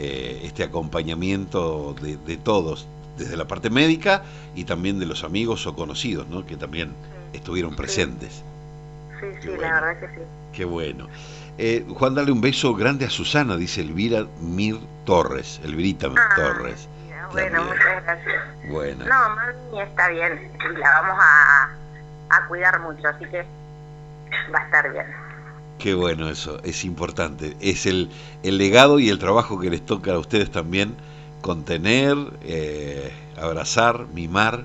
Eh, 0.00 0.42
este 0.44 0.62
acompañamiento 0.62 1.92
de, 2.00 2.36
todos, 2.36 2.86
desde 3.16 3.36
la 3.36 3.48
parte 3.48 3.68
médica 3.68 4.22
y 4.54 4.62
también 4.62 5.00
de 5.00 5.06
los 5.06 5.24
amigos 5.24 5.66
o 5.66 5.74
conocidos, 5.74 6.28
¿no? 6.28 6.46
que 6.46 6.56
también 6.56 6.92
estuvieron 7.32 7.74
presentes. 7.74 8.30
Sí, 8.30 8.42
sí, 9.20 9.48
la 9.58 9.80
verdad 9.80 10.00
que 10.00 10.06
sí. 10.08 10.22
Qué 10.52 10.64
bueno. 10.64 11.08
Eh, 11.58 11.84
Juan, 11.88 12.14
dale 12.14 12.30
un 12.30 12.40
beso 12.40 12.74
grande 12.74 13.04
a 13.04 13.10
Susana, 13.10 13.56
dice 13.56 13.80
Elvira 13.80 14.26
Mir 14.40 14.78
Torres, 15.04 15.60
Elvirita 15.64 16.08
ah, 16.16 16.34
Torres. 16.36 16.88
bueno, 17.32 17.64
muchas 17.64 18.04
gracias. 18.04 18.42
Bueno. 18.70 19.04
No, 19.04 19.28
mami 19.36 19.80
está 19.80 20.08
bien, 20.08 20.50
la 20.78 21.00
vamos 21.00 21.18
a, 21.20 21.70
a 22.30 22.46
cuidar 22.46 22.78
mucho, 22.80 23.08
así 23.08 23.24
que 23.24 23.44
va 24.54 24.60
a 24.60 24.64
estar 24.64 24.92
bien. 24.92 25.06
Qué 25.78 25.94
bueno 25.94 26.28
eso, 26.28 26.60
es 26.64 26.84
importante. 26.84 27.56
Es 27.60 27.86
el, 27.86 28.10
el 28.42 28.58
legado 28.58 28.98
y 28.98 29.08
el 29.10 29.18
trabajo 29.18 29.60
que 29.60 29.70
les 29.70 29.84
toca 29.84 30.12
a 30.12 30.18
ustedes 30.18 30.50
también 30.50 30.96
contener, 31.40 32.16
eh, 32.42 33.12
abrazar, 33.36 34.06
mimar 34.12 34.64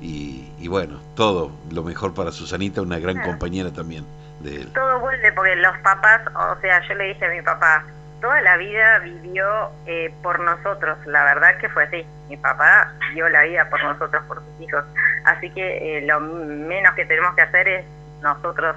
y, 0.00 0.50
y, 0.58 0.68
bueno, 0.68 1.00
todo 1.14 1.50
lo 1.70 1.82
mejor 1.82 2.14
para 2.14 2.32
Susanita, 2.32 2.80
una 2.80 2.98
gran 2.98 3.20
compañera 3.20 3.70
también 3.70 4.04
de 4.40 4.62
él. 4.62 4.72
Todo 4.72 4.98
vuelve 5.00 5.32
porque 5.32 5.56
los 5.56 5.76
papás, 5.78 6.22
o 6.34 6.60
sea, 6.60 6.86
yo 6.88 6.94
le 6.94 7.08
dije 7.08 7.26
a 7.26 7.30
mi 7.30 7.42
papá, 7.42 7.84
toda 8.20 8.40
la 8.40 8.56
vida 8.56 8.98
vivió 9.00 9.70
eh, 9.86 10.12
por 10.22 10.40
nosotros, 10.40 10.98
la 11.06 11.24
verdad 11.24 11.58
que 11.58 11.68
fue 11.68 11.84
así. 11.84 12.06
Mi 12.28 12.36
papá 12.36 12.92
dio 13.14 13.28
la 13.28 13.42
vida 13.44 13.68
por 13.68 13.82
nosotros, 13.82 14.22
por 14.26 14.38
sus 14.38 14.68
hijos. 14.68 14.84
Así 15.24 15.50
que 15.50 15.98
eh, 15.98 16.06
lo 16.06 16.20
menos 16.20 16.94
que 16.94 17.04
tenemos 17.04 17.34
que 17.34 17.42
hacer 17.42 17.68
es 17.68 17.84
nosotros 18.22 18.76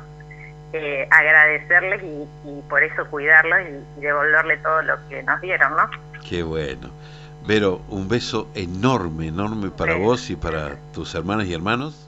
eh, 0.74 1.08
agradecerles 1.12 2.02
y, 2.04 2.62
por 2.70 2.82
eso 2.84 3.06
cuidarlos 3.08 3.60
y, 3.62 4.02
devolverle 4.02 4.58
todo 4.58 4.82
lo 4.82 4.96
que 5.08 5.22
nos 5.24 5.40
dieron, 5.42 5.76
¿no? 5.76 5.90
Qué 6.28 6.42
bueno. 6.42 6.90
Vero, 7.46 7.82
un 7.90 8.08
beso 8.08 8.48
enorme, 8.56 9.28
enorme 9.28 9.70
para 9.70 9.96
vos 9.96 10.30
y 10.30 10.36
para 10.36 10.78
tus 10.94 11.14
hermanas 11.14 11.48
y 11.48 11.54
hermanos 11.54 12.08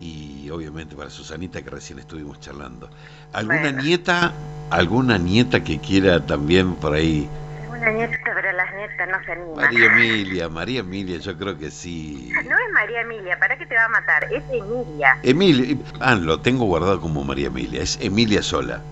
y 0.00 0.48
obviamente 0.50 0.96
para 0.96 1.10
Susanita 1.10 1.62
que 1.62 1.70
recién 1.70 1.98
estuvimos 1.98 2.40
charlando. 2.40 2.90
¿Alguna 3.32 3.70
nieta, 3.70 4.32
alguna 4.70 5.18
nieta 5.18 5.62
que 5.64 5.78
quiera 5.78 6.24
también 6.24 6.74
por 6.74 6.94
ahí 6.94 7.28
una 7.80 7.92
nieta, 7.92 8.18
pero 8.24 8.52
las 8.52 8.74
nietas 8.74 9.08
no 9.08 9.24
se 9.24 9.32
animan. 9.32 9.56
María 9.56 9.86
Emilia, 9.86 10.48
María 10.48 10.80
Emilia, 10.80 11.18
yo 11.18 11.36
creo 11.36 11.58
que 11.58 11.70
sí. 11.70 12.30
No 12.34 12.58
es 12.58 12.72
María 12.72 13.00
Emilia, 13.00 13.38
¿para 13.38 13.56
qué 13.56 13.66
te 13.66 13.74
va 13.74 13.84
a 13.84 13.88
matar? 13.88 14.24
Es 14.24 14.42
Emilia. 14.50 15.18
Emilia, 15.22 15.76
ah, 16.00 16.14
lo 16.14 16.40
tengo 16.40 16.66
guardado 16.66 17.00
como 17.00 17.24
María 17.24 17.46
Emilia, 17.46 17.82
es 17.82 17.98
Emilia 18.02 18.42
sola. 18.42 18.82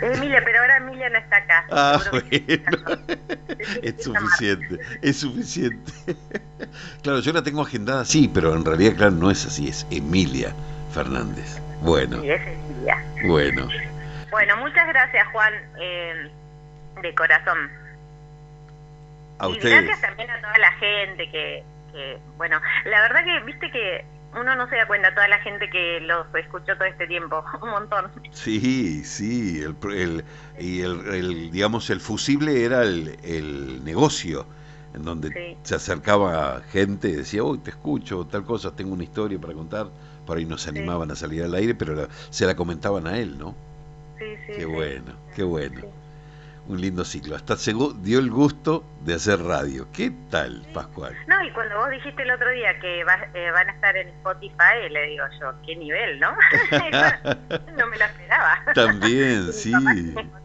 Emilia, 0.00 0.42
pero 0.44 0.60
ahora 0.60 0.76
Emilia 0.78 1.08
no 1.10 1.18
está 1.18 1.36
acá. 1.36 1.66
Ah, 1.70 2.00
bueno. 2.10 2.28
es 3.82 4.02
suficiente, 4.02 4.78
es 5.02 5.20
suficiente. 5.20 5.92
claro, 7.02 7.20
yo 7.20 7.32
la 7.32 7.42
tengo 7.42 7.62
agendada 7.62 8.04
sí, 8.04 8.30
pero 8.32 8.54
en 8.54 8.64
realidad, 8.64 8.94
claro, 8.96 9.12
no 9.12 9.30
es 9.30 9.44
así, 9.46 9.68
es 9.68 9.86
Emilia 9.90 10.52
Fernández. 10.92 11.60
Bueno. 11.82 12.20
Sí, 12.20 12.30
es 12.30 12.40
Emilia. 12.40 13.04
Bueno. 13.24 13.68
Bueno, 14.30 14.56
muchas 14.58 14.86
gracias, 14.88 15.26
Juan. 15.28 15.54
Eh, 15.80 16.30
de 17.02 17.14
corazón. 17.14 17.70
A 19.38 19.48
y 19.48 19.58
gracias 19.58 20.00
también 20.00 20.30
a 20.30 20.40
toda 20.40 20.58
la 20.58 20.72
gente 20.72 21.30
que, 21.30 21.62
que, 21.92 22.18
bueno, 22.36 22.60
la 22.84 23.00
verdad 23.02 23.24
que 23.24 23.40
viste 23.40 23.70
que 23.70 24.04
uno 24.34 24.54
no 24.56 24.68
se 24.68 24.76
da 24.76 24.86
cuenta, 24.86 25.14
toda 25.14 25.28
la 25.28 25.38
gente 25.38 25.70
que 25.70 26.00
los 26.00 26.26
escuchó 26.34 26.76
todo 26.76 26.84
este 26.84 27.06
tiempo, 27.06 27.44
un 27.62 27.70
montón. 27.70 28.10
Sí, 28.30 29.04
sí, 29.04 29.62
el, 29.62 30.24
y 30.58 30.80
el, 30.82 31.50
digamos, 31.50 31.88
el 31.90 32.00
fusible 32.00 32.64
era 32.64 32.82
el, 32.82 33.18
el 33.22 33.84
negocio, 33.84 34.46
en 34.94 35.04
donde 35.04 35.56
se 35.62 35.74
acercaba 35.74 36.62
gente 36.72 37.08
y 37.08 37.12
decía, 37.12 37.42
uy, 37.42 37.58
te 37.58 37.70
escucho, 37.70 38.26
tal 38.26 38.44
cosa, 38.44 38.74
tengo 38.74 38.94
una 38.94 39.04
historia 39.04 39.38
para 39.38 39.54
contar, 39.54 39.88
por 40.26 40.38
ahí 40.38 40.44
no 40.44 40.58
se 40.58 40.70
animaban 40.70 41.10
a 41.10 41.16
salir 41.16 41.42
al 41.42 41.54
aire, 41.54 41.74
pero 41.74 42.08
se 42.30 42.46
la 42.46 42.54
comentaban 42.54 43.06
a 43.06 43.18
él, 43.18 43.38
¿no? 43.38 43.54
Sí, 44.18 44.24
sí. 44.46 44.52
Qué 44.56 44.64
bueno, 44.66 45.12
qué 45.34 45.42
bueno 45.42 45.97
un 46.68 46.80
lindo 46.80 47.04
ciclo. 47.04 47.34
Hasta 47.34 47.56
se 47.56 47.74
dio 48.02 48.18
el 48.18 48.30
gusto 48.30 48.84
de 49.04 49.14
hacer 49.14 49.42
radio. 49.42 49.88
¿Qué 49.92 50.12
tal, 50.30 50.66
Pascual? 50.74 51.14
No, 51.26 51.42
y 51.42 51.50
cuando 51.52 51.76
vos 51.78 51.90
dijiste 51.90 52.22
el 52.22 52.30
otro 52.30 52.50
día 52.50 52.78
que 52.78 53.00
eh, 53.00 53.50
van 53.50 53.68
a 53.68 53.72
estar 53.72 53.96
en 53.96 54.08
Spotify, 54.08 54.88
le 54.90 55.06
digo 55.08 55.24
yo, 55.40 55.52
qué 55.66 55.76
nivel, 55.76 56.20
¿no? 56.20 56.30
no 57.76 57.86
me 57.86 57.96
lo 57.96 58.04
esperaba. 58.04 58.62
También, 58.74 59.52
sí, 59.52 59.72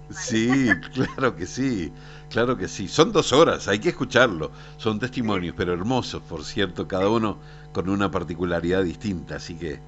sí, 0.09 0.69
claro 0.93 1.35
que 1.35 1.45
sí, 1.45 1.93
claro 2.29 2.57
que 2.57 2.69
sí. 2.69 2.87
Son 2.87 3.11
dos 3.11 3.33
horas, 3.33 3.67
hay 3.67 3.79
que 3.79 3.89
escucharlo. 3.89 4.51
Son 4.77 4.99
testimonios, 4.99 5.53
pero 5.57 5.73
hermosos, 5.73 6.21
por 6.23 6.45
cierto, 6.45 6.87
cada 6.87 7.09
uno 7.09 7.37
con 7.73 7.89
una 7.89 8.09
particularidad 8.09 8.83
distinta. 8.83 9.35
Así 9.35 9.57
que, 9.57 9.79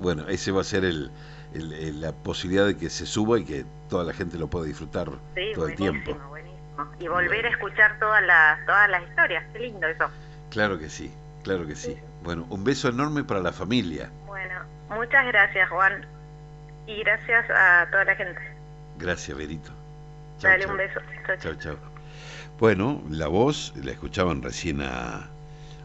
bueno, 0.00 0.28
ese 0.28 0.52
va 0.52 0.60
a 0.60 0.64
ser 0.64 0.84
el, 0.84 1.10
la 1.54 2.12
posibilidad 2.12 2.66
de 2.66 2.76
que 2.76 2.90
se 2.90 3.06
suba 3.06 3.38
y 3.38 3.44
que 3.44 3.64
toda 3.88 4.04
la 4.04 4.12
gente 4.12 4.38
lo 4.38 4.48
pueda 4.48 4.66
disfrutar 4.66 5.10
todo 5.54 5.68
el 5.68 5.74
tiempo. 5.74 6.14
Buenísimo. 6.28 6.58
Y 7.00 7.08
volver 7.08 7.46
a 7.46 7.50
escuchar 7.50 7.98
todas 7.98 8.22
las, 8.24 8.64
todas 8.66 8.88
las 8.88 9.02
historias, 9.02 9.44
qué 9.52 9.58
lindo 9.58 9.86
eso. 9.86 10.08
Claro 10.50 10.78
que 10.78 10.88
sí, 10.88 11.12
claro 11.42 11.66
que 11.66 11.74
sí. 11.74 11.96
Bueno, 12.22 12.46
un 12.50 12.64
beso 12.64 12.88
enorme 12.88 13.24
para 13.24 13.40
la 13.40 13.52
familia. 13.52 14.10
Bueno, 14.26 14.54
muchas 14.90 15.26
gracias 15.26 15.68
Juan 15.70 16.06
y 16.86 17.00
gracias 17.00 17.50
a 17.50 17.88
toda 17.90 18.04
la 18.04 18.14
gente. 18.14 18.40
Gracias, 18.98 19.36
Verito. 19.36 19.70
Dale 20.40 20.66
un 20.66 20.76
beso. 20.76 21.00
Chao, 21.40 21.54
chao. 21.54 21.76
Bueno, 22.58 23.02
la 23.10 23.28
voz 23.28 23.72
la 23.76 23.92
escuchaban 23.92 24.42
recién 24.42 24.82
a, 24.82 25.28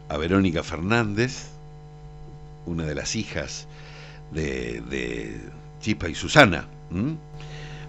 a 0.08 0.16
Verónica 0.16 0.62
Fernández, 0.62 1.50
una 2.66 2.84
de 2.84 2.94
las 2.94 3.14
hijas 3.16 3.68
de, 4.32 5.40
Chipa 5.80 6.08
y 6.08 6.14
Susana. 6.14 6.66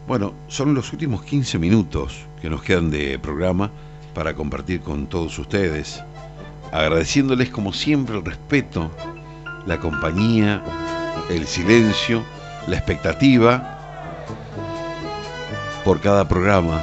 Bueno, 0.08 0.34
son 0.48 0.74
los 0.74 0.94
últimos 0.94 1.24
15 1.24 1.58
minutos 1.60 2.26
que 2.42 2.50
nos 2.50 2.62
quedan 2.62 2.92
de 2.92 3.18
programa 3.20 3.72
para 4.14 4.36
compartir 4.36 4.82
con 4.82 5.08
todos 5.08 5.38
ustedes, 5.40 6.04
agradeciéndoles 6.72 7.50
como 7.50 7.74
siempre 7.74 8.18
el 8.18 8.26
respeto, 8.26 8.92
la 9.66 9.80
compañía, 9.80 10.64
el 11.30 11.46
silencio, 11.46 12.24
la 12.68 12.78
expectativa 12.78 13.72
por 15.84 16.00
cada 16.02 16.28
programa 16.28 16.82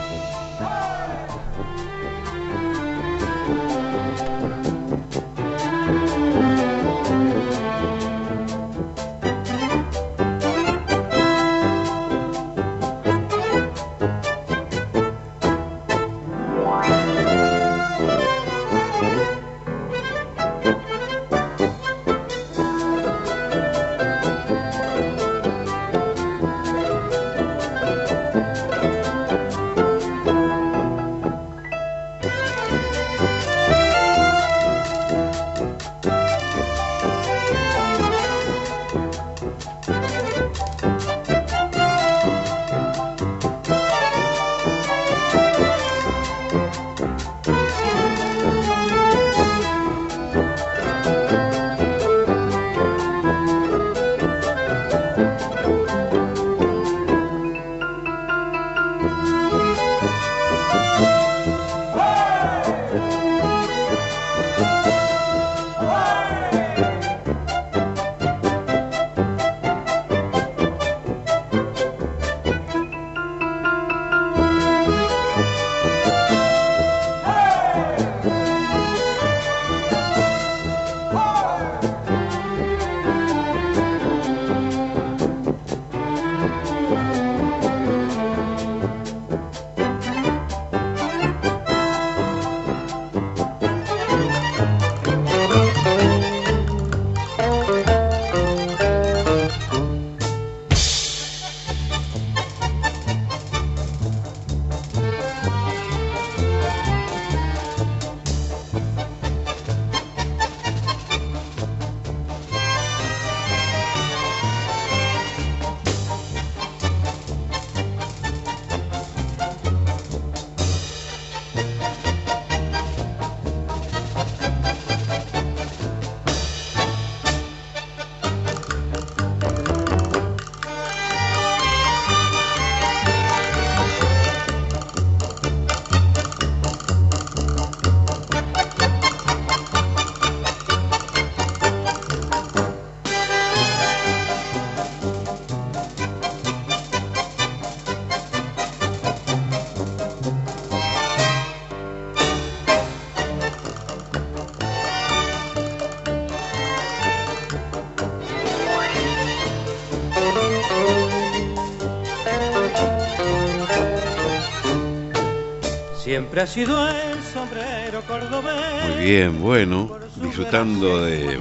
siempre 166.32 166.42
ha 166.42 166.46
sido 166.46 166.88
el 166.88 167.22
sombrero 167.22 168.00
cordobés. 168.09 168.96
Muy 168.96 169.04
bien, 169.04 169.42
bueno, 169.42 169.98
disfrutando 170.16 171.04
de 171.04 171.38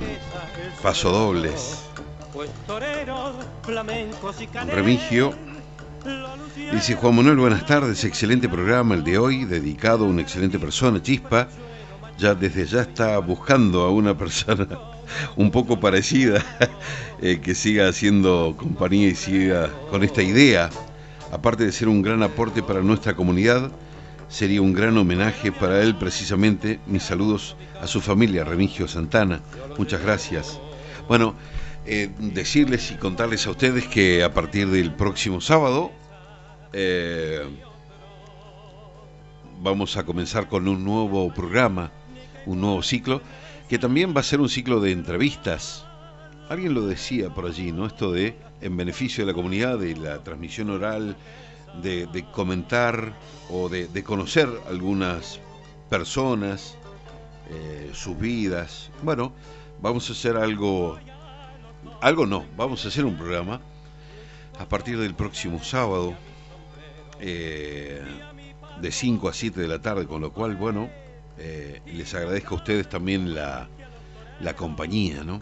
pasodobles. 0.83 1.85
Remigio 4.67 5.33
dice 6.73 6.95
Juan 6.95 7.15
Manuel, 7.15 7.37
buenas 7.37 7.65
tardes, 7.65 8.03
excelente 8.03 8.49
programa 8.49 8.95
el 8.95 9.05
de 9.05 9.17
hoy, 9.17 9.45
dedicado 9.45 10.03
a 10.03 10.07
una 10.09 10.23
excelente 10.23 10.59
persona, 10.59 11.01
Chispa. 11.01 11.47
Ya 12.17 12.35
desde 12.35 12.65
ya 12.65 12.81
está 12.81 13.17
buscando 13.19 13.83
a 13.83 13.91
una 13.91 14.17
persona 14.17 14.67
un 15.37 15.51
poco 15.51 15.79
parecida 15.79 16.43
eh, 17.21 17.39
que 17.39 17.55
siga 17.55 17.87
haciendo 17.87 18.55
compañía 18.57 19.07
y 19.07 19.15
siga 19.15 19.69
con 19.89 20.03
esta 20.03 20.21
idea. 20.21 20.69
Aparte 21.31 21.63
de 21.63 21.71
ser 21.71 21.87
un 21.87 22.01
gran 22.01 22.21
aporte 22.23 22.61
para 22.61 22.81
nuestra 22.81 23.15
comunidad, 23.15 23.71
sería 24.31 24.61
un 24.61 24.73
gran 24.73 24.97
homenaje 24.97 25.51
para 25.51 25.83
él 25.83 25.95
precisamente. 25.95 26.79
Mis 26.87 27.03
saludos 27.03 27.57
a 27.81 27.85
su 27.85 27.99
familia, 28.01 28.45
Remigio 28.45 28.87
Santana. 28.87 29.41
Muchas 29.77 30.01
gracias. 30.01 30.59
Bueno, 31.07 31.35
eh, 31.85 32.09
decirles 32.17 32.91
y 32.91 32.95
contarles 32.95 33.45
a 33.45 33.51
ustedes 33.51 33.87
que 33.87 34.23
a 34.23 34.33
partir 34.33 34.69
del 34.69 34.93
próximo 34.93 35.41
sábado 35.41 35.91
eh, 36.71 37.41
vamos 39.59 39.97
a 39.97 40.05
comenzar 40.05 40.47
con 40.47 40.67
un 40.69 40.83
nuevo 40.85 41.33
programa, 41.33 41.91
un 42.45 42.61
nuevo 42.61 42.81
ciclo, 42.81 43.21
que 43.67 43.79
también 43.79 44.13
va 44.15 44.21
a 44.21 44.23
ser 44.23 44.39
un 44.39 44.49
ciclo 44.49 44.79
de 44.79 44.93
entrevistas. 44.93 45.85
Alguien 46.49 46.73
lo 46.73 46.85
decía 46.87 47.29
por 47.29 47.45
allí, 47.47 47.73
¿no? 47.73 47.85
Esto 47.85 48.13
de 48.13 48.35
en 48.61 48.77
beneficio 48.77 49.25
de 49.25 49.31
la 49.31 49.35
comunidad, 49.35 49.77
de 49.77 49.95
la 49.97 50.23
transmisión 50.23 50.69
oral, 50.69 51.17
de, 51.81 52.07
de 52.07 52.25
comentar 52.31 53.13
o 53.49 53.69
de, 53.69 54.03
conocer 54.03 54.49
algunas 54.67 55.39
personas, 55.89 56.77
eh, 57.49 57.91
sus 57.93 58.17
vidas. 58.17 58.91
Bueno, 59.03 59.33
vamos 59.81 60.09
a 60.09 60.13
hacer 60.13 60.37
algo, 60.37 60.97
algo 62.01 62.25
no, 62.25 62.45
vamos 62.55 62.85
a 62.85 62.87
hacer 62.87 63.05
un 63.05 63.17
programa 63.17 63.59
a 64.59 64.65
partir 64.65 64.97
del 64.97 65.15
próximo 65.15 65.63
sábado, 65.63 66.13
eh, 67.19 68.01
de 68.79 68.91
5 68.91 69.29
a 69.29 69.33
7 69.33 69.59
de 69.59 69.67
la 69.67 69.81
tarde, 69.81 70.07
con 70.07 70.21
lo 70.21 70.31
cual, 70.31 70.55
bueno, 70.55 70.89
eh, 71.37 71.81
les 71.85 72.13
agradezco 72.13 72.55
a 72.55 72.57
ustedes 72.57 72.87
también 72.87 73.33
la, 73.33 73.67
la 74.39 74.55
compañía, 74.55 75.23
¿no? 75.23 75.41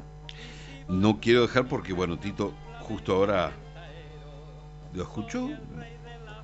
No 0.88 1.20
quiero 1.20 1.42
dejar 1.42 1.68
porque, 1.68 1.94
bueno, 1.94 2.18
Tito 2.18 2.54
justo 2.82 3.14
ahora 3.14 3.52
lo 4.94 5.04
escuchó. 5.04 5.50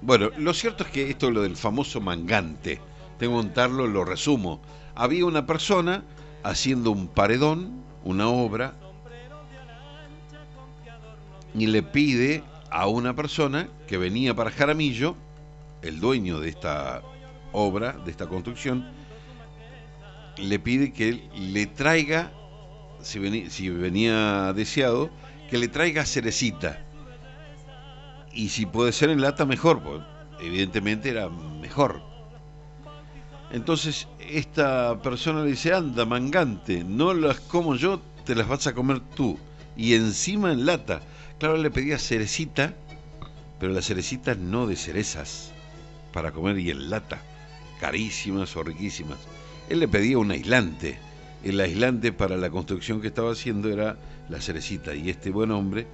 Bueno, 0.01 0.29
lo 0.37 0.53
cierto 0.53 0.83
es 0.83 0.89
que 0.89 1.09
esto 1.09 1.27
es 1.27 1.33
lo 1.33 1.41
del 1.41 1.55
famoso 1.55 2.01
mangante. 2.01 2.79
Tengo 3.17 3.37
que 3.37 3.43
contarlo, 3.43 3.87
lo 3.87 4.05
resumo. 4.05 4.61
Había 4.93 5.25
una 5.25 5.45
persona 5.45 6.03
haciendo 6.43 6.91
un 6.91 7.07
paredón, 7.07 7.83
una 8.03 8.27
obra, 8.27 8.75
y 11.53 11.67
le 11.67 11.81
pide 11.83 12.43
a 12.69 12.87
una 12.87 13.15
persona 13.15 13.69
que 13.87 13.97
venía 13.97 14.35
para 14.35 14.51
Jaramillo, 14.51 15.15
el 15.81 15.99
dueño 15.99 16.39
de 16.39 16.49
esta 16.49 17.01
obra, 17.51 17.93
de 17.93 18.11
esta 18.11 18.27
construcción, 18.27 18.85
le 20.37 20.59
pide 20.59 20.91
que 20.91 21.29
le 21.35 21.65
traiga, 21.65 22.31
si 23.01 23.19
venía, 23.19 23.49
si 23.49 23.69
venía 23.69 24.51
deseado, 24.53 25.09
que 25.49 25.57
le 25.57 25.69
traiga 25.69 26.05
cerecita. 26.05 26.84
Y 28.35 28.49
si 28.49 28.65
puede 28.65 28.91
ser 28.91 29.09
en 29.09 29.21
lata, 29.21 29.45
mejor, 29.45 29.81
pues 29.81 30.01
evidentemente 30.41 31.09
era 31.09 31.29
mejor. 31.29 32.01
Entonces 33.49 34.09
esta 34.19 35.01
persona 35.01 35.43
le 35.43 35.51
dice, 35.51 35.73
anda, 35.73 36.05
mangante, 36.05 36.83
no 36.83 37.13
las 37.13 37.39
como 37.39 37.75
yo, 37.75 38.01
te 38.25 38.35
las 38.35 38.49
vas 38.49 38.67
a 38.67 38.73
comer 38.73 38.99
tú. 39.15 39.39
Y 39.77 39.93
encima 39.93 40.51
en 40.51 40.65
lata. 40.65 41.01
Claro, 41.39 41.55
le 41.55 41.71
pedía 41.71 41.97
cerecita, 41.97 42.73
pero 43.57 43.71
las 43.71 43.85
cerecitas 43.85 44.37
no 44.37 44.67
de 44.67 44.75
cerezas, 44.75 45.53
para 46.11 46.31
comer 46.31 46.59
y 46.59 46.71
en 46.71 46.89
lata, 46.89 47.21
carísimas 47.79 48.55
o 48.57 48.63
riquísimas. 48.63 49.19
Él 49.69 49.79
le 49.79 49.87
pedía 49.87 50.17
un 50.17 50.31
aislante. 50.31 50.99
El 51.41 51.59
aislante 51.61 52.11
para 52.11 52.35
la 52.35 52.49
construcción 52.49 52.99
que 52.99 53.07
estaba 53.07 53.31
haciendo 53.31 53.69
era 53.71 53.97
la 54.27 54.41
cerecita. 54.41 54.93
Y 54.93 55.09
este 55.09 55.29
buen 55.29 55.51
hombre 55.51 55.87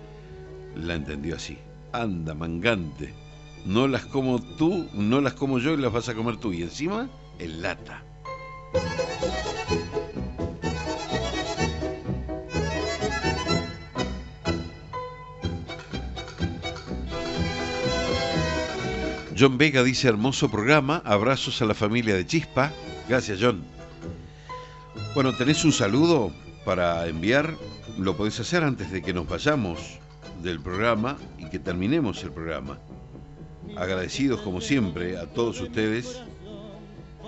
la 0.76 0.96
entendió 0.96 1.36
así. 1.36 1.58
Anda, 1.94 2.34
mangante. 2.34 3.14
No 3.66 3.88
las 3.88 4.06
como 4.06 4.42
tú, 4.42 4.88
no 4.94 5.22
las 5.22 5.34
como 5.34 5.60
yo 5.60 5.74
y 5.74 5.78
las 5.78 5.92
vas 5.92 6.10
a 6.10 6.16
comer 6.16 6.38
tú. 6.38 6.54
Y 6.54 6.64
encima, 6.64 7.10
en 7.40 7.62
lata. 7.62 8.04
John 19.38 19.58
Vega 19.58 19.82
dice 19.82 20.08
hermoso 20.08 20.52
programa, 20.52 21.02
abrazos 21.04 21.62
a 21.64 21.66
la 21.66 21.74
familia 21.74 22.16
de 22.16 22.26
Chispa. 22.28 22.72
Gracias 23.10 23.40
John. 23.42 23.64
Bueno, 25.16 25.36
¿tenés 25.36 25.66
un 25.66 25.72
saludo 25.72 26.32
para 26.64 27.08
enviar? 27.08 27.56
Lo 27.98 28.16
podés 28.16 28.40
hacer 28.40 28.64
antes 28.64 28.92
de 28.92 29.02
que 29.02 29.14
nos 29.14 29.28
vayamos 29.28 30.00
del 30.42 30.60
programa 30.60 31.18
y 31.38 31.50
que 31.50 31.60
terminemos 31.60 32.24
el 32.24 32.32
programa. 32.32 32.80
Agradecidos 33.78 34.42
como 34.42 34.62
siempre 34.62 35.18
a 35.18 35.28
todos 35.28 35.62
ustedes 35.62 36.22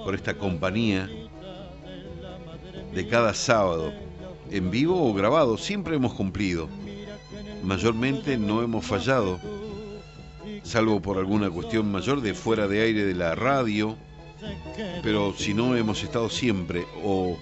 por 0.03 0.15
esta 0.15 0.33
compañía 0.37 1.09
de 2.93 3.07
cada 3.07 3.33
sábado, 3.33 3.93
en 4.51 4.69
vivo 4.69 5.09
o 5.09 5.13
grabado, 5.13 5.57
siempre 5.57 5.95
hemos 5.95 6.13
cumplido. 6.13 6.69
Mayormente 7.63 8.37
no 8.37 8.61
hemos 8.61 8.85
fallado, 8.85 9.39
salvo 10.63 11.01
por 11.01 11.17
alguna 11.17 11.49
cuestión 11.49 11.91
mayor 11.91 12.21
de 12.21 12.33
fuera 12.33 12.67
de 12.67 12.81
aire 12.81 13.05
de 13.05 13.15
la 13.15 13.35
radio, 13.35 13.95
pero 15.01 15.33
si 15.33 15.53
no 15.53 15.75
hemos 15.75 16.03
estado 16.03 16.29
siempre 16.29 16.85
o, 17.03 17.37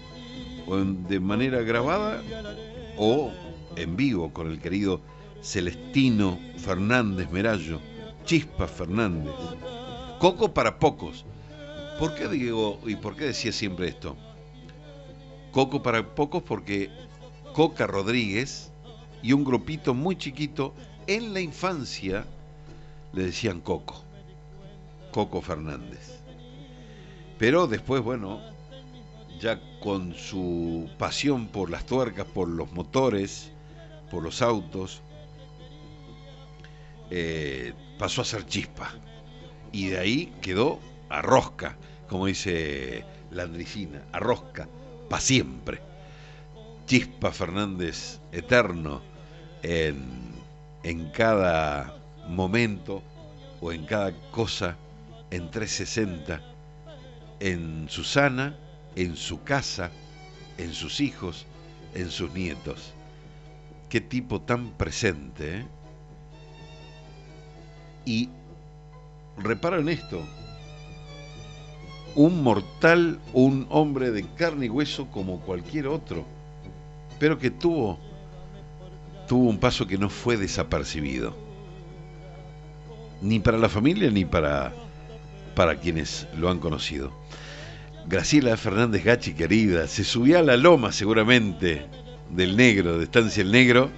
de 1.09 1.19
manera 1.19 1.61
grabada 1.63 2.21
o 2.97 3.31
en 3.75 3.95
vivo 3.95 4.31
con 4.31 4.47
el 4.47 4.59
querido 4.59 5.01
Celestino 5.41 6.39
Fernández 6.57 7.29
Merallo, 7.31 7.79
Chispa 8.25 8.67
Fernández. 8.67 9.33
Coco 10.19 10.53
para 10.53 10.77
pocos. 10.77 11.25
¿Por 11.97 12.13
qué 12.13 12.27
digo 12.27 12.79
y 12.85 12.95
por 12.95 13.15
qué 13.15 13.25
decía 13.25 13.51
siempre 13.51 13.87
esto? 13.87 14.15
Coco 15.51 15.81
para 15.81 16.15
pocos 16.15 16.43
porque 16.43 16.89
Coca 17.53 17.87
Rodríguez 17.87 18.71
y 19.23 19.33
un 19.33 19.43
grupito 19.43 19.93
muy 19.93 20.15
chiquito 20.15 20.73
en 21.07 21.33
la 21.33 21.41
infancia 21.41 22.25
le 23.13 23.23
decían 23.23 23.61
Coco. 23.61 24.03
Coco 25.11 25.41
Fernández. 25.41 26.19
Pero 27.39 27.65
después, 27.65 28.03
bueno, 28.03 28.39
ya 29.39 29.59
con 29.79 30.13
su 30.13 30.87
pasión 30.99 31.47
por 31.47 31.71
las 31.71 31.87
tuercas, 31.87 32.27
por 32.27 32.47
los 32.47 32.71
motores, 32.71 33.51
por 34.11 34.21
los 34.21 34.43
autos, 34.43 35.01
eh, 37.11 37.73
pasó 37.99 38.21
a 38.21 38.25
ser 38.25 38.45
chispa. 38.45 38.89
Y 39.71 39.89
de 39.89 39.99
ahí 39.99 40.33
quedó 40.41 40.79
a 41.09 41.21
rosca, 41.21 41.77
como 42.07 42.25
dice 42.25 43.05
la 43.29 43.43
Andricina, 43.43 44.03
a 44.11 44.19
rosca, 44.19 44.67
para 45.09 45.21
siempre. 45.21 45.81
Chispa 46.87 47.31
Fernández 47.31 48.19
eterno 48.31 49.01
en, 49.61 50.03
en 50.83 51.09
cada 51.11 51.95
momento 52.27 53.03
o 53.59 53.71
en 53.71 53.85
cada 53.85 54.13
cosa 54.31 54.77
en 55.29 55.49
360, 55.49 56.41
en 57.39 57.87
Susana, 57.89 58.55
en 58.95 59.15
su 59.15 59.43
casa, 59.43 59.91
en 60.57 60.73
sus 60.73 60.99
hijos, 60.99 61.45
en 61.93 62.09
sus 62.09 62.31
nietos. 62.33 62.93
Qué 63.89 64.01
tipo 64.01 64.41
tan 64.41 64.71
presente, 64.71 65.59
¿eh? 65.59 65.65
Y 68.05 68.29
repara 69.37 69.79
en 69.79 69.89
esto, 69.89 70.23
un 72.15 72.43
mortal, 72.43 73.19
un 73.33 73.67
hombre 73.69 74.11
de 74.11 74.23
carne 74.35 74.65
y 74.65 74.69
hueso 74.69 75.07
como 75.07 75.39
cualquier 75.41 75.87
otro, 75.87 76.25
pero 77.19 77.37
que 77.37 77.51
tuvo, 77.51 77.99
tuvo 79.27 79.49
un 79.49 79.59
paso 79.59 79.87
que 79.87 79.97
no 79.97 80.09
fue 80.09 80.37
desapercibido, 80.37 81.35
ni 83.21 83.39
para 83.39 83.57
la 83.57 83.69
familia 83.69 84.09
ni 84.09 84.25
para, 84.25 84.73
para 85.55 85.79
quienes 85.79 86.27
lo 86.35 86.49
han 86.49 86.59
conocido. 86.59 87.11
Graciela 88.07 88.57
Fernández 88.57 89.03
Gachi, 89.03 89.33
querida, 89.33 89.87
se 89.87 90.03
subió 90.03 90.39
a 90.39 90.41
la 90.41 90.57
loma 90.57 90.91
seguramente 90.91 91.85
del 92.31 92.57
negro, 92.57 92.97
de 92.97 93.03
Estancia 93.03 93.41
el 93.41 93.51
Negro, 93.51 93.91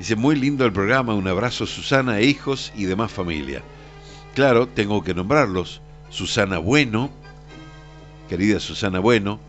Dice, 0.00 0.16
muy 0.16 0.34
lindo 0.34 0.64
el 0.64 0.72
programa, 0.72 1.12
un 1.12 1.28
abrazo 1.28 1.66
Susana, 1.66 2.20
e 2.20 2.24
hijos 2.24 2.72
y 2.74 2.86
demás 2.86 3.12
familia. 3.12 3.60
Claro, 4.34 4.66
tengo 4.66 5.04
que 5.04 5.12
nombrarlos. 5.12 5.82
Susana 6.08 6.56
Bueno, 6.56 7.10
querida 8.26 8.60
Susana 8.60 8.98
Bueno, 8.98 9.40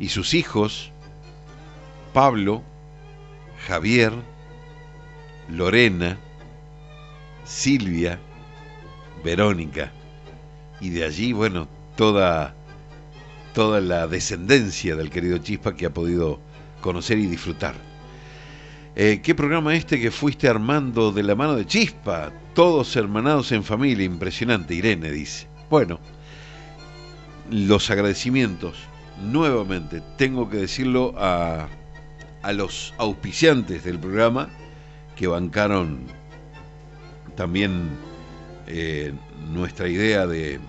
y 0.00 0.08
sus 0.08 0.34
hijos, 0.34 0.90
Pablo, 2.12 2.64
Javier, 3.68 4.12
Lorena, 5.48 6.18
Silvia, 7.44 8.18
Verónica. 9.22 9.92
Y 10.80 10.90
de 10.90 11.04
allí, 11.04 11.32
bueno, 11.32 11.68
toda, 11.94 12.56
toda 13.54 13.80
la 13.80 14.08
descendencia 14.08 14.96
del 14.96 15.08
querido 15.08 15.38
Chispa 15.38 15.76
que 15.76 15.86
ha 15.86 15.94
podido 15.94 16.40
conocer 16.80 17.16
y 17.18 17.26
disfrutar. 17.26 17.89
Eh, 19.02 19.22
¿Qué 19.22 19.34
programa 19.34 19.74
este 19.74 19.98
que 19.98 20.10
fuiste 20.10 20.46
armando 20.46 21.10
de 21.10 21.22
la 21.22 21.34
mano 21.34 21.56
de 21.56 21.64
Chispa? 21.64 22.30
Todos 22.52 22.94
hermanados 22.96 23.50
en 23.50 23.64
familia, 23.64 24.04
impresionante, 24.04 24.74
Irene 24.74 25.10
dice. 25.10 25.48
Bueno, 25.70 25.98
los 27.50 27.88
agradecimientos, 27.88 28.76
nuevamente, 29.22 30.02
tengo 30.18 30.50
que 30.50 30.58
decirlo 30.58 31.14
a, 31.16 31.66
a 32.42 32.52
los 32.52 32.92
auspiciantes 32.98 33.84
del 33.84 33.98
programa 33.98 34.50
que 35.16 35.26
bancaron 35.26 36.00
también 37.36 37.88
eh, 38.66 39.14
nuestra 39.50 39.88
idea 39.88 40.26
de, 40.26 40.60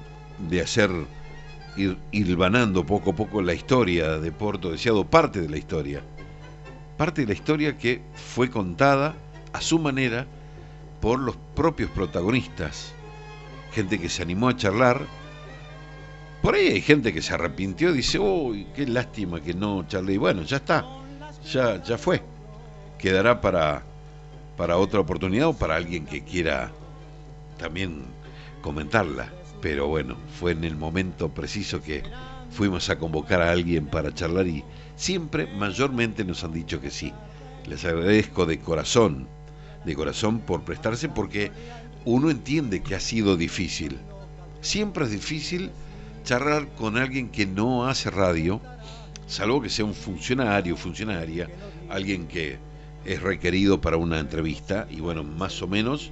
de 0.50 0.62
hacer, 0.62 0.90
ir 1.76 1.98
hilvanando 2.14 2.86
poco 2.86 3.10
a 3.10 3.14
poco 3.14 3.42
la 3.42 3.54
historia 3.54 4.20
de 4.20 4.32
Puerto 4.32 4.72
Deseado, 4.72 5.04
parte 5.04 5.42
de 5.42 5.50
la 5.50 5.58
historia, 5.58 6.02
parte 7.02 7.22
de 7.22 7.28
la 7.30 7.34
historia 7.34 7.80
que 7.80 8.00
fue 8.14 8.52
contada 8.52 9.16
a 9.54 9.62
su 9.62 9.80
manera 9.80 10.28
por 11.02 11.20
los 11.20 11.36
propios 11.56 11.90
protagonistas, 11.90 12.94
gente 13.72 14.00
que 14.00 14.08
se 14.08 14.22
animó 14.22 14.50
a 14.50 14.56
charlar, 14.56 15.08
por 16.44 16.54
ahí 16.54 16.68
hay 16.68 16.82
gente 16.82 17.12
que 17.12 17.24
se 17.24 17.34
arrepintió, 17.34 17.92
dice, 17.92 18.20
uy, 18.20 18.68
qué 18.76 18.86
lástima 18.86 19.42
que 19.42 19.56
no 19.56 19.88
charlé. 19.88 20.14
Y 20.14 20.18
bueno, 20.18 20.44
ya 20.44 20.58
está, 20.58 20.86
ya, 21.52 21.82
ya 21.82 21.98
fue. 21.98 22.22
Quedará 23.00 23.42
para, 23.42 23.82
para 24.56 24.78
otra 24.78 25.00
oportunidad 25.00 25.48
o 25.48 25.54
para 25.54 25.78
alguien 25.78 26.06
que 26.06 26.24
quiera 26.24 26.72
también 27.58 28.04
comentarla. 28.62 29.28
Pero 29.60 29.88
bueno, 29.88 30.18
fue 30.40 30.52
en 30.52 30.66
el 30.66 30.76
momento 30.76 31.30
preciso 31.30 31.82
que 31.82 32.04
fuimos 32.52 32.92
a 32.92 33.00
convocar 33.00 33.42
a 33.42 33.50
alguien 33.50 33.88
para 33.88 34.14
charlar 34.14 34.46
y 34.46 34.64
siempre, 35.02 35.48
mayormente 35.48 36.24
nos 36.24 36.44
han 36.44 36.54
dicho 36.54 36.80
que 36.80 36.92
sí. 36.92 37.12
Les 37.66 37.84
agradezco 37.86 38.46
de 38.46 38.60
corazón, 38.60 39.28
de 39.84 39.96
corazón 39.96 40.42
por 40.42 40.64
prestarse 40.64 41.10
porque 41.10 41.52
uno 42.06 42.30
entiende 42.30 42.84
que 42.84 42.94
ha 42.94 43.00
sido 43.00 43.36
difícil. 43.36 43.98
Siempre 44.62 45.06
es 45.06 45.12
difícil 45.12 45.72
charlar 46.24 46.68
con 46.76 46.98
alguien 46.98 47.30
que 47.30 47.48
no 47.48 47.88
hace 47.88 48.12
radio, 48.12 48.62
salvo 49.26 49.60
que 49.60 49.70
sea 49.70 49.86
un 49.86 49.96
funcionario, 49.96 50.78
funcionaria, 50.78 51.50
alguien 51.90 52.28
que 52.28 52.60
es 53.04 53.22
requerido 53.24 53.82
para 53.82 53.98
una 53.98 54.20
entrevista 54.20 54.88
y 54.92 55.00
bueno, 55.00 55.24
más 55.24 55.64
o 55.64 55.68
menos 55.68 56.12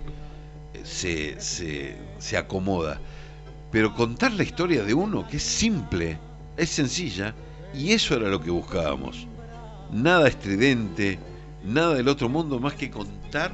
eh, 0.73 0.81
se, 0.83 1.39
se, 1.39 1.95
se 2.17 2.37
acomoda. 2.37 2.99
Pero 3.71 3.93
contar 3.93 4.31
la 4.31 4.41
historia 4.41 4.83
de 4.83 4.95
uno, 4.95 5.27
que 5.27 5.37
es 5.37 5.43
simple, 5.43 6.17
es 6.57 6.71
sencilla, 6.71 7.35
y 7.73 7.93
eso 7.93 8.15
era 8.15 8.29
lo 8.29 8.41
que 8.41 8.51
buscábamos. 8.51 9.27
Nada 9.91 10.27
estridente, 10.27 11.19
nada 11.63 11.95
del 11.95 12.07
otro 12.07 12.29
mundo 12.29 12.59
más 12.59 12.73
que 12.73 12.89
contar 12.89 13.51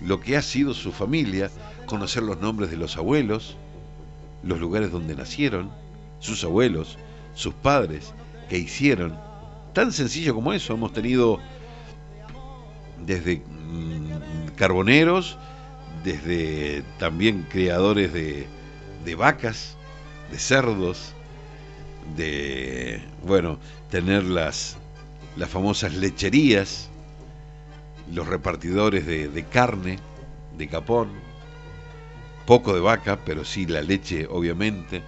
lo 0.00 0.20
que 0.20 0.36
ha 0.36 0.42
sido 0.42 0.74
su 0.74 0.92
familia, 0.92 1.50
conocer 1.86 2.22
los 2.22 2.40
nombres 2.40 2.70
de 2.70 2.76
los 2.76 2.96
abuelos, 2.96 3.56
los 4.42 4.60
lugares 4.60 4.90
donde 4.92 5.14
nacieron, 5.14 5.70
sus 6.18 6.44
abuelos, 6.44 6.98
sus 7.34 7.54
padres, 7.54 8.12
que 8.48 8.58
hicieron. 8.58 9.18
Tan 9.72 9.92
sencillo 9.92 10.34
como 10.34 10.52
eso, 10.52 10.74
hemos 10.74 10.92
tenido 10.92 11.40
desde 13.04 13.38
mm, 13.38 14.54
carboneros, 14.56 15.38
desde 16.04 16.82
también 16.98 17.46
criadores 17.50 18.12
de, 18.12 18.46
de 19.04 19.14
vacas, 19.14 19.76
de 20.30 20.38
cerdos, 20.38 21.13
de, 22.16 23.02
bueno, 23.24 23.58
tener 23.90 24.24
las, 24.24 24.76
las 25.36 25.48
famosas 25.48 25.94
lecherías, 25.94 26.90
los 28.12 28.26
repartidores 28.26 29.06
de, 29.06 29.28
de 29.28 29.44
carne, 29.44 29.98
de 30.56 30.68
capón, 30.68 31.08
poco 32.46 32.74
de 32.74 32.80
vaca, 32.80 33.20
pero 33.24 33.44
sí 33.44 33.66
la 33.66 33.80
leche, 33.80 34.26
obviamente, 34.26 35.02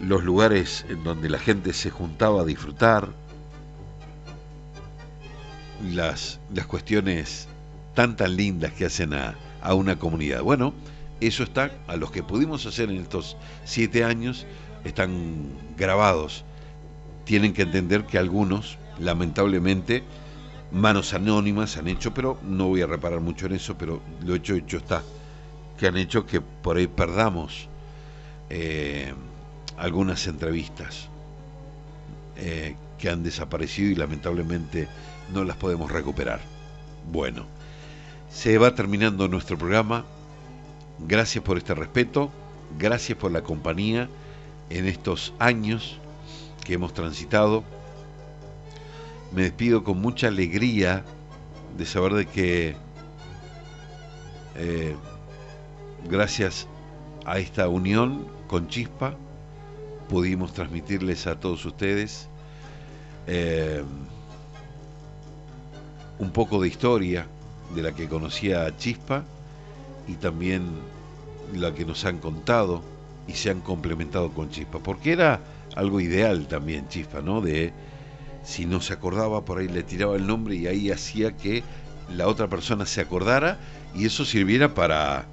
los 0.00 0.22
lugares 0.24 0.86
en 0.88 1.04
donde 1.04 1.28
la 1.28 1.38
gente 1.38 1.72
se 1.72 1.90
juntaba 1.90 2.42
a 2.42 2.44
disfrutar, 2.44 3.08
las, 5.92 6.40
las 6.54 6.66
cuestiones 6.66 7.48
tan 7.94 8.14
tan 8.16 8.36
lindas 8.36 8.72
que 8.72 8.84
hacen 8.84 9.14
a, 9.14 9.34
a 9.62 9.74
una 9.74 9.98
comunidad. 9.98 10.42
Bueno, 10.42 10.74
eso 11.20 11.42
está, 11.42 11.70
a 11.86 11.96
los 11.96 12.10
que 12.10 12.22
pudimos 12.22 12.66
hacer 12.66 12.90
en 12.90 12.98
estos 12.98 13.36
siete 13.64 14.04
años, 14.04 14.46
están 14.84 15.48
grabados. 15.76 16.44
Tienen 17.24 17.52
que 17.52 17.62
entender 17.62 18.04
que 18.04 18.18
algunos, 18.18 18.78
lamentablemente, 18.98 20.02
manos 20.72 21.14
anónimas 21.14 21.76
han 21.76 21.88
hecho, 21.88 22.12
pero 22.14 22.38
no 22.42 22.68
voy 22.68 22.82
a 22.82 22.86
reparar 22.86 23.20
mucho 23.20 23.46
en 23.46 23.52
eso, 23.52 23.76
pero 23.76 24.00
lo 24.24 24.34
hecho, 24.34 24.54
hecho 24.54 24.78
está 24.78 25.02
que 25.80 25.86
han 25.86 25.96
hecho 25.96 26.26
que 26.26 26.42
por 26.42 26.76
ahí 26.76 26.86
perdamos 26.86 27.66
eh, 28.50 29.14
algunas 29.78 30.26
entrevistas 30.26 31.08
eh, 32.36 32.76
que 32.98 33.08
han 33.08 33.22
desaparecido 33.22 33.90
y 33.90 33.94
lamentablemente 33.94 34.88
no 35.32 35.42
las 35.42 35.56
podemos 35.56 35.90
recuperar. 35.90 36.40
Bueno, 37.10 37.46
se 38.30 38.58
va 38.58 38.74
terminando 38.74 39.26
nuestro 39.26 39.56
programa. 39.56 40.04
Gracias 40.98 41.42
por 41.42 41.56
este 41.56 41.74
respeto, 41.74 42.30
gracias 42.78 43.16
por 43.16 43.32
la 43.32 43.40
compañía 43.40 44.10
en 44.70 44.86
estos 44.86 45.34
años 45.38 45.98
que 46.64 46.74
hemos 46.74 46.94
transitado. 46.94 47.64
Me 49.32 49.42
despido 49.42 49.84
con 49.84 50.00
mucha 50.00 50.28
alegría 50.28 51.04
de 51.76 51.86
saber 51.86 52.14
de 52.14 52.26
que 52.26 52.76
eh, 54.56 54.96
gracias 56.08 56.66
a 57.24 57.38
esta 57.38 57.68
unión 57.68 58.26
con 58.48 58.68
Chispa, 58.68 59.14
pudimos 60.08 60.52
transmitirles 60.52 61.26
a 61.26 61.38
todos 61.38 61.64
ustedes 61.64 62.28
eh, 63.26 63.84
un 66.18 66.30
poco 66.32 66.60
de 66.60 66.68
historia 66.68 67.26
de 67.74 67.82
la 67.82 67.92
que 67.92 68.08
conocía 68.08 68.66
a 68.66 68.76
Chispa 68.76 69.24
y 70.08 70.14
también 70.14 70.68
la 71.54 71.72
que 71.72 71.84
nos 71.84 72.04
han 72.04 72.18
contado 72.18 72.82
y 73.30 73.34
se 73.34 73.50
han 73.50 73.60
complementado 73.60 74.32
con 74.32 74.50
Chispa, 74.50 74.80
porque 74.80 75.12
era 75.12 75.40
algo 75.76 76.00
ideal 76.00 76.48
también 76.48 76.88
Chispa, 76.88 77.20
¿no? 77.20 77.40
De 77.40 77.72
si 78.42 78.66
no 78.66 78.80
se 78.80 78.92
acordaba, 78.92 79.44
por 79.44 79.58
ahí 79.58 79.68
le 79.68 79.82
tiraba 79.82 80.16
el 80.16 80.26
nombre 80.26 80.56
y 80.56 80.66
ahí 80.66 80.90
hacía 80.90 81.36
que 81.36 81.62
la 82.14 82.26
otra 82.26 82.48
persona 82.48 82.86
se 82.86 83.00
acordara 83.00 83.58
y 83.94 84.06
eso 84.06 84.24
sirviera 84.24 84.74
para 84.74 85.26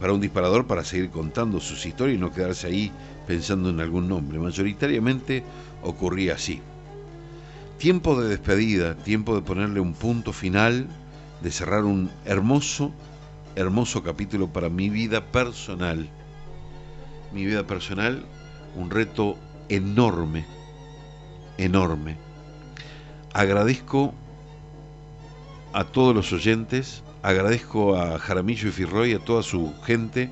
para 0.00 0.14
un 0.14 0.20
disparador 0.20 0.66
para 0.66 0.82
seguir 0.82 1.10
contando 1.10 1.60
sus 1.60 1.86
historias 1.86 2.16
y 2.16 2.20
no 2.20 2.32
quedarse 2.32 2.66
ahí 2.66 2.90
pensando 3.28 3.70
en 3.70 3.78
algún 3.78 4.08
nombre. 4.08 4.40
Mayoritariamente 4.40 5.44
ocurría 5.80 6.34
así. 6.34 6.60
Tiempo 7.78 8.20
de 8.20 8.28
despedida, 8.28 8.96
tiempo 8.96 9.36
de 9.36 9.42
ponerle 9.42 9.78
un 9.78 9.94
punto 9.94 10.32
final, 10.32 10.88
de 11.40 11.50
cerrar 11.52 11.84
un 11.84 12.10
hermoso, 12.24 12.90
hermoso 13.54 14.02
capítulo 14.02 14.52
para 14.52 14.68
mi 14.68 14.90
vida 14.90 15.24
personal. 15.26 16.10
Mi 17.32 17.44
vida 17.44 17.66
personal, 17.66 18.24
un 18.76 18.90
reto 18.90 19.38
enorme, 19.68 20.44
enorme. 21.58 22.16
Agradezco 23.32 24.14
a 25.72 25.84
todos 25.84 26.14
los 26.14 26.32
oyentes, 26.32 27.02
Agradezco 27.22 27.96
a 27.96 28.18
Jaramillo 28.18 28.68
y 28.68 28.72
Firroy, 28.72 29.14
a 29.14 29.20
toda 29.20 29.44
su 29.44 29.72
gente 29.84 30.28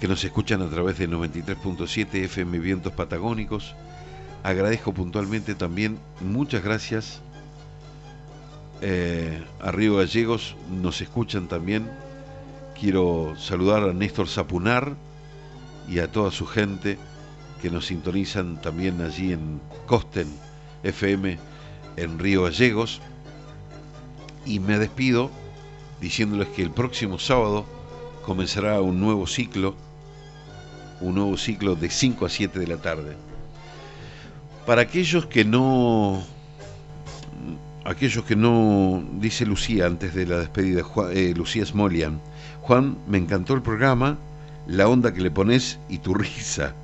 que 0.00 0.08
nos 0.08 0.24
escuchan 0.24 0.62
a 0.62 0.70
través 0.70 0.96
de 0.96 1.06
93.7 1.06 2.24
FM 2.24 2.58
Vientos 2.58 2.94
Patagónicos. 2.94 3.74
Agradezco 4.42 4.94
puntualmente 4.94 5.54
también, 5.54 5.98
muchas 6.22 6.64
gracias 6.64 7.20
eh, 8.80 9.44
a 9.60 9.70
Río 9.72 9.96
Gallegos, 9.96 10.56
nos 10.70 11.02
escuchan 11.02 11.48
también. 11.48 11.90
Quiero 12.80 13.34
saludar 13.36 13.82
a 13.82 13.92
Néstor 13.92 14.26
Zapunar 14.26 14.96
y 15.88 15.98
a 15.98 16.10
toda 16.10 16.30
su 16.30 16.46
gente 16.46 16.98
que 17.60 17.70
nos 17.70 17.86
sintonizan 17.86 18.60
también 18.60 19.00
allí 19.00 19.32
en 19.32 19.60
Costen 19.86 20.28
FM 20.82 21.38
en 21.96 22.18
Río 22.18 22.44
Gallegos. 22.44 23.00
Y 24.44 24.58
me 24.58 24.78
despido 24.78 25.30
diciéndoles 26.00 26.48
que 26.48 26.62
el 26.62 26.70
próximo 26.70 27.18
sábado 27.18 27.64
comenzará 28.24 28.80
un 28.80 29.00
nuevo 29.00 29.26
ciclo, 29.26 29.76
un 31.00 31.14
nuevo 31.14 31.36
ciclo 31.36 31.76
de 31.76 31.90
5 31.90 32.26
a 32.26 32.28
7 32.28 32.58
de 32.58 32.66
la 32.66 32.78
tarde. 32.78 33.16
Para 34.66 34.82
aquellos 34.82 35.26
que 35.26 35.44
no 35.44 36.22
aquellos 37.84 38.24
que 38.24 38.36
no, 38.36 39.02
dice 39.14 39.44
Lucía 39.44 39.86
antes 39.86 40.14
de 40.14 40.26
la 40.26 40.38
despedida, 40.38 40.82
eh, 41.12 41.34
Lucía 41.36 41.66
Smolian, 41.66 42.20
Juan, 42.60 42.96
me 43.08 43.18
encantó 43.18 43.54
el 43.54 43.62
programa, 43.62 44.18
la 44.66 44.88
onda 44.88 45.12
que 45.12 45.20
le 45.20 45.30
pones 45.30 45.78
y 45.88 45.98
tu 45.98 46.14
risa. 46.14 46.74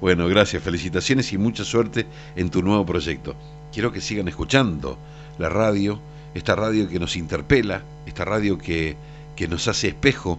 Bueno, 0.00 0.28
gracias, 0.28 0.62
felicitaciones 0.62 1.32
y 1.32 1.38
mucha 1.38 1.64
suerte 1.64 2.06
en 2.36 2.50
tu 2.50 2.62
nuevo 2.62 2.86
proyecto. 2.86 3.34
Quiero 3.72 3.92
que 3.92 4.00
sigan 4.00 4.28
escuchando 4.28 4.98
la 5.38 5.48
radio, 5.48 6.00
esta 6.34 6.56
radio 6.56 6.88
que 6.88 6.98
nos 6.98 7.16
interpela, 7.16 7.82
esta 8.06 8.24
radio 8.24 8.56
que, 8.58 8.96
que 9.36 9.46
nos 9.46 9.68
hace 9.68 9.88
espejo, 9.88 10.38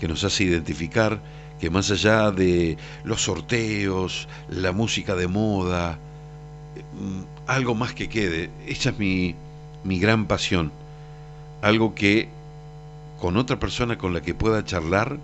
que 0.00 0.08
nos 0.08 0.24
hace 0.24 0.44
identificar, 0.44 1.20
que 1.60 1.70
más 1.70 1.90
allá 1.90 2.30
de 2.30 2.76
los 3.04 3.22
sorteos, 3.22 4.28
la 4.48 4.72
música 4.72 5.14
de 5.14 5.28
moda, 5.28 5.98
mm, 6.98 7.22
algo 7.46 7.74
más 7.74 7.92
que 7.92 8.08
quede. 8.08 8.50
Esa 8.66 8.90
es 8.90 8.98
mi, 8.98 9.34
mi 9.84 9.98
gran 9.98 10.26
pasión. 10.26 10.72
Algo 11.62 11.94
que 11.94 12.28
con 13.20 13.36
otra 13.36 13.58
persona 13.58 13.96
con 13.96 14.12
la 14.12 14.20
que 14.20 14.34
pueda 14.34 14.64
charlar, 14.64 15.18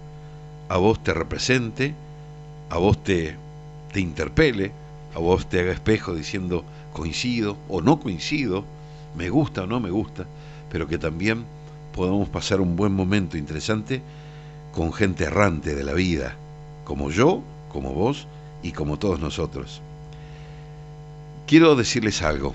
a 0.71 0.77
vos 0.77 1.03
te 1.03 1.13
represente, 1.13 1.95
a 2.71 2.79
vos 2.79 3.03
te, 3.03 3.35
te 3.93 3.99
interpele, 3.99 4.71
a 5.17 5.19
vos 5.19 5.49
te 5.49 5.59
haga 5.59 5.73
espejo 5.73 6.15
diciendo 6.15 6.65
coincido 6.93 7.57
o 7.69 7.81
no 7.81 7.99
coincido, 7.99 8.65
me 9.17 9.31
gusta 9.31 9.65
o 9.65 9.67
no 9.67 9.81
me 9.81 9.91
gusta, 9.91 10.27
pero 10.71 10.87
que 10.87 10.97
también 10.97 11.45
podamos 11.93 12.29
pasar 12.29 12.61
un 12.61 12.77
buen 12.77 12.93
momento 12.93 13.37
interesante 13.37 14.01
con 14.73 14.93
gente 14.93 15.25
errante 15.25 15.75
de 15.75 15.83
la 15.83 15.93
vida, 15.93 16.37
como 16.85 17.11
yo, 17.11 17.43
como 17.73 17.93
vos 17.93 18.29
y 18.63 18.71
como 18.71 18.97
todos 18.97 19.19
nosotros. 19.19 19.83
Quiero 21.49 21.75
decirles 21.75 22.23
algo. 22.23 22.55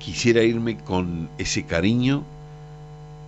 Quisiera 0.00 0.42
irme 0.42 0.78
con 0.78 1.28
ese 1.38 1.62
cariño, 1.62 2.24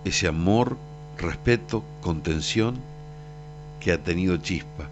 ese 0.03 0.27
amor, 0.27 0.75
respeto, 1.17 1.85
contención 2.01 2.75
que 3.79 3.91
ha 3.91 4.03
tenido 4.03 4.37
Chispa. 4.37 4.89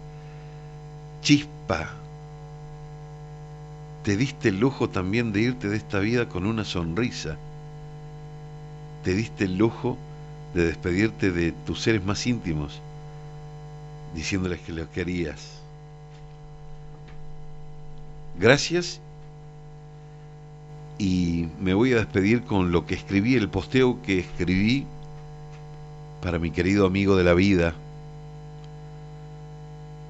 Chispa, 1.22 1.90
te 4.02 4.16
diste 4.16 4.50
el 4.50 4.60
lujo 4.60 4.88
también 4.88 5.32
de 5.32 5.40
irte 5.40 5.68
de 5.68 5.76
esta 5.76 5.98
vida 5.98 6.28
con 6.28 6.46
una 6.46 6.64
sonrisa. 6.64 7.36
Te 9.02 9.14
diste 9.14 9.44
el 9.44 9.56
lujo 9.58 9.96
de 10.54 10.64
despedirte 10.64 11.32
de 11.32 11.52
tus 11.52 11.80
seres 11.80 12.04
más 12.04 12.26
íntimos, 12.26 12.80
diciéndoles 14.14 14.60
que 14.60 14.72
los 14.72 14.88
querías 14.88 15.56
Gracias 18.38 19.00
y 20.98 21.48
me 21.58 21.72
voy 21.72 21.94
a 21.94 21.96
despedir 21.96 22.42
con 22.42 22.70
lo 22.70 22.84
que 22.86 22.94
escribí, 22.94 23.34
el 23.34 23.48
posteo 23.48 24.02
que 24.02 24.18
escribí 24.18 24.84
para 26.22 26.38
mi 26.38 26.50
querido 26.50 26.86
amigo 26.86 27.16
de 27.16 27.24
la 27.24 27.32
vida. 27.32 27.74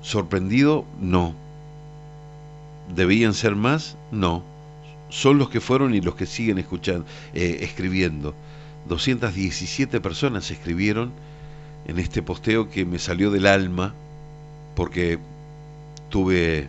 ¿Sorprendido? 0.07 0.85
No. 1.01 1.35
¿Debían 2.95 3.35
ser 3.35 3.57
más? 3.57 3.97
No. 4.13 4.45
Son 5.09 5.37
los 5.37 5.51
que 5.51 5.61
fueron 5.61 5.97
y 5.97 6.01
los 6.01 6.15
que 6.15 6.27
siguen 6.27 6.59
escuchando, 6.59 7.05
eh, 7.35 7.59
escribiendo. 7.63 8.33
217 8.89 10.01
personas 10.01 10.49
escribieron 10.53 11.11
en 11.89 11.99
este 11.99 12.23
posteo 12.23 12.71
que 12.71 12.85
me 12.85 13.01
salió 13.01 13.33
del 13.33 13.49
alma 13.49 13.95
porque 14.77 15.19
tuve 16.09 16.69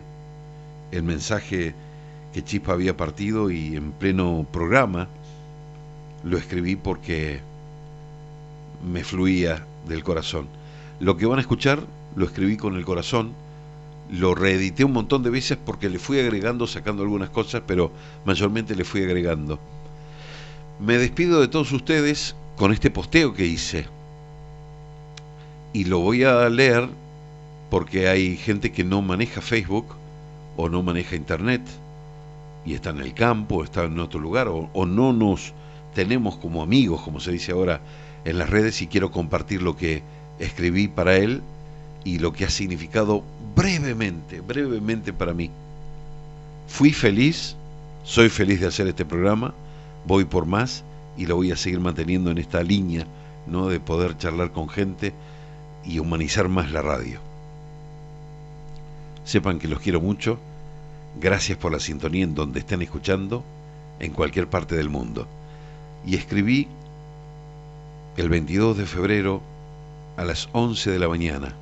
el 0.90 1.04
mensaje 1.04 1.74
que 2.32 2.42
Chispa 2.42 2.72
había 2.72 2.96
partido 2.96 3.52
y 3.52 3.76
en 3.76 3.92
pleno 3.92 4.48
programa 4.50 5.06
lo 6.24 6.38
escribí 6.38 6.74
porque 6.74 7.38
me 8.84 9.04
fluía 9.04 9.64
del 9.86 10.02
corazón. 10.02 10.48
Lo 10.98 11.16
que 11.16 11.26
van 11.26 11.38
a 11.38 11.42
escuchar 11.42 11.86
lo 12.16 12.24
escribí 12.24 12.56
con 12.56 12.76
el 12.76 12.84
corazón, 12.84 13.32
lo 14.10 14.34
reedité 14.34 14.84
un 14.84 14.92
montón 14.92 15.22
de 15.22 15.30
veces 15.30 15.58
porque 15.64 15.88
le 15.88 15.98
fui 15.98 16.18
agregando, 16.18 16.66
sacando 16.66 17.02
algunas 17.02 17.30
cosas, 17.30 17.62
pero 17.66 17.92
mayormente 18.24 18.74
le 18.74 18.84
fui 18.84 19.02
agregando. 19.02 19.58
Me 20.80 20.96
despido 20.96 21.40
de 21.40 21.48
todos 21.48 21.72
ustedes 21.72 22.34
con 22.56 22.72
este 22.72 22.90
posteo 22.90 23.34
que 23.34 23.46
hice. 23.46 23.86
Y 25.72 25.84
lo 25.84 26.00
voy 26.00 26.24
a 26.24 26.48
leer 26.48 26.88
porque 27.70 28.08
hay 28.08 28.36
gente 28.36 28.72
que 28.72 28.84
no 28.84 29.02
maneja 29.02 29.40
Facebook 29.40 29.86
o 30.56 30.68
no 30.68 30.82
maneja 30.82 31.16
internet 31.16 31.60
y 32.64 32.74
está 32.74 32.90
en 32.90 33.00
el 33.00 33.14
campo, 33.14 33.64
está 33.64 33.84
en 33.84 33.98
otro 33.98 34.20
lugar, 34.20 34.48
o, 34.48 34.86
no 34.86 35.12
nos 35.12 35.52
tenemos 35.94 36.36
como 36.36 36.62
amigos, 36.62 37.00
como 37.02 37.20
se 37.20 37.32
dice 37.32 37.52
ahora 37.52 37.80
en 38.24 38.38
las 38.38 38.50
redes, 38.50 38.82
y 38.82 38.88
quiero 38.88 39.10
compartir 39.10 39.62
lo 39.62 39.76
que 39.76 40.02
escribí 40.38 40.88
para 40.88 41.16
él 41.16 41.42
y 42.08 42.18
lo 42.18 42.32
que 42.32 42.44
ha 42.44 42.50
significado 42.50 43.22
brevemente, 43.54 44.40
brevemente 44.40 45.12
para 45.12 45.34
mí. 45.34 45.50
Fui 46.66 46.92
feliz, 46.92 47.54
soy 48.02 48.28
feliz 48.30 48.60
de 48.60 48.66
hacer 48.66 48.86
este 48.86 49.04
programa, 49.04 49.52
voy 50.06 50.24
por 50.24 50.46
más 50.46 50.84
y 51.16 51.26
lo 51.26 51.36
voy 51.36 51.52
a 51.52 51.56
seguir 51.56 51.80
manteniendo 51.80 52.30
en 52.30 52.38
esta 52.38 52.62
línea, 52.62 53.06
¿no? 53.46 53.68
De 53.68 53.78
poder 53.78 54.16
charlar 54.16 54.52
con 54.52 54.68
gente 54.68 55.12
y 55.84 55.98
humanizar 55.98 56.48
más 56.48 56.72
la 56.72 56.80
radio. 56.80 57.20
Sepan 59.24 59.58
que 59.58 59.68
los 59.68 59.80
quiero 59.80 60.00
mucho 60.00 60.38
Gracias 61.20 61.58
por 61.58 61.72
la 61.72 61.80
sintonía 61.80 62.22
en 62.24 62.34
donde 62.34 62.60
estén 62.60 62.80
escuchando, 62.80 63.42
en 63.98 64.12
cualquier 64.12 64.48
parte 64.48 64.76
del 64.76 64.88
mundo. 64.88 65.26
Y 66.06 66.14
escribí 66.14 66.68
el 68.16 68.28
22 68.28 68.78
de 68.78 68.86
febrero 68.86 69.40
a 70.16 70.24
las 70.24 70.48
11 70.52 70.90
de 70.92 70.98
la 70.98 71.08
mañana. 71.08 71.56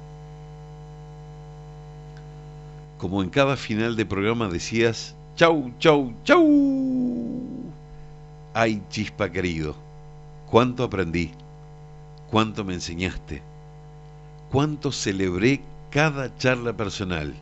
Como 2.98 3.22
en 3.22 3.30
cada 3.30 3.56
final 3.56 3.96
de 3.96 4.06
programa 4.06 4.48
decías, 4.48 5.14
chau, 5.34 5.72
chau, 5.78 6.14
chau. 6.24 7.42
Ay, 8.54 8.82
chispa 8.88 9.30
querido, 9.30 9.74
cuánto 10.50 10.84
aprendí, 10.84 11.30
cuánto 12.30 12.64
me 12.64 12.74
enseñaste, 12.74 13.42
cuánto 14.50 14.92
celebré 14.92 15.60
cada 15.90 16.34
charla 16.36 16.74
personal 16.74 17.34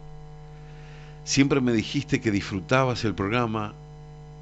Siempre 1.25 1.63
me 1.63 1.73
dijiste 1.73 2.21
que 2.21 2.31
disfrutabas 2.31 3.05
el 3.07 3.15
programa 3.15 3.73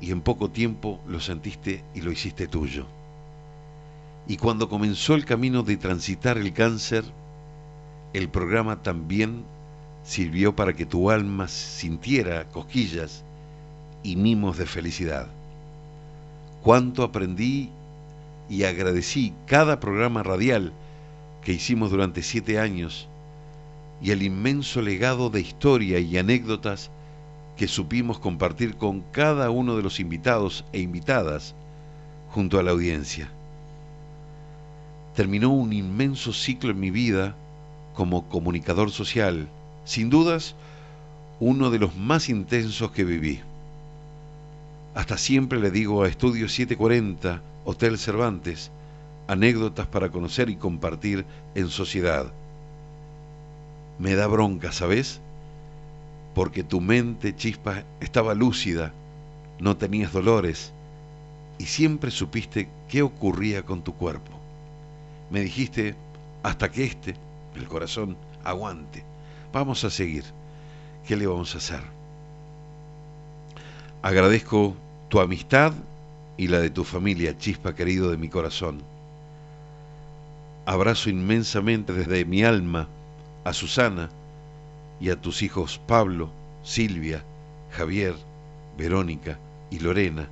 y 0.01 0.11
en 0.11 0.21
poco 0.21 0.51
tiempo 0.51 1.01
lo 1.07 1.21
sentiste 1.21 1.85
y 1.95 2.01
lo 2.01 2.11
hiciste 2.11 2.49
tuyo. 2.49 2.87
Y 4.27 4.37
cuando 4.37 4.69
comenzó 4.69 5.15
el 5.15 5.25
camino 5.25 5.63
de 5.63 5.77
transitar 5.77 6.39
el 6.39 6.53
cáncer, 6.53 7.05
el 8.13 8.29
programa 8.29 8.83
también 8.83 9.45
sirvió 10.05 10.55
para 10.55 10.73
que 10.73 10.87
tu 10.87 11.11
alma 11.11 11.49
sintiera 11.49 12.49
cosquillas 12.49 13.25
y 14.03 14.17
mimos 14.17 14.59
de 14.59 14.67
felicidad. 14.67 15.29
Cuánto 16.63 17.03
aprendí 17.03 17.71
y 18.49 18.65
agradecí 18.65 19.33
cada 19.47 19.81
programa 19.81 20.23
radial 20.23 20.73
que 21.43 21.53
hicimos 21.53 21.91
durante 21.91 22.23
siete 22.23 22.59
años 22.59 23.09
y 24.01 24.11
el 24.11 24.23
inmenso 24.23 24.83
legado 24.83 25.31
de 25.31 25.41
historia 25.41 25.99
y 25.99 26.19
anécdotas 26.19 26.91
que 27.57 27.69
supimos 27.69 28.19
compartir 28.19 28.77
con 28.77 29.03
cada 29.13 29.51
uno 29.51 29.77
de 29.77 29.83
los 29.83 30.01
invitados 30.01 30.65
e 30.73 30.81
invitadas 30.81 31.55
junto 32.31 32.59
a 32.59 32.63
la 32.63 32.73
audiencia. 32.73 33.31
Terminó 35.15 35.51
un 35.51 35.73
inmenso 35.73 36.33
ciclo 36.33 36.71
en 36.71 36.81
mi 36.81 36.91
vida 36.91 37.37
como 37.95 38.29
comunicador 38.29 38.91
social, 38.91 39.49
sin 39.85 40.11
dudas 40.11 40.55
uno 41.41 41.71
de 41.71 41.79
los 41.79 41.97
más 41.97 42.29
intensos 42.29 42.91
que 42.93 43.05
viví. 43.05 43.41
Hasta 44.95 45.17
siempre 45.17 45.59
le 45.59 45.71
digo 45.71 46.03
a 46.03 46.09
Estudio 46.09 46.49
740, 46.49 47.43
Hotel 47.65 47.99
Cervantes, 47.99 48.71
anécdotas 49.29 49.87
para 49.87 50.11
conocer 50.11 50.51
y 50.51 50.57
compartir 50.57 51.25
en 51.55 51.69
sociedad 51.69 52.33
me 54.03 54.17
da 54.17 54.27
bronca, 54.27 54.73
¿sabes? 54.73 55.21
Porque 56.35 56.65
tu 56.65 56.81
mente, 56.81 57.37
chispa, 57.37 57.85
estaba 58.01 58.35
lúcida, 58.35 58.93
no 59.61 59.77
tenías 59.77 60.13
dolores 60.13 60.73
y 61.59 61.67
siempre 61.67 62.11
supiste 62.11 62.69
qué 62.89 63.03
ocurría 63.03 63.63
con 63.63 63.83
tu 63.83 63.95
cuerpo. 63.95 64.33
Me 65.31 65.41
dijiste, 65.41 65.95
hasta 66.43 66.71
que 66.71 66.85
este, 66.85 67.15
el 67.55 67.69
corazón, 67.69 68.17
aguante. 68.43 69.05
Vamos 69.53 69.85
a 69.85 69.91
seguir. 69.91 70.25
¿Qué 71.07 71.17
le 71.17 71.27
vamos 71.27 71.55
a 71.55 71.59
hacer? 71.59 71.83
Agradezco 74.03 74.75
tu 75.09 75.21
amistad 75.21 75.73
y 76.37 76.49
la 76.49 76.61
de 76.61 76.71
tu 76.71 76.85
familia, 76.85 77.37
chispa 77.37 77.75
querido 77.75 78.11
de 78.11 78.17
mi 78.17 78.29
corazón. 78.29 78.83
Abrazo 80.65 81.11
inmensamente 81.11 81.93
desde 81.93 82.25
mi 82.25 82.45
alma 82.45 82.89
a 83.45 83.53
Susana 83.53 84.09
y 85.01 85.11
a 85.11 85.21
tus 85.21 85.43
hijos 85.43 85.81
Pablo, 85.87 86.31
Silvia, 86.63 87.25
Javier, 87.73 88.15
Verónica 88.79 89.39
y 89.71 89.81
Lorena, 89.81 90.29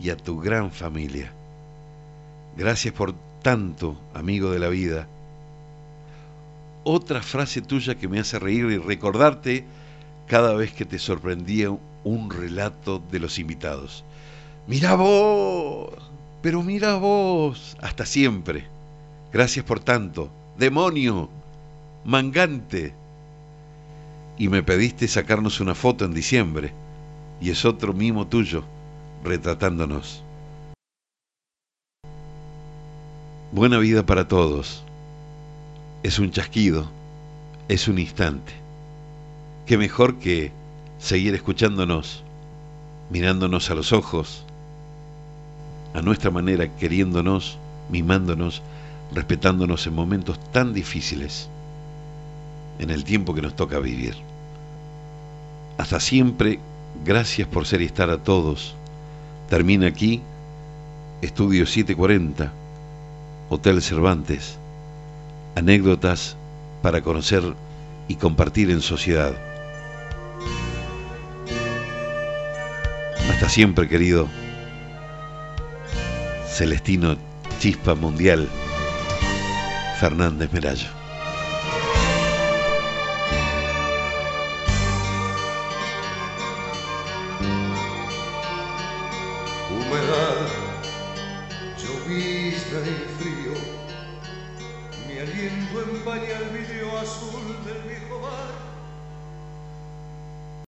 y 0.00 0.10
a 0.10 0.16
tu 0.16 0.38
gran 0.40 0.70
familia. 0.70 1.32
Gracias 2.56 2.94
por 2.94 3.14
tanto, 3.42 3.98
amigo 4.14 4.50
de 4.50 4.58
la 4.58 4.68
vida. 4.68 5.08
Otra 6.88 7.20
frase 7.20 7.62
tuya 7.62 7.96
que 7.96 8.06
me 8.06 8.20
hace 8.20 8.38
reír 8.38 8.66
y 8.66 8.78
recordarte 8.78 9.64
cada 10.28 10.54
vez 10.54 10.72
que 10.72 10.84
te 10.84 11.00
sorprendía 11.00 11.76
un 12.04 12.30
relato 12.30 13.02
de 13.10 13.18
los 13.18 13.40
invitados. 13.40 14.04
Mira 14.68 14.94
vos, 14.94 15.90
pero 16.42 16.62
mira 16.62 16.94
vos, 16.94 17.76
hasta 17.82 18.06
siempre. 18.06 18.68
Gracias 19.32 19.64
por 19.64 19.80
tanto. 19.80 20.30
Demonio, 20.58 21.28
mangante. 22.04 22.94
Y 24.38 24.46
me 24.48 24.62
pediste 24.62 25.08
sacarnos 25.08 25.58
una 25.58 25.74
foto 25.74 26.04
en 26.04 26.14
diciembre, 26.14 26.72
y 27.40 27.50
es 27.50 27.64
otro 27.64 27.94
mimo 27.94 28.28
tuyo, 28.28 28.62
retratándonos. 29.24 30.22
Buena 33.50 33.78
vida 33.78 34.06
para 34.06 34.28
todos. 34.28 34.85
Es 36.06 36.20
un 36.20 36.30
chasquido, 36.30 36.86
es 37.66 37.88
un 37.88 37.98
instante. 37.98 38.52
Qué 39.66 39.76
mejor 39.76 40.20
que 40.20 40.52
seguir 41.00 41.34
escuchándonos, 41.34 42.22
mirándonos 43.10 43.72
a 43.72 43.74
los 43.74 43.92
ojos, 43.92 44.44
a 45.94 46.02
nuestra 46.02 46.30
manera, 46.30 46.68
queriéndonos, 46.76 47.58
mimándonos, 47.90 48.62
respetándonos 49.12 49.84
en 49.88 49.96
momentos 49.96 50.38
tan 50.52 50.72
difíciles, 50.72 51.48
en 52.78 52.90
el 52.90 53.02
tiempo 53.02 53.34
que 53.34 53.42
nos 53.42 53.56
toca 53.56 53.80
vivir. 53.80 54.14
Hasta 55.76 55.98
siempre, 55.98 56.60
gracias 57.04 57.48
por 57.48 57.66
ser 57.66 57.82
y 57.82 57.86
estar 57.86 58.10
a 58.10 58.18
todos. 58.18 58.76
Termina 59.50 59.88
aquí, 59.88 60.22
Estudio 61.20 61.66
740, 61.66 62.52
Hotel 63.50 63.82
Cervantes, 63.82 64.60
anécdotas 65.56 66.36
para 66.82 67.02
conocer 67.02 67.42
y 68.06 68.14
compartir 68.14 68.70
en 68.70 68.80
sociedad. 68.80 69.34
Hasta 73.30 73.48
siempre, 73.48 73.88
querido. 73.88 74.28
Celestino 76.46 77.16
Chispa 77.58 77.94
Mundial, 77.94 78.48
Fernández 79.98 80.52
Merayo. 80.52 80.95